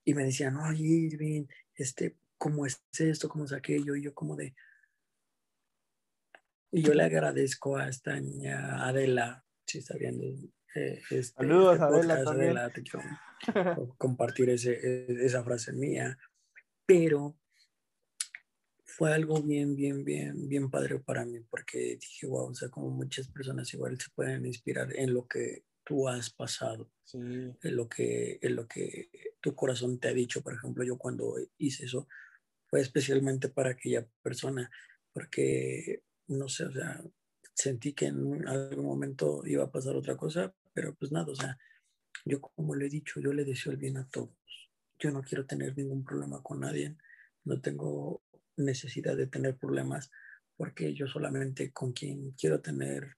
y 0.06 0.14
me 0.14 0.24
decían, 0.24 0.56
oye, 0.56 0.86
Irving, 0.86 1.44
este, 1.74 2.16
¿cómo 2.38 2.64
es 2.64 2.82
esto? 2.98 3.28
¿Cómo 3.28 3.44
es 3.44 3.52
aquello? 3.52 3.94
Y 3.94 4.04
yo 4.04 4.14
como 4.14 4.36
de... 4.36 4.54
Y 6.72 6.82
yo 6.82 6.94
le 6.94 7.04
agradezco 7.04 7.76
a 7.76 7.88
esta 7.88 8.18
niña 8.18 8.86
Adela, 8.88 9.44
si 9.66 9.78
está 9.78 9.96
viendo. 9.96 10.24
Eh, 10.74 11.02
este, 11.10 11.22
Saludos, 11.22 11.78
Adela, 11.80 12.14
Adela, 12.26 12.70
te 12.70 12.82
quiero 12.82 13.04
compartir 13.98 14.48
ese, 14.48 14.72
e, 14.72 15.24
esa 15.24 15.44
frase 15.44 15.72
mía. 15.74 16.16
Pero 16.86 17.36
fue 18.84 19.12
algo 19.12 19.42
bien, 19.42 19.76
bien, 19.76 20.04
bien, 20.04 20.48
bien 20.48 20.70
padre 20.70 20.98
para 20.98 21.24
mí, 21.24 21.40
porque 21.50 21.96
dije, 22.00 22.26
wow, 22.26 22.50
o 22.50 22.54
sea, 22.54 22.68
como 22.68 22.90
muchas 22.90 23.28
personas 23.28 23.72
igual 23.74 24.00
se 24.00 24.10
pueden 24.10 24.46
inspirar 24.46 24.94
en 24.96 25.12
lo 25.12 25.26
que 25.26 25.64
tú 25.84 26.08
has 26.08 26.30
pasado, 26.30 26.90
en, 27.12 27.56
lo 27.62 27.88
que, 27.88 28.38
en 28.40 28.56
lo 28.56 28.66
que 28.66 29.10
tu 29.40 29.54
corazón 29.54 29.98
te 29.98 30.08
ha 30.08 30.14
dicho. 30.14 30.42
Por 30.42 30.54
ejemplo, 30.54 30.84
yo 30.84 30.96
cuando 30.96 31.36
hice 31.58 31.84
eso, 31.84 32.08
fue 32.68 32.80
especialmente 32.80 33.48
para 33.48 33.70
aquella 33.70 34.06
persona, 34.22 34.70
porque, 35.12 36.02
no 36.38 36.48
sé, 36.48 36.64
o 36.64 36.72
sea, 36.72 37.02
sentí 37.54 37.92
que 37.92 38.06
en 38.06 38.46
algún 38.48 38.86
momento 38.86 39.42
iba 39.46 39.64
a 39.64 39.70
pasar 39.70 39.94
otra 39.96 40.16
cosa, 40.16 40.54
pero 40.72 40.94
pues 40.94 41.12
nada, 41.12 41.30
o 41.30 41.34
sea, 41.34 41.58
yo 42.24 42.40
como 42.40 42.74
le 42.74 42.86
he 42.86 42.90
dicho, 42.90 43.20
yo 43.20 43.32
le 43.32 43.44
deseo 43.44 43.72
el 43.72 43.78
bien 43.78 43.96
a 43.96 44.08
todos. 44.08 44.36
Yo 44.98 45.10
no 45.10 45.22
quiero 45.22 45.46
tener 45.46 45.76
ningún 45.76 46.04
problema 46.04 46.42
con 46.42 46.60
nadie, 46.60 46.96
no 47.44 47.60
tengo 47.60 48.22
necesidad 48.56 49.16
de 49.16 49.26
tener 49.26 49.56
problemas 49.56 50.10
porque 50.56 50.94
yo 50.94 51.06
solamente 51.06 51.72
con 51.72 51.92
quien 51.92 52.32
quiero 52.32 52.60
tener 52.60 53.16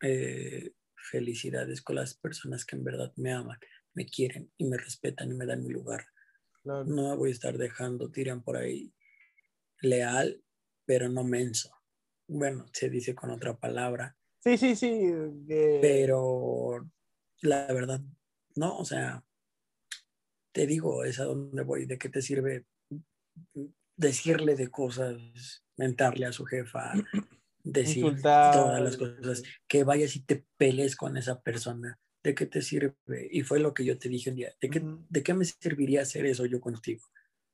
eh, 0.00 0.74
felicidades 0.94 1.82
con 1.82 1.96
las 1.96 2.14
personas 2.14 2.64
que 2.64 2.76
en 2.76 2.84
verdad 2.84 3.12
me 3.16 3.32
aman, 3.32 3.58
me 3.94 4.06
quieren 4.06 4.52
y 4.56 4.66
me 4.66 4.76
respetan 4.76 5.30
y 5.30 5.34
me 5.34 5.46
dan 5.46 5.62
mi 5.62 5.70
lugar. 5.70 6.06
No 6.64 7.16
voy 7.16 7.30
a 7.30 7.32
estar 7.32 7.58
dejando, 7.58 8.10
tiran 8.10 8.42
por 8.42 8.56
ahí, 8.56 8.94
leal, 9.80 10.42
pero 10.86 11.08
no 11.08 11.24
menso. 11.24 11.70
Bueno, 12.26 12.66
se 12.72 12.88
dice 12.88 13.14
con 13.14 13.30
otra 13.30 13.56
palabra. 13.56 14.16
Sí, 14.40 14.56
sí, 14.56 14.76
sí. 14.76 15.10
Pero 15.80 16.88
la 17.40 17.66
verdad, 17.66 18.00
no, 18.56 18.78
o 18.78 18.84
sea, 18.84 19.24
te 20.52 20.66
digo, 20.66 21.04
es 21.04 21.18
a 21.20 21.24
dónde 21.24 21.62
voy, 21.62 21.86
de 21.86 21.98
qué 21.98 22.08
te 22.08 22.22
sirve 22.22 22.66
decirle 23.96 24.56
de 24.56 24.68
cosas, 24.70 25.16
mentarle 25.76 26.26
a 26.26 26.32
su 26.32 26.44
jefa, 26.44 26.92
decir 27.62 28.04
todas 28.22 28.80
las 28.80 28.96
cosas, 28.96 29.42
que 29.68 29.84
vayas 29.84 30.16
y 30.16 30.24
te 30.24 30.44
pelees 30.56 30.96
con 30.96 31.16
esa 31.16 31.40
persona, 31.40 31.98
¿de 32.22 32.34
qué 32.34 32.46
te 32.46 32.62
sirve? 32.62 32.96
Y 33.30 33.42
fue 33.42 33.60
lo 33.60 33.74
que 33.74 33.84
yo 33.84 33.98
te 33.98 34.08
dije 34.08 34.30
un 34.30 34.36
día, 34.36 34.54
¿de 34.60 34.70
qué, 34.70 34.82
¿de 35.08 35.22
qué 35.22 35.34
me 35.34 35.44
serviría 35.44 36.02
hacer 36.02 36.26
eso 36.26 36.46
yo 36.46 36.60
contigo? 36.60 37.04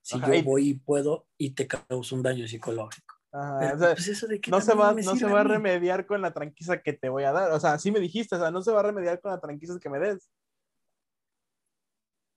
Si 0.03 0.19
yo 0.19 0.43
voy 0.43 0.71
y 0.71 0.75
puedo 0.75 1.29
y 1.37 1.51
te 1.51 1.67
causo 1.67 2.17
un 2.17 2.23
daño 2.23 2.49
psicológico. 2.49 3.10
No 3.33 4.61
se 4.61 4.75
va, 4.75 4.93
no 4.93 5.17
se 5.17 5.27
va 5.27 5.41
a, 5.41 5.45
remediar 5.45 6.05
con 6.05 6.21
la 6.21 6.33
tranquisa 6.33 6.83
que 6.83 6.93
te 6.93 7.09
voy 7.09 7.25
a 7.25 7.33
dar. 7.33 7.53
O 7.53 7.61
sea, 7.61 7.75
así 7.75 7.93
me 7.93 8.01
dijiste, 8.01 8.35
o 8.35 8.39
sea, 8.39 8.51
no 8.51 8.63
se 8.63 8.73
va 8.73 8.81
a 8.81 8.85
remediar 8.85 9.21
con 9.21 9.31
la 9.31 9.41
tranquisa 9.41 9.79
que 9.81 9.89
me 9.89 10.01
des. 10.01 10.31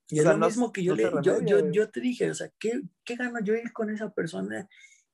Y 0.10 0.20
es 0.20 0.26
lo 0.26 0.38
mismo 0.38 0.72
que 0.72 0.84
yo, 0.84 0.96
le, 0.96 1.10
yo, 1.24 1.42
yo, 1.42 1.72
yo, 1.72 1.90
te 1.90 2.00
dije, 2.00 2.30
o 2.30 2.36
sea, 2.36 2.52
¿qué, 2.60 2.82
¿qué 3.04 3.16
gano 3.16 3.40
yo 3.40 3.56
ir 3.56 3.74
con 3.74 3.90
esa 3.90 4.12
persona 4.12 4.70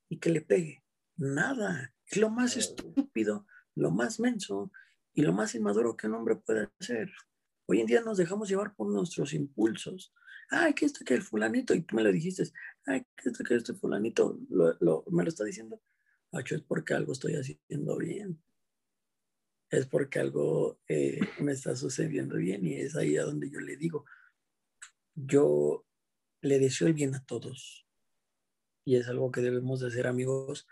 y 0.09 0.19
que 0.19 0.29
le 0.29 0.41
pegue? 0.41 0.83
Nada. 1.15 1.93
Es 2.05 2.17
lo 2.17 2.29
más 2.29 2.57
estúpido, 2.57 3.45
lo 3.75 3.91
más 3.91 4.19
menso 4.19 4.71
y 5.13 5.21
lo 5.21 5.31
más 5.31 5.55
inmaduro 5.55 5.95
que 5.95 6.07
un 6.07 6.15
hombre 6.15 6.35
puede 6.35 6.69
hacer. 6.79 7.11
Hoy 7.67 7.81
en 7.81 7.87
día 7.87 8.01
nos 8.01 8.17
dejamos 8.17 8.49
llevar 8.49 8.73
por 8.75 8.87
nuestros 8.87 9.33
impulsos. 9.33 10.13
Ay, 10.51 10.73
que 10.73 10.85
esto, 10.85 11.05
que 11.05 11.13
el 11.13 11.21
fulanito, 11.21 11.73
y 11.75 11.81
tú 11.81 11.95
me 11.95 12.03
lo 12.03 12.11
dijiste, 12.11 12.43
ay, 12.85 13.05
que 13.15 13.29
esto, 13.29 13.43
que 13.43 13.55
este 13.55 13.73
fulanito 13.73 14.39
lo, 14.49 14.75
lo, 14.79 15.03
me 15.11 15.23
lo 15.23 15.29
está 15.29 15.43
diciendo. 15.43 15.81
Macho, 16.31 16.55
es 16.55 16.61
porque 16.61 16.93
algo 16.93 17.13
estoy 17.13 17.33
haciendo 17.33 17.97
bien. 17.97 18.41
Es 19.69 19.85
porque 19.85 20.19
algo 20.19 20.79
eh, 20.87 21.19
me 21.39 21.51
está 21.51 21.75
sucediendo 21.75 22.37
bien 22.37 22.65
y 22.65 22.75
es 22.75 22.95
ahí 22.95 23.17
a 23.17 23.23
donde 23.23 23.49
yo 23.49 23.59
le 23.59 23.77
digo, 23.77 24.05
yo 25.13 25.85
le 26.41 26.57
deseo 26.57 26.87
el 26.87 26.93
bien 26.93 27.13
a 27.13 27.23
todos. 27.23 27.85
Y 28.85 28.95
es 28.95 29.07
algo 29.07 29.31
que 29.31 29.41
debemos 29.41 29.81
de 29.81 29.87
hacer, 29.87 30.07
amigos, 30.07 30.67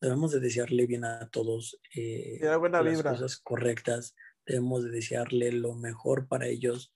debemos 0.00 0.32
de 0.32 0.40
desearle 0.40 0.86
bien 0.86 1.04
a 1.04 1.28
todos 1.28 1.78
eh, 1.94 2.38
las 2.40 3.02
cosas 3.02 3.36
correctas, 3.36 4.14
debemos 4.46 4.84
de 4.84 4.90
desearle 4.90 5.52
lo 5.52 5.74
mejor 5.74 6.28
para 6.28 6.46
ellos 6.46 6.94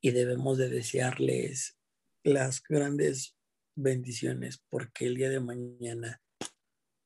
y 0.00 0.10
debemos 0.12 0.58
de 0.58 0.68
desearles 0.68 1.78
las 2.22 2.62
grandes 2.62 3.36
bendiciones 3.74 4.62
porque 4.68 5.06
el 5.06 5.16
día 5.16 5.30
de 5.30 5.40
mañana 5.40 6.22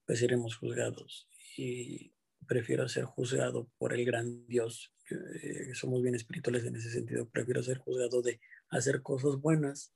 pues 0.06 0.18
seremos 0.18 0.56
juzgados 0.56 1.28
y 1.56 2.12
prefiero 2.46 2.88
ser 2.88 3.04
juzgado 3.04 3.70
por 3.78 3.94
el 3.94 4.04
gran 4.04 4.46
Dios. 4.46 4.92
Eh, 5.10 5.74
somos 5.74 6.02
bien 6.02 6.14
espirituales 6.14 6.64
en 6.64 6.76
ese 6.76 6.90
sentido. 6.90 7.28
Prefiero 7.28 7.62
ser 7.62 7.78
juzgado 7.78 8.22
de 8.22 8.40
hacer 8.68 9.02
cosas 9.02 9.40
buenas 9.40 9.92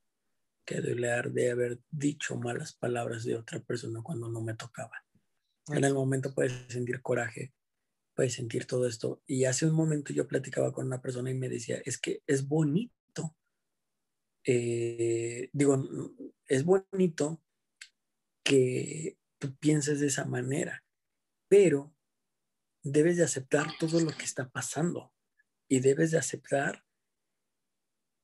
que 0.64 0.80
de 0.80 0.94
de 0.94 1.50
haber 1.50 1.80
dicho 1.90 2.36
malas 2.36 2.74
palabras 2.74 3.24
de 3.24 3.36
otra 3.36 3.60
persona 3.60 4.02
cuando 4.02 4.28
no 4.28 4.42
me 4.42 4.54
tocaba. 4.54 5.04
En 5.68 5.84
el 5.84 5.94
momento 5.94 6.34
puedes 6.34 6.52
sentir 6.68 7.00
coraje, 7.00 7.52
puedes 8.18 8.34
sentir 8.34 8.66
todo 8.66 8.88
esto. 8.88 9.22
Y 9.28 9.44
hace 9.44 9.64
un 9.64 9.74
momento 9.74 10.12
yo 10.12 10.26
platicaba 10.26 10.72
con 10.72 10.86
una 10.86 11.00
persona 11.00 11.30
y 11.30 11.34
me 11.34 11.48
decía, 11.48 11.80
es 11.84 11.98
que 11.98 12.20
es 12.26 12.48
bonito. 12.48 13.36
Eh, 14.42 15.50
digo, 15.52 15.88
es 16.46 16.64
bonito 16.64 17.40
que 18.42 19.18
tú 19.38 19.54
pienses 19.58 20.00
de 20.00 20.08
esa 20.08 20.24
manera, 20.24 20.82
pero 21.46 21.94
debes 22.82 23.18
de 23.18 23.22
aceptar 23.22 23.68
todo 23.78 24.00
lo 24.00 24.10
que 24.10 24.24
está 24.24 24.48
pasando 24.48 25.14
y 25.68 25.78
debes 25.78 26.10
de 26.10 26.18
aceptar 26.18 26.84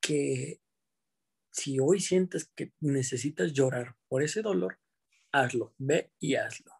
que 0.00 0.60
si 1.52 1.78
hoy 1.78 2.00
sientes 2.00 2.50
que 2.56 2.72
necesitas 2.80 3.52
llorar 3.52 3.96
por 4.08 4.24
ese 4.24 4.42
dolor, 4.42 4.80
hazlo, 5.30 5.72
ve 5.78 6.10
y 6.18 6.34
hazlo 6.34 6.73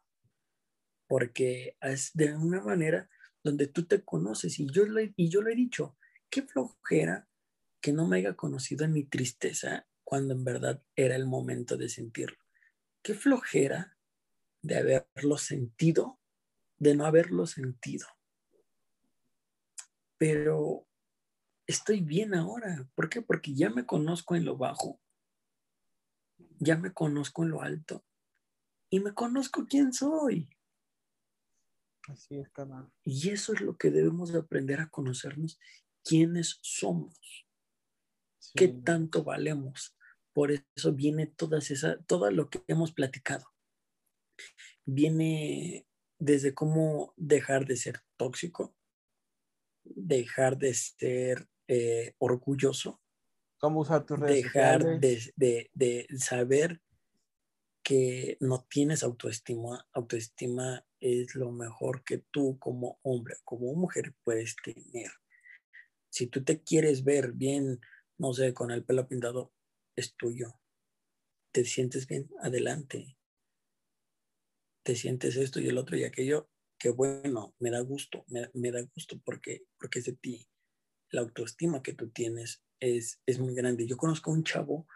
porque 1.06 1.76
es 1.80 2.12
de 2.14 2.34
una 2.34 2.60
manera 2.62 3.08
donde 3.42 3.66
tú 3.66 3.84
te 3.86 4.02
conoces 4.02 4.58
y 4.58 4.66
yo, 4.70 4.86
lo 4.86 5.00
he, 5.00 5.12
y 5.16 5.28
yo 5.28 5.42
lo 5.42 5.50
he 5.50 5.54
dicho, 5.54 5.96
qué 6.30 6.42
flojera 6.42 7.28
que 7.80 7.92
no 7.92 8.06
me 8.06 8.16
haya 8.16 8.34
conocido 8.34 8.84
en 8.84 8.92
mi 8.92 9.04
tristeza 9.04 9.86
cuando 10.02 10.34
en 10.34 10.44
verdad 10.44 10.82
era 10.96 11.16
el 11.16 11.26
momento 11.26 11.76
de 11.76 11.88
sentirlo. 11.88 12.38
Qué 13.02 13.14
flojera 13.14 13.98
de 14.62 14.78
haberlo 14.78 15.36
sentido, 15.36 16.18
de 16.78 16.94
no 16.94 17.04
haberlo 17.04 17.46
sentido. 17.46 18.06
Pero 20.16 20.86
estoy 21.66 22.00
bien 22.00 22.34
ahora. 22.34 22.88
¿Por 22.94 23.10
qué? 23.10 23.20
Porque 23.20 23.54
ya 23.54 23.68
me 23.68 23.84
conozco 23.84 24.34
en 24.34 24.46
lo 24.46 24.56
bajo, 24.56 25.00
ya 26.58 26.76
me 26.76 26.92
conozco 26.92 27.42
en 27.42 27.50
lo 27.50 27.62
alto 27.62 28.04
y 28.88 29.00
me 29.00 29.12
conozco 29.12 29.66
quién 29.68 29.92
soy. 29.92 30.48
Así 32.08 32.38
es. 32.38 32.50
Y 33.04 33.30
eso 33.30 33.52
es 33.54 33.60
lo 33.60 33.76
que 33.76 33.90
debemos 33.90 34.34
aprender 34.34 34.80
a 34.80 34.88
conocernos, 34.88 35.58
quiénes 36.02 36.58
somos, 36.62 37.46
qué 38.54 38.68
tanto 38.68 39.24
valemos. 39.24 39.96
Por 40.32 40.50
eso 40.50 40.92
viene 40.92 41.26
todas 41.26 41.70
esa, 41.70 42.02
todo 42.04 42.30
lo 42.30 42.50
que 42.50 42.62
hemos 42.66 42.92
platicado. 42.92 43.46
Viene 44.84 45.86
desde 46.18 46.54
cómo 46.54 47.14
dejar 47.16 47.66
de 47.66 47.76
ser 47.76 48.00
tóxico, 48.16 48.76
dejar 49.84 50.58
de 50.58 50.74
ser 50.74 51.48
eh, 51.68 52.14
orgulloso, 52.18 53.00
cómo 53.58 53.80
usar 53.80 54.04
tus 54.04 54.18
redes 54.18 54.42
dejar 54.42 55.00
de, 55.00 55.32
de, 55.36 55.70
de, 55.72 56.06
saber 56.18 56.82
que 57.82 58.36
no 58.40 58.66
tienes 58.68 59.02
autoestima, 59.02 59.86
autoestima 59.92 60.84
es 61.04 61.34
lo 61.34 61.52
mejor 61.52 62.02
que 62.02 62.24
tú 62.30 62.58
como 62.58 62.98
hombre, 63.02 63.36
como 63.44 63.74
mujer 63.74 64.14
puedes 64.24 64.56
tener. 64.56 65.10
Si 66.08 66.28
tú 66.28 66.42
te 66.42 66.62
quieres 66.62 67.04
ver 67.04 67.32
bien, 67.32 67.78
no 68.16 68.32
sé, 68.32 68.54
con 68.54 68.70
el 68.70 68.86
pelo 68.86 69.06
pintado, 69.06 69.52
es 69.96 70.16
tuyo. 70.16 70.58
Te 71.52 71.66
sientes 71.66 72.06
bien, 72.06 72.30
adelante. 72.40 73.18
Te 74.82 74.96
sientes 74.96 75.36
esto 75.36 75.60
y 75.60 75.68
el 75.68 75.76
otro 75.76 75.98
y 75.98 76.04
aquello, 76.04 76.48
que 76.78 76.88
bueno, 76.88 77.54
me 77.58 77.70
da 77.70 77.80
gusto, 77.80 78.24
me, 78.28 78.70
da 78.70 78.80
gusto 78.94 79.20
porque, 79.22 79.66
porque 79.78 79.98
es 79.98 80.06
de 80.06 80.14
ti. 80.14 80.48
La 81.10 81.20
autoestima 81.20 81.82
que 81.82 81.92
tú 81.92 82.08
tienes 82.12 82.64
es, 82.80 83.20
es 83.26 83.38
muy 83.38 83.54
grande. 83.54 83.86
Yo 83.86 83.98
conozco 83.98 84.30
a 84.30 84.34
un 84.34 84.44
chavo 84.44 84.86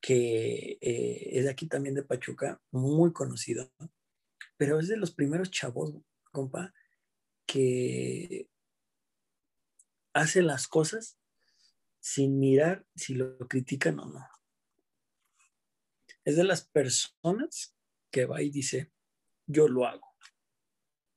que 0.00 0.78
eh, 0.80 1.38
es 1.38 1.46
aquí 1.46 1.66
también 1.66 1.94
de 1.94 2.02
Pachuca, 2.02 2.62
muy 2.70 3.12
conocido, 3.12 3.70
pero 4.56 4.80
es 4.80 4.88
de 4.88 4.96
los 4.96 5.12
primeros 5.12 5.50
chavos, 5.50 5.94
compa, 6.32 6.74
que 7.46 8.48
hace 10.12 10.42
las 10.42 10.66
cosas 10.66 11.18
sin 12.00 12.38
mirar 12.38 12.86
si 12.94 13.14
lo 13.14 13.36
critican 13.48 13.98
o 13.98 14.06
no. 14.06 14.28
Es 16.24 16.36
de 16.36 16.44
las 16.44 16.66
personas 16.66 17.76
que 18.10 18.26
va 18.26 18.42
y 18.42 18.50
dice, 18.50 18.92
yo 19.46 19.68
lo 19.68 19.86
hago. 19.86 20.14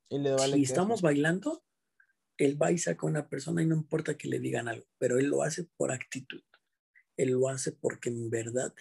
Y 0.10 0.20
le 0.20 0.38
si 0.38 0.64
estamos 0.64 1.02
bailando, 1.02 1.64
él 2.38 2.61
va 2.61 2.72
y 2.72 2.78
saca 2.78 3.06
a 3.06 3.10
una 3.10 3.30
persona 3.30 3.61
y 3.61 3.66
no 3.66 3.76
importa 3.76 4.18
que 4.18 4.28
le 4.28 4.40
digan 4.40 4.68
algo, 4.68 4.88
pero 4.98 5.20
él 5.20 5.28
lo 5.28 5.44
hace 5.44 5.66
por 5.78 5.91
actitud. 5.91 6.41
Él 7.18 7.32
lo 7.32 7.49
hace 7.49 7.72
porque 7.72 8.10
en 8.10 8.30
verdad 8.30 8.74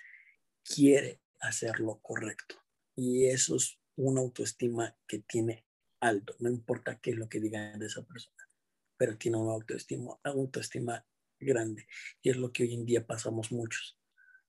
quiere 0.63 1.21
hacer 1.41 1.81
lo 1.81 2.01
correcto. 2.01 2.57
Y 2.95 3.27
eso 3.27 3.57
es 3.57 3.78
una 3.99 4.21
autoestima 4.21 4.97
que 5.07 5.19
tiene 5.19 5.67
alto, 6.01 6.35
no 6.39 6.49
importa 6.49 7.01
qué 7.01 7.11
es 7.11 7.17
lo 7.17 7.29
que 7.29 7.41
digan 7.41 7.79
de 7.79 7.87
esa 7.87 8.03
persona, 8.03 8.49
pero 8.97 9.19
tiene 9.19 9.39
una 9.39 9.53
autoestima, 9.53 10.19
autoestima 10.23 11.05
grande. 11.41 11.87
Y 12.23 12.31
es 12.31 12.37
lo 12.37 12.53
que 12.53 12.63
hoy 12.63 12.75
en 12.75 12.87
día 12.87 13.07
pasamos 13.07 13.51
muchos, 13.51 13.99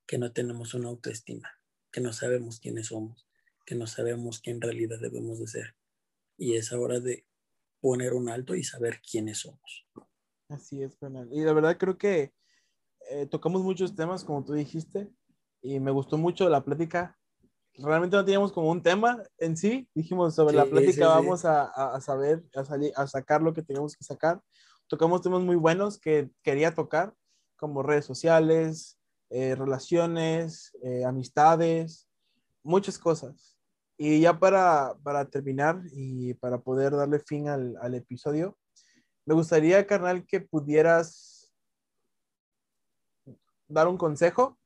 que 0.06 0.20
no 0.20 0.32
tenemos 0.32 0.76
una 0.76 0.90
autoestima, 0.90 1.50
que 1.92 2.00
no 2.00 2.14
sabemos 2.14 2.60
quiénes 2.60 2.88
somos, 2.88 3.28
que 3.66 3.76
no 3.76 3.88
sabemos 3.88 4.40
qué 4.40 4.52
en 4.52 4.62
realidad 4.62 5.00
debemos 5.00 5.40
de 5.40 5.48
ser. 5.48 5.76
Y 6.38 6.54
es 6.54 6.72
hora 6.72 7.00
de 7.00 7.26
poner 7.82 8.14
un 8.14 8.30
alto 8.30 8.56
y 8.56 8.64
saber 8.64 9.02
quiénes 9.02 9.40
somos. 9.40 9.88
Así 10.48 10.84
es, 10.84 10.96
Fernando. 10.98 11.36
Y 11.36 11.42
la 11.42 11.54
verdad 11.54 11.78
creo 11.78 11.98
que 11.98 12.34
eh, 13.10 13.26
tocamos 13.26 13.64
muchos 13.64 13.96
temas, 13.96 14.24
como 14.24 14.46
tú 14.46 14.54
dijiste, 14.54 15.10
y 15.62 15.80
me 15.80 15.92
gustó 15.92 16.20
mucho 16.20 16.48
la 16.50 16.64
plática 16.64 17.19
realmente 17.82 18.18
no 18.18 18.26
teníamos 18.26 18.52
como 18.52 18.70
un 18.70 18.82
tema 18.82 19.24
en 19.38 19.58
sí. 19.58 19.88
Dijimos 19.94 20.36
sobre 20.36 20.56
la 20.56 20.66
plática 20.66 21.08
vamos 21.08 21.46
A, 21.46 21.64
a, 21.64 22.02
saber, 22.02 22.44
a, 22.56 22.66
salir, 22.66 22.92
a 22.96 23.08
sacar 23.08 23.42
lo 23.42 23.54
que 23.54 23.62
teníamos 23.62 23.96
que 23.96 24.04
sacar. 24.04 24.42
Tocamos 24.88 25.22
temas 25.22 25.42
muy 25.42 25.56
buenos 25.56 26.00
que 26.00 26.30
quería 26.44 26.74
tocar, 26.74 27.14
como 27.56 27.84
redes 27.84 28.06
sociales, 28.06 29.00
eh, 29.30 29.56
relaciones, 29.56 30.76
eh, 30.84 31.06
amistades, 31.06 32.08
muchas 32.64 32.98
cosas. 32.98 33.58
Y 33.98 34.22
ya 34.22 34.40
para, 34.40 34.98
para 35.04 35.26
terminar 35.26 35.82
y 35.92 36.34
para 36.36 36.60
poder 36.60 36.96
darle 36.96 37.20
fin 37.20 37.50
al, 37.50 37.76
al 37.82 37.96
episodio, 37.96 38.58
me 39.26 39.36
gustaría, 39.36 39.86
carnal, 39.86 40.26
que 40.26 40.42
pudieras 40.42 41.54
dar 43.68 43.88
un 43.88 43.98
consejo 43.98 44.59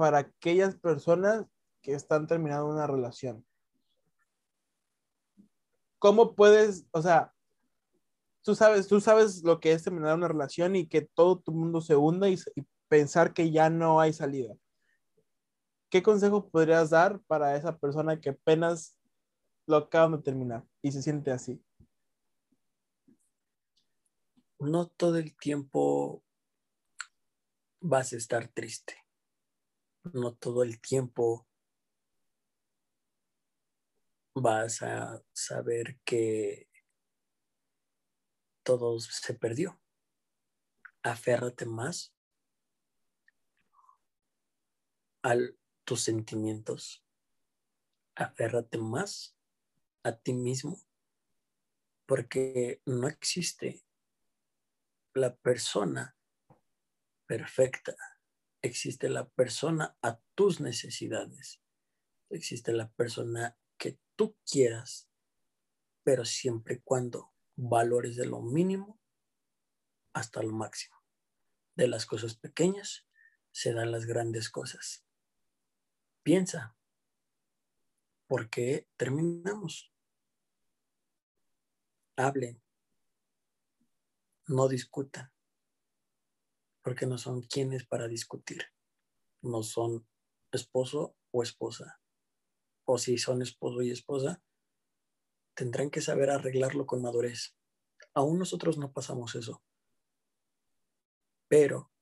para 0.00 0.18
aquellas 0.18 0.76
personas 0.76 1.44
que 1.82 1.92
están 1.92 2.26
terminando 2.26 2.66
una 2.66 2.86
relación. 2.86 3.44
¿Cómo 5.98 6.34
puedes, 6.34 6.86
o 6.92 7.02
sea, 7.02 7.34
tú 8.42 8.54
sabes, 8.54 8.88
tú 8.88 8.98
sabes 9.02 9.42
lo 9.44 9.60
que 9.60 9.72
es 9.72 9.84
terminar 9.84 10.16
una 10.16 10.28
relación 10.28 10.74
y 10.74 10.88
que 10.88 11.02
todo 11.02 11.40
tu 11.40 11.52
mundo 11.52 11.82
se 11.82 11.96
hunda 11.96 12.30
y, 12.30 12.38
y 12.56 12.62
pensar 12.88 13.34
que 13.34 13.50
ya 13.50 13.68
no 13.68 14.00
hay 14.00 14.14
salida? 14.14 14.54
¿qué 15.90 16.02
consejo 16.02 16.48
podrías 16.48 16.88
dar 16.88 17.20
para 17.26 17.56
esa 17.56 17.76
persona 17.76 18.18
que 18.18 18.30
apenas 18.30 18.96
lo 19.66 19.76
acaban 19.76 20.12
de 20.12 20.22
terminar 20.22 20.64
y 20.80 20.92
se 20.92 21.02
siente 21.02 21.30
así? 21.30 21.62
No 24.60 24.88
todo 24.88 25.18
el 25.18 25.36
tiempo 25.36 26.22
vas 27.80 28.12
a 28.12 28.16
estar 28.16 28.48
triste. 28.48 28.94
No 30.04 30.34
todo 30.34 30.62
el 30.62 30.80
tiempo 30.80 31.46
vas 34.34 34.82
a 34.82 35.22
saber 35.32 35.98
que 36.04 36.68
todo 38.62 38.98
se 39.00 39.34
perdió. 39.34 39.80
Aférrate 41.02 41.66
más 41.66 42.14
al 45.22 45.58
tus 45.84 46.02
sentimientos. 46.02 47.04
Aférrate 48.14 48.78
más 48.78 49.36
a 50.02 50.16
ti 50.16 50.32
mismo 50.32 50.80
porque 52.06 52.82
no 52.86 53.06
existe 53.06 53.84
la 55.14 55.34
persona 55.36 56.16
perfecta. 57.26 57.94
Existe 58.62 59.08
la 59.08 59.28
persona 59.28 59.96
a 60.02 60.20
tus 60.34 60.60
necesidades. 60.60 61.62
Existe 62.28 62.72
la 62.72 62.90
persona 62.92 63.58
que 63.78 63.98
tú 64.16 64.36
quieras, 64.44 65.08
pero 66.02 66.24
siempre 66.24 66.74
y 66.74 66.80
cuando 66.80 67.32
valores 67.56 68.16
de 68.16 68.26
lo 68.26 68.42
mínimo 68.42 69.00
hasta 70.12 70.42
lo 70.42 70.52
máximo. 70.52 70.96
De 71.74 71.88
las 71.88 72.04
cosas 72.04 72.34
pequeñas 72.34 73.06
se 73.50 73.72
dan 73.72 73.92
las 73.92 74.04
grandes 74.04 74.50
cosas. 74.50 75.04
Piensa, 76.22 76.76
¿por 78.26 78.50
qué 78.50 78.88
terminamos? 78.96 79.92
Hablen, 82.16 82.62
no 84.46 84.68
discutan, 84.68 85.32
porque 86.90 87.06
no 87.06 87.18
son 87.18 87.42
quienes 87.42 87.86
para 87.86 88.08
discutir, 88.08 88.64
no 89.42 89.62
son 89.62 90.08
esposo 90.50 91.14
o 91.30 91.44
esposa, 91.44 92.00
o 92.84 92.98
si 92.98 93.16
son 93.16 93.42
esposo 93.42 93.80
y 93.82 93.92
esposa, 93.92 94.42
tendrán 95.54 95.88
que 95.88 96.00
saber 96.00 96.30
arreglarlo 96.30 96.86
con 96.86 97.00
madurez. 97.00 97.54
Aún 98.12 98.40
nosotros 98.40 98.76
no 98.76 98.92
pasamos 98.92 99.36
eso. 99.36 99.62
Pero 101.46 101.92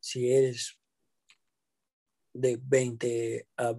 si 0.00 0.32
eres 0.32 0.76
de 2.32 2.60
20 2.60 3.48
a, 3.58 3.74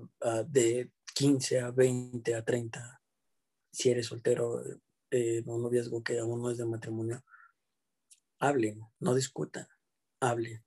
de 0.47 0.93
15 1.13 1.59
a 1.59 1.71
20 1.71 2.35
a 2.35 2.45
30, 2.45 3.01
si 3.69 3.89
eres 3.89 4.05
soltero, 4.05 4.63
eh, 5.11 5.43
un 5.45 5.61
noviazgo 5.61 6.01
que 6.01 6.19
aún 6.19 6.41
no 6.41 6.51
es 6.51 6.57
de 6.57 6.65
matrimonio, 6.65 7.25
hablen, 8.39 8.81
no 9.01 9.13
discutan, 9.13 9.67
hablen. 10.19 10.63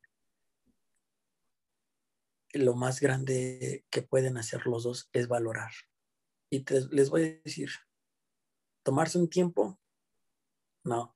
Lo 2.53 2.75
más 2.75 3.01
grande 3.01 3.85
que 3.91 4.03
pueden 4.03 4.39
hacer 4.39 4.67
los 4.67 4.85
dos 4.85 5.09
es 5.13 5.29
valorar. 5.29 5.73
Y 6.51 6.65
les 6.91 7.11
voy 7.11 7.23
a 7.25 7.41
decir, 7.45 7.71
tomarse 8.83 9.19
un 9.19 9.29
tiempo, 9.29 9.79
no. 10.85 11.15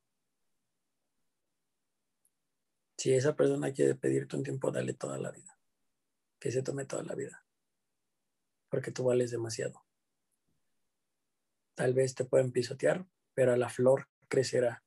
Si 2.98 3.14
esa 3.14 3.34
persona 3.34 3.72
quiere 3.72 3.94
pedirte 3.94 4.36
un 4.36 4.42
tiempo, 4.42 4.70
dale 4.70 4.94
toda 4.94 5.18
la 5.18 5.30
vida 5.30 5.52
que 6.42 6.50
se 6.50 6.64
tome 6.64 6.84
toda 6.84 7.04
la 7.04 7.14
vida, 7.14 7.46
porque 8.68 8.90
tú 8.90 9.04
vales 9.04 9.30
demasiado. 9.30 9.86
Tal 11.76 11.94
vez 11.94 12.16
te 12.16 12.24
pueden 12.24 12.50
pisotear, 12.50 13.06
pero 13.32 13.54
la 13.54 13.68
flor 13.68 14.08
crecerá 14.26 14.82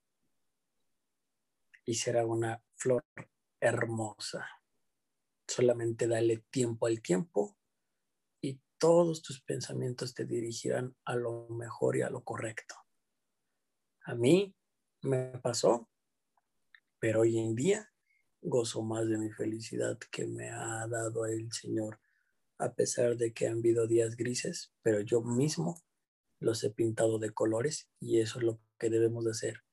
y 1.85 1.93
será 1.93 2.25
una 2.25 2.61
flor 2.75 3.05
hermosa. 3.67 4.47
Solamente 5.47 6.07
dale 6.07 6.45
tiempo 6.49 6.87
al 6.87 7.01
tiempo 7.01 7.57
y 8.41 8.59
todos 8.77 9.21
tus 9.21 9.41
pensamientos 9.41 10.13
te 10.13 10.25
dirigirán 10.25 10.95
a 11.05 11.15
lo 11.15 11.47
mejor 11.49 11.97
y 11.97 12.01
a 12.01 12.09
lo 12.09 12.23
correcto. 12.23 12.75
A 14.03 14.15
mí 14.15 14.55
me 15.01 15.37
pasó, 15.39 15.89
pero 16.99 17.21
hoy 17.21 17.39
en 17.39 17.55
día 17.55 17.91
gozo 18.41 18.83
más 18.83 19.07
de 19.07 19.17
mi 19.17 19.31
felicidad 19.31 19.97
que 20.11 20.27
me 20.27 20.49
ha 20.49 20.87
dado 20.87 21.25
el 21.25 21.51
Señor, 21.51 21.99
a 22.59 22.73
pesar 22.73 23.17
de 23.17 23.33
que 23.33 23.47
han 23.47 23.57
habido 23.57 23.87
días 23.87 24.15
grises, 24.15 24.71
pero 24.83 25.01
yo 25.01 25.21
mismo 25.21 25.81
los 26.39 26.63
he 26.63 26.69
pintado 26.69 27.17
de 27.17 27.31
colores 27.31 27.89
y 27.99 28.19
eso 28.19 28.37
es 28.39 28.45
lo 28.45 28.59
que 28.77 28.89
debemos 28.89 29.25
de 29.25 29.31
hacer. 29.31 29.63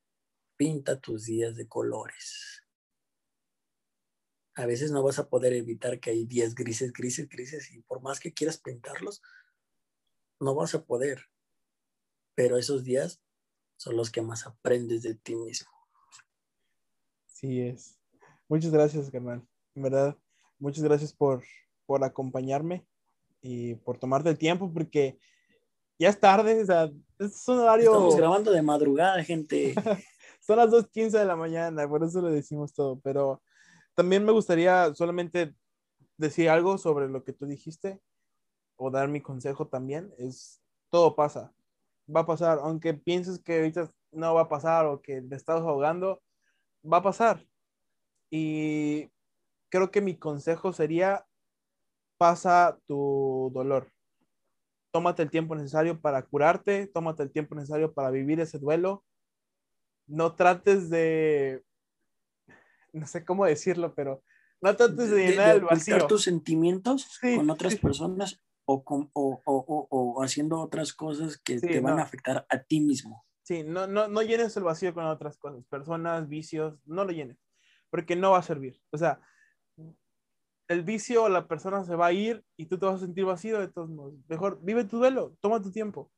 Pinta 0.57 0.99
tus 0.99 1.25
días 1.25 1.55
de 1.55 1.67
colores. 1.67 2.62
A 4.55 4.65
veces 4.65 4.91
no 4.91 5.03
vas 5.03 5.19
a 5.19 5.29
poder 5.29 5.53
evitar 5.53 5.99
que 5.99 6.11
hay 6.11 6.25
días 6.25 6.53
grises, 6.53 6.93
grises, 6.93 7.27
grises 7.27 7.71
y 7.71 7.81
por 7.81 8.01
más 8.01 8.19
que 8.19 8.33
quieras 8.33 8.57
pintarlos, 8.57 9.21
no 10.39 10.55
vas 10.55 10.75
a 10.75 10.83
poder. 10.83 11.25
Pero 12.35 12.57
esos 12.57 12.83
días 12.83 13.21
son 13.77 13.97
los 13.97 14.11
que 14.11 14.21
más 14.21 14.45
aprendes 14.45 15.01
de 15.01 15.15
ti 15.15 15.35
mismo. 15.35 15.71
Sí 17.25 17.61
es. 17.61 17.99
Muchas 18.47 18.71
gracias, 18.71 19.09
carnal. 19.09 19.45
En 19.75 19.83
verdad, 19.83 20.17
muchas 20.59 20.83
gracias 20.83 21.13
por, 21.13 21.43
por 21.85 22.03
acompañarme 22.03 22.85
y 23.41 23.75
por 23.75 23.97
tomarte 23.97 24.29
el 24.29 24.37
tiempo, 24.37 24.71
porque 24.71 25.17
ya 25.99 26.09
es 26.09 26.19
tarde, 26.19 26.61
o 26.61 26.65
sea, 26.65 26.91
es 27.19 27.47
un 27.47 27.59
horario... 27.59 27.91
Estamos 27.91 28.15
grabando 28.15 28.51
de 28.51 28.61
madrugada, 28.61 29.23
gente. 29.23 29.73
Son 30.39 30.57
las 30.57 30.69
2.15 30.69 31.11
de 31.11 31.25
la 31.25 31.35
mañana, 31.35 31.87
por 31.87 32.03
eso 32.03 32.21
le 32.21 32.33
decimos 32.33 32.73
todo, 32.73 32.99
pero 32.99 33.41
también 33.95 34.25
me 34.25 34.31
gustaría 34.31 34.93
solamente 34.93 35.55
decir 36.17 36.49
algo 36.49 36.77
sobre 36.77 37.09
lo 37.09 37.23
que 37.23 37.33
tú 37.33 37.45
dijiste 37.45 37.99
o 38.75 38.91
dar 38.91 39.07
mi 39.07 39.21
consejo 39.21 39.67
también, 39.67 40.13
es 40.17 40.61
todo 40.89 41.15
pasa, 41.15 41.53
va 42.13 42.21
a 42.21 42.25
pasar, 42.25 42.59
aunque 42.61 42.93
pienses 42.93 43.39
que 43.39 43.57
ahorita 43.57 43.91
no 44.11 44.35
va 44.35 44.41
a 44.41 44.49
pasar 44.49 44.85
o 44.85 45.01
que 45.01 45.21
te 45.21 45.35
estás 45.35 45.61
ahogando, 45.61 46.21
va 46.83 46.97
a 46.97 47.03
pasar. 47.03 47.45
Y 48.29 49.09
creo 49.69 49.91
que 49.91 50.01
mi 50.01 50.17
consejo 50.17 50.73
sería, 50.73 51.25
pasa 52.17 52.77
tu 52.87 53.51
dolor. 53.53 53.91
Tómate 54.91 55.23
el 55.23 55.31
tiempo 55.31 55.55
necesario 55.55 55.99
para 55.99 56.21
curarte, 56.23 56.87
tómate 56.87 57.23
el 57.23 57.31
tiempo 57.31 57.55
necesario 57.55 57.93
para 57.93 58.11
vivir 58.11 58.39
ese 58.39 58.59
duelo. 58.59 59.03
No 60.05 60.35
trates 60.35 60.89
de, 60.89 61.63
no 62.93 63.05
sé 63.07 63.25
cómo 63.25 63.45
decirlo, 63.45 63.93
pero 63.93 64.23
no 64.61 64.75
trates 64.75 65.09
de, 65.09 65.27
llenar 65.27 65.55
el 65.55 65.61
vacío. 65.65 66.07
tus 66.07 66.23
sentimientos 66.23 67.19
con 67.19 67.49
otras 67.49 67.75
personas 67.75 68.41
o, 68.65 68.83
con, 68.83 69.09
o, 69.13 69.41
o, 69.45 69.87
o, 69.89 70.23
haciendo 70.23 70.61
otras 70.61 70.93
cosas 70.93 71.37
que 71.37 71.59
te 71.59 71.81
van 71.81 71.99
a 71.99 72.03
afectar 72.03 72.45
a 72.49 72.63
ti 72.63 72.79
mismo. 72.79 73.25
Sí, 73.43 73.63
no, 73.63 73.87
no, 73.87 74.07
no 74.07 74.21
llenes 74.21 74.55
el 74.55 74.63
vacío 74.63 74.93
con 74.93 75.05
otras 75.05 75.37
cosas, 75.37 75.65
personas, 75.65 76.29
vicios, 76.29 76.79
no 76.85 77.03
lo 77.03 77.11
llenes 77.11 77.37
porque 77.93 78.15
no 78.15 78.31
va 78.31 78.39
a 78.39 78.41
servir. 78.41 78.81
O 78.89 78.97
sea, 78.97 79.21
el 80.67 80.81
vicio, 80.81 81.29
la 81.29 81.47
persona 81.47 81.83
se 81.83 81.95
va 81.95 82.07
a 82.07 82.11
ir 82.11 82.43
y 82.57 82.65
tú 82.65 82.79
te 82.79 82.87
vas 82.87 82.95
a 82.95 83.05
sentir 83.05 83.23
vacío 83.23 83.59
de 83.59 83.67
todos 83.67 83.87
modos. 83.87 84.15
Mejor 84.27 84.59
vive 84.63 84.83
tu 84.85 84.97
duelo, 84.97 85.37
toma 85.41 85.61
tu 85.61 85.71
tiempo. 85.71 86.11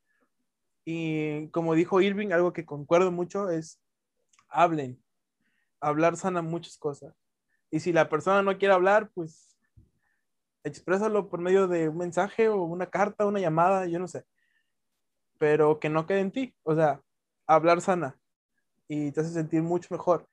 Y 0.86 1.50
como 1.50 1.74
dijo 1.74 2.00
Irving, 2.00 2.32
algo 2.32 2.54
que 2.54 2.64
concuerdo 2.64 3.12
mucho 3.12 3.50
es 3.50 3.78
hablen. 4.48 5.04
Hablar 5.80 6.16
sana 6.16 6.42
muchas 6.42 6.78
cosas. 6.78 7.14
Y 7.70 7.80
si 7.80 7.92
la 7.92 8.08
persona 8.08 8.42
no 8.42 8.58
quiere 8.58 8.74
hablar, 8.74 9.10
pues 9.14 9.56
exprésalo 10.64 11.28
por 11.28 11.40
medio 11.40 11.68
de 11.68 11.88
un 11.88 11.98
mensaje 11.98 12.48
o 12.48 12.62
una 12.62 12.86
carta, 12.86 13.26
una 13.26 13.40
llamada, 13.40 13.86
yo 13.86 13.98
no 13.98 14.08
sé. 14.08 14.24
Pero 15.38 15.78
que 15.80 15.88
no 15.88 16.06
quede 16.06 16.20
en 16.20 16.32
ti. 16.32 16.56
O 16.62 16.74
sea, 16.74 17.02
hablar 17.46 17.80
sana 17.80 18.18
y 18.88 19.12
te 19.12 19.20
hace 19.20 19.30
sentir 19.30 19.62
mucho 19.62 19.88
mejor. 19.90 20.28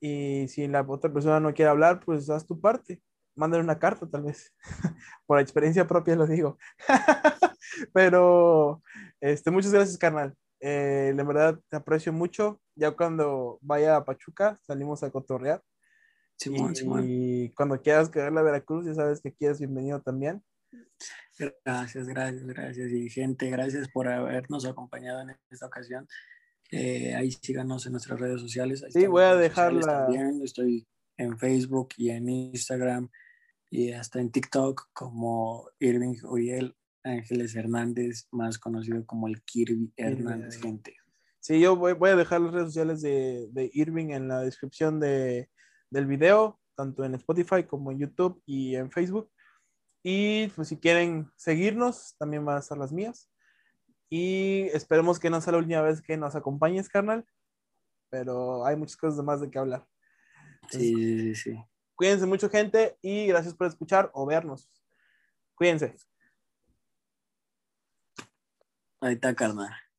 Y 0.00 0.48
si 0.48 0.66
la 0.68 0.82
otra 0.82 1.12
persona 1.12 1.40
no 1.40 1.54
quiere 1.54 1.70
hablar, 1.70 2.00
pues 2.04 2.30
haz 2.30 2.46
tu 2.46 2.60
parte. 2.60 3.02
manden 3.36 3.60
una 3.62 3.78
carta 3.78 4.08
tal 4.08 4.24
vez. 4.24 4.54
Por 5.26 5.40
experiencia 5.40 5.86
propia 5.86 6.16
lo 6.16 6.26
digo. 6.26 6.58
Pero, 7.94 8.82
este, 9.20 9.50
muchas 9.50 9.72
gracias, 9.72 9.98
carnal. 9.98 10.36
Eh, 10.60 11.12
la 11.16 11.24
verdad, 11.24 11.58
te 11.68 11.76
aprecio 11.76 12.12
mucho. 12.12 12.60
Ya 12.74 12.90
cuando 12.92 13.58
vaya 13.62 13.96
a 13.96 14.04
Pachuca, 14.04 14.58
salimos 14.62 15.02
a 15.02 15.10
cotorrear. 15.10 15.62
y, 16.44 17.50
cuando 17.50 17.80
quieras 17.80 18.08
quedar 18.08 18.36
a 18.36 18.42
Veracruz, 18.42 18.86
ya 18.86 18.94
sabes 18.94 19.20
que 19.20 19.30
aquí 19.30 19.46
es 19.46 19.58
bienvenido 19.58 20.00
también. 20.00 20.42
Gracias, 21.64 22.06
gracias, 22.06 22.46
gracias. 22.46 22.90
Y 22.92 23.08
gente, 23.08 23.50
gracias 23.50 23.88
por 23.88 24.08
habernos 24.08 24.66
acompañado 24.66 25.22
en 25.22 25.36
esta 25.50 25.66
ocasión. 25.66 26.06
Eh, 26.70 27.14
ahí 27.14 27.32
síganos 27.32 27.86
en 27.86 27.92
nuestras 27.92 28.20
redes 28.20 28.40
sociales. 28.40 28.84
sí, 28.90 29.06
voy 29.06 29.24
a 29.24 29.34
dejarla. 29.34 30.08
Estoy 30.44 30.86
en 31.16 31.38
Facebook 31.38 31.88
y 31.96 32.10
en 32.10 32.28
Instagram 32.28 33.08
y 33.70 33.92
hasta 33.92 34.20
en 34.20 34.30
TikTok 34.30 34.88
como 34.92 35.68
Irving 35.78 36.16
Uriel 36.24 36.76
Ángeles 37.02 37.54
Hernández, 37.54 38.28
más 38.30 38.58
conocido 38.58 39.04
como 39.06 39.28
el 39.28 39.42
Kirby 39.42 39.92
Hernández, 39.96 40.60
gente. 40.60 40.96
Sí, 41.40 41.58
yo 41.58 41.76
voy, 41.76 41.94
voy, 41.94 42.10
a 42.10 42.16
dejar 42.16 42.40
las 42.40 42.52
redes 42.52 42.68
sociales 42.68 43.00
de, 43.00 43.48
de 43.50 43.70
Irving 43.72 44.10
en 44.10 44.28
la 44.28 44.40
descripción 44.40 45.00
de, 45.00 45.48
del 45.88 46.06
video, 46.06 46.60
tanto 46.76 47.04
en 47.04 47.14
Spotify 47.14 47.64
como 47.64 47.90
en 47.90 47.98
YouTube 47.98 48.42
y 48.44 48.76
en 48.76 48.90
Facebook. 48.90 49.30
Y 50.02 50.48
pues 50.48 50.68
si 50.68 50.76
quieren 50.76 51.30
seguirnos, 51.36 52.14
también 52.18 52.44
van 52.44 52.56
a 52.56 52.60
estar 52.60 52.76
las 52.76 52.92
mías. 52.92 53.30
Y 54.10 54.62
esperemos 54.72 55.18
que 55.18 55.30
no 55.30 55.40
sea 55.40 55.52
la 55.52 55.58
última 55.58 55.82
vez 55.82 56.02
que 56.02 56.16
nos 56.16 56.34
acompañes, 56.34 56.88
carnal. 56.88 57.24
Pero 58.10 58.66
hay 58.66 58.76
muchas 58.76 58.96
cosas 58.96 59.24
más 59.24 59.40
de 59.40 59.50
qué 59.50 59.58
hablar. 59.58 59.86
sí, 60.68 60.94
sí, 60.94 61.34
sí. 61.34 61.64
Cuídense 61.94 62.24
mucho, 62.24 62.48
gente, 62.48 62.96
y 63.02 63.26
gracias 63.26 63.52
por 63.52 63.66
escuchar 63.66 64.10
o 64.14 64.24
vernos. 64.24 64.70
Cuídense. 65.54 65.94
Ahí 69.00 69.14
está, 69.14 69.34
carnal. 69.34 69.89